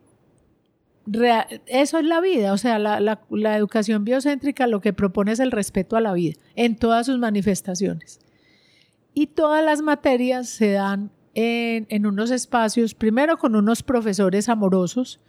eso 1.67 1.99
es 1.99 2.05
la 2.05 2.21
vida, 2.21 2.53
o 2.53 2.59
sea, 2.59 2.81
la, 2.81 2.99
la, 3.01 3.57
educación 3.57 4.05
biocéntrica 4.05 4.67
lo 4.67 4.81
que 4.81 4.93
propone 4.93 5.33
es 5.33 5.39
el 5.39 5.53
respeto 5.53 5.97
a 5.97 6.01
la 6.01 6.13
vida 6.13 6.35
en 6.57 6.75
todas 6.75 7.07
sus 7.07 7.19
manifestaciones. 7.19 8.19
Y 9.15 9.29
todas 9.29 9.65
las 9.65 9.83
materias 9.83 10.49
se 10.49 10.73
dan 10.73 11.13
en, 11.35 11.87
en 11.91 12.07
unos 12.07 12.33
espacios, 12.33 12.95
primero 12.95 13.39
con 13.39 13.55
unos 13.55 13.85
profesores 13.85 14.49
amorosos, 14.49 15.21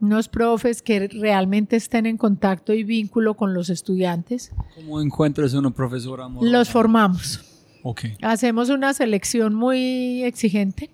unos 0.00 0.28
profes 0.28 0.82
que 0.82 1.08
realmente 1.08 1.76
estén 1.76 2.06
en 2.06 2.16
contacto 2.16 2.72
y 2.72 2.84
vínculo 2.84 3.34
con 3.34 3.54
los 3.54 3.70
estudiantes. 3.70 4.52
¿Cómo 4.74 5.00
encuentras 5.00 5.54
unos 5.54 5.72
profesor 5.72 6.20
amoroso? 6.20 6.52
Los 6.52 6.68
formamos. 6.68 7.44
Okay. 7.82 8.16
Hacemos 8.22 8.68
una 8.68 8.92
selección 8.94 9.54
muy 9.54 10.22
exigente 10.24 10.90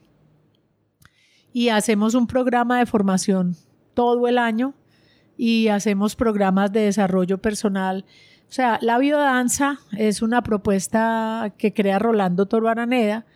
y 1.53 1.69
hacemos 1.69 2.15
un 2.15 2.27
programa 2.27 2.79
de 2.79 2.87
formación 2.87 3.57
todo 3.95 4.29
el 4.29 4.39
año 4.39 4.75
y 5.37 5.69
hacemos 5.69 6.17
programas 6.17 6.73
de 6.73 6.81
desarrollo 6.81 7.39
personal. 7.39 8.05
O 8.49 8.53
sea, 8.53 8.79
la 8.83 8.99
biodanza 8.99 9.79
es 9.97 10.23
una 10.23 10.43
propuesta 10.43 11.53
que 11.59 11.73
crea 11.73 11.99
Rolando 11.99 12.47
Toro 12.47 12.69
Araneda. 12.69 13.27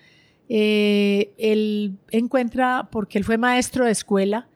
Eh, 0.49 1.33
él 1.39 1.99
encuentra, 2.11 2.89
porque 2.91 3.19
él 3.19 3.25
fue 3.25 3.39
maestro 3.39 3.85
de 3.85 3.91
escuela, 3.91 4.49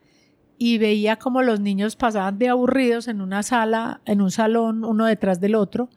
y 0.64 0.78
veía 0.78 1.16
como 1.16 1.42
los 1.42 1.58
niños 1.58 1.96
pasaban 1.96 2.38
de 2.38 2.48
aburridos 2.48 3.08
en 3.08 3.20
una 3.20 3.42
sala, 3.42 4.00
en 4.04 4.22
un 4.22 4.30
salón, 4.30 4.84
uno 4.84 5.06
detrás 5.06 5.40
del 5.40 5.56
otro, 5.56 5.88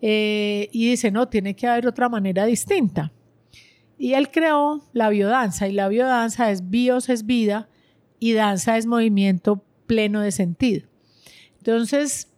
eh, 0.00 0.70
y 0.72 0.88
dice, 0.88 1.10
no, 1.10 1.28
tiene 1.28 1.54
que 1.54 1.66
haber 1.66 1.86
otra 1.86 2.08
manera 2.08 2.46
distinta. 2.46 3.12
Y 3.98 4.14
él 4.14 4.30
creó 4.30 4.82
la 4.94 5.10
biodanza, 5.10 5.68
y 5.68 5.72
la 5.72 5.88
biodanza 5.88 6.50
es 6.50 6.70
bios 6.70 7.10
es 7.10 7.26
vida, 7.26 7.68
y 8.18 8.32
danza 8.32 8.78
es 8.78 8.86
movimiento 8.86 9.62
pleno 9.86 10.22
de 10.22 10.32
sentido. 10.32 10.88
Entonces, 11.58 12.32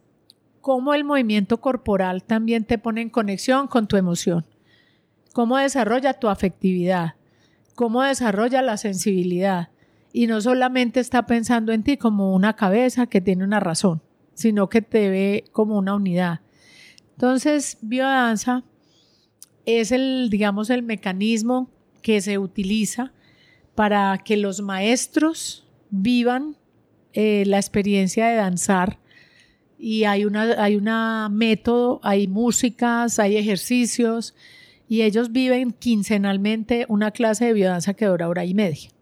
cómo 0.60 0.92
el 0.92 1.04
movimiento 1.04 1.60
corporal 1.60 2.24
también 2.24 2.64
te 2.64 2.78
pone 2.78 3.00
en 3.00 3.10
conexión 3.10 3.68
con 3.68 3.86
tu 3.86 3.96
emoción, 3.96 4.44
cómo 5.32 5.56
desarrolla 5.56 6.14
tu 6.14 6.26
afectividad, 6.26 7.14
cómo 7.76 8.02
desarrolla 8.02 8.60
la 8.60 8.76
sensibilidad, 8.76 9.68
y 10.16 10.28
no 10.28 10.40
solamente 10.40 11.00
está 11.00 11.26
pensando 11.26 11.72
en 11.72 11.82
ti 11.82 11.96
como 11.96 12.36
una 12.36 12.54
cabeza 12.54 13.08
que 13.08 13.20
tiene 13.20 13.42
una 13.42 13.58
razón, 13.58 14.00
sino 14.32 14.68
que 14.68 14.80
te 14.80 15.10
ve 15.10 15.44
como 15.50 15.76
una 15.76 15.96
unidad. 15.96 16.40
Entonces, 17.14 17.78
biodanza 17.82 18.62
es 19.66 19.90
el, 19.90 20.28
digamos, 20.30 20.70
el 20.70 20.84
mecanismo 20.84 21.68
que 22.00 22.20
se 22.20 22.38
utiliza 22.38 23.12
para 23.74 24.16
que 24.24 24.36
los 24.36 24.60
maestros 24.60 25.66
vivan 25.90 26.56
eh, 27.12 27.42
la 27.46 27.56
experiencia 27.56 28.28
de 28.28 28.36
danzar 28.36 29.00
y 29.80 30.04
hay 30.04 30.26
una, 30.26 30.62
hay 30.62 30.80
método, 31.32 31.98
hay 32.04 32.28
músicas, 32.28 33.18
hay 33.18 33.36
ejercicios 33.36 34.36
y 34.88 35.02
ellos 35.02 35.32
viven 35.32 35.72
quincenalmente 35.72 36.86
una 36.88 37.10
clase 37.10 37.46
de 37.46 37.52
biodanza 37.52 37.94
que 37.94 38.06
dura 38.06 38.28
hora 38.28 38.44
y 38.44 38.54
media. 38.54 38.93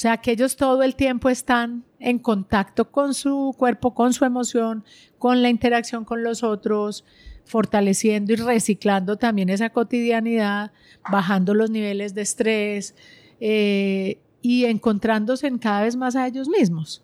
O 0.00 0.02
sea, 0.02 0.16
que 0.16 0.30
ellos 0.30 0.56
todo 0.56 0.82
el 0.82 0.96
tiempo 0.96 1.28
están 1.28 1.84
en 1.98 2.18
contacto 2.18 2.90
con 2.90 3.12
su 3.12 3.54
cuerpo, 3.58 3.92
con 3.92 4.14
su 4.14 4.24
emoción, 4.24 4.82
con 5.18 5.42
la 5.42 5.50
interacción 5.50 6.06
con 6.06 6.22
los 6.22 6.42
otros, 6.42 7.04
fortaleciendo 7.44 8.32
y 8.32 8.36
reciclando 8.36 9.18
también 9.18 9.50
esa 9.50 9.68
cotidianidad, 9.68 10.72
bajando 11.12 11.52
los 11.52 11.70
niveles 11.70 12.14
de 12.14 12.22
estrés 12.22 12.94
eh, 13.40 14.16
y 14.40 14.64
encontrándose 14.64 15.48
en 15.48 15.58
cada 15.58 15.82
vez 15.82 15.96
más 15.96 16.16
a 16.16 16.26
ellos 16.26 16.48
mismos. 16.48 17.02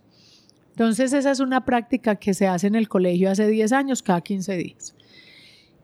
Entonces 0.70 1.12
esa 1.12 1.30
es 1.32 1.40
una 1.40 1.66
práctica 1.66 2.16
que 2.16 2.32
se 2.32 2.46
hace 2.46 2.66
en 2.66 2.76
el 2.76 2.88
colegio 2.88 3.30
hace 3.30 3.46
10 3.46 3.72
años, 3.72 4.02
cada 4.02 4.22
15 4.22 4.56
días. 4.56 4.94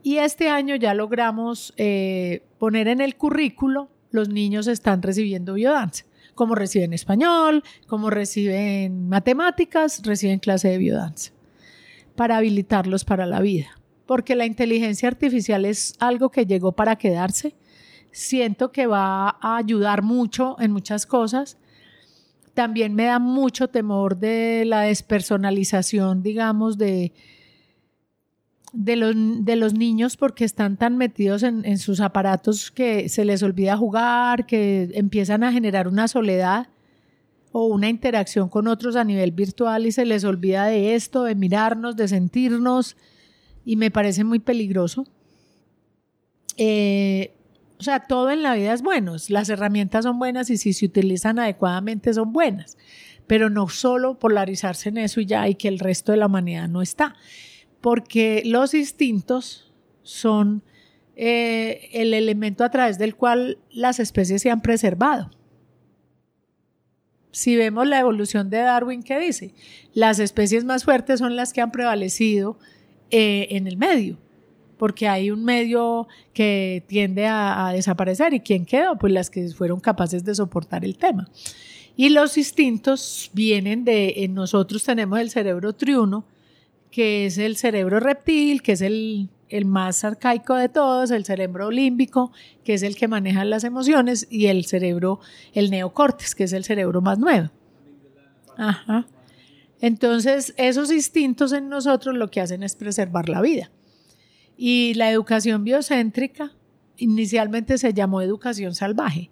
Y 0.03 0.17
este 0.17 0.49
año 0.49 0.77
ya 0.77 0.95
logramos 0.95 1.75
eh, 1.77 2.43
poner 2.59 2.89
en 2.89 3.03
el 3.03 3.17
currículo, 3.17 3.91
los 4.13 4.31
niños 4.31 4.67
están 4.67 5.03
recibiendo 5.03 5.53
biodanza 5.53 6.07
como 6.35 6.55
reciben 6.55 6.93
español, 6.93 7.63
como 7.87 8.11
reciben 8.11 9.09
matemáticas, 9.09 10.03
reciben 10.05 10.39
clase 10.39 10.69
de 10.69 10.79
biodanza, 10.79 11.33
para 12.17 12.37
habilitarlos 12.37 13.05
para 13.05 13.27
la 13.27 13.41
vida. 13.41 13.79
Porque 14.07 14.35
la 14.35 14.47
inteligencia 14.47 15.09
artificial 15.09 15.65
es 15.65 15.95
algo 15.99 16.31
que 16.31 16.47
llegó 16.47 16.73
para 16.73 16.97
quedarse. 16.97 17.55
Siento 18.11 18.73
que 18.73 18.87
va 18.87 19.39
a 19.41 19.57
ayudar 19.57 20.03
mucho 20.03 20.57
en 20.61 20.73
muchas 20.73 21.07
cosas. 21.07 21.57
También 22.53 22.95
me 22.95 23.05
da 23.05 23.19
mucho 23.19 23.69
temor 23.69 24.19
de 24.19 24.65
la 24.67 24.83
despersonalización, 24.83 26.23
digamos, 26.23 26.77
de, 26.77 27.13
de 28.73 28.97
los, 28.97 29.15
de 29.17 29.57
los 29.57 29.75
niños 29.75 30.17
porque 30.17 30.45
están 30.45 30.77
tan 30.77 30.97
metidos 30.97 31.43
en, 31.43 31.79
sus 31.79 32.01
aparatos 32.01 32.71
que 32.71 33.09
se 33.09 33.25
les 33.25 33.43
olvida 33.43 33.77
jugar, 33.77 34.47
que 34.47 34.91
empiezan 34.95 35.45
a 35.45 35.53
generar 35.53 35.89
una 35.89 36.09
soledad 36.09 36.69
o 37.53 37.67
una 37.67 37.91
interacción 37.91 38.49
con 38.49 38.67
otros 38.67 38.97
a 38.97 39.05
nivel 39.05 39.33
virtual 39.33 39.87
y 39.87 39.93
se 39.93 40.07
les 40.07 40.25
olvida 40.25 40.67
de 40.67 40.95
esto, 40.95 41.25
de 41.25 41.35
mirarnos, 41.35 41.97
de 41.97 42.09
sentirnos, 42.09 42.97
y 43.65 43.77
me 43.77 43.91
parece 43.91 44.25
muy 44.25 44.39
peligroso. 44.39 45.07
Eh, 46.57 47.35
o 47.79 47.83
sea, 47.83 48.01
todo 48.01 48.31
en 48.31 48.43
la 48.43 48.55
vida 48.55 48.73
es 48.73 48.83
bueno, 48.83 49.17
las 49.29 49.49
herramientas 49.51 50.05
son 50.05 50.19
buenas 50.19 50.49
y 50.49 50.57
si 50.57 50.73
se 50.73 50.87
utilizan 50.87 51.39
adecuadamente 51.39 52.15
son 52.15 52.33
buenas, 52.33 52.79
pero 53.27 53.51
no 53.51 53.69
solo 53.69 54.19
polarizarse 54.19 54.89
en 54.89 54.99
eso 54.99 55.21
y 55.21 55.27
ya, 55.27 55.47
y 55.49 55.57
que 55.57 55.69
el 55.69 55.79
resto 55.79 56.13
de 56.13 56.19
la 56.19 56.27
humanidad 56.27 56.69
no 56.69 56.81
está 56.81 57.17
porque 57.83 58.43
los 58.47 58.73
instintos 58.73 59.71
son 60.03 60.63
eh, 61.15 61.91
el 61.93 62.15
elemento 62.15 62.65
a 62.65 62.71
través 62.71 62.97
del 62.97 63.15
cual 63.15 63.59
las 63.71 64.01
especies 64.01 64.41
se 64.41 64.51
han 64.51 64.63
preservado. 64.63 65.31
Si 67.33 67.57
vemos 67.57 67.87
la 67.87 67.99
evolución 67.99 68.51
de 68.51 68.59
Darwin, 68.59 69.03
¿qué 69.03 69.19
dice? 69.19 69.55
Las 69.95 70.19
especies 70.19 70.65
más 70.65 70.85
fuertes 70.85 71.19
son 71.19 71.35
las 71.37 71.53
que 71.53 71.61
han 71.61 71.73
prevalecido 71.73 72.59
eh, 73.11 73.49
en 73.51 73.67
el 73.67 73.77
medio, 73.77 74.19
porque 74.79 75.09
hay 75.09 75.31
un 75.31 75.45
medio 75.45 76.09
que 76.33 76.85
tiende 76.87 77.27
a, 77.27 77.71
desaparecer 77.75 78.33
y 78.33 78.41
¿quién 78.41 78.65
quedó? 78.65 78.97
Pues 78.97 79.13
las 79.13 79.29
que 79.29 79.49
fueron 79.49 79.81
capaces 79.81 80.25
de 80.25 80.35
soportar 80.35 80.85
el 80.85 80.97
tema. 80.97 81.29
Y 81.97 82.11
los 82.11 82.39
instintos 82.39 83.31
vienen 83.35 83.85
de, 83.85 84.15
en 84.19 84.35
nosotros 84.35 84.85
tenemos 84.85 85.19
el 85.19 85.31
cerebro 85.31 85.73
triuno, 85.73 86.25
que 86.93 87.27
es 87.27 87.39
el 87.39 87.57
cerebro 87.57 87.99
reptil, 87.99 88.63
que 88.63 88.73
es 88.73 88.83
el, 88.83 89.31
más 89.65 90.05
arcaico 90.05 90.55
de 90.55 90.69
todos, 90.69 91.11
el 91.11 91.25
cerebro 91.25 91.71
límbico, 91.71 92.33
que 92.65 92.75
es 92.75 92.83
el 92.83 92.95
que 92.95 93.09
maneja 93.09 93.45
las 93.45 93.65
emociones, 93.65 94.29
y 94.31 94.47
el 94.47 94.67
cerebro, 94.67 95.19
el 95.55 95.71
neocortes, 95.71 96.35
que 96.35 96.45
es 96.45 96.53
el 96.53 96.65
cerebro 96.65 97.01
más 97.01 97.19
nuevo. 97.19 97.51
Ajá. 98.57 99.07
Entonces, 99.81 100.55
esos 100.59 100.93
instintos 100.93 101.53
en 101.53 101.69
nosotros 101.69 102.15
lo 102.15 102.31
que 102.31 102.41
hacen 102.41 102.63
es 102.63 102.77
preservar 102.77 103.29
la 103.29 103.41
vida. 103.41 103.71
Y 104.57 104.95
la 104.95 105.11
educación 105.11 105.65
biocéntrica 105.65 106.53
inicialmente 106.99 107.79
se 107.79 107.95
llamó 107.95 108.21
educación 108.21 108.75
salvaje. 108.75 109.31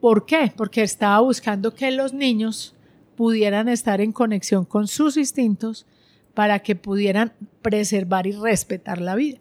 ¿Por 0.00 0.26
qué? 0.26 0.52
Porque 0.56 0.82
estaba 0.82 1.20
buscando 1.20 1.74
que 1.74 1.90
los 1.90 2.14
niños 2.14 2.74
pudieran 3.16 3.68
estar 3.68 4.00
en 4.00 4.12
conexión 4.12 4.64
con 4.64 4.88
sus 4.88 5.16
instintos 5.16 5.86
para 6.36 6.58
que 6.58 6.76
pudieran 6.76 7.32
preservar 7.62 8.26
y 8.26 8.32
respetar 8.32 9.00
la 9.00 9.14
vida. 9.14 9.38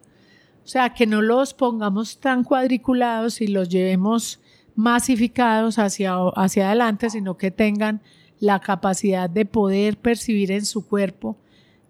O 0.64 0.68
sea, 0.68 0.94
que 0.94 1.06
no 1.06 1.22
los 1.22 1.54
pongamos 1.54 2.22
tan 2.22 2.46
cuadriculados 2.46 3.42
y 3.42 3.48
los 3.48 3.68
llevemos 3.68 4.40
masificados 4.76 5.78
hacia, 5.78 6.16
hacia 6.38 6.68
adelante, 6.68 7.10
sino 7.10 7.36
que 7.36 7.52
tengan 7.52 8.02
la 8.40 8.62
capacidad 8.62 9.30
de 9.30 9.46
poder 9.46 9.98
percibir 9.98 10.52
en 10.54 10.66
su 10.66 10.88
cuerpo, 10.88 11.36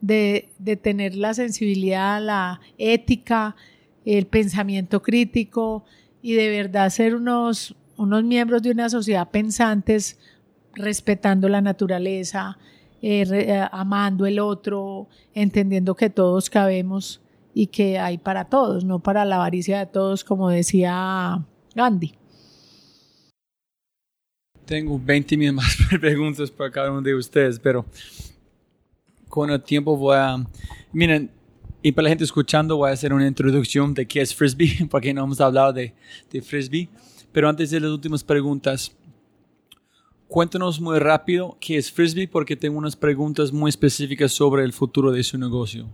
de, 0.02 0.50
de 0.58 0.76
tener 0.76 1.14
la 1.16 1.36
sensibilidad, 1.36 2.20
la 2.20 2.60
ética, 2.80 3.56
el 4.06 4.26
pensamiento 4.26 5.04
crítico 5.04 5.86
y 6.24 6.34
de 6.34 6.50
verdad 6.50 6.90
ser 6.90 7.14
unos, 7.14 7.76
unos 7.96 8.24
miembros 8.24 8.64
de 8.64 8.72
una 8.72 8.90
sociedad 8.90 9.30
pensantes, 9.30 10.18
respetando 10.74 11.48
la 11.48 11.62
naturaleza, 11.62 12.58
eh, 13.08 13.24
eh, 13.30 13.68
amando 13.72 14.26
el 14.26 14.40
otro, 14.40 15.08
entendiendo 15.36 15.94
que 15.94 16.10
todos 16.10 16.50
cabemos 16.50 17.22
y 17.54 17.68
que 17.68 18.00
hay 18.00 18.18
para 18.18 18.46
todos, 18.46 18.84
no 18.84 18.98
para 18.98 19.24
la 19.26 19.36
avaricia 19.36 19.78
de 19.78 19.86
todos, 19.86 20.24
como 20.24 20.50
decía 20.50 21.46
Gandhi. 21.76 22.16
Tengo 24.66 25.00
20 25.00 25.38
mil 25.38 25.54
más 25.54 25.78
preguntas 26.02 26.50
para 26.50 26.72
cada 26.72 26.90
uno 26.90 27.04
de 27.04 27.14
ustedes, 27.14 27.60
pero 27.60 27.86
con 29.30 29.52
el 29.52 29.62
tiempo 29.62 29.96
voy 29.96 30.18
a... 30.18 30.44
Miren, 30.92 31.30
y 31.84 31.92
para 31.92 32.06
la 32.06 32.10
gente 32.10 32.24
escuchando 32.24 32.78
voy 32.78 32.90
a 32.90 32.94
hacer 32.94 33.14
una 33.14 33.28
introducción 33.28 33.94
de 33.94 34.08
qué 34.08 34.22
es 34.22 34.34
frisbee, 34.34 34.88
porque 34.90 35.14
no 35.14 35.26
hemos 35.26 35.40
hablado 35.40 35.74
de, 35.74 35.94
de 36.32 36.42
frisbee. 36.42 36.90
Pero 37.32 37.50
antes 37.50 37.70
de 37.70 37.80
las 37.82 37.92
últimas 37.92 38.24
preguntas, 38.24 38.96
cuéntanos 40.28 40.80
muy 40.82 41.00
rápido 41.00 41.58
qué 41.60 41.78
es 41.78 41.92
frisbee, 41.92 42.28
porque 42.28 42.56
tengo 42.56 42.78
unas 42.78 42.96
preguntas 42.96 43.52
muy 43.52 43.70
específicas 43.70 44.32
sobre 44.32 44.64
el 44.64 44.74
futuro 44.74 45.12
de 45.12 45.24
su 45.24 45.38
negocio. 45.38 45.88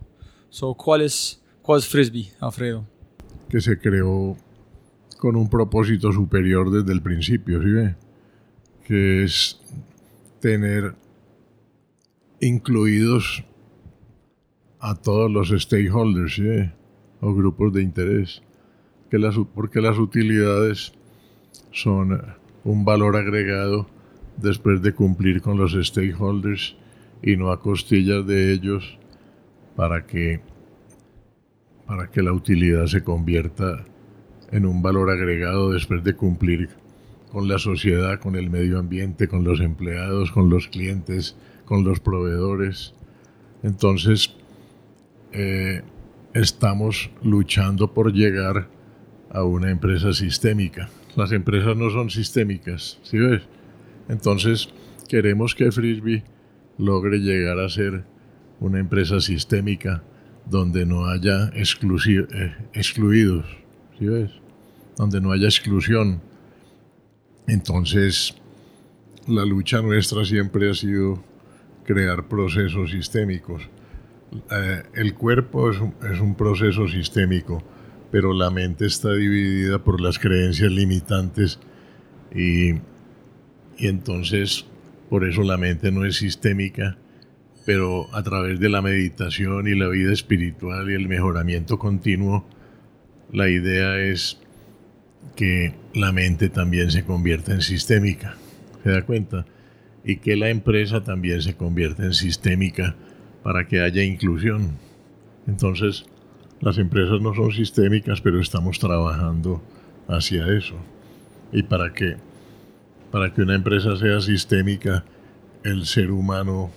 So, 0.50 0.74
¿cuál, 0.74 1.02
es, 1.02 1.42
¿Cuál 1.62 1.80
es 1.80 1.88
frisbee, 1.88 2.32
Alfredo? 2.40 2.86
Que 3.48 3.60
se 3.60 3.78
creó 3.78 4.36
con 5.18 5.36
un 5.36 5.48
propósito 5.48 6.12
superior 6.12 6.70
desde 6.70 6.92
el 6.92 7.02
principio, 7.02 7.62
¿sí 7.62 7.70
ve? 7.70 7.94
Que 8.84 9.24
es 9.24 9.60
tener 10.40 10.94
incluidos 12.40 13.44
a 14.80 14.96
todos 14.96 15.30
los 15.30 15.50
stakeholders 15.50 16.40
o 17.20 17.32
grupos 17.34 17.72
de 17.72 17.82
interés, 17.82 18.42
que 19.08 19.18
las, 19.18 19.36
porque 19.54 19.80
las 19.80 19.96
utilidades 19.96 20.92
son 21.70 22.20
un 22.64 22.84
valor 22.84 23.16
agregado 23.16 23.86
después 24.36 24.82
de 24.82 24.92
cumplir 24.92 25.42
con 25.42 25.56
los 25.56 25.72
stakeholders 25.72 26.76
y 27.22 27.36
no 27.36 27.50
a 27.50 27.60
costillas 27.60 28.26
de 28.26 28.52
ellos 28.52 28.98
para 29.76 30.06
que, 30.06 30.40
para 31.86 32.10
que 32.10 32.22
la 32.22 32.32
utilidad 32.32 32.86
se 32.86 33.02
convierta 33.02 33.84
en 34.50 34.66
un 34.66 34.82
valor 34.82 35.10
agregado 35.10 35.70
después 35.70 36.04
de 36.04 36.14
cumplir 36.14 36.68
con 37.30 37.48
la 37.48 37.58
sociedad, 37.58 38.20
con 38.20 38.36
el 38.36 38.50
medio 38.50 38.78
ambiente, 38.78 39.26
con 39.26 39.44
los 39.44 39.60
empleados, 39.60 40.30
con 40.30 40.50
los 40.50 40.68
clientes, 40.68 41.36
con 41.64 41.82
los 41.82 42.00
proveedores. 42.00 42.94
Entonces, 43.62 44.34
eh, 45.32 45.82
estamos 46.34 47.10
luchando 47.22 47.94
por 47.94 48.12
llegar 48.12 48.68
a 49.30 49.44
una 49.44 49.70
empresa 49.70 50.12
sistémica. 50.12 50.90
Las 51.16 51.32
empresas 51.32 51.74
no 51.76 51.90
son 51.90 52.10
sistémicas, 52.10 52.98
¿sí 53.02 53.18
ves? 53.18 53.42
Entonces, 54.08 54.68
queremos 55.08 55.54
que 55.54 55.70
Frisbee 55.70 56.24
logre 56.78 57.18
llegar 57.18 57.58
a 57.58 57.68
ser 57.68 58.04
una 58.60 58.78
empresa 58.78 59.20
sistémica 59.20 60.02
donde 60.48 60.86
no 60.86 61.06
haya 61.06 61.50
eh, 61.54 62.56
excluidos, 62.74 63.46
¿sí 63.98 64.06
ves? 64.06 64.30
Donde 64.96 65.20
no 65.20 65.32
haya 65.32 65.46
exclusión. 65.46 66.20
Entonces, 67.46 68.34
la 69.26 69.44
lucha 69.44 69.82
nuestra 69.82 70.24
siempre 70.24 70.70
ha 70.70 70.74
sido 70.74 71.22
crear 71.84 72.28
procesos 72.28 72.90
sistémicos 72.90 73.68
eh, 74.50 74.82
el 74.94 75.14
cuerpo 75.14 75.70
es 75.70 75.78
un, 76.20 76.34
proceso 76.34 76.88
sistémico, 76.88 77.62
pero 78.10 78.32
la 78.32 78.50
mente 78.50 78.86
está 78.86 79.12
dividida 79.12 79.78
por 79.78 80.00
las 80.00 80.18
creencias 80.18 80.72
limitantes 80.72 81.58
y, 82.34 82.72
y 83.78 83.88
entonces 83.88 84.66
por 85.08 85.28
eso 85.28 85.42
la 85.42 85.58
mente 85.58 85.92
no 85.92 86.04
es 86.04 86.16
sistémica, 86.16 86.96
pero 87.66 88.08
a 88.14 88.22
través 88.22 88.58
de 88.60 88.68
la 88.68 88.82
meditación 88.82 89.68
y 89.68 89.74
la 89.74 89.88
vida 89.88 90.12
espiritual 90.12 90.90
y 90.90 90.94
el 90.94 91.08
mejoramiento 91.08 91.78
continuo, 91.78 92.46
la 93.30 93.48
idea 93.48 93.98
es 93.98 94.38
que 95.36 95.74
la 95.94 96.12
mente 96.12 96.48
también 96.48 96.90
se 96.90 97.04
convierta 97.04 97.52
en 97.52 97.62
sistémica, 97.62 98.36
¿se 98.82 98.90
da 98.90 99.02
cuenta? 99.02 99.46
Y 100.04 100.16
que 100.16 100.36
la 100.36 100.50
empresa 100.50 101.04
también 101.04 101.42
se 101.42 101.54
convierta 101.54 102.04
en 102.04 102.14
sistémica 102.14 102.96
para 103.42 103.68
que 103.68 103.80
haya 103.80 104.02
inclusión. 104.02 104.78
Entonces, 105.46 106.06
las 106.60 106.78
empresas 106.78 107.20
no 107.20 107.34
son 107.34 107.52
sistémicas, 107.52 108.20
pero 108.20 108.40
estamos 108.40 108.78
trabajando 108.78 109.62
hacia 110.08 110.46
eso. 110.56 110.76
Y 111.52 111.64
para 111.64 111.92
que, 111.92 112.16
para 113.12 113.32
que 113.32 113.42
una 113.42 113.54
empresa 113.54 113.94
sea 113.96 114.20
sistémica, 114.22 115.04
el 115.62 115.84
ser 115.84 116.10
humano 116.10 116.70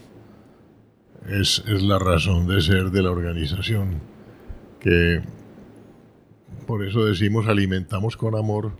es, 1.27 1.63
es 1.65 1.81
la 1.81 1.97
razón 1.97 2.45
de 2.45 2.61
ser 2.61 2.91
de 2.91 3.01
la 3.01 3.09
organización. 3.09 4.01
Que 4.81 5.21
por 6.67 6.83
eso 6.83 7.05
decimos 7.05 7.47
alimentamos 7.47 8.17
con 8.17 8.35
amor, 8.35 8.73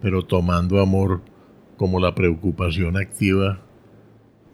pero 0.00 0.24
tomando 0.24 0.80
amor 0.80 1.22
como 1.76 2.00
la 2.00 2.16
preocupación 2.16 2.96
activa 2.96 3.60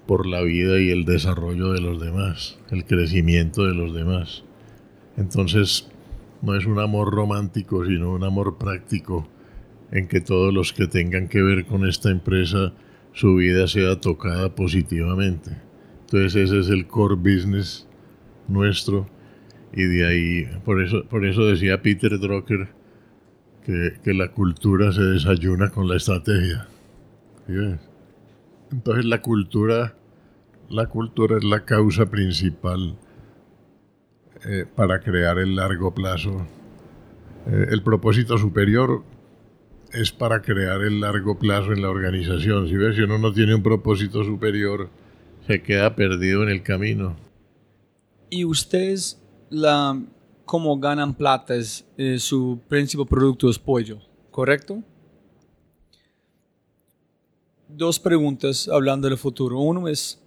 por 0.06 0.26
la 0.26 0.42
vida 0.42 0.78
y 0.78 0.90
el 0.90 1.06
desarrollo 1.06 1.72
de 1.72 1.80
los 1.80 1.98
demás, 1.98 2.58
el 2.70 2.84
crecimiento 2.84 3.64
de 3.64 3.74
los 3.74 3.94
demás. 3.94 4.44
Entonces, 5.16 5.90
no 6.42 6.54
es 6.54 6.66
un 6.66 6.78
amor 6.78 7.12
romántico, 7.12 7.86
sino 7.86 8.12
un 8.12 8.22
amor 8.22 8.58
práctico 8.58 9.26
en 9.90 10.08
que 10.08 10.20
todos 10.20 10.52
los 10.52 10.72
que 10.72 10.86
tengan 10.86 11.28
que 11.28 11.42
ver 11.42 11.66
con 11.66 11.86
esta 11.88 12.10
empresa, 12.10 12.72
su 13.12 13.36
vida 13.36 13.66
sea 13.66 14.00
tocada 14.00 14.54
positivamente. 14.54 15.50
Entonces 16.00 16.36
ese 16.36 16.60
es 16.60 16.68
el 16.68 16.86
core 16.86 17.16
business 17.16 17.86
nuestro 18.46 19.08
y 19.72 19.84
de 19.84 20.06
ahí, 20.06 20.48
por 20.64 20.82
eso, 20.82 21.04
por 21.04 21.26
eso 21.26 21.46
decía 21.46 21.82
Peter 21.82 22.18
Drucker 22.18 22.68
que, 23.64 23.94
que 24.02 24.14
la 24.14 24.28
cultura 24.28 24.92
se 24.92 25.02
desayuna 25.02 25.70
con 25.70 25.88
la 25.88 25.96
estrategia. 25.96 26.66
Entonces 28.70 29.04
la 29.04 29.20
cultura 29.20 29.94
la 30.70 30.86
cultura 30.86 31.38
es 31.38 31.44
la 31.44 31.64
causa 31.64 32.06
principal 32.06 32.98
eh, 34.44 34.66
para 34.74 35.00
crear 35.00 35.38
el 35.38 35.56
largo 35.56 35.94
plazo. 35.94 36.46
Eh, 37.46 37.68
el 37.70 37.82
propósito 37.82 38.36
superior 38.36 39.02
es 39.92 40.12
para 40.12 40.42
crear 40.42 40.82
el 40.82 41.00
largo 41.00 41.38
plazo 41.38 41.72
en 41.72 41.82
la 41.82 41.90
organización. 41.90 42.68
Si 42.68 42.76
ves, 42.76 42.96
si 42.96 43.02
uno 43.02 43.18
no 43.18 43.32
tiene 43.32 43.54
un 43.54 43.62
propósito 43.62 44.24
superior, 44.24 44.88
se 45.46 45.62
queda 45.62 45.94
perdido 45.94 46.42
en 46.42 46.50
el 46.50 46.62
camino. 46.62 47.16
¿Y 48.30 48.44
ustedes, 48.44 49.20
la, 49.50 50.00
cómo 50.44 50.78
ganan 50.78 51.14
plata, 51.14 51.54
es, 51.54 51.86
eh, 51.96 52.18
su 52.18 52.60
principal 52.68 53.06
producto 53.06 53.48
es 53.48 53.58
pollo, 53.58 53.98
correcto? 54.30 54.82
Dos 57.68 57.98
preguntas 57.98 58.68
hablando 58.68 59.08
del 59.08 59.18
futuro. 59.18 59.58
Uno 59.60 59.88
es, 59.88 60.22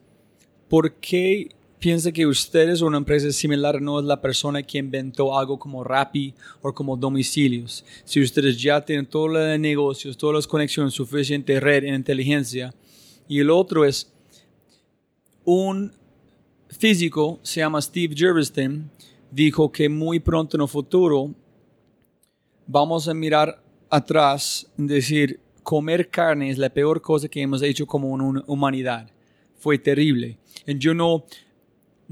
¿por 0.70 0.94
qué 0.96 1.50
piensa 1.82 2.12
que 2.12 2.26
ustedes 2.26 2.82
o 2.82 2.86
una 2.86 3.00
empresa 3.00 3.30
similar 3.32 3.82
no 3.82 4.00
es 4.00 4.06
la 4.06 4.22
persona 4.22 4.64
que 4.64 4.78
inventó 4.78 5.38
algo 5.38 5.60
como 5.60 5.84
Rappi 5.84 6.34
o 6.62 6.74
como 6.74 6.96
domicilios? 6.96 7.84
Si 8.06 8.22
ustedes 8.22 8.62
ya 8.62 8.80
tienen 8.86 9.06
todos 9.06 9.30
los 9.32 9.60
negocios, 9.60 10.16
todas 10.16 10.36
las 10.36 10.48
conexiones, 10.48 10.94
suficiente 10.94 11.60
red 11.60 11.84
e 11.84 11.94
inteligencia. 11.94 12.74
Y 13.28 13.40
el 13.40 13.50
otro 13.50 13.84
es 13.84 14.14
un 15.44 15.92
físico, 16.70 17.40
se 17.42 17.62
llama 17.62 17.82
Steve 17.82 18.16
Jerviston, 18.16 18.90
dijo 19.30 19.72
que 19.72 19.90
muy 19.90 20.20
pronto 20.20 20.56
en 20.56 20.62
el 20.62 20.70
futuro 20.70 21.34
vamos 22.68 23.08
a 23.08 23.14
mirar 23.14 23.62
atrás 23.90 24.68
y 24.78 24.86
decir, 24.86 25.40
comer 25.64 26.10
carne 26.10 26.52
es 26.52 26.58
la 26.58 26.70
peor 26.70 27.02
cosa 27.02 27.28
que 27.28 27.42
hemos 27.42 27.62
hecho 27.62 27.86
como 27.86 28.10
una 28.10 28.44
humanidad. 28.48 29.10
Fue 29.58 29.78
terrible 29.78 30.38
yo 30.66 30.94
no, 30.94 31.26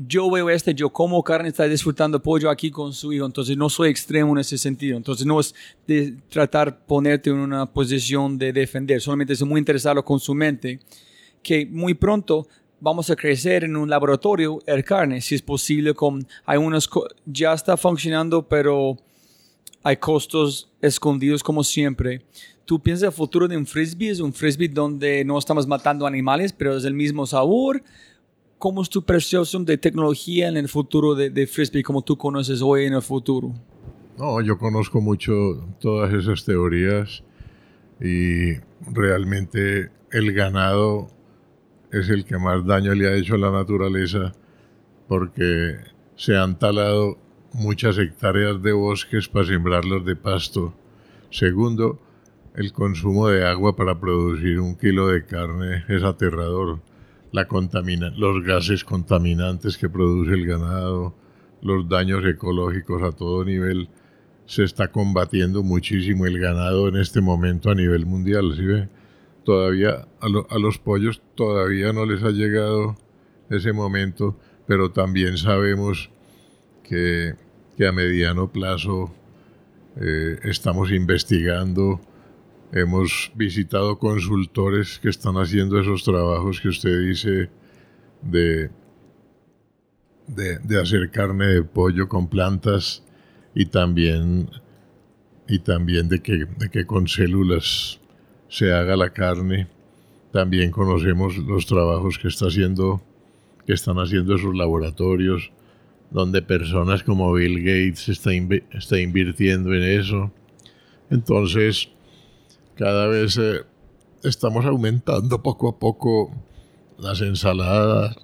yo 0.07 0.29
veo 0.31 0.49
este, 0.49 0.73
yo 0.73 0.89
como 0.91 1.21
carne, 1.23 1.49
está 1.49 1.65
disfrutando 1.65 2.21
pollo 2.21 2.49
aquí 2.49 2.71
con 2.71 2.93
su 2.93 3.11
hijo, 3.11 3.25
entonces 3.25 3.57
no 3.57 3.69
soy 3.69 3.89
extremo 3.89 4.31
en 4.31 4.39
ese 4.39 4.57
sentido, 4.57 4.95
entonces 4.95 5.25
no 5.25 5.39
es 5.39 5.53
de 5.87 6.15
tratar 6.29 6.85
ponerte 6.85 7.29
en 7.29 7.37
una 7.37 7.65
posición 7.65 8.37
de 8.37 8.53
defender, 8.53 9.01
solamente 9.01 9.33
es 9.33 9.43
muy 9.43 9.59
interesado 9.59 10.03
con 10.05 10.19
su 10.19 10.33
mente, 10.33 10.79
que 11.43 11.65
muy 11.65 11.93
pronto 11.93 12.47
vamos 12.79 13.09
a 13.09 13.15
crecer 13.15 13.65
en 13.65 13.75
un 13.75 13.89
laboratorio 13.89 14.59
el 14.65 14.85
carne, 14.85 15.19
si 15.19 15.35
es 15.35 15.41
posible, 15.41 15.93
con, 15.93 16.25
hay 16.45 16.57
unos, 16.57 16.89
ya 17.25 17.53
está 17.53 17.75
funcionando, 17.75 18.47
pero 18.47 18.97
hay 19.83 19.97
costos 19.97 20.69
escondidos 20.81 21.43
como 21.43 21.63
siempre. 21.63 22.21
¿Tú 22.63 22.79
piensas 22.79 23.07
el 23.07 23.11
futuro 23.11 23.47
de 23.47 23.57
un 23.57 23.65
frisbee? 23.65 24.09
¿Es 24.09 24.19
un 24.19 24.31
frisbee 24.31 24.67
donde 24.67 25.25
no 25.25 25.37
estamos 25.39 25.65
matando 25.65 26.05
animales, 26.05 26.53
pero 26.53 26.77
es 26.77 26.85
el 26.85 26.93
mismo 26.93 27.25
sabor? 27.25 27.81
¿Cómo 28.59 28.81
es 28.81 28.89
tu 28.89 29.01
percepción 29.01 29.63
de 29.63 29.77
tecnología 29.77 30.49
en 30.49 30.57
el 30.57 30.67
futuro 30.67 31.15
de, 31.15 31.29
de 31.29 31.47
frisbee 31.47 31.81
como 31.81 32.01
tú 32.01 32.17
conoces 32.17 32.61
hoy 32.61 32.85
en 32.85 32.93
el 32.93 33.01
futuro? 33.01 33.53
No, 34.17 34.41
yo 34.41 34.57
conozco 34.57 34.99
mucho 34.99 35.31
todas 35.79 36.13
esas 36.13 36.43
teorías 36.43 37.23
y 38.01 38.55
realmente 38.91 39.91
el 40.11 40.33
ganado 40.33 41.07
es 41.93 42.09
el 42.09 42.25
que 42.25 42.37
más 42.37 42.65
daño 42.65 42.93
le 42.93 43.07
ha 43.07 43.15
hecho 43.15 43.35
a 43.35 43.37
la 43.37 43.49
naturaleza 43.49 44.33
porque 45.07 45.77
se 46.17 46.35
han 46.35 46.59
talado 46.59 47.17
muchas 47.53 47.97
hectáreas 47.97 48.61
de 48.61 48.73
bosques 48.73 49.29
para 49.29 49.45
sembrarlos 49.45 50.03
de 50.05 50.17
pasto. 50.17 50.73
Segundo, 51.29 51.97
el 52.55 52.73
consumo 52.73 53.29
de 53.29 53.47
agua 53.47 53.77
para 53.77 53.97
producir 54.01 54.59
un 54.59 54.75
kilo 54.75 55.07
de 55.07 55.25
carne 55.25 55.85
es 55.87 56.03
aterrador. 56.03 56.81
La 57.31 57.47
contamina 57.47 58.09
los 58.09 58.43
gases 58.43 58.83
contaminantes 58.83 59.77
que 59.77 59.89
produce 59.89 60.33
el 60.33 60.45
ganado, 60.45 61.15
los 61.61 61.87
daños 61.87 62.25
ecológicos 62.25 63.03
a 63.03 63.11
todo 63.11 63.45
nivel 63.45 63.89
se 64.49 64.63
está 64.63 64.87
combatiendo 64.87 65.61
muchísimo 65.61 66.25
el 66.25 66.39
ganado 66.39 66.87
en 66.87 66.95
este 66.95 67.21
momento 67.21 67.69
a 67.69 67.75
nivel 67.75 68.07
mundial, 68.07 68.55
¿sí 68.55 68.65
ve? 68.65 68.89
Todavía 69.43 70.07
a, 70.19 70.57
los 70.59 70.79
pollos 70.79 71.21
todavía 71.35 71.93
no 71.93 72.03
les 72.05 72.23
ha 72.23 72.31
llegado 72.31 72.97
ese 73.51 73.73
momento, 73.73 74.39
pero 74.65 74.91
también 74.91 75.37
sabemos 75.37 76.09
que, 76.83 77.35
a 77.87 77.91
mediano 77.91 78.51
plazo 78.51 79.13
eh, 80.01 80.39
estamos 80.43 80.91
investigando, 80.91 82.01
hemos 82.71 83.31
visitado 83.35 83.97
consultores 83.97 84.99
que 84.99 85.09
están 85.09 85.35
haciendo 85.35 85.79
esos 85.79 86.03
trabajos 86.03 86.61
que 86.61 86.69
usted 86.69 87.07
dice 87.07 87.49
de, 88.21 88.69
de, 90.27 90.79
hacer 90.79 91.09
carne 91.09 91.47
de 91.47 91.63
pollo 91.63 92.07
con 92.07 92.27
plantas 92.27 93.03
y 93.55 93.65
también, 93.65 94.49
y 95.47 95.59
también 95.59 96.09
de, 96.09 96.21
que, 96.21 96.45
de 96.45 96.69
que 96.69 96.85
con 96.85 97.07
células 97.07 97.99
se 98.47 98.71
haga 98.73 98.95
la 98.95 99.11
carne. 99.11 99.67
También 100.31 100.69
conocemos 100.69 101.37
los 101.37 101.65
trabajos 101.65 102.19
que, 102.19 102.27
está 102.27 102.47
haciendo, 102.47 103.01
que 103.65 103.73
están 103.73 103.97
haciendo 103.97 104.35
esos 104.35 104.55
laboratorios, 104.55 105.51
donde 106.11 106.41
personas 106.43 107.03
como 107.03 107.33
Bill 107.33 107.59
Gates 107.59 108.09
está, 108.09 108.31
está 108.73 108.99
invirtiendo 108.99 109.73
en 109.73 109.83
eso. 109.83 110.31
Entonces, 111.09 111.89
cada 112.79 113.07
vez 113.07 113.37
eh, 113.37 113.63
estamos 114.23 114.65
aumentando 114.65 115.43
poco 115.43 115.67
a 115.67 115.79
poco 115.79 116.31
las 116.97 117.19
ensaladas 117.19 118.15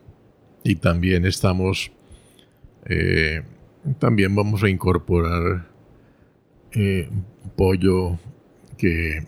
y 0.64 0.78
también 0.78 1.26
estamos 1.26 1.92
eh, 2.86 3.44
también 4.00 4.34
vamos 4.34 4.64
a 4.64 4.70
incorporar 4.70 5.68
eh, 6.72 7.10
pollo 7.58 8.18
que, 8.78 9.28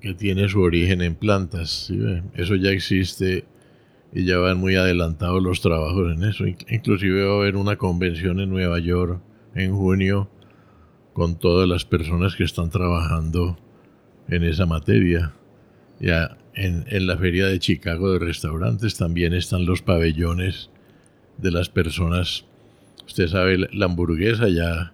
que 0.00 0.14
tiene 0.14 0.48
su 0.48 0.62
origen 0.62 1.02
en 1.02 1.14
plantas. 1.14 1.92
Eso 2.32 2.54
ya 2.54 2.70
existe 2.70 3.44
y 4.14 4.24
ya 4.24 4.38
van 4.38 4.56
muy 4.56 4.76
adelantados 4.76 5.42
los 5.42 5.60
trabajos 5.60 6.16
en 6.16 6.24
eso. 6.24 6.46
Inclusive 6.46 7.26
va 7.26 7.34
a 7.34 7.36
haber 7.40 7.56
una 7.56 7.76
convención 7.76 8.40
en 8.40 8.48
Nueva 8.48 8.78
York 8.78 9.20
en 9.54 9.76
junio 9.76 10.30
con 11.12 11.38
todas 11.38 11.68
las 11.68 11.84
personas 11.84 12.36
que 12.36 12.44
están 12.44 12.70
trabajando 12.70 13.58
en 14.28 14.44
esa 14.44 14.66
materia. 14.66 15.32
Ya 16.00 16.36
en, 16.54 16.84
en 16.88 17.06
la 17.06 17.16
feria 17.18 17.46
de 17.46 17.58
Chicago 17.58 18.12
de 18.12 18.18
restaurantes 18.18 18.96
también 18.96 19.34
están 19.34 19.66
los 19.66 19.82
pabellones 19.82 20.70
de 21.38 21.50
las 21.50 21.68
personas 21.68 22.44
Usted 23.08 23.28
sabe, 23.28 23.56
la 23.72 23.86
hamburguesa 23.86 24.50
ya 24.50 24.92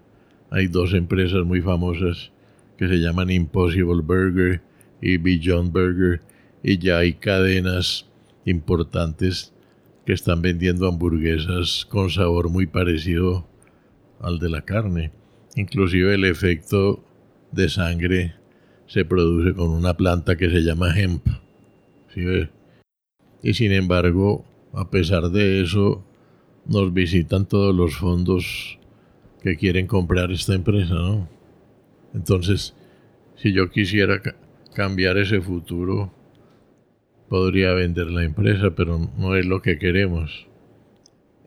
hay 0.49 0.69
dos 0.69 0.95
empresas 0.95 1.45
muy 1.45 1.61
famosas 1.61 2.31
que 2.79 2.87
se 2.87 3.01
llaman 3.01 3.29
Impossible 3.29 4.03
Burger 4.03 4.63
y 5.03 5.17
Beyond 5.17 5.73
Burger 5.73 6.21
y 6.63 6.79
ya 6.79 6.99
hay 6.99 7.15
cadenas 7.15 8.07
importantes 8.45 9.53
que 10.07 10.13
están 10.13 10.43
vendiendo 10.43 10.87
hamburguesas 10.87 11.85
con 11.91 12.09
sabor 12.09 12.51
muy 12.51 12.67
parecido 12.67 13.49
al 14.21 14.39
de 14.39 14.49
la 14.49 14.63
carne. 14.63 15.11
Inclusive 15.57 16.15
el 16.15 16.25
efecto 16.25 17.05
de 17.51 17.69
sangre 17.69 18.35
se 18.87 19.05
produce 19.05 19.55
con 19.55 19.71
una 19.71 19.95
planta 19.95 20.37
que 20.37 20.51
se 20.51 20.61
llama 20.61 20.99
hemp. 20.99 21.27
Y 23.43 23.55
sin 23.55 23.73
embargo, 23.73 24.45
a 24.73 24.91
pesar 24.91 25.31
de 25.31 25.63
eso, 25.63 26.05
nos 26.67 26.93
visitan 26.93 27.47
todos 27.47 27.75
los 27.75 27.97
fondos 27.97 28.79
que 29.43 29.57
quieren 29.57 29.87
comprar 29.87 30.31
esta 30.31 30.55
empresa. 30.55 30.95
Entonces, 32.15 32.75
si 33.37 33.53
yo 33.53 33.71
quisiera 33.71 34.21
cambiar 34.75 35.19
ese 35.19 35.41
futuro, 35.41 36.13
podría 37.29 37.73
vender 37.75 38.11
la 38.11 38.25
empresa, 38.25 38.75
pero 38.75 39.11
no 39.19 39.35
es 39.35 39.45
lo 39.47 39.61
que 39.61 39.79
queremos. 39.79 40.47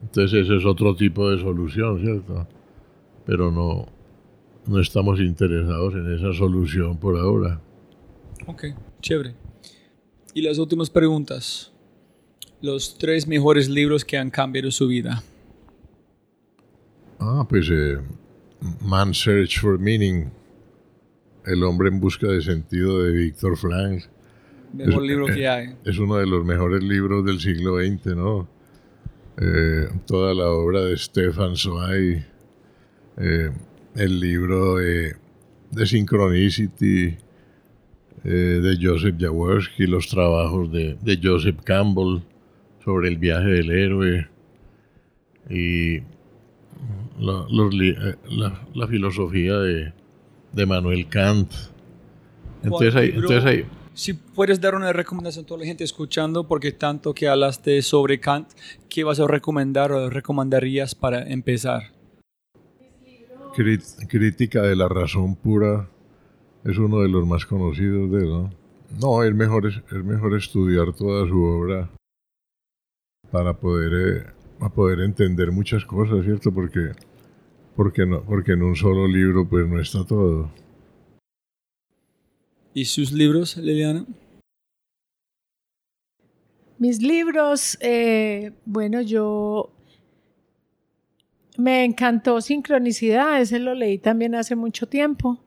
Entonces 0.02 0.46
ese 0.46 0.58
es 0.58 0.66
otro 0.66 0.96
tipo 0.96 1.30
de 1.30 1.40
solución, 1.40 2.00
¿cierto? 2.00 2.48
Pero 3.26 3.52
no, 3.52 3.88
no 4.68 4.80
estamos 4.80 5.20
interesados 5.20 5.94
en 5.94 6.14
esa 6.14 6.34
solución 6.34 6.98
por 6.98 7.18
ahora. 7.18 7.62
Ok, 8.46 8.66
chévere. 9.02 9.36
Y 10.34 10.42
las 10.42 10.58
últimas 10.60 10.90
preguntas 10.90 11.72
los 12.62 12.98
tres 12.98 13.28
mejores 13.28 13.70
libros 13.70 14.04
que 14.04 14.18
han 14.18 14.30
cambiado 14.30 14.72
su 14.72 14.88
vida. 14.88 15.24
Ah, 17.20 17.46
pues 17.48 17.70
eh, 17.72 17.98
Man's 18.82 19.20
Search 19.20 19.60
for 19.60 19.80
Meaning, 19.80 20.30
El 21.46 21.64
hombre 21.64 21.90
en 21.90 22.00
busca 22.00 22.28
de 22.28 22.42
sentido 22.42 23.04
de 23.04 23.12
Víctor 23.12 23.58
Frank. 23.58 24.04
Mejor 24.74 25.04
libro 25.04 25.28
que 25.28 25.44
eh, 25.44 25.48
hay. 25.48 25.76
Es 25.86 25.98
uno 25.98 26.18
de 26.18 26.28
los 26.28 26.44
mejores 26.46 26.84
libros 26.84 27.26
del 27.26 27.40
siglo 27.40 27.78
XX, 27.78 28.16
¿no? 28.16 28.48
Eh, 29.40 29.88
toda 30.06 30.34
la 30.34 30.50
obra 30.50 30.82
de 30.82 30.98
Stefan 30.98 31.56
Zweig, 31.56 32.26
el 33.98 34.20
libro 34.20 34.78
de, 34.78 35.16
de 35.72 35.86
Synchronicity 35.86 37.18
de 38.24 38.78
Joseph 38.82 39.16
Jaworski, 39.18 39.88
los 39.88 40.08
trabajos 40.10 40.72
de, 40.72 40.98
de 41.02 41.20
Joseph 41.22 41.62
Campbell, 41.64 42.22
sobre 42.88 43.10
el 43.10 43.18
viaje 43.18 43.50
del 43.50 43.70
héroe 43.70 44.30
y 45.50 46.00
la, 47.20 47.46
eh, 47.52 48.88
filosofía 48.88 49.58
de, 49.60 50.66
Manuel 50.66 51.08
Kant. 51.10 51.52
Entonces 52.64 52.96
hay, 52.96 53.10
entonces 53.10 53.66
Si 53.94 54.14
puedes 54.14 54.62
dar 54.62 54.74
una 54.74 54.94
recomendación 54.94 55.44
a 55.44 55.48
toda 55.48 55.60
la 55.60 55.66
gente 55.66 55.84
escuchando, 55.84 56.48
porque 56.48 56.72
tanto 56.72 57.14
que 57.14 57.28
hablaste 57.28 57.82
sobre 57.82 58.22
Kant, 58.22 58.50
¿qué 58.88 59.04
vas 59.04 59.20
a 59.20 59.28
recomendar 59.28 59.92
o 59.92 60.10
recomendarías 60.10 60.96
para 60.96 61.28
empezar? 61.30 61.97
Crítica 63.58 64.62
de 64.62 64.76
la 64.76 64.88
razón 64.88 65.36
pura 65.36 65.90
es 66.64 66.78
uno 66.78 67.02
de 67.02 67.10
los 67.10 67.26
más 67.26 67.46
conocidos 67.46 68.12
de 68.12 68.18
él, 68.20 68.30
¿no? 68.30 68.54
No, 69.02 69.24
es 69.24 69.34
mejor, 69.34 69.68
es 69.68 70.04
mejor 70.04 70.38
estudiar 70.38 70.94
toda 70.94 71.28
su 71.28 71.42
obra 71.42 71.90
para 73.32 73.54
poder, 73.54 74.34
eh, 74.60 74.70
poder 74.76 75.00
entender 75.00 75.52
muchas 75.52 75.84
cosas, 75.86 76.24
¿cierto? 76.24 76.54
Porque, 76.54 76.92
porque, 77.76 78.06
no, 78.06 78.24
porque 78.24 78.52
en 78.52 78.62
un 78.62 78.76
solo 78.76 79.08
libro 79.08 79.48
pues 79.50 79.68
no 79.68 79.82
está 79.82 80.06
todo. 80.06 80.52
¿Y 82.76 82.86
sus 82.86 83.12
libros, 83.12 83.58
Liliana? 83.58 84.06
Mis 86.78 87.02
libros, 87.02 87.76
eh, 87.82 88.52
bueno, 88.66 89.02
yo 89.02 89.72
me 91.58 91.84
encantó 91.84 92.40
Sincronicidad, 92.40 93.42
ese 93.42 93.60
lo 93.60 93.74
leí 93.74 93.98
también 93.98 94.36
hace 94.36 94.56
mucho 94.56 94.88
tiempo. 94.88 95.40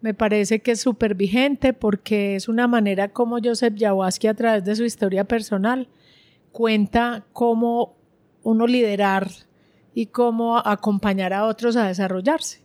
Me 0.00 0.12
parece 0.12 0.60
que 0.60 0.72
es 0.72 0.80
súper 0.80 1.14
vigente 1.14 1.72
porque 1.72 2.34
es 2.34 2.48
una 2.48 2.66
manera 2.66 3.08
como 3.12 3.38
Joseph 3.42 3.74
Jawaski 3.78 4.26
a 4.26 4.34
través 4.34 4.64
de 4.64 4.74
su 4.76 4.84
historia 4.84 5.24
personal 5.24 5.88
cuenta 6.52 7.24
cómo 7.32 7.94
uno 8.42 8.66
liderar 8.66 9.30
y 9.94 10.06
cómo 10.06 10.58
acompañar 10.58 11.32
a 11.32 11.46
otros 11.46 11.76
a 11.76 11.86
desarrollarse 11.86 12.60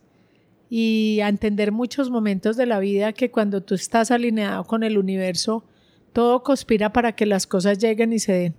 y 0.68 1.20
a 1.22 1.28
entender 1.28 1.72
muchos 1.72 2.10
momentos 2.10 2.56
de 2.56 2.66
la 2.66 2.80
vida 2.80 3.12
que 3.12 3.30
cuando 3.30 3.62
tú 3.62 3.74
estás 3.74 4.10
alineado 4.10 4.64
con 4.64 4.82
el 4.82 4.98
universo, 4.98 5.64
todo 6.12 6.42
conspira 6.42 6.92
para 6.92 7.12
que 7.12 7.24
las 7.24 7.46
cosas 7.46 7.78
lleguen 7.78 8.12
y 8.12 8.18
se 8.18 8.32
den. 8.32 8.54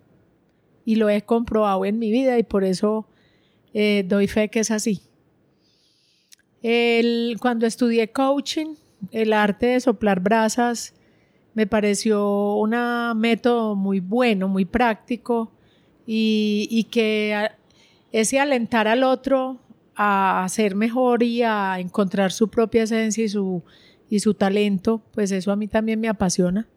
Y 0.85 0.95
lo 0.95 1.09
he 1.09 1.21
comprobado 1.21 1.85
en 1.85 1.99
mi 1.99 2.11
vida 2.11 2.39
y 2.39 2.43
por 2.43 2.63
eso 2.63 3.05
eh, 3.73 4.03
doy 4.07 4.27
fe 4.27 4.49
que 4.49 4.59
es 4.59 4.71
así. 4.71 5.01
Cuando 7.39 7.65
estudié 7.65 8.11
coaching, 8.11 8.75
el 9.11 9.33
arte 9.33 9.67
de 9.67 9.79
soplar 9.79 10.19
brasas 10.19 10.93
me 11.53 11.67
pareció 11.67 12.55
un 12.55 12.75
método 13.19 13.75
muy 13.75 13.99
bueno, 13.99 14.47
muy 14.47 14.65
práctico 14.65 15.51
y, 16.05 16.87
que 16.91 17.49
ese 18.11 18.39
alentar 18.39 18.87
al 18.87 19.03
otro 19.03 19.59
a 19.95 20.45
ser 20.49 20.75
mejor 20.75 21.23
y 21.23 21.43
a 21.43 21.79
encontrar 21.79 22.31
su 22.31 22.49
propia 22.49 22.83
esencia 22.83 23.23
y 23.23 23.29
su, 23.29 23.63
y 24.09 24.19
su 24.19 24.33
talento, 24.33 25.01
pues 25.13 25.31
eso 25.31 25.51
a 25.51 25.55
mí 25.55 25.67
también 25.67 25.99
me 25.99 26.09
apasiona. 26.09 26.67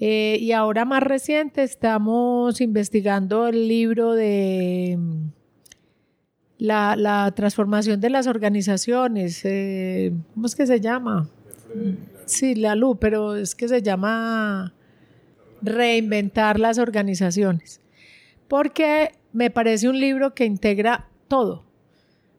Eh, 0.00 0.38
y 0.40 0.52
ahora 0.52 0.84
más 0.84 1.02
reciente 1.02 1.62
estamos 1.62 2.60
investigando 2.60 3.46
el 3.46 3.68
libro 3.68 4.12
de 4.12 4.98
la, 6.58 6.96
la 6.96 7.32
transformación 7.34 8.00
de 8.00 8.10
las 8.10 8.26
organizaciones. 8.26 9.40
Eh, 9.44 10.12
¿Cómo 10.34 10.46
es 10.46 10.54
que 10.54 10.66
se 10.66 10.80
llama? 10.80 11.28
Sí, 12.26 12.54
la 12.54 12.74
luz, 12.74 12.96
pero 13.00 13.36
es 13.36 13.54
que 13.54 13.68
se 13.68 13.82
llama 13.82 14.72
reinventar 15.62 16.60
las 16.60 16.78
organizaciones. 16.78 17.80
Porque 18.48 19.12
me 19.32 19.50
parece 19.50 19.88
un 19.88 19.98
libro 19.98 20.34
que 20.34 20.44
integra 20.44 21.08
todo. 21.28 21.64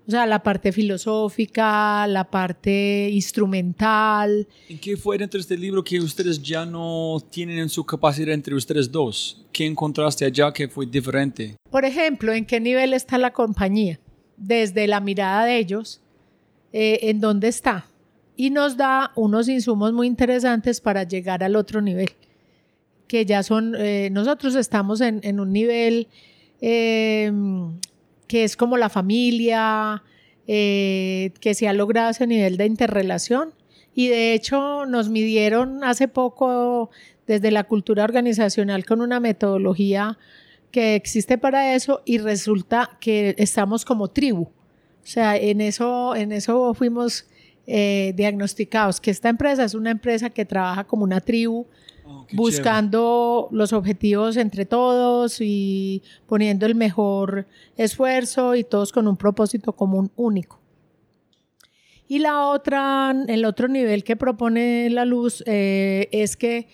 O 0.08 0.12
sea, 0.12 0.28
la 0.28 0.44
parte 0.44 0.72
filosófica, 0.72 2.06
la 2.06 2.30
parte 2.30 3.10
instrumental. 3.12 4.48
¿En 4.70 4.78
qué 4.78 4.96
fue 4.96 5.18
dentro 5.18 5.40
de 5.40 5.42
este 5.42 5.58
libro 5.58 5.84
que 5.84 6.00
ustedes 6.00 6.40
ya 6.44 6.64
no 6.64 7.18
tienen 7.32 7.58
en 7.58 7.70
su 7.70 7.84
capacidad 7.84 8.32
entre 8.32 8.54
ustedes 8.54 8.92
dos? 8.92 9.44
¿Qué 9.52 9.66
encontraste 9.66 10.24
allá 10.24 10.54
que 10.54 10.68
fue 10.68 10.86
diferente? 10.86 11.56
Por 11.72 11.86
ejemplo, 11.86 12.34
¿en 12.34 12.46
qué 12.46 12.60
nivel 12.60 12.94
está 12.94 13.18
la 13.18 13.34
compañía? 13.34 14.00
Desde 14.38 14.88
la 14.88 15.00
mirada 15.00 15.46
de 15.46 15.58
ellos, 15.58 16.02
eh, 16.74 17.00
¿en 17.04 17.20
dónde 17.20 17.48
está? 17.48 17.88
Y 18.36 18.50
nos 18.50 18.76
da 18.76 19.12
unos 19.16 19.48
insumos 19.48 19.94
muy 19.94 20.08
interesantes 20.08 20.82
para 20.82 21.04
llegar 21.04 21.44
al 21.44 21.56
otro 21.56 21.82
nivel, 21.82 22.12
que 23.08 23.26
ya 23.26 23.44
son, 23.44 23.76
eh, 23.78 24.10
nosotros 24.12 24.56
estamos 24.56 25.02
en, 25.02 25.40
un 25.40 25.52
nivel... 25.52 26.08
Eh, 26.62 27.32
que 28.28 28.44
es 28.44 28.56
como 28.56 28.78
la 28.78 28.90
familia, 28.90 30.04
eh, 30.48 31.32
que 31.40 31.54
se 31.54 31.68
ha 31.68 31.74
logrado 31.74 32.12
ese 32.12 32.28
nivel 32.28 32.58
de 32.58 32.66
interrelación. 32.66 33.54
Y 33.94 34.08
de 34.08 34.34
hecho 34.34 34.86
nos 34.86 35.10
midieron 35.10 35.84
hace 35.84 36.08
poco 36.08 36.90
desde 37.28 37.52
la 37.52 37.64
cultura 37.64 38.04
organizacional 38.04 38.86
con 38.86 39.02
una 39.02 39.20
metodología 39.20 40.18
que 40.76 40.96
existe 40.96 41.38
para 41.38 41.74
eso 41.74 42.02
y 42.04 42.18
resulta 42.18 42.98
que 43.00 43.34
estamos 43.38 43.86
como 43.86 44.10
tribu. 44.10 44.42
O 44.42 45.08
sea, 45.08 45.38
en 45.38 45.62
eso, 45.62 46.14
en 46.18 46.34
eso 46.34 46.74
fuimos 46.74 47.28
eh, 47.66 48.12
diagnosticados, 48.18 49.00
que 49.00 49.10
esta 49.10 49.30
empresa 49.30 49.64
es 49.64 49.74
una 49.74 49.92
empresa 49.92 50.30
que 50.30 50.44
trabaja 50.44 50.84
como 50.84 51.06
una 51.06 51.22
tribu, 51.22 51.66
Oh, 52.08 52.28
buscando 52.34 53.48
los 53.52 53.74
objetivos 53.74 54.38
entre 54.38 54.66
todos 54.66 55.38
y 55.40 56.04
poniendo 56.28 56.68
el 56.68 56.76
mejor 56.76 57.48
esfuerzo 57.78 58.54
y 58.54 58.64
todos 58.64 58.92
con 58.92 59.08
un 59.08 59.18
propósito 59.18 59.74
común 59.74 60.12
único. 60.16 60.60
Y 62.08 62.20
la 62.20 62.48
otra, 62.50 63.16
el 63.28 63.46
otro 63.46 63.68
nivel 63.68 64.04
que 64.04 64.16
propone 64.16 64.92
la 64.92 65.06
luz 65.06 65.42
eh, 65.48 66.08
es 66.12 66.38
que 66.38 66.68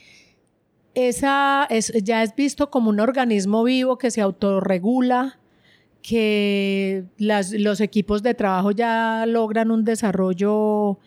esa 0.93 1.65
es, 1.69 1.91
ya 2.03 2.23
es 2.23 2.35
visto 2.35 2.69
como 2.69 2.89
un 2.89 2.99
organismo 2.99 3.63
vivo 3.63 3.97
que 3.97 4.11
se 4.11 4.21
autorregula, 4.21 5.39
que 6.01 7.05
los 7.17 7.79
equipos 7.79 8.23
de 8.23 8.33
trabajo 8.33 8.71
ya 8.71 9.25
logran 9.27 9.71
un 9.71 9.83
desarrollo 9.83 10.99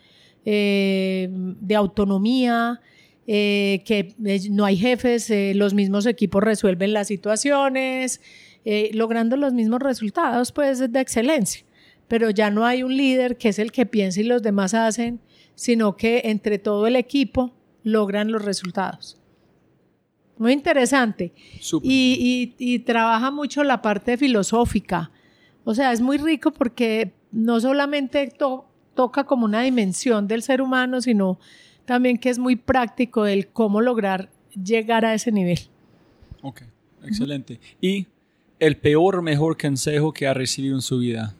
eh, 0.44 1.28
de 1.31 1.74
autonomía, 1.74 2.81
eh, 3.27 3.82
que 3.85 4.15
eh, 4.24 4.40
no 4.51 4.65
hay 4.65 4.77
jefes, 4.77 5.32
los 5.55 5.74
mismos 5.74 6.06
equipos 6.06 6.43
resuelven 6.43 6.93
las 6.93 7.09
situaciones, 7.09 8.20
logrando 8.93 9.36
los 9.36 9.52
mismos 9.52 9.81
resultados, 9.81 10.52
pues 10.52 10.90
de 10.90 11.01
excelencia. 11.01 11.65
Pero 12.09 12.31
ya 12.31 12.51
no 12.51 12.65
hay 12.65 12.82
un 12.82 12.97
líder 12.97 13.36
que 13.36 13.48
es 13.48 13.59
el 13.59 13.73
que 13.73 13.85
piensa 13.85 14.20
y 14.20 14.24
los 14.24 14.43
demás 14.43 14.73
hacen, 14.74 15.20
sino 15.55 15.97
que 15.97 16.23
entre 16.24 16.59
todo 16.59 16.86
el 16.86 16.97
equipo 16.97 17.52
logran 17.82 18.31
los 18.31 18.44
resultados. 18.44 19.19
Muy 20.39 20.52
interesante. 20.52 21.32
Y, 21.82 22.55
y, 22.59 22.78
trabaja 22.81 23.31
mucho 23.31 23.62
la 23.62 23.81
parte 23.82 24.16
filosófica. 24.16 25.11
O 25.65 25.74
sea, 25.74 25.93
es 25.93 26.01
muy 26.01 26.19
rico 26.19 26.52
porque 26.52 27.12
no 27.31 27.61
solamente 27.61 28.32
toca 28.94 29.24
como 29.24 29.44
una 29.44 29.62
dimensión 29.62 30.27
del 30.27 30.43
ser 30.43 30.61
humano, 30.61 31.01
sino 31.01 31.39
también 31.85 32.19
que 32.19 32.31
es 32.31 32.39
muy 32.39 32.56
práctico 32.56 33.27
el 33.27 33.48
cómo 33.48 33.81
lograr 33.81 34.31
llegar 34.62 35.05
a 35.05 35.15
ese 35.15 35.31
nivel. 35.31 35.59
Ok, 36.43 36.62
excelente. 37.05 37.61
¿Y 37.81 38.06
el 38.59 38.77
peor 38.77 39.23
mejor 39.23 39.56
consejo 39.56 40.12
que 40.12 40.27
ha 40.27 40.35
recibido 40.35 40.74
en 40.74 40.82
su 40.82 40.98
vida? 40.98 41.35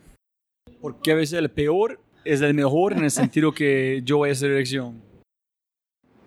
Porque 0.81 1.13
a 1.13 1.15
veces 1.15 1.39
el 1.39 1.51
peor 1.51 2.01
es 2.25 2.41
el 2.41 2.55
mejor 2.55 2.93
en 2.93 3.05
el 3.05 3.11
sentido 3.11 3.53
que 3.53 4.03
yo 4.05 4.19
voy 4.19 4.31
a 4.31 4.33
esa 4.33 4.47
dirección. 4.47 5.01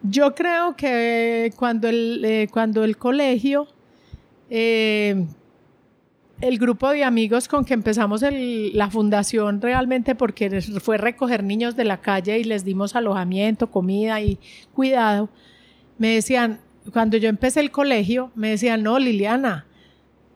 Yo 0.04 0.36
creo 0.36 0.76
que 0.76 1.54
cuando 1.58 1.88
el, 1.88 2.24
eh, 2.24 2.48
cuando 2.52 2.84
el 2.84 2.98
colegio 2.98 3.68
eh, 4.50 5.26
el 6.40 6.60
grupo 6.60 6.92
de 6.92 7.04
amigos 7.04 7.48
con 7.48 7.66
que 7.66 7.74
empezamos 7.74 8.22
la 8.22 8.90
fundación 8.92 9.60
realmente 9.62 10.14
porque 10.14 10.62
fue 10.62 10.98
recoger 10.98 11.44
niños 11.44 11.76
de 11.76 11.84
la 11.84 11.98
calle 11.98 12.38
y 12.40 12.44
les 12.44 12.64
dimos 12.64 12.96
alojamiento, 12.96 13.72
comida 13.72 14.22
y 14.22 14.38
cuidado, 14.74 15.30
me 15.98 16.10
decían, 16.10 16.60
cuando 16.94 17.18
yo 17.18 17.28
empecé 17.28 17.60
el 17.60 17.72
colegio, 17.72 18.32
me 18.36 18.50
decían, 18.50 18.84
no, 18.84 19.00
Liliana, 19.00 19.66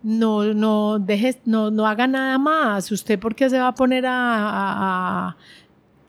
no, 0.02 0.56
no, 0.56 0.98
deje, 0.98 1.40
no, 1.46 1.70
no 1.70 1.86
haga 1.86 2.08
nada 2.08 2.40
más, 2.40 2.92
usted 2.92 3.20
porque 3.20 3.50
se 3.50 3.60
va 3.60 3.68
a 3.68 3.76
poner 3.76 4.06
a, 4.08 5.38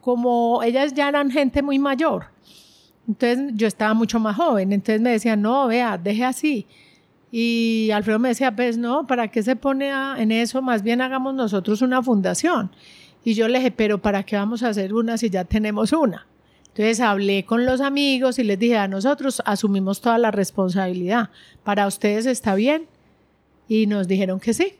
como 0.01 0.62
ellas 0.62 0.95
ya 0.95 1.09
eran 1.09 1.31
gente 1.31 1.62
muy 1.62 1.79
mayor. 1.79 2.31
Entonces 3.09 3.53
yo 3.55 3.66
estaba 3.66 3.95
mucho 3.95 4.20
más 4.20 4.37
joven, 4.37 4.73
entonces 4.73 5.01
me 5.01 5.11
decían, 5.11 5.43
no, 5.43 5.66
vea, 5.66 5.99
deje 5.99 6.24
así. 6.24 6.66
Y 7.31 7.91
Alfredo 7.93 8.19
me 8.19 8.29
decía, 8.29 8.55
pues 8.55 8.77
no, 8.77 9.07
¿para 9.07 9.29
qué 9.29 9.43
se 9.43 9.57
pone 9.57 9.91
en 10.19 10.31
eso? 10.31 10.61
Más 10.62 10.83
bien 10.83 11.01
hagamos 11.01 11.35
nosotros 11.35 11.81
una 11.83 12.03
fundación. 12.03 12.70
Y 13.24 13.35
yo 13.35 13.49
le 13.49 13.59
dije, 13.59 13.70
pero 13.70 13.99
¿para 13.99 14.23
qué 14.23 14.37
vamos 14.37 14.62
a 14.62 14.69
hacer 14.69 14.93
una 14.93 15.16
si 15.16 15.31
ya 15.31 15.45
tenemos 15.45 15.93
una? 15.93 16.27
Entonces 16.69 17.01
hablé 17.01 17.45
con 17.45 17.66
los 17.66 17.81
amigos 17.81 18.39
y 18.39 18.45
les 18.45 18.59
dije, 18.59 18.79
a 18.79 18.89
nosotros 18.89 19.43
asumimos 19.45 20.01
toda 20.01 20.19
la 20.19 20.31
responsabilidad. 20.31 21.31
¿Para 21.65 21.87
ustedes 21.87 22.27
está 22.27 22.55
bien? 22.55 22.87
Y 23.69 23.87
nos 23.87 24.09
dijeron 24.09 24.41
que 24.41 24.55
sí. 24.55 24.74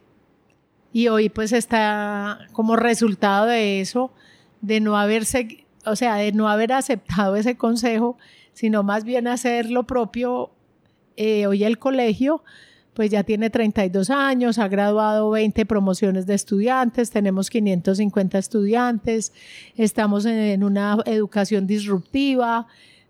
Y 0.93 1.09
hoy 1.09 1.28
pues 1.28 1.53
está 1.53 2.39
como 2.53 2.77
resultado 2.77 3.47
de 3.47 3.81
eso, 3.81 4.11
de 4.61 4.81
no 4.81 4.97
haberse, 4.99 5.61
o 5.84 5.96
sea, 5.96 6.16
de 6.16 6.32
no 6.32 6.48
haber 6.48 6.72
aceptado 6.72 7.36
ese 7.36 7.56
consejo, 7.56 8.16
sino 8.52 8.82
más 8.82 9.04
bien 9.04 9.26
hacer 9.26 9.70
lo 9.70 9.84
propio 9.84 10.50
eh, 11.16 11.46
hoy 11.46 11.64
el 11.64 11.78
colegio 11.78 12.42
pues 12.94 13.10
ya 13.10 13.22
tiene 13.22 13.48
32 13.48 14.10
años, 14.10 14.59
ha 14.59 14.68
graduado 14.68 15.30
20 15.30 15.64
promociones 15.64 16.26
de 16.26 16.34
estudiantes, 16.34 17.10
tenemos 17.10 17.48
550 17.48 18.38
estudiantes, 18.38 19.32
estamos 19.76 20.26
en, 20.26 20.62
una 20.62 20.98
educación 21.06 21.66
disruptiva, 21.66 22.66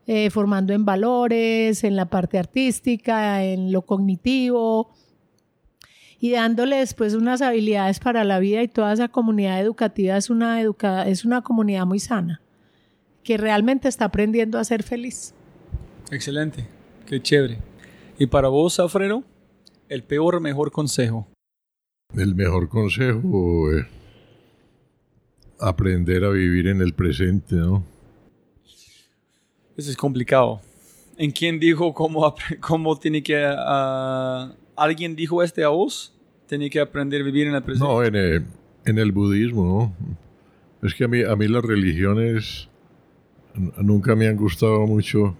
eh, 0.06 0.30
formando 0.30 0.72
en 0.72 0.84
valores, 0.84 1.82
en 1.82 1.96
la 1.96 2.06
parte 2.06 2.38
artística, 2.38 3.42
en 3.42 3.72
lo 3.72 3.82
cognitivo 3.82 4.90
y 6.20 6.30
dándoles 6.30 6.94
pues 6.94 7.14
unas 7.14 7.42
habilidades 7.42 7.98
para 7.98 8.22
la 8.22 8.38
vida 8.38 8.62
y 8.62 8.68
toda 8.68 8.92
esa 8.92 9.08
comunidad 9.08 9.60
educativa 9.60 10.16
es 10.16 10.30
una, 10.30 10.60
es 10.60 11.24
una 11.24 11.42
comunidad 11.42 11.86
muy 11.86 11.98
sana, 11.98 12.40
que 13.24 13.36
realmente 13.36 13.88
está 13.88 14.06
aprendiendo 14.06 14.58
a 14.58 14.64
ser 14.64 14.82
feliz. 14.82 15.34
Excelente, 16.10 16.66
qué 17.06 17.20
chévere. 17.20 17.58
Y 18.18 18.26
para 18.26 18.48
vos, 18.48 18.78
Alfredo, 18.78 19.24
el 19.88 20.02
peor 20.02 20.36
o 20.36 20.40
mejor 20.40 20.70
consejo. 20.70 21.28
El 22.14 22.34
mejor 22.34 22.68
consejo, 22.68 23.72
es 23.72 23.86
aprender 25.58 26.24
a 26.24 26.30
vivir 26.30 26.66
en 26.66 26.80
el 26.80 26.92
presente, 26.92 27.54
¿no? 27.56 27.84
Eso 29.76 29.90
es 29.90 29.96
complicado. 29.96 30.60
¿En 31.16 31.30
quién 31.30 31.58
dijo 31.58 31.94
cómo, 31.94 32.34
cómo 32.60 32.98
tiene 32.98 33.22
que... 33.22 33.36
Uh, 33.36 34.52
¿Alguien 34.76 35.14
dijo 35.14 35.42
este 35.42 35.64
a 35.64 35.68
vos? 35.68 36.14
¿Tiene 36.46 36.68
que 36.68 36.80
aprender 36.80 37.22
a 37.22 37.24
vivir 37.24 37.46
en 37.46 37.54
el 37.54 37.62
presente? 37.62 37.86
No, 37.86 38.02
en 38.02 38.14
el, 38.14 38.44
en 38.84 38.98
el 38.98 39.12
budismo, 39.12 39.94
¿no? 40.80 40.86
Es 40.86 40.94
que 40.94 41.04
a 41.04 41.08
mí, 41.08 41.22
a 41.22 41.36
mí 41.36 41.48
las 41.48 41.62
religiones 41.62 42.68
nunca 43.54 44.14
me 44.16 44.28
han 44.28 44.36
gustado 44.36 44.86
mucho 44.86 45.36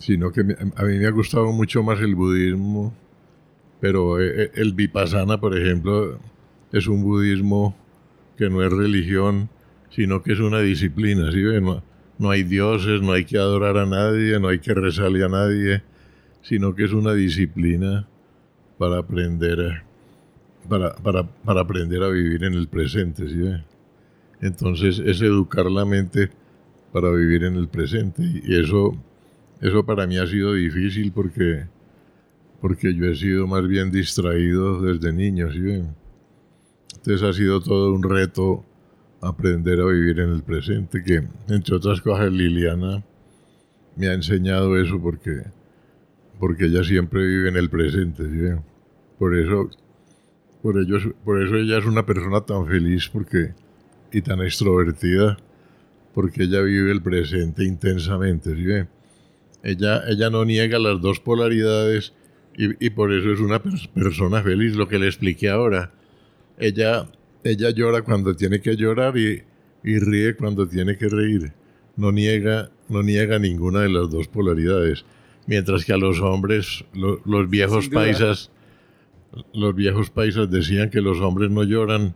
sino 0.00 0.32
que 0.32 0.40
a 0.40 0.84
mí 0.84 0.98
me 0.98 1.06
ha 1.06 1.10
gustado 1.10 1.52
mucho 1.52 1.82
más 1.82 2.00
el 2.00 2.14
budismo, 2.14 2.94
pero 3.80 4.20
eh, 4.20 4.44
eh, 4.44 4.50
el 4.54 4.72
vipassana, 4.72 5.38
por 5.38 5.56
ejemplo, 5.56 6.18
es 6.72 6.86
un 6.86 7.02
budismo 7.02 7.76
que 8.36 8.48
no 8.48 8.62
es 8.62 8.72
religión, 8.72 9.50
sino 9.90 10.22
que 10.22 10.32
es 10.32 10.40
una 10.40 10.60
disciplina, 10.60 11.30
¿sí? 11.32 11.42
No, 11.60 11.82
no 12.18 12.30
hay 12.30 12.44
dioses, 12.44 13.02
no 13.02 13.12
hay 13.12 13.24
que 13.24 13.36
adorar 13.36 13.76
a 13.76 13.86
nadie, 13.86 14.40
no 14.40 14.48
hay 14.48 14.58
que 14.58 14.72
rezarle 14.72 15.24
a 15.24 15.28
nadie, 15.28 15.82
sino 16.42 16.74
que 16.74 16.84
es 16.84 16.92
una 16.92 17.12
disciplina 17.12 18.08
para 18.78 18.98
aprender, 18.98 19.82
para, 20.68 20.94
para, 20.94 21.24
para 21.24 21.60
aprender 21.60 22.02
a 22.02 22.08
vivir 22.08 22.44
en 22.44 22.54
el 22.54 22.68
presente. 22.68 23.28
¿sí? 23.28 23.42
Entonces 24.40 24.98
es 24.98 25.20
educar 25.20 25.66
la 25.66 25.84
mente 25.84 26.30
para 26.92 27.10
vivir 27.10 27.44
en 27.44 27.56
el 27.56 27.68
presente. 27.68 28.22
Y 28.22 28.58
eso, 28.58 28.96
eso 29.60 29.84
para 29.84 30.06
mí 30.06 30.18
ha 30.18 30.26
sido 30.26 30.54
difícil 30.54 31.12
porque, 31.12 31.66
porque 32.60 32.94
yo 32.94 33.06
he 33.06 33.16
sido 33.16 33.46
más 33.46 33.66
bien 33.66 33.90
distraído 33.90 34.80
desde 34.82 35.12
niño. 35.12 35.50
¿sí? 35.52 35.82
Entonces 36.96 37.22
ha 37.22 37.32
sido 37.32 37.60
todo 37.60 37.92
un 37.92 38.02
reto 38.02 38.64
aprender 39.22 39.80
a 39.80 39.86
vivir 39.86 40.20
en 40.20 40.30
el 40.30 40.42
presente, 40.42 41.02
que 41.02 41.22
entre 41.48 41.76
otras 41.76 42.00
cosas 42.00 42.32
Liliana 42.32 43.04
me 43.96 44.08
ha 44.08 44.14
enseñado 44.14 44.78
eso 44.78 45.00
porque, 45.00 45.42
porque 46.38 46.66
ella 46.66 46.82
siempre 46.84 47.26
vive 47.26 47.48
en 47.50 47.56
el 47.56 47.68
presente. 47.68 48.24
Por 49.18 49.36
eso, 49.36 49.68
por, 50.62 50.78
ello, 50.78 50.98
por 51.24 51.42
eso 51.42 51.56
ella 51.56 51.78
es 51.78 51.84
una 51.84 52.06
persona 52.06 52.40
tan 52.40 52.66
feliz 52.66 53.08
porque, 53.08 53.52
y 54.10 54.22
tan 54.22 54.40
extrovertida, 54.40 55.36
porque 56.14 56.44
ella 56.44 56.60
vive 56.60 56.92
el 56.92 57.02
presente 57.02 57.64
intensamente. 57.64 58.54
¿sí? 58.54 58.88
Ella, 59.62 60.02
ella 60.08 60.30
no 60.30 60.44
niega 60.44 60.78
las 60.78 61.00
dos 61.00 61.20
polaridades 61.20 62.12
y, 62.56 62.84
y 62.84 62.90
por 62.90 63.12
eso 63.12 63.32
es 63.32 63.40
una 63.40 63.62
persona 63.62 64.42
feliz, 64.42 64.74
lo 64.74 64.88
que 64.88 64.98
le 64.98 65.06
expliqué 65.06 65.48
ahora 65.50 65.92
ella, 66.60 67.08
ella 67.42 67.70
llora 67.70 68.02
cuando 68.02 68.36
tiene 68.36 68.60
que 68.60 68.76
llorar 68.76 69.16
y, 69.16 69.42
ríe 69.82 70.36
cuando 70.36 70.68
tiene 70.68 70.96
que 70.96 71.08
reír. 71.08 71.52
No 71.96 72.12
niega, 72.12 72.70
no 72.88 73.02
niega 73.02 73.38
ninguna 73.38 73.80
de 73.80 73.88
las 73.88 74.10
dos 74.10 74.28
polaridades. 74.28 75.04
Mientras 75.46 75.84
que 75.84 75.94
a 75.94 75.96
los 75.96 76.20
hombres, 76.20 76.84
los 76.92 77.50
viejos 77.50 77.88
paisas, 77.88 78.50
los 79.54 79.74
viejos 79.74 80.10
paisas 80.10 80.50
decían 80.50 80.90
que 80.90 81.00
los 81.00 81.20
hombres 81.20 81.50
no 81.50 81.64
lloran 81.64 82.14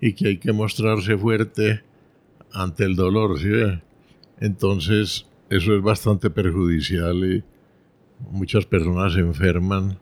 y 0.00 0.12
que 0.12 0.28
hay 0.28 0.38
que 0.38 0.52
mostrarse 0.52 1.16
fuerte 1.16 1.82
ante 2.54 2.84
el 2.84 2.96
dolor, 2.96 3.38
¿sí? 3.38 3.50
Entonces, 4.40 5.26
eso 5.50 5.76
es 5.76 5.82
bastante 5.82 6.30
perjudicial 6.30 7.16
y 7.24 7.44
muchas 8.30 8.64
personas 8.64 9.12
se 9.12 9.20
enferman 9.20 9.98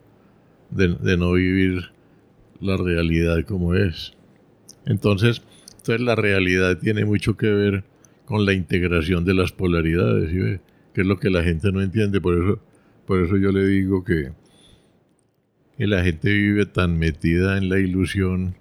de 0.69 1.17
no 1.17 1.33
vivir 1.33 1.91
la 2.59 2.77
realidad 2.77 3.43
como 3.45 3.75
es. 3.75 4.13
Entonces, 4.85 5.41
entonces 5.77 6.01
la 6.01 6.15
realidad 6.15 6.77
tiene 6.77 7.05
mucho 7.05 7.35
que 7.35 7.47
ver 7.47 7.83
con 8.25 8.45
la 8.45 8.53
integración 8.53 9.25
de 9.25 9.33
las 9.33 9.51
polaridades, 9.51 10.31
que 10.93 11.01
es 11.01 11.07
lo 11.07 11.19
que 11.19 11.29
la 11.29 11.43
gente 11.43 11.71
no 11.71 11.81
entiende. 11.81 12.21
Por 12.21 12.41
eso, 12.41 12.59
por 13.05 13.19
eso 13.19 13.37
yo 13.37 13.51
le 13.51 13.67
digo 13.67 14.03
que, 14.03 14.31
que 15.77 15.87
la 15.87 16.03
gente 16.03 16.31
vive 16.31 16.65
tan 16.65 16.97
metida 16.97 17.57
en 17.57 17.69
la 17.69 17.79
ilusión 17.79 18.55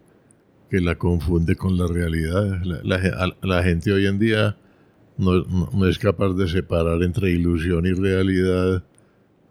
que 0.72 0.80
la 0.80 0.96
confunde 0.96 1.54
con 1.54 1.76
la 1.76 1.86
realidad. 1.86 2.62
La, 2.62 3.62
gente 3.62 3.92
hoy 3.92 4.06
en 4.06 4.18
día 4.18 4.56
no, 5.18 5.44
no, 5.44 5.86
es 5.86 5.98
capaz 5.98 6.32
de 6.32 6.48
separar 6.48 7.02
entre 7.02 7.30
ilusión 7.30 7.84
y 7.84 7.92
realidad 7.92 8.82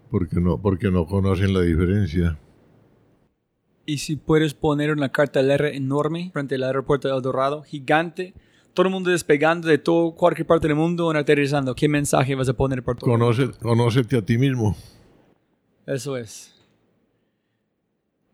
porque 0.10 0.40
no, 0.40 0.60
porque 0.60 0.90
no 0.90 1.06
conocen 1.06 1.54
la 1.54 1.62
diferencia. 1.62 2.40
Y 3.86 4.00
si 4.00 4.16
puedes 4.16 4.56
poner 4.56 4.90
una 4.90 5.12
cartelera 5.12 5.70
enorme 5.70 6.32
frente 6.34 6.56
al 6.56 6.64
aeropuerto 6.64 7.08
de 7.08 7.16
El 7.16 7.22
Dorado, 7.22 7.62
gigante, 7.62 8.34
todo 8.74 8.88
el 8.88 8.92
mundo 8.92 9.12
despegando 9.12 9.68
de 9.68 9.78
todo, 9.78 10.16
cualquier 10.16 10.48
parte 10.48 10.70
del 10.70 10.76
mundo 10.76 11.12
aterrizando, 11.12 11.76
¿qué 11.76 11.88
mensaje 11.88 12.34
vas 12.34 12.50
a 12.50 12.54
poner 12.54 12.82
por 12.82 12.98
todo 12.98 13.12
Conoce, 13.12 13.52
Conócete 13.62 14.18
a 14.18 14.26
ti 14.26 14.40
mismo. 14.40 14.76
Eso 15.86 16.18
es. 16.18 16.61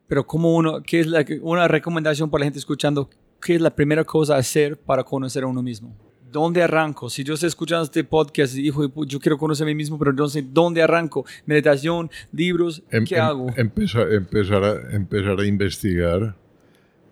Pero 0.07 0.25
como 0.25 0.55
uno, 0.55 0.81
¿qué 0.83 1.01
es 1.01 1.07
la, 1.07 1.25
una 1.41 1.67
recomendación 1.67 2.29
para 2.29 2.41
la 2.41 2.45
gente 2.45 2.59
escuchando? 2.59 3.09
¿Qué 3.41 3.55
es 3.55 3.61
la 3.61 3.75
primera 3.75 4.03
cosa 4.03 4.35
a 4.35 4.39
hacer 4.39 4.77
para 4.77 5.03
conocer 5.03 5.43
a 5.43 5.47
uno 5.47 5.61
mismo? 5.61 5.95
¿Dónde 6.31 6.61
arranco? 6.61 7.09
Si 7.09 7.23
yo 7.23 7.35
estoy 7.35 7.47
escuchando 7.47 7.83
este 7.83 8.03
podcast 8.03 8.55
y 8.55 8.63
digo, 8.63 9.05
yo 9.05 9.19
quiero 9.19 9.37
conocer 9.37 9.65
a 9.65 9.67
mí 9.67 9.75
mismo, 9.75 9.97
pero 9.97 10.27
sé 10.27 10.41
dónde 10.41 10.81
arranco. 10.81 11.25
Meditación, 11.45 12.09
libros, 12.31 12.83
em, 12.89 13.05
¿qué 13.05 13.15
em, 13.15 13.21
hago? 13.21 13.47
Empezar, 13.55 14.11
empezar, 14.11 14.63
a, 14.63 14.95
empezar 14.95 15.39
a 15.39 15.45
investigar, 15.45 16.35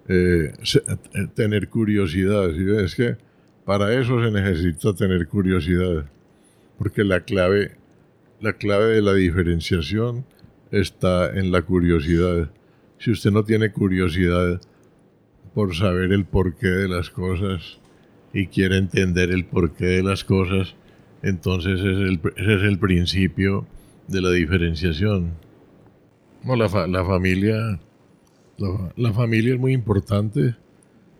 eh, 0.08 0.54
eh, 0.54 1.28
tener 1.34 1.70
curiosidad. 1.70 2.50
Es 2.82 2.96
que 2.96 3.18
para 3.66 3.94
eso 3.94 4.24
se 4.24 4.32
necesita 4.32 4.94
tener 4.94 5.28
curiosidad, 5.28 6.06
porque 6.78 7.04
la 7.04 7.22
clave, 7.22 7.78
la 8.42 8.54
clave 8.54 8.96
de 8.96 9.02
la 9.02 9.14
diferenciación 9.14 10.26
está 10.72 11.32
en 11.38 11.52
la 11.52 11.62
curiosidad. 11.62 12.52
Si 13.06 13.12
usted 13.12 13.30
no 13.30 13.44
tiene 13.44 13.72
curiosidad 13.72 14.60
por 15.54 15.76
saber 15.76 16.12
el 16.12 16.26
porqué 16.26 16.70
de 16.70 16.88
las 16.88 17.12
cosas, 17.12 17.78
y 18.34 18.48
quiere 18.48 18.78
entender 18.78 19.30
el 19.30 19.46
porqué 19.46 19.86
de 19.86 20.02
las 20.02 20.24
cosas, 20.24 20.74
entonces 21.22 21.82
es 21.82 21.86
el, 21.86 22.20
ese 22.36 22.56
es 22.56 22.64
el 22.64 22.80
principio 22.80 23.68
de 24.08 24.22
la 24.24 24.32
diferenciación. 24.32 25.34
No, 26.44 26.56
la, 26.56 26.88
la 26.88 27.06
familia, 27.06 27.80
la, 28.58 29.14
familia 29.14 29.54
es 29.54 29.60
muy 29.60 29.74
importante. 29.74 30.56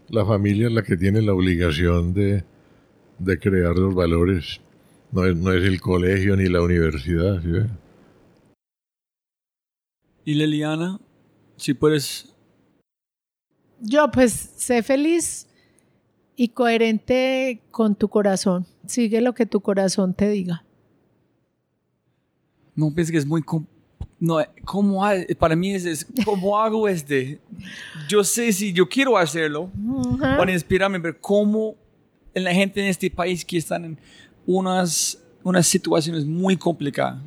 La 0.10 0.26
familia 0.26 0.66
es 0.66 0.74
la 0.74 0.82
que 0.82 0.98
tiene 0.98 1.22
la 1.22 1.34
obligación 1.34 2.16
de, 2.16 2.46
de 3.20 3.38
crear 3.38 3.76
los 3.76 3.94
valores. 3.94 4.60
No 5.12 5.24
es, 5.24 5.38
no 5.38 5.54
es, 5.54 5.64
el 5.64 5.80
colegio 5.80 6.36
ni 6.36 6.50
la 6.50 6.64
universidad. 6.64 7.44
Y 10.26 10.34
Liliana, 10.34 11.00
si 11.58 11.74
puedes... 11.74 12.34
Yo 13.82 14.10
pues 14.12 14.32
sé 14.56 14.84
feliz 14.84 15.48
y 16.36 16.50
coherente 16.50 17.62
con 17.72 17.96
tu 17.96 18.10
corazón. 18.10 18.66
Sigue 18.86 19.22
lo 19.22 19.34
que 19.34 19.46
tu 19.46 19.62
corazón 19.62 20.14
te 20.14 20.30
diga. 20.30 20.64
No 22.76 22.94
pienso 22.94 23.12
que 23.12 23.18
es 23.18 23.26
muy... 23.26 23.44
No, 24.18 24.38
¿cómo, 24.64 25.04
para 25.38 25.56
mí 25.56 25.74
es, 25.74 26.08
¿cómo 26.24 26.58
hago 26.62 26.88
este? 26.88 27.40
Yo 28.08 28.24
sé 28.24 28.52
si 28.54 28.72
yo 28.72 28.88
quiero 28.88 29.18
hacerlo 29.18 29.70
para 30.20 30.52
inspirarme, 30.52 31.00
pero 31.00 31.20
cómo 31.20 31.76
la 32.34 32.54
gente 32.54 32.82
en 32.82 32.88
este 32.88 33.10
país 33.10 33.44
que 33.44 33.58
están 33.58 33.86
en 33.86 33.98
unas, 34.46 35.22
unas 35.44 35.68
situaciones 35.68 36.26
muy 36.26 36.56
complicadas, 36.58 37.22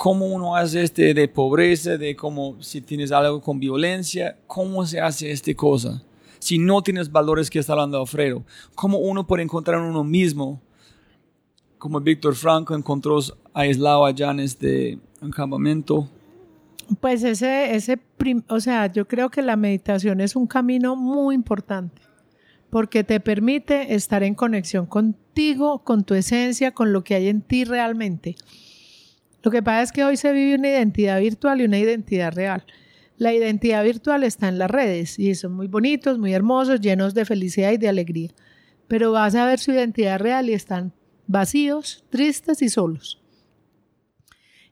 cómo 0.00 0.24
uno 0.24 0.56
hace 0.56 0.82
este 0.82 1.12
de 1.12 1.28
pobreza, 1.28 1.98
de 1.98 2.16
cómo 2.16 2.56
si 2.62 2.80
tienes 2.80 3.12
algo 3.12 3.42
con 3.42 3.60
violencia, 3.60 4.38
cómo 4.46 4.86
se 4.86 4.98
hace 4.98 5.30
esta 5.30 5.52
cosa 5.52 6.02
si 6.38 6.58
no 6.58 6.80
tienes 6.80 7.12
valores 7.12 7.50
que 7.50 7.58
está 7.58 7.74
hablando 7.74 8.00
Alfredo? 8.00 8.42
¿Cómo 8.74 8.96
uno 8.96 9.26
puede 9.26 9.42
encontrar 9.42 9.78
en 9.78 9.84
uno 9.84 10.02
mismo? 10.02 10.58
Como 11.76 12.00
Víctor 12.00 12.34
Franco 12.34 12.74
encontró 12.74 13.18
aislado 13.52 14.06
allá 14.06 14.30
en 14.30 14.40
este 14.40 14.98
campamento. 15.36 16.08
Pues 17.02 17.22
ese, 17.22 17.74
ese, 17.74 18.00
o 18.48 18.58
sea, 18.58 18.90
yo 18.90 19.06
creo 19.06 19.28
que 19.28 19.42
la 19.42 19.56
meditación 19.56 20.22
es 20.22 20.34
un 20.34 20.46
camino 20.46 20.96
muy 20.96 21.34
importante 21.34 22.00
porque 22.70 23.04
te 23.04 23.20
permite 23.20 23.94
estar 23.94 24.22
en 24.22 24.34
conexión 24.34 24.86
contigo, 24.86 25.80
con 25.84 26.04
tu 26.04 26.14
esencia, 26.14 26.72
con 26.72 26.94
lo 26.94 27.04
que 27.04 27.16
hay 27.16 27.28
en 27.28 27.42
ti 27.42 27.64
realmente. 27.64 28.36
Lo 29.42 29.50
que 29.50 29.62
pasa 29.62 29.82
es 29.82 29.92
que 29.92 30.04
hoy 30.04 30.16
se 30.16 30.32
vive 30.32 30.56
una 30.56 30.68
identidad 30.68 31.20
virtual 31.20 31.60
y 31.60 31.64
una 31.64 31.78
identidad 31.78 32.32
real. 32.32 32.64
La 33.16 33.32
identidad 33.32 33.84
virtual 33.84 34.24
está 34.24 34.48
en 34.48 34.58
las 34.58 34.70
redes 34.70 35.18
y 35.18 35.34
son 35.34 35.52
muy 35.52 35.66
bonitos, 35.66 36.18
muy 36.18 36.32
hermosos, 36.32 36.80
llenos 36.80 37.14
de 37.14 37.24
felicidad 37.24 37.72
y 37.72 37.76
de 37.76 37.88
alegría. 37.88 38.30
Pero 38.88 39.12
vas 39.12 39.34
a 39.34 39.46
ver 39.46 39.58
su 39.58 39.72
identidad 39.72 40.18
real 40.18 40.48
y 40.48 40.54
están 40.54 40.92
vacíos, 41.26 42.04
tristes 42.10 42.60
y 42.62 42.68
solos. 42.68 43.22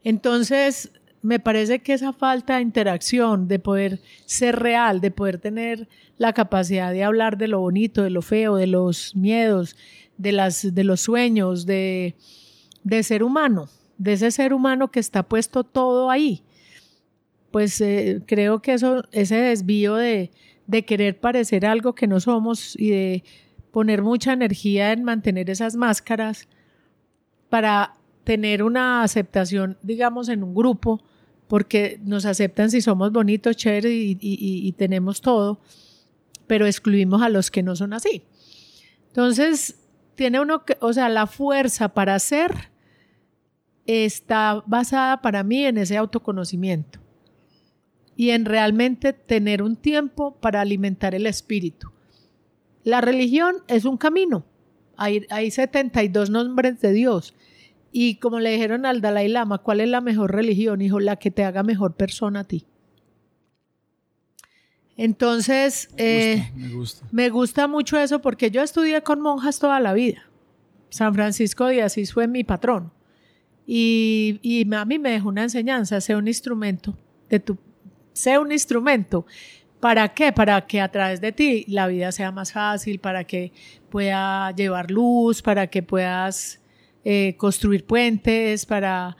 Entonces, 0.03 0.91
me 1.23 1.41
parece 1.41 1.81
que 1.81 1.93
esa 1.93 2.13
falta 2.13 2.57
de 2.57 2.63
interacción, 2.63 3.49
de 3.49 3.59
poder 3.59 4.01
ser 4.27 4.57
real, 4.57 5.01
de 5.01 5.11
poder 5.11 5.39
tener 5.39 5.89
la 6.17 6.33
capacidad 6.33 6.93
de 6.93 7.05
hablar 7.05 7.39
de 7.39 7.49
lo 7.49 7.61
bonito, 7.61 8.03
de 8.03 8.11
lo 8.11 8.23
feo, 8.23 8.57
de 8.57 8.67
los 8.67 9.15
miedos, 9.15 9.77
de, 10.17 10.33
las, 10.33 10.75
de 10.75 10.85
los 10.85 11.01
sueños, 11.01 11.67
de, 11.67 12.17
de 12.83 13.03
ser 13.03 13.23
humano, 13.23 13.69
de 13.99 14.15
ese 14.15 14.31
ser 14.31 14.55
humano 14.55 14.91
que 14.91 15.01
está 15.01 15.23
puesto 15.23 15.65
todo 15.65 16.11
ahí 16.11 16.43
pues 17.51 17.81
eh, 17.81 18.23
creo 18.27 18.61
que 18.61 18.75
eso, 18.75 19.03
ese 19.13 19.37
desvío 19.37 19.95
de, 19.95 20.31
de 20.67 20.85
querer 20.85 21.19
parecer 21.19 21.67
algo 21.67 21.95
que 21.95 22.07
no 22.07 22.21
somos 22.21 22.79
y 22.79 22.91
de 22.91 23.25
poner 23.71 24.03
mucha 24.03 24.33
energía 24.33 24.93
en 24.93 25.05
mantener 25.05 25.51
esas 25.51 25.77
máscaras 25.77 26.49
para 27.49 27.95
tener 28.25 28.63
una 28.63 29.03
aceptación, 29.03 29.79
digamos, 29.83 30.29
en 30.29 30.43
un 30.43 30.55
grupo, 30.55 31.03
porque 31.47 31.99
nos 32.05 32.27
aceptan 32.27 32.71
si 32.71 32.83
somos 32.83 33.11
bonitos, 33.11 33.57
chéveres 33.57 33.91
y, 33.91 34.19
y, 34.21 34.73
tenemos 34.73 35.23
todo, 35.23 35.61
pero 36.47 36.67
excluimos 36.67 37.23
a 37.23 37.31
los 37.31 37.51
que 37.51 37.63
no 37.63 37.75
son 37.75 37.95
así. 37.95 38.23
Entonces, 39.07 39.79
tiene 40.15 40.41
uno 40.41 40.67
que, 40.67 40.77
o 40.81 40.93
sea, 40.93 41.09
la 41.09 41.27
fuerza 41.27 41.89
para 41.89 42.15
hacer 42.15 42.71
está 43.89 44.63
basada 44.67 45.23
para 45.23 45.43
mí 45.43 45.65
en 45.65 45.79
ese 45.79 45.97
autoconocimiento 45.97 47.01
y 48.17 48.31
en 48.31 48.45
realmente 48.45 49.15
tener 49.15 49.63
un 49.63 49.77
tiempo 49.77 50.37
para 50.41 50.61
alimentar 50.61 51.15
el 51.15 51.27
espíritu. 51.27 51.91
La 52.85 53.01
religión 53.01 53.57
es 53.67 53.87
un 53.87 53.97
camino. 53.97 54.45
Hay, 54.97 55.27
hay 55.31 55.51
72 55.51 56.29
nombres 56.29 56.81
de 56.81 56.93
Dios. 56.93 57.35
Y 57.91 58.17
como 58.17 58.41
le 58.41 58.51
dijeron 58.51 58.85
al 58.85 59.01
Dalai 59.01 59.29
Lama, 59.29 59.59
¿cuál 59.59 59.81
es 59.81 59.89
la 59.89 60.03
mejor 60.03 60.35
religión? 60.35 60.83
Hijo, 60.83 61.01
la 61.01 61.17
que 61.17 61.31
te 61.31 61.45
haga 61.45 61.63
mejor 61.63 61.95
persona 61.95 62.41
a 62.41 62.45
ti. 62.45 62.67
Entonces, 64.97 65.89
Me 65.97 66.35
gusta, 66.35 66.53
me 66.57 66.69
gusta. 66.75 67.07
me 67.13 67.31
gusta 67.31 67.69
mucho 67.69 67.99
eso 67.99 68.21
porque 68.21 68.51
yo 68.51 68.63
estudié 68.63 69.03
con 69.03 69.21
monjas 69.21 69.61
toda 69.61 69.81
la 69.81 69.93
vida. 69.95 70.29
San 70.91 71.15
Francisco 71.15 71.67
de 71.67 71.83
Asís 71.83 72.13
fue 72.13 72.27
mi 72.27 72.43
patrón. 72.45 72.93
Y, 73.71 74.67
a 74.75 74.85
mí 74.87 74.99
me 74.99 75.11
dejó 75.11 75.29
una 75.29 75.43
enseñanza, 75.43 76.01
sé 76.01 76.17
un 76.17 76.27
instrumento 76.27 76.97
de 77.29 77.39
tu, 77.39 77.59
un 78.41 78.51
instrumento. 78.51 79.27
¿Para 79.79 80.09
qué? 80.09 80.33
Para 80.33 80.67
que 80.67 80.81
a 80.81 80.91
través 80.91 81.21
de 81.21 81.33
ti 81.33 81.67
la 81.69 81.87
vida 81.87 82.11
sea 82.11 82.33
más 82.33 82.51
fácil, 82.51 82.99
para 82.99 83.25
que 83.25 83.53
pueda 83.91 84.53
llevar 84.53 84.91
luz, 84.91 85.43
para 85.43 85.67
que 85.67 85.83
puedas 85.83 86.63
eh, 87.05 87.35
construir 87.37 87.85
puentes, 87.85 88.65
para... 88.65 89.19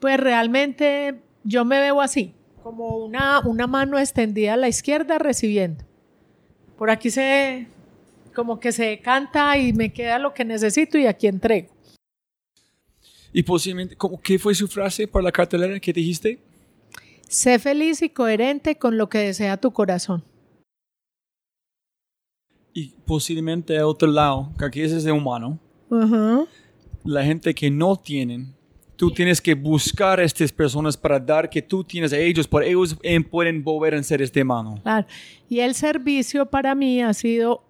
Pues 0.00 0.18
realmente 0.18 1.20
yo 1.44 1.64
me 1.64 1.78
veo 1.78 2.00
así, 2.00 2.34
como 2.64 2.96
una, 2.96 3.40
una 3.46 3.68
mano 3.68 3.96
extendida 3.96 4.54
a 4.54 4.56
la 4.56 4.68
izquierda 4.68 5.18
recibiendo. 5.18 5.84
Por 6.76 6.90
aquí 6.90 7.10
se, 7.10 7.68
como 8.34 8.58
que 8.58 8.72
se 8.72 8.98
canta 8.98 9.56
y 9.56 9.72
me 9.72 9.92
queda 9.92 10.18
lo 10.18 10.34
que 10.34 10.44
necesito 10.44 10.98
y 10.98 11.06
aquí 11.06 11.28
entrego. 11.28 11.77
Y 13.32 13.42
posiblemente, 13.42 13.96
¿cómo- 13.96 14.20
¿qué 14.20 14.38
fue 14.38 14.54
su 14.54 14.66
frase 14.68 15.06
para 15.06 15.22
la 15.24 15.32
cartelera 15.32 15.78
que 15.80 15.92
dijiste? 15.92 16.38
Sé 17.28 17.58
feliz 17.58 18.00
y 18.02 18.08
coherente 18.08 18.76
con 18.76 18.96
lo 18.96 19.08
que 19.08 19.18
desea 19.18 19.56
tu 19.58 19.70
corazón. 19.72 20.24
Y 22.72 22.94
posiblemente 23.06 23.76
a 23.78 23.86
otro 23.86 24.08
lado, 24.10 24.52
que 24.58 24.64
aquí 24.64 24.80
es 24.80 24.92
ese 24.92 25.10
humano, 25.10 25.58
Ajá. 25.90 26.44
la 27.04 27.24
gente 27.24 27.54
que 27.54 27.70
no 27.70 27.96
tienen, 27.96 28.54
tú 28.96 29.10
tienes 29.10 29.40
que 29.40 29.54
buscar 29.54 30.20
a 30.20 30.24
estas 30.24 30.52
personas 30.52 30.96
para 30.96 31.18
dar 31.18 31.50
que 31.50 31.60
tú 31.60 31.82
tienes 31.84 32.12
a 32.12 32.18
ellos, 32.18 32.46
para 32.46 32.66
ellos 32.66 32.96
pueden 33.30 33.62
volver 33.64 33.94
a 33.94 34.02
ser 34.02 34.22
este 34.22 34.44
mano. 34.44 34.76
Claro. 34.82 35.06
Y 35.48 35.60
el 35.60 35.74
servicio 35.74 36.46
para 36.46 36.74
mí 36.74 37.02
ha 37.02 37.12
sido 37.14 37.64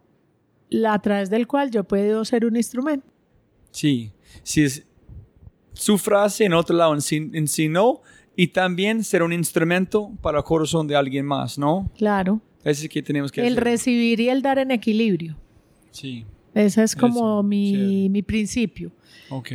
la 0.69 0.95
a 0.95 0.99
través 1.03 1.31
del 1.31 1.47
cual 1.47 1.71
yo 1.71 1.85
puedo 1.85 2.25
ser 2.25 2.45
un 2.45 2.57
instrumento. 2.57 3.07
Sí, 3.71 4.13
si 4.43 4.63
es 4.65 4.87
su 5.79 5.97
frase 5.97 6.45
en 6.45 6.53
otro 6.55 6.77
lado, 6.77 6.93
en 6.95 7.01
sí, 7.01 7.31
en 7.33 7.47
sí 7.47 7.69
no, 7.69 8.01
y 8.37 8.49
también 8.49 9.05
ser 9.05 9.23
un 9.23 9.33
instrumento 9.33 10.11
para 10.21 10.39
el 10.39 10.45
corazón 10.45 10.87
de 10.89 10.97
alguien 10.97 11.25
más, 11.25 11.57
¿no? 11.59 11.91
Claro. 11.97 12.41
Eso 12.65 12.83
es 12.85 12.89
que 12.89 13.01
tenemos 13.03 13.31
que 13.31 13.41
El 13.47 13.53
hacer. 13.55 13.65
recibir 13.65 14.19
y 14.21 14.29
el 14.29 14.43
dar 14.43 14.59
en 14.59 14.71
equilibrio. 14.73 15.37
Sí, 15.93 16.25
Ese 16.55 16.83
es 16.83 16.97
como 16.97 17.41
Eso, 17.41 17.43
mi, 17.45 18.09
mi 18.09 18.23
principio. 18.23 18.91
ok. 19.31 19.51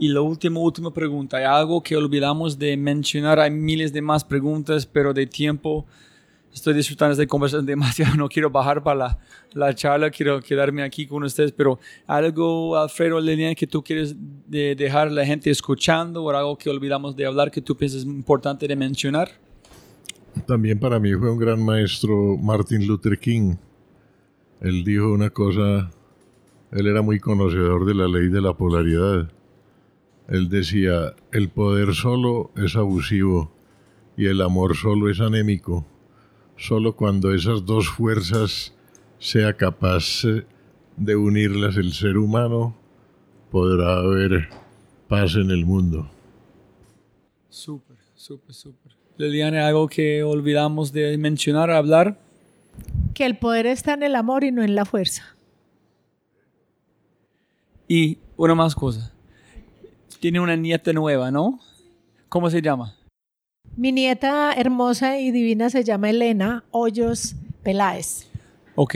Y 0.00 0.08
la 0.08 0.20
última, 0.20 0.60
última 0.60 0.92
pregunta. 0.92 1.38
Hay 1.38 1.44
algo 1.44 1.82
que 1.82 1.96
olvidamos 1.96 2.58
de 2.58 2.76
mencionar. 2.76 3.40
Hay 3.40 3.50
miles 3.50 3.90
de 3.92 4.02
más 4.02 4.22
preguntas, 4.22 4.84
pero 4.84 5.14
de 5.14 5.26
tiempo 5.26 5.86
estoy 6.56 6.74
disfrutando 6.74 7.12
esta 7.12 7.26
conversación 7.26 7.66
demasiado. 7.74 8.16
No 8.16 8.28
quiero 8.28 8.50
bajar 8.50 8.82
para 8.82 8.96
la, 8.98 9.18
la 9.52 9.74
charla, 9.74 10.10
quiero 10.10 10.40
quedarme 10.40 10.82
aquí 10.82 11.06
con 11.06 11.22
ustedes. 11.22 11.52
Pero 11.52 11.78
algo, 12.06 12.76
Alfredo, 12.76 13.20
Liliana, 13.20 13.54
que 13.54 13.66
tú 13.66 13.82
quieres 13.84 14.16
de- 14.48 14.74
dejar 14.74 15.08
a 15.08 15.10
la 15.10 15.24
gente 15.24 15.50
escuchando 15.50 16.24
o 16.24 16.30
algo 16.30 16.56
que 16.56 16.70
olvidamos 16.70 17.14
de 17.14 17.26
hablar 17.26 17.50
que 17.50 17.60
tú 17.60 17.76
piensas 17.76 18.04
importante 18.04 18.66
de 18.66 18.74
mencionar. 18.74 19.28
También 20.46 20.78
para 20.78 20.98
mí 20.98 21.14
fue 21.14 21.30
un 21.30 21.38
gran 21.38 21.64
maestro 21.64 22.36
Martin 22.36 22.86
Luther 22.86 23.18
King. 23.18 23.56
Él 24.60 24.84
dijo 24.84 25.12
una 25.12 25.30
cosa, 25.30 25.90
él 26.72 26.86
era 26.86 27.02
muy 27.02 27.20
conocedor 27.20 27.84
de 27.86 27.94
la 27.94 28.06
ley 28.08 28.28
de 28.28 28.40
la 28.40 28.54
polaridad. 28.54 29.30
Él 30.28 30.48
decía, 30.48 31.14
el 31.32 31.48
poder 31.50 31.94
solo 31.94 32.50
es 32.56 32.76
abusivo 32.76 33.52
y 34.16 34.26
el 34.26 34.40
amor 34.42 34.74
solo 34.76 35.08
es 35.10 35.20
anémico. 35.20 35.86
Solo 36.56 36.96
cuando 36.96 37.34
esas 37.34 37.64
dos 37.64 37.88
fuerzas 37.88 38.72
sea 39.18 39.54
capaz 39.54 40.24
eh, 40.24 40.46
de 40.96 41.16
unirlas 41.16 41.76
el 41.76 41.92
ser 41.92 42.16
humano, 42.16 42.74
podrá 43.50 43.98
haber 43.98 44.48
paz 45.08 45.34
en 45.34 45.50
el 45.50 45.66
mundo. 45.66 46.08
Súper, 47.50 47.96
súper, 48.14 48.54
súper. 48.54 48.92
Liliana, 49.18 49.66
algo 49.66 49.88
que 49.88 50.22
olvidamos 50.22 50.92
de 50.92 51.16
mencionar, 51.18 51.70
hablar. 51.70 52.18
Que 53.14 53.24
el 53.24 53.38
poder 53.38 53.66
está 53.66 53.94
en 53.94 54.02
el 54.02 54.14
amor 54.14 54.44
y 54.44 54.52
no 54.52 54.62
en 54.62 54.74
la 54.74 54.84
fuerza. 54.84 55.36
Y 57.88 58.18
una 58.36 58.54
más 58.54 58.74
cosa. 58.74 59.12
Tiene 60.20 60.40
una 60.40 60.56
nieta 60.56 60.92
nueva, 60.92 61.30
¿no? 61.30 61.60
¿Cómo 62.28 62.50
se 62.50 62.60
llama? 62.60 62.94
Mi 63.74 63.92
nieta 63.92 64.52
hermosa 64.52 65.18
y 65.18 65.30
divina 65.30 65.70
se 65.70 65.84
llama 65.84 66.10
Elena 66.10 66.64
Hoyos 66.70 67.34
Peláez. 67.62 68.26
Ok. 68.74 68.94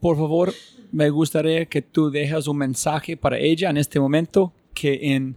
Por 0.00 0.16
favor, 0.16 0.52
me 0.92 1.10
gustaría 1.10 1.64
que 1.66 1.82
tú 1.82 2.10
dejas 2.10 2.46
un 2.46 2.58
mensaje 2.58 3.16
para 3.16 3.38
ella 3.38 3.70
en 3.70 3.76
este 3.76 3.98
momento 3.98 4.52
que 4.74 5.14
en 5.14 5.36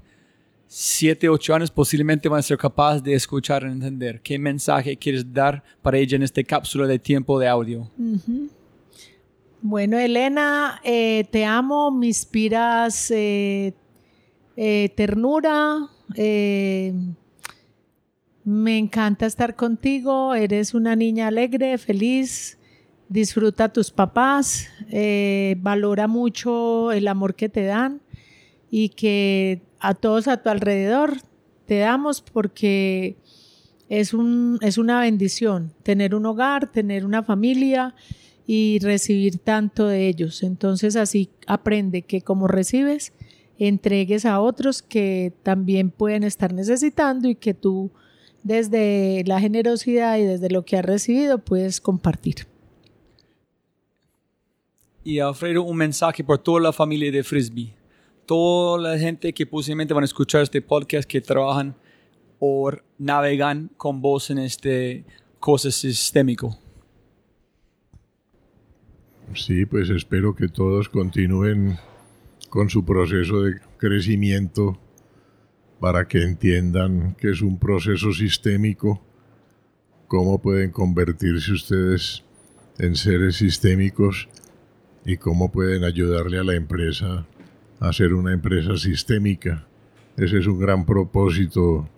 7, 0.67 1.29
8 1.29 1.55
años 1.55 1.71
posiblemente 1.71 2.29
van 2.29 2.39
a 2.39 2.43
ser 2.43 2.57
capaz 2.57 3.01
de 3.01 3.15
escuchar 3.15 3.63
y 3.63 3.71
entender. 3.71 4.21
¿Qué 4.21 4.37
mensaje 4.37 4.95
quieres 4.97 5.33
dar 5.33 5.63
para 5.81 5.97
ella 5.97 6.15
en 6.15 6.23
esta 6.23 6.43
cápsula 6.43 6.85
de 6.85 6.99
tiempo 6.99 7.39
de 7.39 7.47
audio? 7.47 7.89
Bueno, 9.61 9.97
Elena, 9.97 10.79
eh, 10.83 11.25
te 11.31 11.43
amo, 11.43 11.89
me 11.89 12.05
inspiras 12.07 13.09
eh, 13.09 13.73
eh, 14.55 14.89
ternura, 14.95 15.89
me 18.49 18.79
encanta 18.79 19.27
estar 19.27 19.55
contigo, 19.55 20.33
eres 20.33 20.73
una 20.73 20.95
niña 20.95 21.27
alegre, 21.27 21.77
feliz, 21.77 22.57
disfruta 23.07 23.65
a 23.65 23.73
tus 23.73 23.91
papás, 23.91 24.69
eh, 24.89 25.55
valora 25.59 26.07
mucho 26.07 26.91
el 26.91 27.07
amor 27.07 27.35
que 27.35 27.47
te 27.47 27.63
dan 27.65 28.01
y 28.71 28.89
que 28.89 29.61
a 29.79 29.93
todos 29.93 30.27
a 30.27 30.41
tu 30.41 30.49
alrededor 30.49 31.17
te 31.67 31.77
damos 31.77 32.21
porque 32.21 33.17
es, 33.87 34.15
un, 34.15 34.57
es 34.63 34.79
una 34.79 34.99
bendición 35.01 35.71
tener 35.83 36.15
un 36.15 36.25
hogar, 36.25 36.71
tener 36.71 37.05
una 37.05 37.21
familia 37.21 37.93
y 38.47 38.79
recibir 38.79 39.37
tanto 39.37 39.85
de 39.85 40.07
ellos. 40.07 40.41
Entonces 40.41 40.95
así 40.95 41.29
aprende 41.45 42.01
que 42.01 42.21
como 42.23 42.47
recibes, 42.47 43.13
entregues 43.59 44.25
a 44.25 44.39
otros 44.39 44.81
que 44.81 45.33
también 45.43 45.91
pueden 45.91 46.23
estar 46.23 46.51
necesitando 46.51 47.29
y 47.29 47.35
que 47.35 47.53
tú 47.53 47.91
desde 48.43 49.23
la 49.25 49.39
generosidad 49.39 50.17
y 50.17 50.23
desde 50.23 50.49
lo 50.49 50.63
que 50.63 50.77
has 50.77 50.85
recibido 50.85 51.39
puedes 51.39 51.81
compartir. 51.81 52.47
Y 55.03 55.19
Alfredo, 55.19 55.63
un 55.63 55.77
mensaje 55.77 56.23
por 56.23 56.37
toda 56.37 56.61
la 56.61 56.73
familia 56.73 57.11
de 57.11 57.23
Frisbee. 57.23 57.73
Toda 58.25 58.79
la 58.79 58.99
gente 58.99 59.33
que 59.33 59.45
posiblemente 59.45 59.93
van 59.93 60.03
a 60.03 60.05
escuchar 60.05 60.43
este 60.43 60.61
podcast 60.61 61.09
que 61.09 61.19
trabajan 61.19 61.75
o 62.37 62.71
navegan 62.97 63.71
con 63.75 64.01
vos 64.01 64.29
en 64.29 64.37
este 64.39 65.03
cosa 65.39 65.71
sistémico. 65.71 66.57
Sí, 69.33 69.65
pues 69.65 69.89
espero 69.89 70.35
que 70.35 70.47
todos 70.47 70.89
continúen 70.89 71.77
con 72.49 72.69
su 72.69 72.83
proceso 72.83 73.41
de 73.41 73.59
crecimiento 73.77 74.77
para 75.79 76.07
que 76.07 76.23
entiendan 76.23 77.15
que 77.15 77.31
es 77.31 77.41
un 77.41 77.57
proceso 77.57 78.11
sistémico, 78.13 79.01
cómo 80.07 80.41
pueden 80.41 80.71
convertirse 80.71 81.53
ustedes 81.53 82.23
en 82.77 82.95
seres 82.95 83.37
sistémicos 83.37 84.27
y 85.05 85.17
cómo 85.17 85.51
pueden 85.51 85.83
ayudarle 85.83 86.39
a 86.39 86.43
la 86.43 86.55
empresa 86.55 87.25
a 87.79 87.93
ser 87.93 88.13
una 88.13 88.33
empresa 88.33 88.77
sistémica. 88.77 89.67
Ese 90.17 90.39
es 90.39 90.47
un 90.47 90.59
gran 90.59 90.85
propósito 90.85 91.89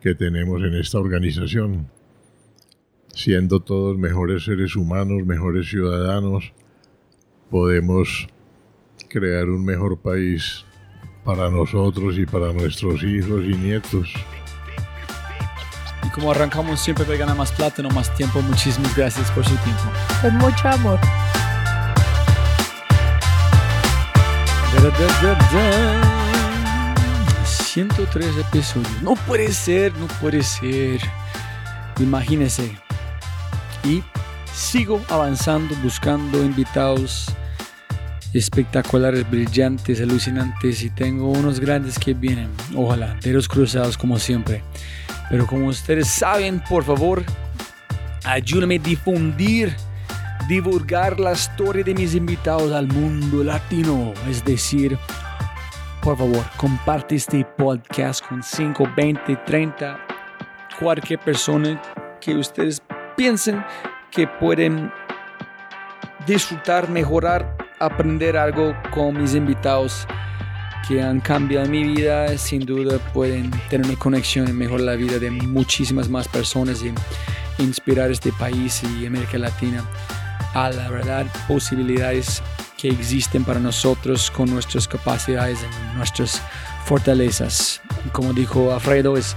que 0.00 0.14
tenemos 0.14 0.62
en 0.62 0.74
esta 0.74 0.98
organización 0.98 1.88
siendo 3.18 3.58
todos 3.58 3.98
mejores 3.98 4.44
seres 4.44 4.76
humanos, 4.76 5.26
mejores 5.26 5.68
ciudadanos, 5.68 6.52
podemos 7.50 8.28
crear 9.08 9.48
un 9.48 9.64
mejor 9.64 9.98
país 9.98 10.64
para 11.28 11.50
nosotros 11.50 12.16
y 12.16 12.24
para 12.24 12.54
nuestros 12.54 13.02
hijos 13.02 13.44
y 13.44 13.54
nietos. 13.54 14.08
Y 16.02 16.08
como 16.08 16.30
arrancamos 16.30 16.80
siempre 16.80 17.04
para 17.04 17.18
ganar 17.18 17.36
más 17.36 17.52
plata, 17.52 17.82
no 17.82 17.90
más 17.90 18.14
tiempo, 18.14 18.40
muchísimas 18.40 18.96
gracias 18.96 19.30
por 19.32 19.44
su 19.44 19.54
tiempo. 19.56 19.82
Con 20.22 20.38
mucho 20.38 20.66
amor. 20.70 20.98
103 27.44 28.38
episodios. 28.38 29.02
No 29.02 29.14
puede 29.14 29.52
ser, 29.52 29.94
no 29.98 30.06
puede 30.22 30.42
ser. 30.42 30.98
Imagínese. 32.00 32.74
Y 33.84 34.02
sigo 34.54 34.98
avanzando, 35.10 35.74
buscando 35.82 36.42
invitados 36.42 37.26
espectaculares, 38.34 39.28
brillantes, 39.30 40.00
alucinantes 40.00 40.82
y 40.82 40.90
tengo 40.90 41.30
unos 41.30 41.60
grandes 41.60 41.98
que 41.98 42.14
vienen. 42.14 42.48
Ojalá, 42.76 43.16
dedos 43.22 43.48
cruzados 43.48 43.96
como 43.96 44.18
siempre. 44.18 44.62
Pero 45.30 45.46
como 45.46 45.66
ustedes 45.66 46.08
saben, 46.08 46.62
por 46.68 46.84
favor, 46.84 47.22
ayúdame 48.24 48.76
a 48.76 48.78
difundir, 48.78 49.74
divulgar 50.48 51.18
la 51.20 51.32
historia 51.32 51.84
de 51.84 51.94
mis 51.94 52.14
invitados 52.14 52.72
al 52.72 52.86
mundo 52.88 53.44
latino. 53.44 54.12
Es 54.28 54.44
decir, 54.44 54.98
por 56.02 56.16
favor, 56.16 56.44
comparte 56.56 57.16
este 57.16 57.44
podcast 57.44 58.24
con 58.26 58.42
5, 58.42 58.90
20, 58.96 59.36
30, 59.44 59.98
cualquier 60.78 61.18
persona 61.18 61.80
que 62.20 62.34
ustedes 62.34 62.82
piensen 63.16 63.64
que 64.10 64.26
pueden 64.26 64.90
disfrutar, 66.26 66.88
mejorar, 66.88 67.57
aprender 67.78 68.36
algo 68.36 68.74
con 68.90 69.20
mis 69.20 69.34
invitados 69.34 70.06
que 70.86 71.02
han 71.02 71.20
cambiado 71.20 71.68
mi 71.68 71.84
vida. 71.84 72.36
Sin 72.38 72.64
duda 72.64 72.98
pueden 73.12 73.50
tener 73.68 73.86
una 73.86 73.98
conexión 73.98 74.48
y 74.48 74.52
mejorar 74.52 74.82
la 74.82 74.96
vida 74.96 75.18
de 75.18 75.30
muchísimas 75.30 76.08
más 76.08 76.28
personas 76.28 76.82
y 76.82 76.92
inspirar 77.62 78.10
este 78.10 78.32
país 78.32 78.82
y 78.84 79.06
América 79.06 79.38
Latina 79.38 79.84
a 80.54 80.70
la 80.70 80.88
verdad 80.88 81.26
posibilidades 81.46 82.42
que 82.76 82.88
existen 82.88 83.44
para 83.44 83.60
nosotros 83.60 84.30
con 84.30 84.48
nuestras 84.50 84.86
capacidades 84.86 85.58
y 85.62 85.96
nuestras 85.96 86.40
fortalezas. 86.84 87.82
Como 88.12 88.32
dijo 88.32 88.72
Alfredo, 88.72 89.16
es 89.16 89.36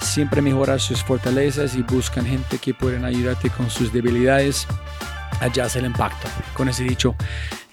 siempre 0.00 0.40
mejorar 0.40 0.80
sus 0.80 1.02
fortalezas 1.02 1.74
y 1.74 1.82
buscan 1.82 2.24
gente 2.24 2.58
que 2.58 2.72
pueden 2.72 3.04
ayudarte 3.04 3.50
con 3.50 3.68
sus 3.68 3.92
debilidades. 3.92 4.66
Allá 5.40 5.66
es 5.66 5.76
el 5.76 5.86
impacto. 5.86 6.28
Con 6.54 6.68
ese 6.68 6.84
dicho, 6.84 7.14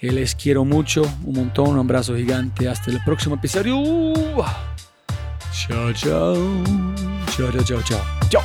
les 0.01 0.35
quiero 0.35 0.63
mucho, 0.65 1.03
un 1.25 1.35
montón, 1.35 1.69
un 1.69 1.79
abrazo 1.79 2.15
gigante. 2.15 2.69
Hasta 2.69 2.91
el 2.91 3.03
próximo 3.03 3.35
episodio. 3.35 3.75
Chao, 5.51 5.93
chao. 5.93 6.35
Chao, 7.35 7.63
chao, 7.63 7.81
chao. 7.81 8.41